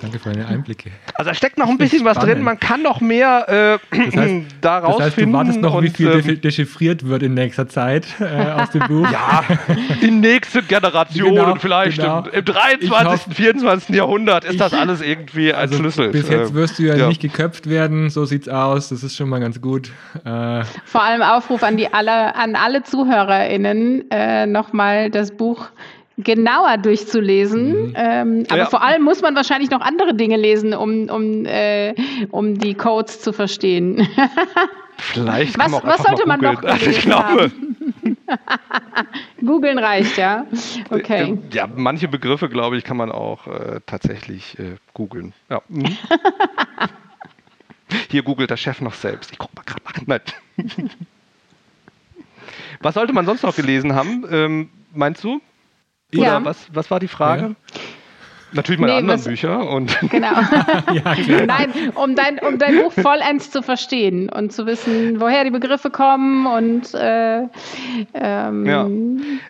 Danke 0.02 0.20
für 0.20 0.34
deine 0.34 0.46
Einblicke. 0.48 0.92
Also 1.14 1.30
da 1.30 1.36
steckt 1.36 1.58
noch 1.58 1.70
ein 1.70 1.78
bisschen 1.78 2.04
was 2.04 2.18
drin, 2.18 2.42
man 2.42 2.60
kann 2.60 2.82
noch 2.82 3.00
mehr 3.00 3.80
äh, 3.92 3.98
das 3.98 4.16
heißt, 4.16 4.46
daraus 4.60 4.98
das 4.98 5.06
heißt, 5.06 5.16
finden. 5.16 5.32
Du 5.32 5.38
wartest 5.38 5.62
noch, 5.62 5.74
und, 5.76 5.84
wie 5.86 5.90
viel 5.90 6.12
ähm, 6.12 6.42
dechiffriert 6.42 7.08
wird 7.08 7.24
in 7.24 7.34
nächster 7.34 7.70
Zeit 7.70 8.06
äh, 8.20 8.26
aus 8.26 8.72
dem 8.72 8.82
Buch. 8.88 9.10
Ja, 9.10 9.44
in 10.02 10.20
nächsten 10.20 10.68
Generationen 10.68 11.36
genau, 11.36 11.56
vielleicht. 11.56 11.98
Genau. 11.98 12.26
Im, 12.26 12.40
Im, 12.40 12.46
23., 12.46 12.92
hoffe, 12.92 13.32
24. 13.32 13.96
Jahrhundert 13.96 14.44
ist 14.44 14.54
ich, 14.54 14.60
das 14.60 14.74
alles 14.74 15.02
irgendwie 15.02 15.54
also 15.54 15.76
entschlüsselt. 15.76 16.12
Bis 16.12 16.28
jetzt 16.28 16.54
wirst 16.54 16.78
du 16.78 16.84
ja, 16.84 16.96
ja, 16.96 17.08
nicht 17.08 17.22
geköpft 17.22 17.70
werden, 17.70 18.10
so 18.10 18.26
sieht's 18.26 18.50
aus. 18.50 18.90
Das 18.90 19.02
ist 19.02 19.16
schon 19.16 19.30
mal 19.30 19.40
ganz 19.40 19.62
gut. 19.62 19.92
Äh, 20.26 20.64
Vor 20.84 21.04
allem 21.04 21.22
Aufruf 21.22 21.64
an, 21.64 21.78
die 21.78 21.94
alle, 21.94 22.36
an 22.36 22.58
alle 22.58 22.84
ZuhörerInnen, 22.84 24.12
äh, 24.12 24.46
nochmal 24.46 25.10
das 25.10 25.32
Buch 25.32 25.70
genauer 26.18 26.78
durchzulesen. 26.78 27.88
Mhm. 27.88 27.94
Ähm, 27.96 28.44
aber 28.50 28.58
ja. 28.58 28.66
vor 28.66 28.82
allem 28.82 29.04
muss 29.04 29.22
man 29.22 29.36
wahrscheinlich 29.36 29.70
noch 29.70 29.82
andere 29.82 30.14
Dinge 30.14 30.38
lesen, 30.38 30.74
um, 30.74 31.10
um, 31.10 31.46
äh, 31.46 31.94
um 32.32 32.58
die 32.58 32.74
Codes 32.74 33.22
zu 33.22 33.34
verstehen. 33.34 34.08
Vielleicht 34.98 35.58
was, 35.60 35.74
was 35.84 36.04
sollte 36.04 36.26
man 36.26 36.40
noch 36.40 36.62
gelesen 36.62 36.90
ich 36.90 37.02
glaube. 37.02 37.52
Googeln 39.46 39.78
reicht, 39.78 40.18
ja. 40.18 40.46
Okay. 40.90 41.38
Ja, 41.52 41.68
manche 41.68 42.08
Begriffe, 42.08 42.48
glaube 42.48 42.78
ich, 42.78 42.86
kann 42.86 42.96
man 42.96 43.12
auch 43.12 43.48
äh, 43.48 43.82
tatsächlich 43.86 44.58
äh, 44.58 44.78
googeln. 44.94 45.34
Ja. 45.50 45.62
Mhm. 45.68 45.98
Hier 48.10 48.24
googelt 48.24 48.50
der 48.50 48.58
Chef 48.58 48.80
noch 48.82 48.94
selbst. 48.94 49.32
Ich 49.32 49.38
gucke 49.38 49.56
mal 49.56 49.64
gerade 49.64 49.82
nach. 49.86 50.06
Nein. 50.08 50.90
Was 52.82 52.94
sollte 52.94 53.14
man 53.14 53.26
sonst 53.26 53.44
noch 53.44 53.56
gelesen 53.56 53.94
haben? 53.96 54.26
Ähm, 54.30 54.70
meinst 54.94 55.24
du? 55.24 55.42
Oder 56.14 56.24
ja. 56.24 56.46
was, 56.46 56.68
was 56.74 56.92
war 56.92 57.00
die 57.00 57.08
Frage? 57.08 57.56
Natürlich 58.52 58.80
meine 58.80 58.94
nee, 58.94 59.00
anderen 59.00 59.20
was, 59.20 59.26
Bücher 59.26 59.70
und. 59.70 59.98
Genau. 60.10 60.40
ja, 60.94 61.46
Nein, 61.46 61.74
um 61.96 62.16
dein, 62.16 62.40
um 62.40 62.58
dein 62.58 62.78
Buch 62.78 62.94
vollends 62.94 63.52
zu 63.52 63.62
verstehen 63.62 64.30
und 64.30 64.54
zu 64.54 64.66
wissen, 64.66 65.20
woher 65.20 65.44
die 65.44 65.52
Begriffe 65.52 65.90
kommen 65.90 66.46
und 66.46 66.94
äh, 66.94 67.42
ähm, 68.14 68.66
ja. 68.66 68.88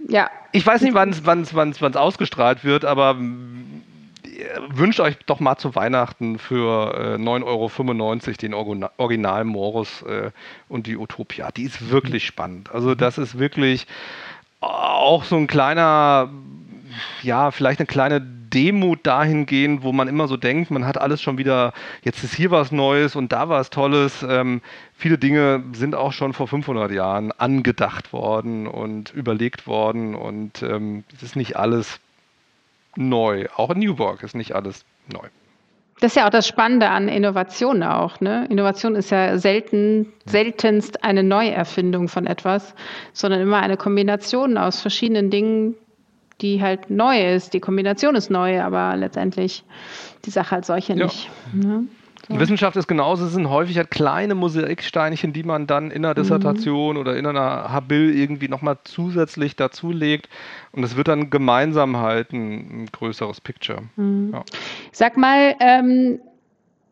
ja. 0.08 0.30
Ich 0.54 0.66
weiß 0.66 0.82
nicht, 0.82 0.96
wann 0.96 1.42
es 1.42 1.96
ausgestrahlt 1.96 2.64
wird, 2.64 2.86
aber 2.86 3.18
wünscht 4.74 5.00
euch 5.00 5.18
doch 5.26 5.40
mal 5.40 5.58
zu 5.58 5.76
Weihnachten 5.76 6.40
für 6.40 7.18
äh, 7.18 7.22
9,95 7.22 8.54
Euro 8.54 8.74
den 8.74 8.84
Original 8.98 9.44
Morus 9.44 10.02
äh, 10.04 10.32
und 10.68 10.88
die 10.88 10.98
Utopia. 10.98 11.52
Die 11.52 11.64
ist 11.64 11.90
wirklich 11.90 12.26
spannend. 12.26 12.72
Also 12.74 12.96
das 12.96 13.18
ist 13.18 13.40
wirklich 13.40 13.88
auch 14.66 15.24
so 15.24 15.36
ein 15.36 15.48
kleiner, 15.48 16.30
ja, 17.22 17.52
vielleicht 17.52 17.80
eine 17.80 17.88
kleine 17.88 18.22
Demut 18.22 19.06
dahingehend, 19.06 19.84
wo 19.84 19.92
man 19.92 20.08
immer 20.08 20.28
so 20.28 20.38
denkt, 20.38 20.72
man 20.72 20.86
hat 20.86 20.98
alles 20.98 21.22
schon 21.22 21.38
wieder, 21.38 21.74
jetzt 22.04 22.24
ist 22.24 22.34
hier 22.34 22.52
was 22.52 22.72
Neues 22.72 23.16
und 23.16 23.32
da 23.32 23.50
was 23.50 23.70
Tolles. 23.70 24.26
Ähm, 24.28 24.62
viele 24.96 25.18
Dinge 25.18 25.64
sind 25.74 25.94
auch 25.94 26.14
schon 26.14 26.34
vor 26.34 26.48
500 26.48 26.92
Jahren 26.92 27.32
angedacht 27.34 28.14
worden 28.14 28.68
und 28.68 29.14
überlegt 29.14 29.68
worden 29.68 30.16
und 30.16 30.64
ähm, 30.64 31.04
es 31.14 31.24
ist 31.24 31.36
nicht 31.36 31.58
alles 31.58 32.00
neu. 32.96 33.48
Auch 33.56 33.72
in 33.72 33.80
Newborg 33.80 34.24
ist 34.24 34.36
nicht 34.36 34.56
alles 34.56 34.86
neu. 35.12 35.28
Das 36.02 36.12
ist 36.12 36.16
ja 36.18 36.26
auch 36.26 36.32
das 36.32 36.46
Spannende 36.48 36.90
an 36.90 37.08
Innovation 37.08 37.82
auch. 37.82 38.20
Ne? 38.20 38.46
Innovation 38.50 38.96
ist 38.96 39.12
ja 39.12 39.38
selten, 39.38 40.12
seltenst 40.26 41.04
eine 41.04 41.24
Neuerfindung 41.24 42.10
von 42.10 42.28
etwas, 42.28 42.76
sondern 43.14 43.40
immer 43.40 43.62
eine 43.62 43.78
Kombination 43.78 44.58
aus 44.58 44.82
verschiedenen 44.82 45.30
Dingen, 45.30 45.76
die 46.42 46.62
halt 46.62 46.90
neu 46.90 47.34
ist. 47.34 47.54
Die 47.54 47.62
Kombination 47.62 48.16
ist 48.16 48.30
neu, 48.30 48.62
aber 48.62 48.98
letztendlich 48.98 49.64
die 50.26 50.32
Sache 50.32 50.56
als 50.56 50.68
solche 50.68 50.94
ja. 50.94 51.06
nicht. 51.06 51.30
Ne? 51.54 51.86
So. 52.28 52.40
Wissenschaft 52.40 52.76
ist 52.76 52.88
genauso, 52.88 53.26
es 53.26 53.34
sind 53.34 53.50
häufig 53.50 53.78
halt 53.78 53.92
kleine 53.92 54.34
Mosaiksteinchen, 54.34 55.32
die 55.32 55.44
man 55.44 55.68
dann 55.68 55.92
in 55.92 56.04
einer 56.04 56.16
Dissertation 56.16 56.96
mhm. 56.96 57.02
oder 57.02 57.18
in 57.18 57.26
einer 57.26 57.72
Habil 57.72 58.16
irgendwie 58.18 58.48
nochmal 58.48 58.78
zusätzlich 58.84 59.56
dazulegt 59.56 60.28
und 60.72 60.84
es 60.84 60.96
wird 60.96 61.08
dann 61.08 61.30
gemeinsam 61.30 61.98
halt 61.98 62.34
ein, 62.34 62.84
ein 62.84 62.86
größeres 62.92 63.42
Picture. 63.42 63.84
Mhm. 63.96 64.32
Ja. 64.34 64.44
Sag 64.92 65.18
mal, 65.18 65.56
ähm, 65.60 66.20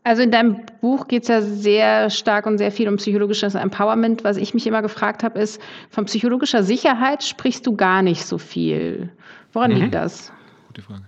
also 0.04 0.22
in 0.22 0.32
deinem 0.32 0.58
Buch 0.82 1.08
geht 1.08 1.24
es 1.24 1.30
ja 1.30 1.42
sehr 1.42 2.10
stark 2.10 2.46
und 2.46 2.58
sehr 2.58 2.72
viel 2.72 2.90
um 2.90 2.98
psychologisches 2.98 3.56
Empowerment. 3.56 4.24
Was 4.24 4.38
ich 4.38 4.54
mich 4.54 4.68
immer 4.68 4.82
gefragt 4.82 5.24
habe, 5.24 5.40
ist, 5.40 5.62
von 5.90 6.06
psychologischer 6.06 6.62
Sicherheit 6.62 7.24
sprichst 7.24 7.66
du 7.66 7.76
gar 7.76 8.02
nicht 8.02 8.26
so 8.26 8.38
viel. 8.38 9.10
Woran 9.54 9.72
mhm. 9.72 9.78
liegt 9.78 9.96
das? 9.96 10.32
Gute 10.68 10.82
Frage. 10.82 11.06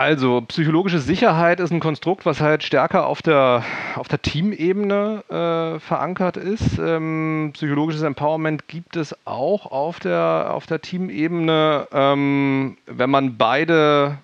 Also, 0.00 0.40
psychologische 0.40 0.98
Sicherheit 0.98 1.60
ist 1.60 1.72
ein 1.72 1.78
Konstrukt, 1.78 2.24
was 2.24 2.40
halt 2.40 2.62
stärker 2.62 3.06
auf 3.06 3.20
der, 3.20 3.62
auf 3.96 4.08
der 4.08 4.22
Teamebene 4.22 5.22
äh, 5.28 5.78
verankert 5.78 6.38
ist. 6.38 6.78
Ähm, 6.78 7.50
psychologisches 7.52 8.00
Empowerment 8.00 8.66
gibt 8.66 8.96
es 8.96 9.14
auch 9.26 9.66
auf 9.66 10.00
der, 10.00 10.52
auf 10.54 10.64
der 10.64 10.80
Teamebene. 10.80 11.86
Ähm, 11.92 12.78
wenn 12.86 13.10
man 13.10 13.36
beide 13.36 14.16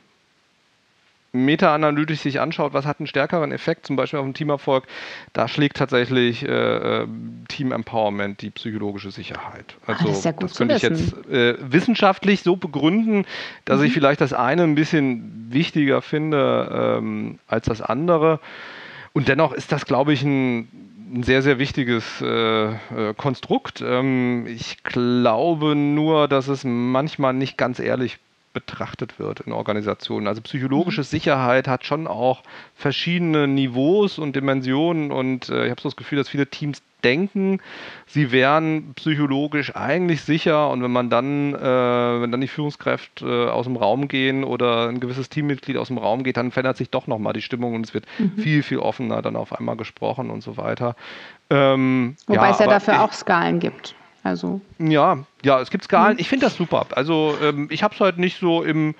meta-analytisch 1.45 2.20
sich 2.20 2.41
anschaut, 2.41 2.72
was 2.72 2.87
hat 2.87 3.01
einen 3.01 3.07
stärkeren 3.07 3.53
Effekt, 3.53 3.87
zum 3.87 3.97
Beispiel 3.97 4.18
auf 4.18 4.24
den 4.24 4.34
Teamerfolg, 4.34 4.84
da 5.32 5.49
schlägt 5.49 5.76
tatsächlich 5.76 6.43
äh, 6.43 7.03
äh 7.03 7.07
Team 7.49 7.72
Empowerment 7.72 8.43
die 8.43 8.51
psychologische 8.51 9.11
Sicherheit. 9.11 9.76
Ah, 9.87 9.93
also 9.93 10.05
ah, 10.05 10.09
das, 10.09 10.24
ja 10.24 10.32
das 10.32 10.57
könnte 10.57 10.76
ich 10.76 10.82
jetzt 10.82 11.14
äh, 11.28 11.57
wissenschaftlich 11.61 12.43
so 12.43 12.57
begründen, 12.57 13.24
dass 13.64 13.80
mhm. 13.80 13.87
ich 13.87 13.93
vielleicht 13.93 14.20
das 14.20 14.32
eine 14.32 14.62
ein 14.64 14.74
bisschen 14.74 15.47
wichtiger 15.51 16.03
finde 16.03 16.99
ähm, 16.99 17.39
als 17.47 17.66
das 17.66 17.80
andere. 17.80 18.41
Und 19.12 19.28
dennoch 19.28 19.53
ist 19.53 19.72
das, 19.72 19.87
glaube 19.87 20.12
ich, 20.12 20.22
ein, 20.22 20.68
ein 21.12 21.22
sehr, 21.22 21.43
sehr 21.43 21.59
wichtiges 21.59 22.20
äh, 22.20 22.66
äh, 22.66 22.74
Konstrukt. 23.16 23.82
Ähm, 23.84 24.47
ich 24.47 24.82
glaube 24.82 25.74
nur, 25.74 26.28
dass 26.28 26.49
es 26.49 26.64
manchmal 26.64 27.32
nicht 27.32 27.57
ganz 27.57 27.78
ehrlich 27.78 28.18
betrachtet 28.57 29.18
wird 29.18 29.40
in 29.40 29.52
Organisationen. 29.52 30.26
Also 30.26 30.40
psychologische 30.40 31.02
mhm. 31.02 31.04
Sicherheit 31.04 31.68
hat 31.68 31.84
schon 31.84 32.07
auch 32.07 32.42
verschiedene 32.74 33.46
Niveaus 33.46 34.18
und 34.18 34.34
Dimensionen 34.34 35.12
und 35.12 35.50
äh, 35.50 35.66
ich 35.66 35.70
habe 35.70 35.82
so 35.82 35.90
das 35.90 35.96
Gefühl, 35.96 36.16
dass 36.16 36.30
viele 36.30 36.46
Teams 36.46 36.82
denken, 37.04 37.61
sie 38.07 38.32
wären 38.32 38.94
psychologisch 38.94 39.76
eigentlich 39.76 40.22
sicher 40.22 40.70
und 40.70 40.82
wenn 40.82 40.90
man 40.90 41.11
dann, 41.11 41.54
äh, 41.54 41.59
wenn 41.61 42.32
dann 42.32 42.40
die 42.40 42.48
Führungskräfte 42.48 43.26
äh, 43.26 43.50
aus 43.50 43.66
dem 43.66 43.76
Raum 43.76 44.09
gehen 44.09 44.42
oder 44.42 44.88
ein 44.88 45.00
gewisses 45.00 45.28
Teammitglied 45.28 45.76
aus 45.76 45.88
dem 45.88 45.98
Raum 45.98 46.24
geht, 46.24 46.38
dann 46.38 46.50
verändert 46.50 46.78
sich 46.78 46.88
doch 46.88 47.07
nochmal 47.07 47.34
die 47.34 47.42
Stimmung 47.42 47.74
und 47.74 47.84
es 47.84 47.92
wird 47.92 48.07
mhm. 48.16 48.38
viel, 48.38 48.62
viel 48.62 48.78
offener 48.78 49.20
dann 49.20 49.36
auf 49.36 49.52
einmal 49.52 49.76
gesprochen 49.76 50.30
und 50.30 50.42
so 50.42 50.57
weiter. 50.57 50.96
Ähm, 51.50 52.16
Wobei 52.26 52.46
ja, 52.46 52.50
es 52.52 52.59
ja 52.59 52.66
dafür 52.68 52.94
ich, 52.94 53.00
auch 53.00 53.12
Skalen 53.12 53.61
gibt. 53.61 53.94
Also. 54.26 54.60
Ja, 54.78 55.24
ja, 55.42 55.60
es 55.60 55.70
gibt 55.70 55.84
Skalen. 55.84 56.12
Hm. 56.12 56.18
Ich 56.18 56.28
finde 56.28 56.46
das 56.46 56.56
super. 56.56 56.86
Also 56.90 57.36
ähm, 57.42 57.68
ich 57.70 57.82
habe 57.82 57.94
es 57.94 58.00
halt 58.00 58.18
nicht 58.18 58.38
so 58.40 58.62
im, 58.62 58.94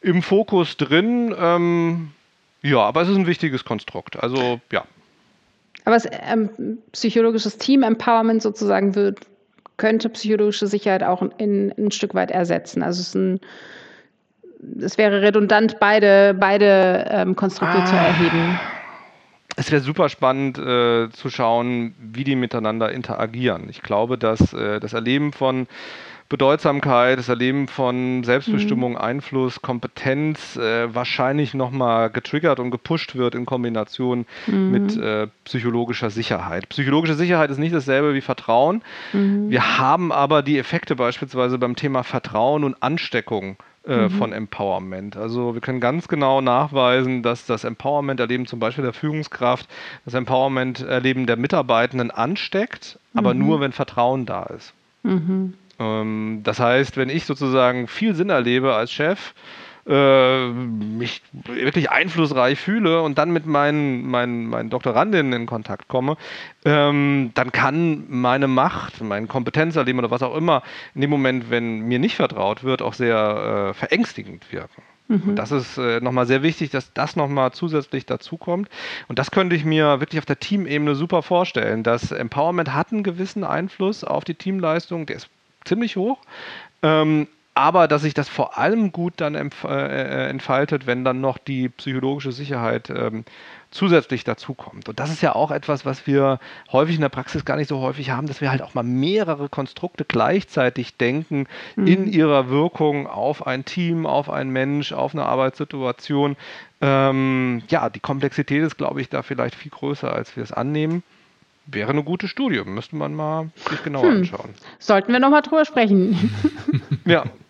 im 0.00 0.22
Fokus 0.22 0.76
drin. 0.76 1.34
Ähm, 1.38 2.12
ja, 2.62 2.78
aber 2.78 3.02
es 3.02 3.08
ist 3.08 3.16
ein 3.16 3.26
wichtiges 3.26 3.64
Konstrukt. 3.64 4.22
Also 4.22 4.60
ja. 4.70 4.84
Aber 5.84 5.96
es, 5.96 6.06
ähm, 6.06 6.78
psychologisches 6.92 7.58
Team-Empowerment 7.58 8.40
sozusagen 8.40 8.94
wird, 8.94 9.20
könnte 9.76 10.08
psychologische 10.10 10.68
Sicherheit 10.68 11.02
auch 11.02 11.22
in, 11.38 11.74
ein 11.76 11.90
Stück 11.90 12.14
weit 12.14 12.30
ersetzen. 12.30 12.82
Also 12.82 13.00
es 13.00 13.08
ist 13.08 13.14
ein 13.16 13.40
es 14.80 14.96
wäre 14.96 15.22
redundant, 15.22 15.80
beide, 15.80 16.34
beide 16.38 17.06
ähm, 17.10 17.34
Konstrukte 17.34 17.78
ah. 17.78 17.84
zu 17.84 17.96
erheben 17.96 18.60
es 19.56 19.70
wäre 19.70 19.82
super 19.82 20.08
spannend 20.08 20.58
äh, 20.58 21.10
zu 21.10 21.30
schauen, 21.30 21.94
wie 21.98 22.24
die 22.24 22.36
miteinander 22.36 22.92
interagieren. 22.92 23.68
Ich 23.68 23.82
glaube, 23.82 24.18
dass 24.18 24.52
äh, 24.52 24.80
das 24.80 24.92
Erleben 24.92 25.32
von 25.32 25.66
Bedeutsamkeit, 26.32 27.18
das 27.18 27.28
Erleben 27.28 27.68
von 27.68 28.24
Selbstbestimmung, 28.24 28.92
mhm. 28.92 28.98
Einfluss, 28.98 29.60
Kompetenz 29.60 30.56
äh, 30.56 30.94
wahrscheinlich 30.94 31.52
nochmal 31.52 32.08
getriggert 32.08 32.58
und 32.58 32.70
gepusht 32.70 33.16
wird 33.16 33.34
in 33.34 33.44
Kombination 33.44 34.24
mhm. 34.46 34.70
mit 34.70 34.96
äh, 34.96 35.26
psychologischer 35.44 36.08
Sicherheit. 36.08 36.70
Psychologische 36.70 37.16
Sicherheit 37.16 37.50
ist 37.50 37.58
nicht 37.58 37.74
dasselbe 37.74 38.14
wie 38.14 38.22
Vertrauen. 38.22 38.80
Mhm. 39.12 39.50
Wir 39.50 39.78
haben 39.78 40.10
aber 40.10 40.42
die 40.42 40.58
Effekte 40.58 40.96
beispielsweise 40.96 41.58
beim 41.58 41.76
Thema 41.76 42.02
Vertrauen 42.02 42.64
und 42.64 42.82
Ansteckung 42.82 43.58
äh, 43.86 44.08
mhm. 44.08 44.10
von 44.10 44.32
Empowerment. 44.32 45.16
Also 45.16 45.54
wir 45.54 45.60
können 45.60 45.80
ganz 45.80 46.08
genau 46.08 46.40
nachweisen, 46.40 47.22
dass 47.22 47.46
das 47.46 47.64
Empowerment-Erleben 47.64 48.46
zum 48.46 48.60
Beispiel 48.60 48.84
der 48.84 48.92
Führungskraft, 48.92 49.68
das 50.04 50.14
Empowerment-Erleben 50.14 51.26
der 51.26 51.36
Mitarbeitenden 51.36 52.10
ansteckt, 52.10 52.98
mhm. 53.12 53.18
aber 53.18 53.34
nur, 53.34 53.60
wenn 53.60 53.72
Vertrauen 53.72 54.26
da 54.26 54.44
ist. 54.44 54.72
Mhm. 55.02 55.54
Ähm, 55.78 56.40
das 56.44 56.60
heißt, 56.60 56.96
wenn 56.96 57.08
ich 57.08 57.24
sozusagen 57.24 57.88
viel 57.88 58.14
Sinn 58.14 58.30
erlebe 58.30 58.74
als 58.74 58.92
Chef, 58.92 59.34
äh, 59.86 60.48
mich 60.48 61.22
wirklich 61.32 61.90
einflussreich 61.90 62.58
fühle 62.58 63.02
und 63.02 63.18
dann 63.18 63.32
mit 63.32 63.46
meinen, 63.46 64.06
meinen, 64.06 64.46
meinen 64.46 64.70
Doktorandinnen 64.70 65.32
in 65.32 65.46
Kontakt 65.46 65.88
komme, 65.88 66.16
ähm, 66.64 67.32
dann 67.34 67.52
kann 67.52 68.04
meine 68.08 68.48
Macht, 68.48 69.00
mein 69.02 69.28
Kompetenzerleben 69.28 69.98
oder 69.98 70.10
was 70.10 70.22
auch 70.22 70.36
immer 70.36 70.62
in 70.94 71.00
dem 71.00 71.10
Moment, 71.10 71.50
wenn 71.50 71.80
mir 71.80 71.98
nicht 71.98 72.16
vertraut 72.16 72.62
wird, 72.62 72.82
auch 72.82 72.94
sehr 72.94 73.70
äh, 73.70 73.74
verängstigend 73.74 74.52
wirken. 74.52 74.82
Mhm. 75.08 75.36
Das 75.36 75.50
ist 75.50 75.78
äh, 75.78 76.00
nochmal 76.00 76.26
sehr 76.26 76.42
wichtig, 76.42 76.70
dass 76.70 76.92
das 76.92 77.16
nochmal 77.16 77.52
zusätzlich 77.52 78.06
dazukommt. 78.06 78.68
Und 79.08 79.18
das 79.18 79.30
könnte 79.30 79.56
ich 79.56 79.64
mir 79.64 80.00
wirklich 80.00 80.18
auf 80.18 80.26
der 80.26 80.38
Teamebene 80.38 80.94
super 80.94 81.22
vorstellen. 81.22 81.82
Das 81.82 82.12
Empowerment 82.12 82.72
hat 82.72 82.92
einen 82.92 83.02
gewissen 83.02 83.44
Einfluss 83.44 84.04
auf 84.04 84.24
die 84.24 84.34
Teamleistung, 84.34 85.06
der 85.06 85.16
ist 85.16 85.28
ziemlich 85.64 85.96
hoch. 85.96 86.18
Ähm, 86.82 87.26
aber 87.54 87.86
dass 87.86 88.02
sich 88.02 88.14
das 88.14 88.28
vor 88.28 88.56
allem 88.56 88.92
gut 88.92 89.14
dann 89.18 89.34
äh, 89.34 89.48
äh, 89.64 90.28
entfaltet, 90.28 90.86
wenn 90.86 91.04
dann 91.04 91.20
noch 91.20 91.38
die 91.38 91.68
psychologische 91.68 92.32
Sicherheit 92.32 92.88
ähm, 92.88 93.24
zusätzlich 93.70 94.24
dazukommt. 94.24 94.88
Und 94.88 95.00
das 95.00 95.10
ist 95.10 95.22
ja 95.22 95.34
auch 95.34 95.50
etwas, 95.50 95.84
was 95.84 96.06
wir 96.06 96.38
häufig 96.70 96.94
in 96.94 97.00
der 97.00 97.08
Praxis 97.08 97.44
gar 97.44 97.56
nicht 97.56 97.68
so 97.68 97.80
häufig 97.80 98.10
haben, 98.10 98.26
dass 98.26 98.40
wir 98.40 98.50
halt 98.50 98.62
auch 98.62 98.74
mal 98.74 98.82
mehrere 98.82 99.48
Konstrukte 99.48 100.04
gleichzeitig 100.04 100.96
denken 100.96 101.46
mhm. 101.76 101.86
in 101.86 102.06
ihrer 102.06 102.48
Wirkung 102.48 103.06
auf 103.06 103.46
ein 103.46 103.64
Team, 103.64 104.06
auf 104.06 104.30
einen 104.30 104.50
Mensch, 104.50 104.92
auf 104.92 105.14
eine 105.14 105.26
Arbeitssituation. 105.26 106.36
Ähm, 106.80 107.62
ja, 107.68 107.90
die 107.90 108.00
Komplexität 108.00 108.62
ist, 108.62 108.76
glaube 108.76 109.00
ich, 109.00 109.08
da 109.08 109.22
vielleicht 109.22 109.54
viel 109.54 109.70
größer, 109.70 110.12
als 110.12 110.36
wir 110.36 110.42
es 110.42 110.52
annehmen. 110.52 111.02
Wäre 111.66 111.90
eine 111.90 112.02
gute 112.02 112.28
Studie, 112.28 112.62
müsste 112.64 112.96
man 112.96 113.14
mal 113.14 113.50
sich 113.70 113.82
genauer 113.84 114.04
hm. 114.04 114.16
anschauen. 114.18 114.50
Sollten 114.78 115.12
wir 115.12 115.20
nochmal 115.20 115.42
drüber 115.42 115.64
sprechen. 115.64 116.34
ja, 117.04 117.24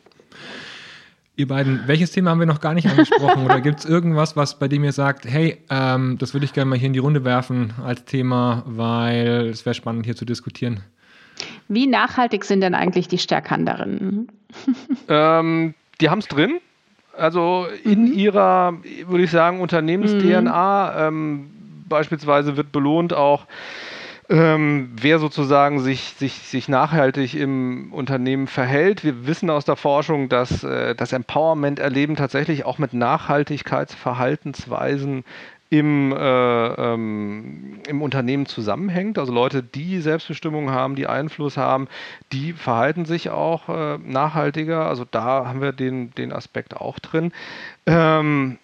Ihr 1.43 1.49
beiden, 1.49 1.88
welches 1.88 2.12
Thema 2.12 2.30
haben 2.30 2.38
wir 2.38 2.47
noch 2.47 2.61
gar 2.61 2.72
nicht 2.72 2.88
angesprochen? 2.88 3.45
Oder 3.45 3.61
gibt 3.61 3.80
es 3.80 3.84
irgendwas, 3.84 4.36
was 4.36 4.61
bei 4.61 4.68
dem 4.68 4.84
ihr 4.84 4.93
sagt, 4.93 5.24
hey, 5.24 5.59
ähm, 5.70 6.16
das 6.18 6.34
würde 6.34 6.47
ich 6.47 6.53
gerne 6.53 6.70
mal 6.70 6.78
hier 6.78 6.86
in 6.86 6.93
die 6.93 7.01
Runde 7.01 7.24
werfen 7.24 7.72
als 7.84 8.05
Thema, 8.05 8.62
weil 8.64 9.49
es 9.51 9.66
wäre 9.66 9.74
spannend 9.74 10.05
hier 10.05 10.14
zu 10.14 10.24
diskutieren? 10.24 10.84
Wie 11.66 11.88
nachhaltig 11.88 12.45
sind 12.45 12.61
denn 12.61 12.76
eigentlich 12.76 13.09
die 13.09 13.18
Stärkanderinnen? 13.18 14.28
ähm, 15.09 15.74
die 16.01 16.11
haben 16.11 16.20
es 16.20 16.28
drin. 16.28 16.61
Also 17.18 17.66
in 17.82 18.05
mhm. 18.05 18.12
ihrer, 18.12 18.74
würde 19.09 19.24
ich 19.24 19.32
sagen, 19.32 19.61
Unternehmens-DNA 19.61 20.93
mhm. 21.11 21.16
ähm, 21.16 21.51
beispielsweise 21.88 22.57
wird 22.57 22.70
belohnt 22.70 23.14
auch, 23.14 23.49
ähm, 24.33 24.91
wer 24.95 25.18
sozusagen 25.18 25.80
sich, 25.80 26.14
sich, 26.16 26.33
sich 26.33 26.66
nachhaltig 26.66 27.35
im 27.35 27.93
Unternehmen 27.93 28.47
verhält. 28.47 29.05
Wir 29.05 29.26
wissen 29.26 29.51
aus 29.51 29.66
der 29.66 29.76
Forschung, 29.76 30.31
dass 30.31 30.65
äh, 30.65 30.94
das 30.94 31.12
Empowerment-Erleben 31.12 32.16
tatsächlich 32.16 32.65
auch 32.65 32.78
mit 32.78 32.94
Nachhaltigkeitsverhaltensweisen 32.94 35.24
im, 35.69 36.12
äh, 36.12 36.16
ähm, 36.16 37.81
im 37.86 38.01
Unternehmen 38.01 38.47
zusammenhängt. 38.47 39.19
Also 39.19 39.35
Leute, 39.35 39.62
die 39.62 40.01
Selbstbestimmung 40.01 40.70
haben, 40.70 40.97
die 40.97 41.06
Einfluss 41.06 41.59
haben, 41.59 41.89
die 42.32 42.55
verhalten 42.55 43.05
sich 43.05 43.28
auch 43.28 43.69
äh, 43.69 43.98
nachhaltiger. 43.98 44.86
Also 44.86 45.05
da 45.11 45.44
haben 45.47 45.61
wir 45.61 45.73
den, 45.73 46.11
den 46.12 46.32
Aspekt 46.32 46.74
auch 46.74 46.98
drin. 46.98 47.32
Ähm, 47.85 48.56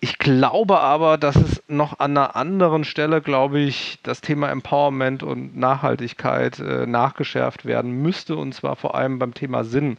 ich 0.00 0.18
glaube 0.18 0.78
aber, 0.80 1.16
dass 1.16 1.36
es 1.36 1.62
noch 1.68 2.00
an 2.00 2.10
einer 2.16 2.36
anderen 2.36 2.84
Stelle, 2.84 3.22
glaube 3.22 3.60
ich, 3.60 3.98
das 4.02 4.20
Thema 4.20 4.50
Empowerment 4.50 5.22
und 5.22 5.56
Nachhaltigkeit 5.56 6.58
äh, 6.58 6.86
nachgeschärft 6.86 7.64
werden 7.64 8.02
müsste, 8.02 8.36
und 8.36 8.52
zwar 8.52 8.76
vor 8.76 8.94
allem 8.94 9.18
beim 9.18 9.32
Thema 9.32 9.64
Sinn. 9.64 9.96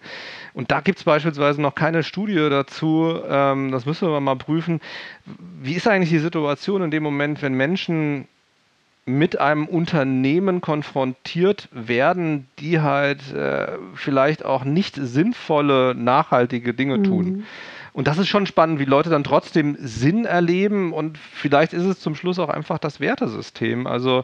Und 0.54 0.70
da 0.72 0.82
gibt 0.82 1.00
es 1.00 1.04
beispielsweise 1.04 1.62
noch 1.62 1.74
keine 1.74 2.04
Studie 2.04 2.36
dazu, 2.36 3.20
ähm, 3.28 3.72
das 3.72 3.88
müssen 3.88 4.08
wir 4.10 4.20
mal 4.20 4.36
prüfen. 4.36 4.82
Wie 5.62 5.74
ist 5.74 5.88
eigentlich 5.88 6.12
die 6.12 6.20
Situation 6.20 6.84
in 6.84 6.92
dem 6.92 7.02
Moment, 7.02 7.42
wenn 7.42 7.54
Menschen 7.54 8.28
mit 9.06 9.40
einem 9.40 9.66
Unternehmen 9.66 10.62
konfrontiert 10.62 11.70
werden, 11.72 12.48
die 12.60 12.82
halt 12.82 13.34
äh, 13.34 13.78
vielleicht 13.96 14.46
auch 14.46 14.64
nicht 14.64 14.96
sinnvolle, 14.96 15.96
nachhaltige 15.96 16.76
Dinge 16.76 17.02
tun? 17.02 17.46
Und 17.98 18.08
das 18.08 18.20
ist 18.20 18.28
schon 18.28 18.46
spannend, 18.46 18.78
wie 18.78 18.86
Leute 18.86 19.10
dann 19.10 19.24
trotzdem 19.24 19.76
Sinn 19.80 20.26
erleben 20.26 20.94
und 20.94 21.18
vielleicht 21.18 21.74
ist 21.74 21.82
es 21.82 22.00
zum 22.00 22.14
Schluss 22.14 22.38
auch 22.38 22.50
einfach 22.50 22.78
das 22.78 23.00
Wertesystem. 23.00 23.88
Also 23.88 24.24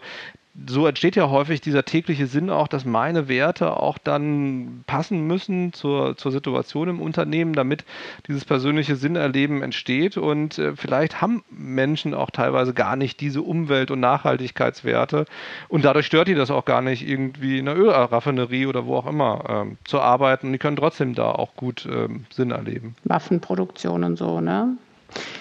so 0.68 0.86
entsteht 0.86 1.16
ja 1.16 1.30
häufig 1.30 1.62
dieser 1.62 1.84
tägliche 1.84 2.28
Sinn 2.28 2.52
auch, 2.52 2.68
dass 2.68 2.86
meine 2.86 3.28
Werte 3.28 3.76
auch 3.76 3.98
dann 3.98 4.84
passen 4.86 5.26
müssen 5.26 5.74
zur, 5.74 6.16
zur 6.16 6.32
Situation 6.32 6.90
im 6.90 7.02
Unternehmen, 7.02 7.54
damit 7.54 7.86
dieses 8.28 8.46
persönliche 8.46 8.96
Sinnerleben 8.96 9.64
entsteht. 9.64 10.16
Und 10.16 10.60
äh, 10.60 10.76
vielleicht 10.76 11.22
haben 11.22 11.44
Menschen 11.50 12.14
auch 12.14 12.30
teilweise 12.30 12.74
gar 12.74 12.96
nicht 12.96 13.20
diese 13.20 13.42
Umwelt- 13.42 13.90
und 13.90 14.00
Nachhaltigkeitswerte. 14.00 15.26
Und 15.70 15.86
dadurch 15.86 16.06
stört 16.06 16.28
die 16.28 16.36
das 16.36 16.52
auch 16.52 16.66
gar 16.66 16.84
nicht, 16.84 17.08
irgendwie 17.08 17.58
in 17.58 17.68
einer 17.68 17.78
Ölraffinerie 17.78 18.68
oder 18.68 18.86
wo 18.86 18.98
auch 18.98 19.08
immer 19.08 19.44
ähm, 19.50 19.78
zu 19.86 20.02
arbeiten. 20.02 20.48
Und 20.48 20.54
die 20.54 20.60
können 20.60 20.78
trotzdem 20.78 21.16
da 21.16 21.32
auch 21.32 21.56
gut 21.56 21.88
ähm, 21.92 22.26
Sinn 22.32 22.52
erleben. 22.52 22.96
Waffenproduktion 23.06 24.04
und 24.04 24.18
so, 24.18 24.40
ne? 24.40 24.78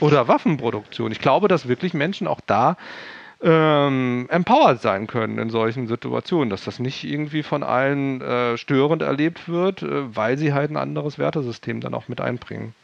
Oder 0.01 0.29
Waffenproduktion. 0.29 1.13
Ich 1.13 1.21
glaube, 1.21 1.49
dass 1.49 1.69
wirklich 1.69 1.95
Menschen 1.95 2.27
auch 2.27 2.41
da 2.47 2.77
ähm, 3.43 4.27
empowered 4.31 4.81
sein 4.81 5.07
können 5.07 5.39
in 5.39 5.51
solchen 5.51 5.89
Situationen, 5.89 6.49
dass 6.49 6.65
das 6.65 6.79
nicht 6.79 7.05
irgendwie 7.05 7.43
von 7.43 7.63
allen 7.63 8.21
äh, 8.21 8.57
störend 8.57 9.03
erlebt 9.03 9.49
wird, 9.49 9.83
äh, 9.83 10.17
weil 10.17 10.39
sie 10.39 10.53
halt 10.53 10.71
ein 10.71 10.77
anderes 10.77 11.19
Wertesystem 11.19 11.81
dann 11.81 11.95
auch 11.95 12.09
mit 12.09 12.21
einbringen. 12.21 12.75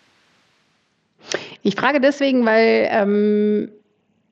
Ich 1.62 1.76
frage 1.76 2.00
deswegen, 2.00 2.46
weil 2.46 2.88
ähm, 2.90 3.68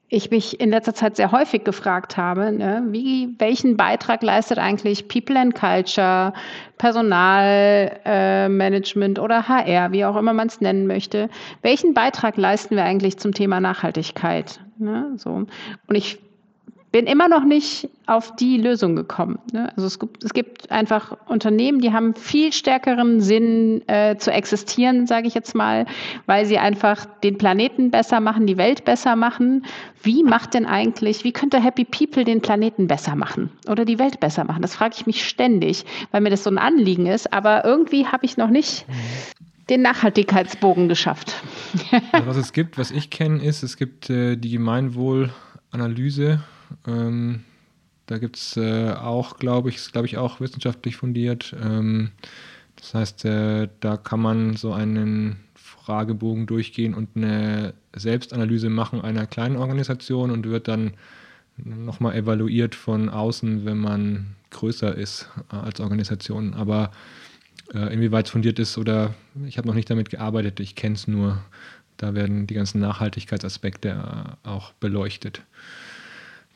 ich 0.09 0.31
mich 0.31 0.61
in 0.61 0.71
letzter 0.71 0.95
Zeit 0.95 1.17
sehr 1.17 1.33
häufig 1.33 1.65
gefragt 1.65 2.17
habe, 2.17 2.53
ne, 2.53 2.85
wie, 2.91 3.35
welchen 3.39 3.77
Beitrag 3.77 4.23
leistet 4.23 4.59
eigentlich 4.59 5.09
People 5.09 5.37
and 5.39 5.55
Culture, 5.55 6.33
Personalmanagement 6.79 9.19
äh, 9.19 9.21
oder 9.21 9.47
HR, 9.49 9.93
wie 9.93 10.05
auch 10.05 10.17
immer 10.17 10.33
man 10.33 10.49
es 10.49 10.61
nennen 10.61 10.87
möchte. 10.87 11.29
Welchen 11.63 11.95
Beitrag 11.95 12.37
leisten 12.37 12.77
wir 12.77 12.85
eigentlich 12.85 13.19
zum 13.19 13.33
Thema 13.35 13.61
Nachhaltigkeit? 13.61 14.61
Ne, 14.79 15.13
so. 15.17 15.31
Und 15.31 15.51
ich 15.89 16.19
bin 16.97 17.07
immer 17.07 17.29
noch 17.29 17.45
nicht 17.45 17.91
auf 18.07 18.35
die 18.37 18.57
Lösung 18.57 18.97
gekommen. 18.97 19.39
Ne? 19.53 19.71
Also 19.77 19.87
es 19.87 19.99
gibt, 19.99 20.25
es 20.25 20.33
gibt, 20.33 20.71
einfach 20.71 21.17
Unternehmen, 21.27 21.81
die 21.81 21.93
haben 21.93 22.15
viel 22.15 22.55
stärkeren 22.55 23.21
Sinn 23.21 23.87
äh, 23.87 24.17
zu 24.17 24.33
existieren, 24.33 25.07
sage 25.07 25.29
ich 25.29 25.35
jetzt 25.35 25.55
mal, 25.55 25.85
weil 26.25 26.47
sie 26.47 26.57
einfach 26.57 27.05
den 27.23 27.37
Planeten 27.37 27.91
besser 27.91 28.21
machen, 28.21 28.47
die 28.47 28.57
Welt 28.57 28.87
besser 28.87 29.15
machen. 29.15 29.67
Wie 30.03 30.23
macht 30.23 30.55
denn 30.55 30.65
eigentlich, 30.65 31.23
wie 31.23 31.33
könnte 31.33 31.63
Happy 31.63 31.85
People 31.85 32.25
den 32.25 32.41
Planeten 32.41 32.87
besser 32.87 33.15
machen 33.15 33.51
oder 33.69 33.85
die 33.85 33.99
Welt 33.99 34.19
besser 34.19 34.45
machen? 34.45 34.63
Das 34.63 34.75
frage 34.75 34.95
ich 34.97 35.07
mich 35.07 35.29
ständig, 35.29 35.85
weil 36.13 36.23
mir 36.23 36.31
das 36.31 36.45
so 36.45 36.51
ein 36.51 36.59
Anliegen 36.59 37.05
ist. 37.05 37.31
Aber 37.31 37.65
irgendwie 37.67 38.07
habe 38.07 38.25
ich 38.25 38.39
noch 38.39 38.49
nicht 38.49 38.87
den 39.69 39.83
Nachhaltigkeitsbogen 39.83 40.89
geschafft. 40.89 41.35
also 42.13 42.27
was 42.27 42.37
es 42.37 42.53
gibt, 42.53 42.79
was 42.79 42.91
ich 42.91 43.11
kenne, 43.11 43.43
ist, 43.43 43.63
es 43.63 43.77
gibt 43.77 44.11
äh, 44.11 44.37
die 44.37 44.51
Gemeinwohlanalyse 44.51 46.41
ähm, 46.87 47.45
da 48.07 48.19
gibt 48.19 48.37
es 48.37 48.57
äh, 48.57 48.93
auch, 48.93 49.39
glaube 49.39 49.69
ich, 49.69 49.93
glaube 49.93 50.07
ich, 50.07 50.17
auch 50.17 50.41
wissenschaftlich 50.41 50.97
fundiert. 50.97 51.55
Ähm, 51.63 52.13
das 52.77 52.95
heißt, 52.95 53.25
äh, 53.25 53.69
da 53.81 53.97
kann 53.97 54.21
man 54.21 54.57
so 54.57 54.73
einen 54.73 55.37
Fragebogen 55.55 56.47
durchgehen 56.47 56.95
und 56.95 57.11
eine 57.17 57.75
Selbstanalyse 57.95 58.71
machen 58.71 59.01
einer 59.01 59.27
kleinen 59.27 59.57
Organisation 59.57 60.31
und 60.31 60.47
wird 60.47 60.69
dann 60.69 60.95
nochmal 61.57 62.15
evaluiert 62.15 62.75
von 62.75 63.09
außen, 63.09 63.65
wenn 63.65 63.79
man 63.79 64.37
größer 64.51 64.95
ist 64.95 65.29
äh, 65.53 65.57
als 65.57 65.81
Organisation. 65.81 66.55
Aber 66.55 66.93
äh, 67.75 67.93
inwieweit 67.93 68.29
fundiert 68.29 68.59
ist 68.59 68.79
oder 68.79 69.15
ich 69.47 69.59
habe 69.59 69.69
noch 69.69 69.75
nicht 69.75 69.91
damit 69.91 70.11
gearbeitet, 70.11 70.61
ich 70.61 70.75
kenne 70.75 70.95
es 70.95 71.07
nur. 71.07 71.43
Da 71.97 72.15
werden 72.15 72.47
die 72.47 72.55
ganzen 72.55 72.81
Nachhaltigkeitsaspekte 72.81 74.37
äh, 74.45 74.49
auch 74.49 74.73
beleuchtet. 74.75 75.43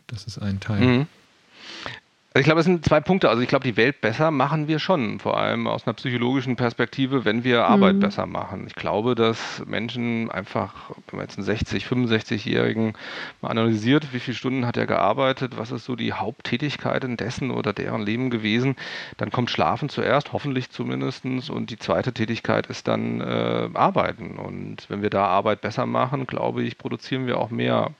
Das 0.06 0.24
ist 0.24 0.38
ein 0.38 0.60
Teil. 0.60 0.86
Mhm. 0.86 1.06
Also 2.32 2.42
ich 2.42 2.44
glaube, 2.44 2.60
es 2.60 2.66
sind 2.66 2.84
zwei 2.84 3.00
Punkte. 3.00 3.28
Also 3.28 3.42
ich 3.42 3.48
glaube, 3.48 3.64
die 3.64 3.76
Welt 3.76 4.00
besser 4.00 4.30
machen 4.30 4.68
wir 4.68 4.78
schon, 4.78 5.18
vor 5.18 5.36
allem 5.36 5.66
aus 5.66 5.84
einer 5.84 5.94
psychologischen 5.94 6.54
Perspektive, 6.54 7.24
wenn 7.24 7.42
wir 7.42 7.64
Arbeit 7.64 7.96
mhm. 7.96 8.00
besser 8.00 8.26
machen. 8.26 8.68
Ich 8.68 8.76
glaube, 8.76 9.16
dass 9.16 9.64
Menschen 9.66 10.30
einfach, 10.30 10.90
wenn 11.08 11.16
man 11.16 11.26
jetzt 11.26 11.38
einen 11.38 11.44
60, 11.44 11.86
65-Jährigen 11.86 12.92
mal 13.40 13.48
analysiert, 13.48 14.12
wie 14.12 14.20
viele 14.20 14.36
Stunden 14.36 14.64
hat 14.64 14.76
er 14.76 14.86
gearbeitet, 14.86 15.58
was 15.58 15.72
ist 15.72 15.84
so 15.84 15.96
die 15.96 16.12
Haupttätigkeit 16.12 17.02
in 17.02 17.16
dessen 17.16 17.50
oder 17.50 17.72
deren 17.72 18.02
Leben 18.02 18.30
gewesen, 18.30 18.76
dann 19.16 19.32
kommt 19.32 19.50
Schlafen 19.50 19.88
zuerst, 19.88 20.32
hoffentlich 20.32 20.70
zumindest, 20.70 21.24
und 21.24 21.70
die 21.70 21.78
zweite 21.78 22.12
Tätigkeit 22.12 22.68
ist 22.68 22.86
dann 22.86 23.20
äh, 23.20 23.70
Arbeiten. 23.74 24.38
Und 24.38 24.88
wenn 24.88 25.02
wir 25.02 25.10
da 25.10 25.26
Arbeit 25.26 25.62
besser 25.62 25.84
machen, 25.84 26.28
glaube 26.28 26.62
ich, 26.62 26.78
produzieren 26.78 27.26
wir 27.26 27.38
auch 27.38 27.50
mehr 27.50 27.90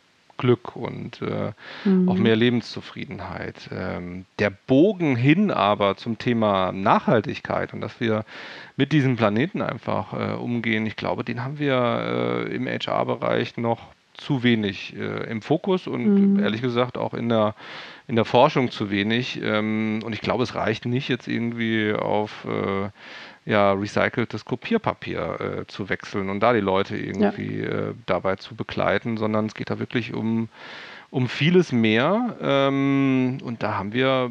Glück 0.40 0.74
und 0.74 1.20
äh, 1.22 1.52
mhm. 1.84 2.08
auch 2.08 2.16
mehr 2.16 2.34
Lebenszufriedenheit. 2.34 3.68
Ähm, 3.70 4.24
der 4.38 4.50
Bogen 4.50 5.14
hin 5.14 5.50
aber 5.50 5.96
zum 5.96 6.18
Thema 6.18 6.72
Nachhaltigkeit 6.72 7.74
und 7.74 7.82
dass 7.82 8.00
wir 8.00 8.24
mit 8.76 8.92
diesem 8.92 9.16
Planeten 9.16 9.60
einfach 9.60 10.12
äh, 10.14 10.34
umgehen, 10.34 10.86
ich 10.86 10.96
glaube, 10.96 11.24
den 11.24 11.44
haben 11.44 11.58
wir 11.58 12.46
äh, 12.48 12.54
im 12.54 12.66
HR-Bereich 12.66 13.58
noch 13.58 13.80
zu 14.14 14.42
wenig 14.42 14.96
äh, 14.96 15.30
im 15.30 15.42
Fokus 15.42 15.86
und 15.86 16.34
mhm. 16.34 16.40
ehrlich 16.40 16.62
gesagt 16.62 16.98
auch 16.98 17.14
in 17.14 17.28
der, 17.28 17.54
in 18.08 18.16
der 18.16 18.24
Forschung 18.24 18.70
zu 18.70 18.90
wenig. 18.90 19.40
Ähm, 19.42 20.00
und 20.04 20.12
ich 20.14 20.20
glaube, 20.20 20.42
es 20.42 20.54
reicht 20.54 20.86
nicht 20.86 21.08
jetzt 21.08 21.28
irgendwie 21.28 21.92
auf 21.92 22.46
äh, 22.46 22.88
ja, 23.44 23.72
recyceltes 23.72 24.44
Kopierpapier 24.44 25.40
äh, 25.40 25.66
zu 25.66 25.88
wechseln 25.88 26.28
und 26.28 26.40
da 26.40 26.52
die 26.52 26.60
Leute 26.60 26.96
irgendwie 26.96 27.60
ja. 27.60 27.68
äh, 27.68 27.94
dabei 28.06 28.36
zu 28.36 28.54
begleiten, 28.54 29.16
sondern 29.16 29.46
es 29.46 29.54
geht 29.54 29.70
da 29.70 29.78
wirklich 29.78 30.12
um, 30.12 30.48
um 31.10 31.28
vieles 31.28 31.72
mehr. 31.72 32.36
Ähm, 32.40 33.38
und 33.42 33.62
da 33.62 33.78
haben 33.78 33.92
wir, 33.92 34.30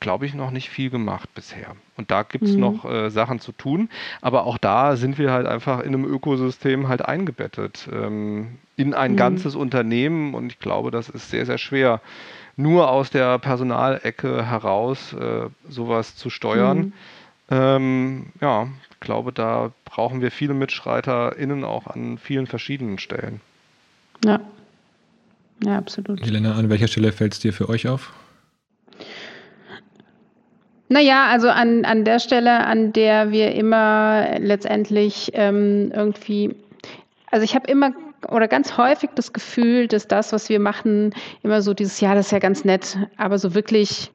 glaube 0.00 0.26
ich, 0.26 0.34
noch 0.34 0.50
nicht 0.50 0.70
viel 0.70 0.90
gemacht 0.90 1.32
bisher. 1.34 1.76
Und 1.96 2.10
da 2.10 2.22
gibt 2.22 2.44
es 2.44 2.54
mhm. 2.54 2.60
noch 2.60 2.84
äh, 2.84 3.10
Sachen 3.10 3.40
zu 3.40 3.52
tun. 3.52 3.90
Aber 4.22 4.44
auch 4.44 4.58
da 4.58 4.96
sind 4.96 5.18
wir 5.18 5.32
halt 5.32 5.46
einfach 5.46 5.80
in 5.80 5.88
einem 5.88 6.04
Ökosystem 6.04 6.88
halt 6.88 7.04
eingebettet 7.04 7.88
ähm, 7.92 8.58
in 8.76 8.94
ein 8.94 9.12
mhm. 9.12 9.16
ganzes 9.16 9.54
Unternehmen. 9.54 10.34
Und 10.34 10.52
ich 10.52 10.58
glaube, 10.58 10.90
das 10.90 11.08
ist 11.08 11.30
sehr, 11.30 11.46
sehr 11.46 11.58
schwer, 11.58 12.00
nur 12.56 12.90
aus 12.90 13.10
der 13.10 13.38
Personalecke 13.38 14.46
heraus 14.46 15.12
äh, 15.12 15.50
sowas 15.68 16.16
zu 16.16 16.30
steuern. 16.30 16.78
Mhm. 16.78 16.92
Ähm, 17.50 18.32
ja, 18.40 18.68
ich 18.90 19.00
glaube, 19.00 19.32
da 19.32 19.72
brauchen 19.84 20.20
wir 20.20 20.30
viele 20.30 20.54
MitstreiterInnen 20.54 21.64
auch 21.64 21.86
an 21.86 22.18
vielen 22.18 22.46
verschiedenen 22.46 22.98
Stellen. 22.98 23.40
Ja. 24.24 24.40
Ja, 25.64 25.78
absolut. 25.78 26.20
Helena, 26.20 26.54
an 26.54 26.68
welcher 26.68 26.88
Stelle 26.88 27.12
fällt 27.12 27.32
es 27.32 27.38
dir 27.38 27.52
für 27.52 27.68
euch 27.68 27.88
auf? 27.88 28.12
Naja, 30.88 31.26
also 31.26 31.48
an, 31.48 31.84
an 31.84 32.04
der 32.04 32.20
Stelle, 32.20 32.64
an 32.66 32.92
der 32.92 33.32
wir 33.32 33.54
immer 33.54 34.38
letztendlich 34.38 35.30
ähm, 35.34 35.90
irgendwie, 35.92 36.54
also 37.30 37.44
ich 37.44 37.54
habe 37.54 37.70
immer 37.70 37.92
oder 38.28 38.48
ganz 38.48 38.76
häufig 38.76 39.10
das 39.14 39.32
Gefühl, 39.32 39.88
dass 39.88 40.08
das, 40.08 40.32
was 40.32 40.48
wir 40.48 40.60
machen, 40.60 41.14
immer 41.42 41.62
so 41.62 41.74
dieses 41.74 42.00
Jahr, 42.00 42.14
das 42.14 42.26
ist 42.26 42.32
ja 42.32 42.38
ganz 42.38 42.64
nett, 42.64 42.98
aber 43.16 43.38
so 43.38 43.54
wirklich 43.54 44.10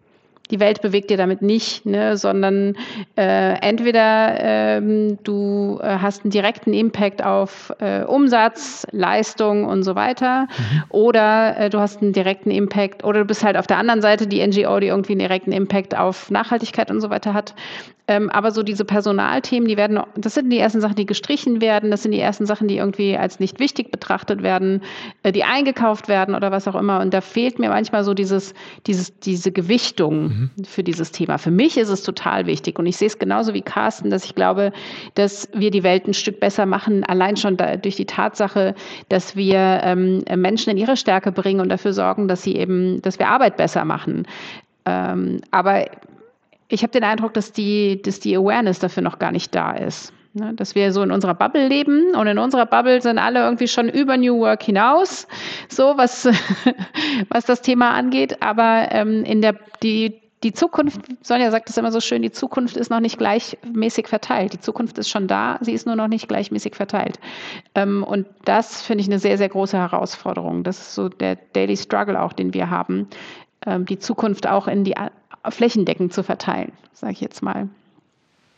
die 0.52 0.60
Welt 0.60 0.82
bewegt 0.82 1.10
dir 1.10 1.18
damit 1.18 1.42
nicht, 1.42 1.86
ne, 1.86 2.18
sondern 2.18 2.76
äh, 3.18 3.54
entweder 3.62 4.36
ähm, 4.40 5.18
du 5.24 5.80
äh, 5.82 5.98
hast 5.98 6.24
einen 6.24 6.32
direkten 6.32 6.74
Impact 6.74 7.24
auf 7.24 7.74
äh, 7.80 8.04
Umsatz, 8.04 8.86
Leistung 8.92 9.66
und 9.66 9.84
so 9.84 9.96
weiter, 9.96 10.44
mhm. 10.44 10.84
oder 10.90 11.58
äh, 11.58 11.70
du 11.70 11.80
hast 11.80 12.02
einen 12.02 12.14
direkten 12.14 12.52
Impact, 12.52 13.04
oder 13.04 13.20
du 13.20 13.26
bist 13.26 13.44
halt 13.44 13.58
auf 13.58 13.68
der 13.68 13.78
anderen 13.78 14.02
Seite 14.02 14.28
die 14.28 14.46
NGO, 14.46 14.80
die 14.80 14.88
irgendwie 14.88 15.14
einen 15.14 15.20
direkten 15.20 15.52
Impact 15.52 15.98
auf 15.98 16.30
Nachhaltigkeit 16.30 16.92
und 16.92 17.02
so 17.02 17.10
weiter 17.10 17.34
hat. 17.34 17.56
Ähm, 18.12 18.30
aber 18.30 18.52
so 18.52 18.62
diese 18.62 18.84
Personalthemen, 18.84 19.70
die 19.70 19.78
werden, 19.78 20.02
das 20.16 20.34
sind 20.34 20.50
die 20.50 20.58
ersten 20.58 20.82
Sachen, 20.82 20.96
die 20.96 21.06
gestrichen 21.06 21.62
werden, 21.62 21.92
das 21.92 22.04
sind 22.04 22.12
die 22.12 22.20
ersten 22.20 22.46
Sachen, 22.46 22.68
die 22.68 22.78
irgendwie 22.78 23.16
als 23.16 23.40
nicht 23.40 23.60
wichtig 23.60 23.90
betrachtet 23.90 24.44
werden, 24.44 24.82
äh, 25.24 25.32
die 25.32 25.46
eingekauft 25.46 26.10
werden 26.10 26.36
oder 26.36 26.52
was 26.52 26.68
auch 26.68 26.76
immer. 26.76 27.00
Und 27.00 27.14
da 27.14 27.22
fehlt 27.22 27.58
mir 27.60 27.70
manchmal 27.70 28.04
so 28.04 28.14
dieses, 28.14 28.54
dieses, 28.86 29.18
diese 29.20 29.52
Gewichtung 29.52 30.24
mhm. 30.24 30.41
Für 30.66 30.84
dieses 30.84 31.12
Thema. 31.12 31.38
Für 31.38 31.52
mich 31.52 31.78
ist 31.78 31.90
es 31.90 32.04
total 32.04 32.46
wichtig 32.46 32.80
und 32.80 32.86
ich 32.86 32.98
sehe 32.98 33.08
es 33.08 33.20
genauso 33.20 33.54
wie 33.54 33.62
Carsten, 33.62 34.10
dass 34.10 34.26
ich 34.26 34.36
glaube, 34.36 34.72
dass 35.16 35.50
wir 35.54 35.72
die 35.72 35.84
Welt 35.84 36.08
ein 36.08 36.14
Stück 36.14 36.40
besser 36.40 36.66
machen, 36.66 37.04
allein 37.04 37.38
schon 37.38 37.58
da, 37.58 37.78
durch 37.78 37.96
die 37.96 38.06
Tatsache, 38.06 38.76
dass 39.10 39.36
wir 39.36 39.82
ähm, 39.84 40.24
Menschen 40.36 40.72
in 40.72 40.78
ihre 40.78 40.98
Stärke 40.98 41.32
bringen 41.32 41.60
und 41.60 41.70
dafür 41.70 41.94
sorgen, 41.94 42.28
dass 42.28 42.44
sie 42.44 42.56
eben, 42.56 43.02
dass 43.02 43.20
wir 43.20 43.28
Arbeit 43.28 43.58
besser 43.58 43.86
machen. 43.86 44.28
Ähm, 44.86 45.42
aber 45.52 45.86
ich 46.68 46.84
habe 46.84 46.92
den 46.92 47.04
Eindruck, 47.04 47.34
dass 47.34 47.52
die, 47.52 48.02
dass 48.02 48.20
die 48.20 48.36
Awareness 48.36 48.80
dafür 48.80 49.04
noch 49.04 49.20
gar 49.20 49.32
nicht 49.32 49.54
da 49.54 49.74
ist. 49.74 50.14
Ne? 50.34 50.54
Dass 50.56 50.76
wir 50.76 50.94
so 50.94 51.04
in 51.04 51.12
unserer 51.12 51.34
Bubble 51.34 51.68
leben 51.68 52.16
und 52.16 52.28
in 52.28 52.38
unserer 52.38 52.66
Bubble 52.66 53.02
sind 53.02 53.18
alle 53.18 53.44
irgendwie 53.44 53.68
schon 53.68 53.90
über 53.90 54.16
New 54.18 54.40
Work 54.40 54.64
hinaus, 54.64 55.28
so 55.68 55.98
was, 55.98 56.28
was 57.30 57.46
das 57.46 57.62
Thema 57.62 57.92
angeht. 57.92 58.42
Aber 58.42 58.88
ähm, 58.92 59.24
in 59.26 59.42
der, 59.42 59.56
die, 59.84 60.21
die 60.44 60.54
Zukunft, 60.54 61.02
Sonja 61.22 61.52
sagt 61.52 61.70
es 61.70 61.78
immer 61.78 61.92
so 61.92 62.00
schön, 62.00 62.22
die 62.22 62.32
Zukunft 62.32 62.76
ist 62.76 62.90
noch 62.90 63.00
nicht 63.00 63.18
gleichmäßig 63.18 64.08
verteilt. 64.08 64.54
Die 64.54 64.60
Zukunft 64.60 64.98
ist 64.98 65.10
schon 65.10 65.28
da, 65.28 65.60
sie 65.62 65.74
ist 65.74 65.86
nur 65.86 65.96
noch 65.96 66.08
nicht 66.08 66.28
gleichmäßig 66.28 66.76
verteilt. 66.76 67.20
Ähm, 67.76 68.04
und 68.04 68.26
das 68.46 68.82
finde 68.82 69.04
ich 69.04 69.08
eine 69.08 69.20
sehr, 69.20 69.38
sehr 69.38 69.50
große 69.50 69.78
Herausforderung. 69.78 70.64
Das 70.64 70.80
ist 70.80 70.96
so 70.96 71.10
der 71.10 71.38
Daily 71.54 71.78
Struggle 71.78 72.20
auch, 72.20 72.34
den 72.34 72.54
wir 72.54 72.70
haben, 72.70 73.08
ähm, 73.66 73.86
die 73.86 74.00
Zukunft 74.00 74.48
auch 74.48 74.68
in 74.68 74.84
die 74.84 74.96
flächendeckend 75.48 76.14
zu 76.14 76.24
verteilen, 76.24 76.72
sage 76.94 77.14
ich 77.14 77.22
jetzt 77.22 77.44
mal. 77.44 77.70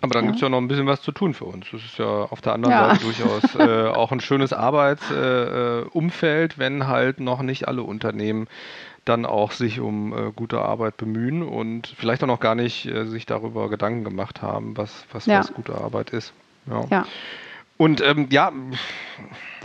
Aber 0.03 0.13
dann 0.13 0.25
ja. 0.25 0.31
gibt 0.31 0.35
es 0.35 0.41
ja 0.41 0.49
noch 0.49 0.57
ein 0.57 0.67
bisschen 0.67 0.85
was 0.85 1.01
zu 1.01 1.13
tun 1.13 1.33
für 1.33 1.45
uns. 1.45 1.67
Das 1.71 1.81
ist 1.81 1.97
ja 1.97 2.05
auf 2.05 2.41
der 2.41 2.51
anderen 2.53 2.73
ja. 2.73 2.89
Seite 2.89 3.03
durchaus 3.05 3.55
äh, 3.55 3.87
auch 3.87 4.11
ein 4.11 4.19
schönes 4.19 4.51
Arbeitsumfeld, 4.51 6.53
äh, 6.53 6.57
wenn 6.57 6.87
halt 6.87 7.21
noch 7.21 7.41
nicht 7.41 7.69
alle 7.69 7.83
Unternehmen 7.83 8.47
dann 9.05 9.25
auch 9.25 9.51
sich 9.51 9.79
um 9.79 10.13
äh, 10.13 10.31
gute 10.31 10.59
Arbeit 10.59 10.97
bemühen 10.97 11.43
und 11.43 11.93
vielleicht 11.97 12.23
auch 12.23 12.27
noch 12.27 12.39
gar 12.39 12.55
nicht 12.55 12.85
äh, 12.85 13.05
sich 13.05 13.25
darüber 13.25 13.69
Gedanken 13.69 14.03
gemacht 14.03 14.41
haben, 14.41 14.77
was, 14.77 15.05
was, 15.11 15.25
ja. 15.25 15.39
was 15.39 15.53
gute 15.53 15.75
Arbeit 15.75 16.11
ist. 16.11 16.33
Ja. 16.89 17.05
Und 17.75 18.01
ähm, 18.01 18.27
ja, 18.29 18.53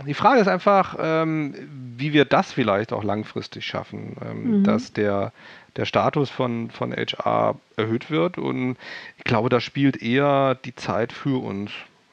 die 0.05 0.13
Frage 0.13 0.41
ist 0.41 0.47
einfach, 0.47 0.97
ähm, 0.99 1.53
wie 1.97 2.11
wir 2.11 2.25
das 2.25 2.51
vielleicht 2.51 2.91
auch 2.91 3.03
langfristig 3.03 3.65
schaffen, 3.65 4.17
ähm, 4.21 4.59
mhm. 4.59 4.63
dass 4.63 4.91
der 4.91 5.31
der 5.75 5.85
Status 5.85 6.29
von, 6.29 6.69
von 6.71 6.93
HR 6.93 7.55
erhöht 7.77 8.11
wird. 8.11 8.37
Und 8.37 8.77
ich 9.17 9.23
glaube, 9.23 9.49
da 9.49 9.59
spielt 9.61 10.01
eher 10.01 10.55
die 10.55 10.75
Zeit 10.75 11.13
für 11.13 11.41
uns. 11.41 11.71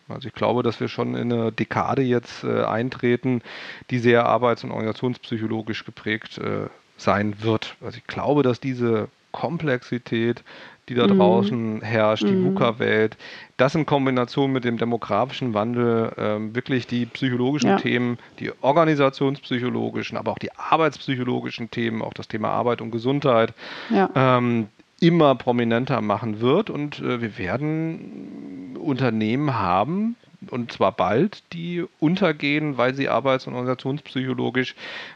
Also 0.09 0.29
ich 0.29 0.35
glaube, 0.35 0.63
dass 0.63 0.79
wir 0.79 0.89
schon 0.89 1.17
in 1.17 1.33
eine 1.33 1.53
Dekade 1.53 2.03
jetzt 2.03 2.45
äh, 2.45 2.63
eintreten, 2.63 3.43
die 3.91 3.99
sehr 3.99 4.27
arbeits- 4.27 4.63
und 4.63 4.71
organisationspsychologisch 4.71 5.85
geprägt 5.85 6.39
äh, 6.39 6.69
sein 6.97 7.43
wird. 7.43 7.77
Also 7.81 7.99
ich 7.99 8.07
glaube, 8.07 8.43
dass 8.43 8.61
diese 8.61 9.09
Komplexität 9.33 10.43
die 10.89 10.95
da 10.95 11.07
mhm. 11.07 11.19
draußen 11.19 11.81
herrscht, 11.83 12.25
die 12.25 12.33
mhm. 12.33 12.55
VUCA-Welt. 12.55 13.17
Das 13.57 13.75
in 13.75 13.87
Kombination 13.87 14.53
mit 14.53 14.65
dem 14.65 14.79
demografischen 14.79 15.55
Wandel, 15.55 16.13
ähm, 16.17 16.55
wirklich 16.55 16.87
die 16.87 17.07
psychologischen 17.07 17.71
ja. 17.71 17.77
Themen, 17.77 18.19
die 18.39 18.53
organisationspsychologischen, 18.61 20.17
aber 20.17 20.33
auch 20.33 20.39
die 20.39 20.53
arbeitspsychologischen 20.53 21.71
Themen, 21.71 22.03
auch 22.03 22.15
das 22.15 22.29
Thema 22.29 22.51
Arbeit 22.51 22.81
und 22.81 22.91
Gesundheit, 22.91 23.53
ja. 23.91 24.09
ähm, 24.15 24.69
immer 25.01 25.35
prominenter 25.35 26.01
machen 26.01 26.41
wird. 26.41 26.71
Und 26.71 27.01
äh, 27.01 27.21
wir 27.21 27.37
werden 27.39 28.77
Unternehmen 28.79 29.59
haben, 29.59 30.17
und 30.51 30.73
zwar 30.73 30.93
bald, 30.93 31.43
die 31.53 31.85
untergehen, 32.01 32.77
weil 32.77 32.95
sie 32.95 33.09
arbeits- 33.09 33.47
und 33.47 33.55
organisationspsychologisch 33.55 34.75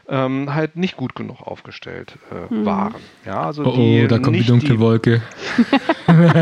ähm, 0.09 0.53
halt 0.53 0.75
nicht 0.75 0.97
gut 0.97 1.15
genug 1.15 1.41
aufgestellt 1.41 2.13
äh, 2.31 2.53
mhm. 2.53 2.65
waren. 2.65 2.95
Ja, 3.25 3.43
also 3.43 3.65
oh, 3.65 3.75
oh 3.75 4.07
da 4.07 4.19
kommt 4.19 4.35
die 4.35 4.45
dunkle 4.45 4.69
die 4.69 4.79
Wolke. 4.79 5.21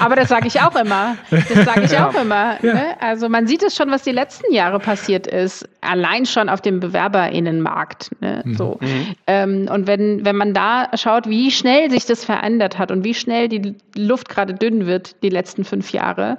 Aber 0.00 0.16
das 0.16 0.28
sage 0.28 0.48
ich 0.48 0.60
auch 0.60 0.74
immer. 0.76 1.16
Das 1.30 1.64
sage 1.64 1.82
ich 1.84 1.92
ja. 1.92 2.08
auch 2.08 2.14
immer. 2.14 2.62
Ja. 2.62 2.74
Ne? 2.74 3.00
Also 3.00 3.28
man 3.28 3.46
sieht 3.46 3.62
es 3.62 3.76
schon, 3.76 3.90
was 3.90 4.02
die 4.02 4.12
letzten 4.12 4.52
Jahre 4.52 4.78
passiert 4.78 5.26
ist. 5.26 5.68
Allein 5.80 6.26
schon 6.26 6.48
auf 6.48 6.60
dem 6.60 6.80
Bewerberinnenmarkt. 6.80 8.10
Ne? 8.20 8.42
Mhm. 8.44 8.54
So. 8.56 8.78
Mhm. 8.80 9.14
Ähm, 9.26 9.68
und 9.72 9.86
wenn, 9.86 10.24
wenn 10.24 10.36
man 10.36 10.54
da 10.54 10.90
schaut, 10.94 11.28
wie 11.28 11.50
schnell 11.50 11.90
sich 11.90 12.06
das 12.06 12.24
verändert 12.24 12.78
hat 12.78 12.90
und 12.90 13.04
wie 13.04 13.14
schnell 13.14 13.48
die 13.48 13.74
Luft 13.96 14.28
gerade 14.28 14.54
dünn 14.54 14.86
wird, 14.86 15.22
die 15.22 15.30
letzten 15.30 15.64
fünf 15.64 15.92
Jahre, 15.92 16.38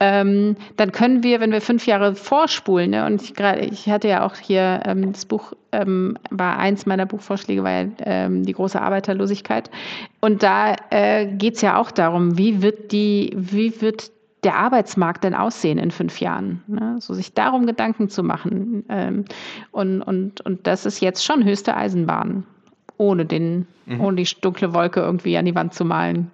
ähm, 0.00 0.56
dann 0.76 0.92
können 0.92 1.22
wir, 1.22 1.40
wenn 1.40 1.52
wir 1.52 1.60
fünf 1.60 1.86
Jahre 1.86 2.14
vorspulen, 2.14 2.90
ne? 2.90 3.06
und 3.06 3.22
ich, 3.22 3.34
grad, 3.34 3.58
ich 3.58 3.88
hatte 3.88 4.08
ja 4.08 4.26
auch 4.26 4.34
hier 4.36 4.82
ähm, 4.84 5.12
das 5.12 5.24
Buch 5.24 5.52
ähm, 5.72 6.18
war 6.30 6.58
eins 6.58 6.84
meiner 6.84 7.06
Buchvorschläge, 7.06 7.62
war 7.62 7.70
ja 7.70 7.88
ähm, 8.00 8.44
die 8.44 8.52
große 8.52 8.80
Arbeiterlosigkeit. 8.80 9.70
Und 10.20 10.42
da 10.42 10.74
äh, 10.90 11.26
geht 11.26 11.54
es 11.54 11.60
ja 11.60 11.78
auch 11.78 11.90
darum, 11.90 12.36
wie 12.36 12.60
wird 12.60 12.92
die, 12.92 13.32
wie 13.36 13.80
wird 13.80 14.10
der 14.42 14.56
Arbeitsmarkt 14.56 15.24
denn 15.24 15.34
aussehen 15.34 15.78
in 15.78 15.90
fünf 15.90 16.20
Jahren? 16.20 16.62
Ne? 16.66 16.96
So 17.00 17.14
sich 17.14 17.32
darum 17.32 17.66
Gedanken 17.66 18.08
zu 18.08 18.22
machen. 18.22 18.84
Ähm, 18.88 19.24
und, 19.70 20.02
und, 20.02 20.40
und 20.42 20.66
das 20.66 20.86
ist 20.86 21.00
jetzt 21.00 21.24
schon 21.24 21.44
höchste 21.44 21.76
Eisenbahn, 21.76 22.44
ohne, 22.96 23.24
den, 23.24 23.66
mhm. 23.86 24.00
ohne 24.00 24.16
die 24.16 24.28
dunkle 24.40 24.74
Wolke 24.74 25.00
irgendwie 25.00 25.36
an 25.36 25.44
die 25.44 25.54
Wand 25.54 25.72
zu 25.72 25.84
malen. 25.84 26.30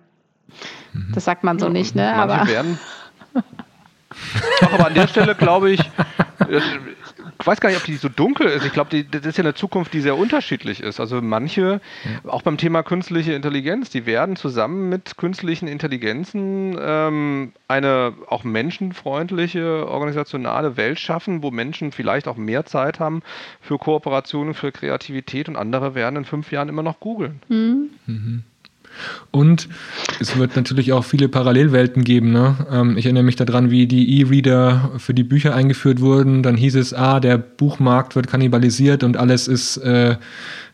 Mhm. 0.93 1.13
Das 1.15 1.25
sagt 1.25 1.45
man 1.45 1.59
so 1.59 1.67
ja, 1.67 1.73
nicht, 1.73 1.95
ne? 1.95 2.15
Aber 2.15 2.47
werden. 2.49 2.79
Ach, 4.63 4.73
aber 4.73 4.87
an 4.87 4.95
der 4.95 5.07
Stelle 5.09 5.35
glaube 5.35 5.71
ich, 5.71 5.81
ich 6.49 7.47
weiß 7.47 7.61
gar 7.61 7.69
nicht, 7.69 7.79
ob 7.79 7.85
die 7.85 7.97
so 7.97 8.09
dunkel 8.09 8.49
ist. 8.49 8.65
Ich 8.67 8.73
glaube, 8.73 9.05
das 9.05 9.25
ist 9.25 9.39
ja 9.39 9.45
eine 9.45 9.55
Zukunft, 9.55 9.93
die 9.93 10.01
sehr 10.01 10.17
unterschiedlich 10.17 10.81
ist. 10.81 11.01
Also 11.01 11.23
manche, 11.23 11.81
auch 12.27 12.43
beim 12.43 12.57
Thema 12.57 12.83
künstliche 12.83 13.33
Intelligenz, 13.33 13.91
die 13.91 14.07
werden 14.07 14.37
zusammen 14.37 14.89
mit 14.89 15.17
künstlichen 15.17 15.69
Intelligenzen 15.69 16.77
ähm, 16.81 17.53
eine 17.69 18.15
auch 18.29 18.45
menschenfreundliche, 18.45 19.87
organisationale 19.89 20.77
Welt 20.77 20.99
schaffen, 20.99 21.43
wo 21.43 21.51
Menschen 21.51 21.93
vielleicht 21.93 22.29
auch 22.29 22.37
mehr 22.37 22.67
Zeit 22.67 23.01
haben 23.01 23.23
für 23.61 23.79
Kooperationen, 23.79 24.55
für 24.55 24.73
Kreativität 24.73 25.49
und 25.49 25.57
andere 25.57 25.95
werden 25.95 26.17
in 26.17 26.25
fünf 26.25 26.53
Jahren 26.53 26.69
immer 26.69 26.83
noch 26.83 27.01
googeln. 27.01 27.41
Mhm. 27.49 27.91
Mhm. 28.07 28.45
Und 29.31 29.69
es 30.19 30.37
wird 30.37 30.57
natürlich 30.57 30.93
auch 30.93 31.05
viele 31.05 31.29
Parallelwelten 31.29 32.05
geben. 32.05 32.33
Ne? 32.33 32.57
Ähm, 32.71 32.97
ich 32.97 33.07
erinnere 33.07 33.23
mich 33.23 33.37
daran, 33.37 33.71
wie 33.71 33.87
die 33.87 34.21
E-Reader 34.21 34.93
für 34.99 35.15
die 35.15 35.23
Bücher 35.23 35.55
eingeführt 35.55 36.01
wurden. 36.01 36.43
Dann 36.43 36.57
hieß 36.57 36.75
es, 36.77 36.93
ah, 36.93 37.21
der 37.21 37.39
Buchmarkt 37.39 38.17
wird 38.17 38.27
kannibalisiert 38.27 39.05
und 39.05 39.17
alles 39.17 39.49
ist, 39.49 39.77
äh, 39.79 40.17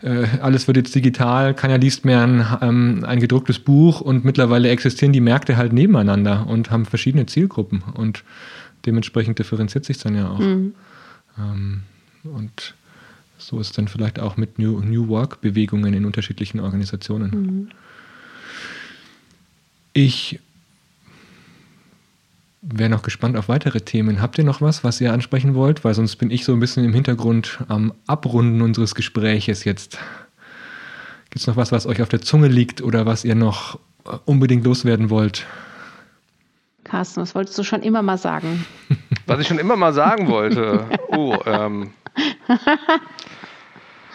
äh, 0.02 0.26
alles 0.40 0.66
wird 0.66 0.76
jetzt 0.78 0.94
digital. 0.94 1.54
Keiner 1.54 1.78
liest 1.78 2.04
mehr 2.04 2.22
ein, 2.22 2.46
ähm, 2.62 3.04
ein 3.06 3.20
gedrucktes 3.20 3.58
Buch 3.58 4.00
und 4.00 4.24
mittlerweile 4.24 4.68
existieren 4.68 5.12
die 5.12 5.20
Märkte 5.20 5.56
halt 5.56 5.72
nebeneinander 5.72 6.46
und 6.46 6.70
haben 6.70 6.86
verschiedene 6.86 7.26
Zielgruppen 7.26 7.82
und 7.94 8.24
dementsprechend 8.86 9.38
differenziert 9.38 9.84
sich 9.84 9.98
dann 9.98 10.14
ja 10.14 10.30
auch. 10.30 10.38
Mhm. 10.38 10.74
Ähm, 11.38 11.82
und 12.24 12.74
so 13.38 13.60
ist 13.60 13.76
dann 13.76 13.88
vielleicht 13.88 14.18
auch 14.18 14.36
mit 14.36 14.58
New, 14.58 14.80
New 14.80 15.08
Work-Bewegungen 15.08 15.92
in 15.94 16.04
unterschiedlichen 16.04 16.60
Organisationen. 16.60 17.30
Mhm. 17.30 17.68
Ich 19.96 20.40
wäre 22.60 22.90
noch 22.90 23.02
gespannt 23.02 23.34
auf 23.38 23.48
weitere 23.48 23.80
Themen. 23.80 24.20
Habt 24.20 24.36
ihr 24.36 24.44
noch 24.44 24.60
was, 24.60 24.84
was 24.84 25.00
ihr 25.00 25.10
ansprechen 25.10 25.54
wollt? 25.54 25.84
Weil 25.84 25.94
sonst 25.94 26.16
bin 26.16 26.30
ich 26.30 26.44
so 26.44 26.52
ein 26.52 26.60
bisschen 26.60 26.84
im 26.84 26.92
Hintergrund 26.92 27.60
am 27.68 27.94
Abrunden 28.06 28.60
unseres 28.60 28.94
Gespräches 28.94 29.64
jetzt. 29.64 29.92
Gibt 31.30 31.40
es 31.40 31.46
noch 31.46 31.56
was, 31.56 31.72
was 31.72 31.86
euch 31.86 32.02
auf 32.02 32.10
der 32.10 32.20
Zunge 32.20 32.48
liegt 32.48 32.82
oder 32.82 33.06
was 33.06 33.24
ihr 33.24 33.34
noch 33.34 33.78
unbedingt 34.26 34.66
loswerden 34.66 35.08
wollt? 35.08 35.46
Carsten, 36.84 37.22
was 37.22 37.34
wolltest 37.34 37.56
du 37.56 37.64
schon 37.64 37.80
immer 37.80 38.02
mal 38.02 38.18
sagen? 38.18 38.66
Was 39.24 39.40
ich 39.40 39.48
schon 39.48 39.58
immer 39.58 39.76
mal 39.76 39.94
sagen 39.94 40.28
wollte. 40.28 40.84
Oh, 41.08 41.38
ähm. 41.46 41.92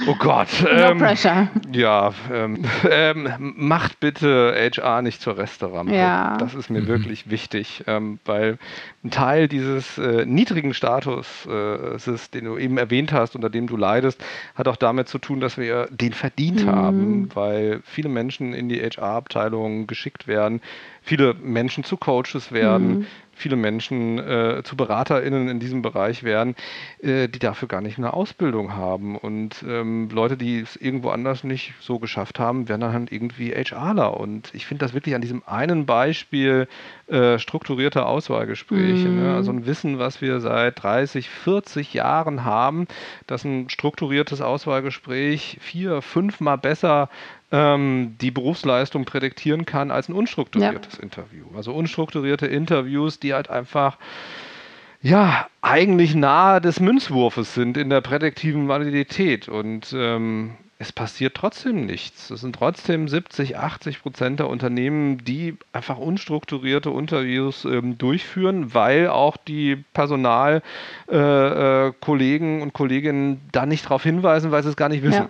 Oh 0.07 0.15
Gott. 0.15 0.47
no 0.63 0.69
ähm, 0.69 0.97
pressure. 0.97 1.49
Ja, 1.71 2.13
ähm, 2.31 2.63
ähm, 2.89 3.53
macht 3.55 3.99
bitte 3.99 4.53
HR 4.55 5.01
nicht 5.01 5.21
zur 5.21 5.37
Restaurante. 5.37 5.93
Ja. 5.93 6.37
Das 6.37 6.55
ist 6.55 6.69
mir 6.69 6.81
mhm. 6.81 6.87
wirklich 6.87 7.29
wichtig, 7.29 7.83
ähm, 7.87 8.19
weil 8.25 8.57
ein 9.03 9.11
Teil 9.11 9.47
dieses 9.47 9.97
äh, 9.97 10.25
niedrigen 10.25 10.73
Status, 10.73 11.45
äh, 11.45 11.97
den 12.33 12.45
du 12.45 12.57
eben 12.57 12.77
erwähnt 12.77 13.11
hast, 13.11 13.35
unter 13.35 13.49
dem 13.49 13.67
du 13.67 13.77
leidest, 13.77 14.23
hat 14.55 14.67
auch 14.67 14.75
damit 14.75 15.07
zu 15.07 15.17
tun, 15.17 15.39
dass 15.39 15.57
wir 15.57 15.87
den 15.91 16.13
verdient 16.13 16.65
mhm. 16.65 16.71
haben, 16.71 17.29
weil 17.33 17.81
viele 17.83 18.09
Menschen 18.09 18.53
in 18.53 18.69
die 18.69 18.79
HR-Abteilung 18.79 19.87
geschickt 19.87 20.27
werden, 20.27 20.61
viele 21.01 21.33
Menschen 21.33 21.83
zu 21.83 21.97
Coaches 21.97 22.51
werden, 22.51 22.99
mhm 22.99 23.05
viele 23.41 23.55
Menschen 23.55 24.19
äh, 24.19 24.61
zu 24.63 24.77
BeraterInnen 24.77 25.49
in 25.49 25.59
diesem 25.59 25.81
Bereich 25.81 26.23
werden, 26.23 26.55
äh, 27.01 27.27
die 27.27 27.39
dafür 27.39 27.67
gar 27.67 27.81
nicht 27.81 27.97
eine 27.97 28.13
Ausbildung 28.13 28.73
haben. 28.73 29.17
Und 29.17 29.63
ähm, 29.67 30.09
Leute, 30.11 30.37
die 30.37 30.59
es 30.59 30.75
irgendwo 30.75 31.09
anders 31.09 31.43
nicht 31.43 31.73
so 31.79 31.99
geschafft 31.99 32.39
haben, 32.39 32.69
werden 32.69 32.81
dann 32.81 32.93
halt 32.93 33.11
irgendwie 33.11 33.51
HRler. 33.51 34.17
Und 34.17 34.51
ich 34.53 34.65
finde 34.65 34.85
das 34.85 34.93
wirklich 34.93 35.15
an 35.15 35.21
diesem 35.21 35.43
einen 35.45 35.85
Beispiel 35.85 36.67
äh, 37.07 37.39
strukturierte 37.39 38.05
Auswahlgespräche. 38.05 39.09
Ne? 39.09 39.09
Mhm. 39.09 39.23
Ne? 39.23 39.35
Also 39.35 39.51
ein 39.51 39.65
Wissen, 39.65 39.99
was 39.99 40.21
wir 40.21 40.39
seit 40.39 40.81
30, 40.81 41.29
40 41.29 41.93
Jahren 41.93 42.45
haben, 42.45 42.87
dass 43.27 43.43
ein 43.43 43.69
strukturiertes 43.69 44.41
Auswahlgespräch 44.41 45.57
vier, 45.59 46.01
fünfmal 46.01 46.57
besser 46.57 47.09
ähm, 47.51 48.15
die 48.21 48.31
Berufsleistung 48.31 49.05
prädiktieren 49.05 49.65
kann 49.65 49.91
als 49.91 50.09
ein 50.09 50.13
unstrukturiertes 50.13 50.97
ja. 50.97 51.03
Interview. 51.03 51.45
Also 51.55 51.73
unstrukturierte 51.73 52.47
Interviews, 52.47 53.19
die 53.19 53.33
halt 53.33 53.49
einfach 53.49 53.97
ja, 55.03 55.47
eigentlich 55.61 56.13
nahe 56.13 56.61
des 56.61 56.79
Münzwurfes 56.79 57.55
sind 57.55 57.75
in 57.75 57.89
der 57.89 58.01
prädiktiven 58.01 58.67
Validität. 58.67 59.49
Und 59.49 59.93
ähm, 59.97 60.51
es 60.77 60.91
passiert 60.91 61.35
trotzdem 61.35 61.85
nichts. 61.85 62.29
Es 62.29 62.41
sind 62.41 62.55
trotzdem 62.55 63.07
70, 63.07 63.57
80 63.57 64.01
Prozent 64.01 64.39
der 64.39 64.47
Unternehmen, 64.47 65.23
die 65.23 65.57
einfach 65.73 65.97
unstrukturierte 65.97 66.89
Interviews 66.89 67.65
ähm, 67.65 67.97
durchführen, 67.97 68.73
weil 68.75 69.07
auch 69.07 69.37
die 69.37 69.75
Personalkollegen 69.93 70.63
äh, 71.11 72.59
äh, 72.59 72.61
und 72.61 72.73
Kolleginnen 72.73 73.41
da 73.51 73.65
nicht 73.65 73.85
darauf 73.85 74.03
hinweisen, 74.03 74.51
weil 74.51 74.61
sie 74.61 74.69
es 74.69 74.75
gar 74.75 74.89
nicht 74.89 75.03
wissen. 75.03 75.23
Ja. 75.23 75.29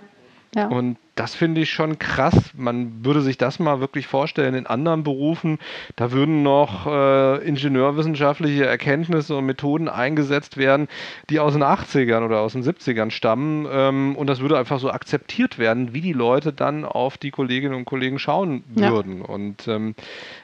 Ja. 0.53 0.68
Und 0.68 0.98
das 1.22 1.35
finde 1.35 1.61
ich 1.61 1.69
schon 1.69 1.99
krass. 1.99 2.34
Man 2.57 3.06
würde 3.06 3.22
sich 3.22 3.38
das 3.38 3.60
mal 3.60 3.80
wirklich 3.80 4.07
vorstellen 4.07 4.56
in 4.56 4.65
anderen 4.65 5.03
Berufen. 5.03 5.60
Da 5.95 6.11
würden 6.11 6.41
noch 6.41 6.88
äh, 6.88 7.48
ingenieurwissenschaftliche 7.48 8.65
Erkenntnisse 8.65 9.35
und 9.35 9.45
Methoden 9.45 9.88
eingesetzt 9.88 10.57
werden, 10.57 10.88
die 11.30 11.39
aus 11.39 11.53
den 11.53 11.61
80ern 11.61 12.26
oder 12.26 12.39
aus 12.39 12.53
den 12.53 12.64
70ern 12.64 13.11
stammen. 13.11 13.68
Ähm, 13.72 14.15
und 14.15 14.26
das 14.26 14.39
würde 14.39 14.57
einfach 14.57 14.80
so 14.80 14.89
akzeptiert 14.89 15.60
werden, 15.60 15.93
wie 15.93 16.02
die 16.02 16.14
Leute 16.14 16.53
dann 16.53 16.85
auf 16.85 17.19
die 17.19 17.30
Kolleginnen 17.30 17.76
und 17.76 17.85
Kollegen 17.85 18.18
schauen 18.18 18.64
würden. 18.69 19.19
Ja. 19.19 19.26
Und 19.26 19.68
ähm, 19.68 19.93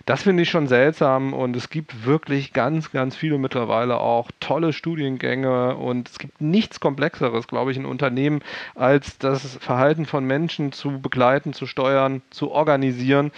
das 0.05 0.21
finde 0.21 0.43
ich 0.43 0.51
schon 0.51 0.67
seltsam. 0.67 1.33
Und 1.33 1.55
es 1.55 1.71
gibt 1.71 2.05
wirklich 2.05 2.53
ganz, 2.53 2.91
ganz 2.91 3.15
viele 3.15 3.39
mittlerweile 3.39 3.97
auch 3.97 4.29
tolle 4.39 4.73
Studiengänge. 4.73 5.75
Und 5.75 6.07
es 6.07 6.19
gibt 6.19 6.39
nichts 6.39 6.79
Komplexeres, 6.79 7.47
glaube 7.47 7.71
ich, 7.71 7.77
in 7.77 7.87
Unternehmen, 7.87 8.41
als 8.75 9.17
das 9.17 9.55
Verhalten 9.55 10.05
von 10.05 10.23
Menschen 10.23 10.66
zu 10.71 10.99
begleiten, 10.99 11.53
zu 11.53 11.65
steuern, 11.65 12.21
zu 12.29 12.51
organisieren. 12.51 13.31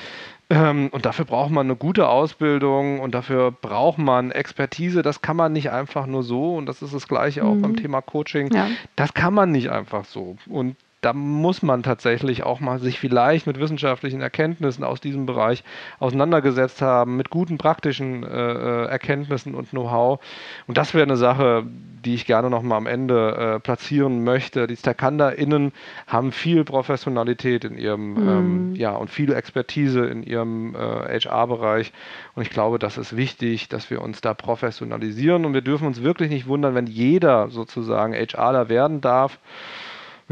Ähm, 0.49 0.89
und 0.91 1.05
dafür 1.05 1.25
braucht 1.25 1.51
man 1.51 1.67
eine 1.67 1.75
gute 1.75 2.09
Ausbildung 2.09 2.99
und 2.99 3.13
dafür 3.13 3.51
braucht 3.51 3.99
man 3.99 4.31
Expertise. 4.31 5.03
Das 5.03 5.21
kann 5.21 5.35
man 5.35 5.53
nicht 5.53 5.71
einfach 5.71 6.07
nur 6.07 6.23
so. 6.23 6.55
Und 6.55 6.65
das 6.65 6.81
ist 6.81 6.93
das 6.93 7.07
Gleiche 7.07 7.43
auch 7.43 7.53
mhm. 7.53 7.61
beim 7.61 7.75
Thema 7.75 8.01
Coaching. 8.01 8.51
Ja. 8.53 8.67
Das 8.95 9.13
kann 9.13 9.33
man 9.33 9.51
nicht 9.51 9.69
einfach 9.69 10.05
so. 10.05 10.37
Und 10.47 10.75
da 11.01 11.13
muss 11.13 11.61
man 11.61 11.81
tatsächlich 11.81 12.43
auch 12.43 12.59
mal 12.59 12.79
sich 12.79 12.99
vielleicht 12.99 13.47
mit 13.47 13.59
wissenschaftlichen 13.59 14.19
Erkenntnissen 14.21 14.83
aus 14.83 14.99
diesem 14.99 15.25
Bereich 15.25 15.63
auseinandergesetzt 15.99 16.81
haben, 16.81 17.15
mit 17.15 17.29
guten 17.29 17.57
praktischen 17.57 18.23
äh, 18.23 18.27
äh 18.27 18.85
Erkenntnissen 18.89 19.55
und 19.55 19.69
Know-how. 19.69 20.19
Und 20.67 20.77
das 20.77 20.93
wäre 20.93 21.03
eine 21.03 21.15
Sache, 21.15 21.65
die 22.03 22.15
ich 22.15 22.25
gerne 22.25 22.49
noch 22.49 22.63
mal 22.63 22.75
am 22.75 22.87
Ende 22.87 23.35
äh, 23.55 23.59
platzieren 23.59 24.23
möchte. 24.23 24.67
Die 24.67 24.75
StakanderInnen 24.75 25.71
haben 26.07 26.31
viel 26.31 26.65
Professionalität 26.65 27.63
in 27.63 27.77
ihrem, 27.77 28.13
mhm. 28.13 28.27
ähm, 28.27 28.75
ja, 28.75 28.91
und 28.95 29.09
viel 29.09 29.33
Expertise 29.33 30.05
in 30.05 30.23
ihrem 30.23 30.75
äh, 30.75 31.19
HR-Bereich. 31.19 31.93
Und 32.35 32.41
ich 32.43 32.49
glaube, 32.49 32.77
das 32.77 32.97
ist 32.97 33.15
wichtig, 33.15 33.69
dass 33.69 33.89
wir 33.89 34.01
uns 34.01 34.19
da 34.19 34.33
professionalisieren. 34.33 35.45
Und 35.45 35.53
wir 35.53 35.61
dürfen 35.61 35.87
uns 35.87 36.03
wirklich 36.03 36.29
nicht 36.29 36.47
wundern, 36.47 36.75
wenn 36.75 36.87
jeder 36.87 37.49
sozusagen 37.49 38.13
HRler 38.13 38.67
werden 38.67 38.99
darf 38.99 39.39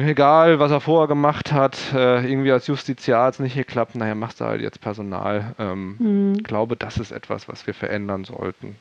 egal, 0.05 0.59
was 0.59 0.71
er 0.71 0.79
vorher 0.79 1.07
gemacht 1.07 1.51
hat, 1.51 1.77
äh, 1.93 2.29
irgendwie 2.29 2.51
als 2.51 2.67
Justiziar 2.67 3.25
hat 3.25 3.35
es 3.35 3.39
nicht 3.39 3.55
geklappt, 3.55 3.95
naja, 3.95 4.15
machst 4.15 4.39
du 4.39 4.45
halt 4.45 4.61
jetzt 4.61 4.79
Personal. 4.79 5.55
Ähm, 5.57 5.95
mhm. 5.97 6.33
Ich 6.37 6.43
glaube, 6.43 6.75
das 6.75 6.97
ist 6.97 7.11
etwas, 7.11 7.47
was 7.47 7.65
wir 7.65 7.73
verändern 7.73 8.23
sollten. 8.23 8.75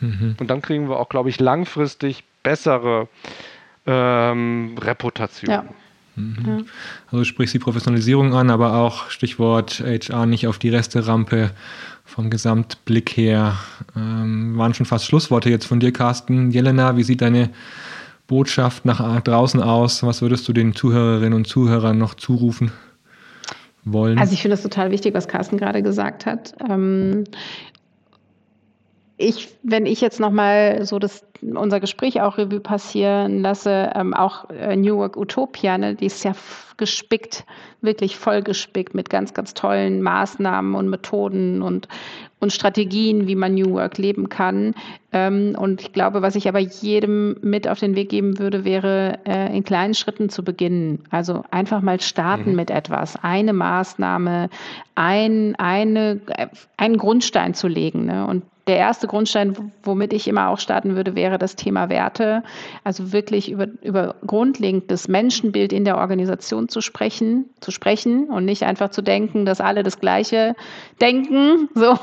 Mhm. 0.00 0.36
Und 0.38 0.50
dann 0.50 0.62
kriegen 0.62 0.88
wir 0.88 0.98
auch, 0.98 1.08
glaube 1.08 1.30
ich, 1.30 1.40
langfristig 1.40 2.24
bessere 2.42 3.08
ähm, 3.86 4.76
Reputation. 4.80 5.50
Ja. 5.50 5.64
Mhm. 6.14 6.66
Also 7.06 7.18
du 7.18 7.24
sprichst 7.24 7.54
die 7.54 7.58
Professionalisierung 7.58 8.34
an, 8.34 8.50
aber 8.50 8.74
auch 8.74 9.10
Stichwort 9.10 9.80
HR 9.80 10.26
nicht 10.26 10.46
auf 10.46 10.58
die 10.58 10.68
Resterampe 10.68 11.50
vom 12.04 12.30
Gesamtblick 12.30 13.16
her. 13.16 13.56
Ähm, 13.96 14.58
waren 14.58 14.74
schon 14.74 14.86
fast 14.86 15.06
Schlussworte 15.06 15.50
jetzt 15.50 15.64
von 15.64 15.80
dir, 15.80 15.92
Carsten. 15.92 16.50
Jelena, 16.50 16.96
wie 16.96 17.02
sieht 17.02 17.22
deine 17.22 17.50
Botschaft 18.26 18.84
nach 18.84 19.20
draußen 19.20 19.62
aus? 19.62 20.02
Was 20.02 20.22
würdest 20.22 20.48
du 20.48 20.52
den 20.52 20.74
Zuhörerinnen 20.74 21.34
und 21.34 21.46
Zuhörern 21.46 21.98
noch 21.98 22.14
zurufen 22.14 22.72
wollen? 23.84 24.18
Also 24.18 24.32
ich 24.32 24.42
finde 24.42 24.54
es 24.54 24.62
total 24.62 24.90
wichtig, 24.90 25.14
was 25.14 25.28
Carsten 25.28 25.58
gerade 25.58 25.82
gesagt 25.82 26.26
hat. 26.26 26.54
Ähm, 26.68 27.24
ich, 29.16 29.48
wenn 29.62 29.86
ich 29.86 30.00
jetzt 30.00 30.20
nochmal 30.20 30.84
so 30.84 30.98
das, 30.98 31.24
unser 31.42 31.80
Gespräch 31.80 32.20
auch 32.20 32.38
Revue 32.38 32.60
passieren 32.60 33.40
lasse, 33.40 33.90
ähm, 33.94 34.14
auch 34.14 34.48
äh, 34.50 34.76
New 34.76 34.96
Work 34.98 35.16
Utopia, 35.16 35.76
ne, 35.76 35.94
die 35.94 36.06
ist 36.06 36.24
ja 36.24 36.34
gespickt, 36.76 37.44
wirklich 37.80 38.16
vollgespickt 38.16 38.94
mit 38.94 39.10
ganz, 39.10 39.34
ganz 39.34 39.54
tollen 39.54 40.02
Maßnahmen 40.02 40.74
und 40.74 40.88
Methoden 40.88 41.62
und, 41.62 41.88
und 42.40 42.52
Strategien, 42.52 43.26
wie 43.26 43.34
man 43.34 43.54
New 43.54 43.72
Work 43.72 43.98
leben 43.98 44.28
kann. 44.28 44.74
Ähm, 45.12 45.54
und 45.58 45.80
ich 45.80 45.92
glaube, 45.92 46.22
was 46.22 46.36
ich 46.36 46.48
aber 46.48 46.60
jedem 46.60 47.36
mit 47.42 47.68
auf 47.68 47.80
den 47.80 47.96
Weg 47.96 48.08
geben 48.08 48.38
würde, 48.38 48.64
wäre, 48.64 49.18
äh, 49.26 49.54
in 49.56 49.64
kleinen 49.64 49.94
Schritten 49.94 50.28
zu 50.28 50.44
beginnen. 50.44 51.04
Also 51.10 51.44
einfach 51.50 51.82
mal 51.82 52.00
starten 52.00 52.50
mhm. 52.50 52.56
mit 52.56 52.70
etwas, 52.70 53.16
eine 53.22 53.52
Maßnahme, 53.52 54.48
ein, 54.94 55.54
eine, 55.56 56.20
äh, 56.36 56.46
einen 56.76 56.96
Grundstein 56.96 57.54
zu 57.54 57.68
legen. 57.68 58.06
Ne? 58.06 58.26
Und 58.26 58.44
der 58.66 58.76
erste 58.76 59.06
Grundstein, 59.08 59.72
womit 59.82 60.12
ich 60.12 60.28
immer 60.28 60.48
auch 60.48 60.58
starten 60.58 60.94
würde, 60.94 61.14
wäre 61.14 61.31
das 61.38 61.56
Thema 61.56 61.88
Werte. 61.88 62.42
Also 62.84 63.12
wirklich 63.12 63.50
über, 63.50 63.66
über 63.82 64.16
grundlegend 64.26 64.90
das 64.90 65.08
Menschenbild 65.08 65.72
in 65.72 65.84
der 65.84 65.98
Organisation 65.98 66.68
zu 66.68 66.80
sprechen, 66.80 67.50
zu 67.60 67.70
sprechen 67.70 68.28
und 68.28 68.44
nicht 68.44 68.64
einfach 68.64 68.90
zu 68.90 69.02
denken, 69.02 69.44
dass 69.44 69.60
alle 69.60 69.82
das 69.82 70.00
Gleiche 70.00 70.54
denken, 71.00 71.68
so. 71.74 71.98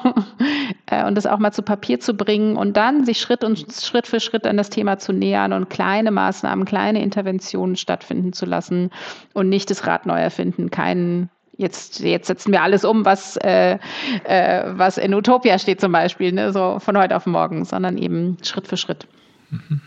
Äh, 0.88 1.06
und 1.06 1.16
das 1.16 1.26
auch 1.26 1.40
mal 1.40 1.52
zu 1.52 1.62
Papier 1.62 2.00
zu 2.00 2.14
bringen 2.14 2.56
und 2.56 2.78
dann 2.78 3.06
sich 3.06 3.20
Schritt 3.20 3.44
und 3.44 3.66
Schritt 3.72 4.08
für 4.08 4.20
Schritt 4.20 4.46
an 4.46 4.58
das 4.58 4.70
Thema 4.70 4.98
zu 5.00 5.14
nähern 5.14 5.54
und 5.54 5.70
kleine 5.70 6.12
Maßnahmen, 6.12 6.66
kleine 6.66 7.02
Interventionen 7.02 7.76
stattfinden 7.76 8.34
zu 8.34 8.46
lassen 8.46 8.90
und 9.34 9.50
nicht 9.50 9.70
das 9.70 9.86
Rad 9.86 10.06
neu 10.06 10.20
erfinden, 10.20 10.70
keinen 10.70 11.30
jetzt, 11.60 12.00
jetzt 12.00 12.28
setzen 12.28 12.52
wir 12.52 12.64
alles 12.64 12.86
um, 12.86 13.06
was, 13.06 13.38
äh, 13.38 13.78
äh, 14.24 14.64
was 14.66 14.98
in 14.98 15.14
Utopia 15.14 15.60
steht 15.60 15.82
zum 15.82 15.92
Beispiel, 15.92 16.32
ne? 16.32 16.52
so 16.52 16.80
von 16.80 16.98
heute 16.98 17.16
auf 17.16 17.26
morgen, 17.26 17.66
sondern 17.66 17.98
eben 17.98 18.38
Schritt 18.44 18.68
für 18.68 18.78
Schritt. 18.78 19.08
Mhm. 19.52 19.82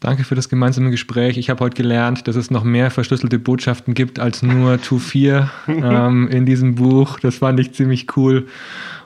Danke 0.00 0.24
für 0.24 0.34
das 0.34 0.50
gemeinsame 0.50 0.90
Gespräch. 0.90 1.38
Ich 1.38 1.48
habe 1.48 1.64
heute 1.64 1.76
gelernt, 1.76 2.28
dass 2.28 2.36
es 2.36 2.50
noch 2.50 2.62
mehr 2.62 2.90
verschlüsselte 2.90 3.38
Botschaften 3.38 3.94
gibt 3.94 4.18
als 4.18 4.42
nur 4.42 4.78
To 4.82 4.98
4 4.98 5.50
ähm, 5.66 6.28
in 6.28 6.44
diesem 6.44 6.74
Buch. 6.74 7.18
Das 7.20 7.36
fand 7.36 7.58
ich 7.58 7.72
ziemlich 7.72 8.14
cool. 8.16 8.46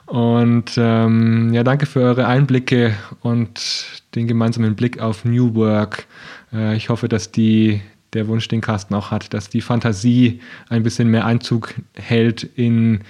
Und 0.07 0.73
ähm, 0.75 1.53
ja, 1.53 1.63
danke 1.63 1.85
für 1.85 2.01
eure 2.01 2.27
Einblicke 2.27 2.95
und 3.21 4.01
den 4.15 4.27
gemeinsamen 4.27 4.75
Blick 4.75 4.99
auf 4.99 5.23
New 5.23 5.55
Work. 5.55 6.05
Äh, 6.51 6.75
ich 6.75 6.89
hoffe, 6.89 7.07
dass 7.07 7.31
die 7.31 7.79
der 8.13 8.27
Wunsch, 8.27 8.47
den 8.47 8.61
Carsten 8.61 8.95
auch 8.95 9.11
hat, 9.11 9.33
dass 9.33 9.49
die 9.49 9.61
Fantasie 9.61 10.41
ein 10.67 10.83
bisschen 10.83 11.09
mehr 11.09 11.25
Einzug 11.25 11.75
hält 11.93 12.43
in 12.43 13.01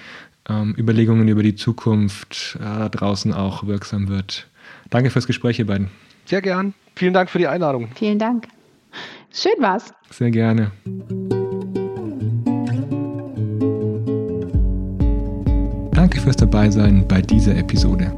ähm, 0.50 0.76
Überlegungen 0.78 1.28
über 1.28 1.42
die 1.42 1.56
Zukunft 1.56 2.58
äh, 2.60 2.64
da 2.64 2.90
draußen 2.90 3.34
auch 3.34 3.66
wirksam 3.66 4.10
wird. 4.10 4.49
Danke 4.90 5.10
fürs 5.10 5.28
Gespräch, 5.28 5.60
ihr 5.60 5.68
beiden. 5.68 5.90
Sehr 6.26 6.41
gern. 6.41 6.74
Vielen 6.95 7.14
Dank 7.14 7.30
für 7.30 7.38
die 7.38 7.48
Einladung. 7.48 7.90
Vielen 7.95 8.20
Dank. 8.20 8.48
Schön 9.32 9.53
war's. 9.60 9.94
Sehr 10.10 10.32
gerne. 10.32 10.72
Danke 15.91 16.20
fürs 16.22 16.36
Dabeisein 16.38 17.07
bei 17.07 17.22
dieser 17.22 17.56
Episode. 17.56 18.11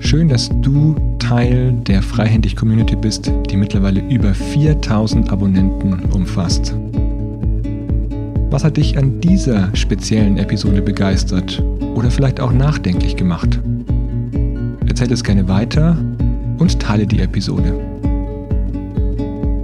Schön, 0.00 0.28
dass 0.28 0.50
du 0.60 0.96
Teil 1.18 1.72
der 1.86 2.02
Freihändig-Community 2.02 2.96
bist, 2.96 3.32
die 3.48 3.56
mittlerweile 3.56 4.00
über 4.10 4.34
4000 4.34 5.30
Abonnenten 5.30 6.04
umfasst. 6.12 6.74
Was 8.50 8.64
hat 8.64 8.76
dich 8.76 8.98
an 8.98 9.20
dieser 9.20 9.74
speziellen 9.74 10.36
Episode 10.36 10.82
begeistert 10.82 11.62
oder 11.94 12.10
vielleicht 12.10 12.40
auch 12.40 12.52
nachdenklich 12.52 13.16
gemacht? 13.16 13.58
Erzähl 14.92 15.10
es 15.10 15.24
gerne 15.24 15.48
weiter 15.48 15.96
und 16.58 16.78
teile 16.78 17.06
die 17.06 17.20
Episode. 17.20 17.72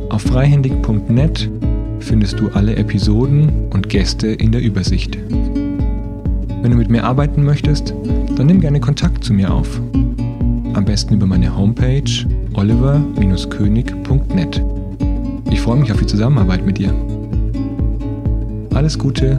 Auf 0.09 0.23
freihändig.net 0.23 1.51
findest 1.99 2.41
du 2.41 2.49
alle 2.55 2.75
Episoden 2.77 3.69
und 3.69 3.91
Gäste 3.91 4.29
in 4.29 4.53
der 4.53 4.63
Übersicht. 4.63 5.19
Wenn 5.29 6.71
du 6.71 6.79
mit 6.79 6.89
mir 6.89 7.05
arbeiten 7.05 7.45
möchtest, 7.45 7.93
dann 8.37 8.47
nimm 8.47 8.63
gerne 8.63 8.81
Kontakt 8.81 9.23
zu 9.23 9.35
mir 9.35 9.53
auf. 9.53 9.79
Am 10.73 10.87
besten 10.87 11.13
über 11.13 11.27
meine 11.27 11.55
Homepage 11.55 12.11
oliver-könig.net. 12.55 14.65
Ich 15.51 15.61
freue 15.61 15.77
mich 15.77 15.93
auf 15.93 15.99
die 15.99 16.07
Zusammenarbeit 16.07 16.65
mit 16.65 16.79
dir. 16.79 16.95
Alles 18.73 18.99
Gute 18.99 19.39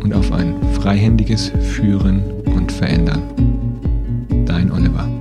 und 0.00 0.14
auf 0.14 0.30
ein 0.30 0.54
freihändiges 0.74 1.50
Führen 1.60 2.22
und 2.54 2.70
Verändern. 2.70 3.22
Dein 4.46 4.70
Oliver. 4.70 5.13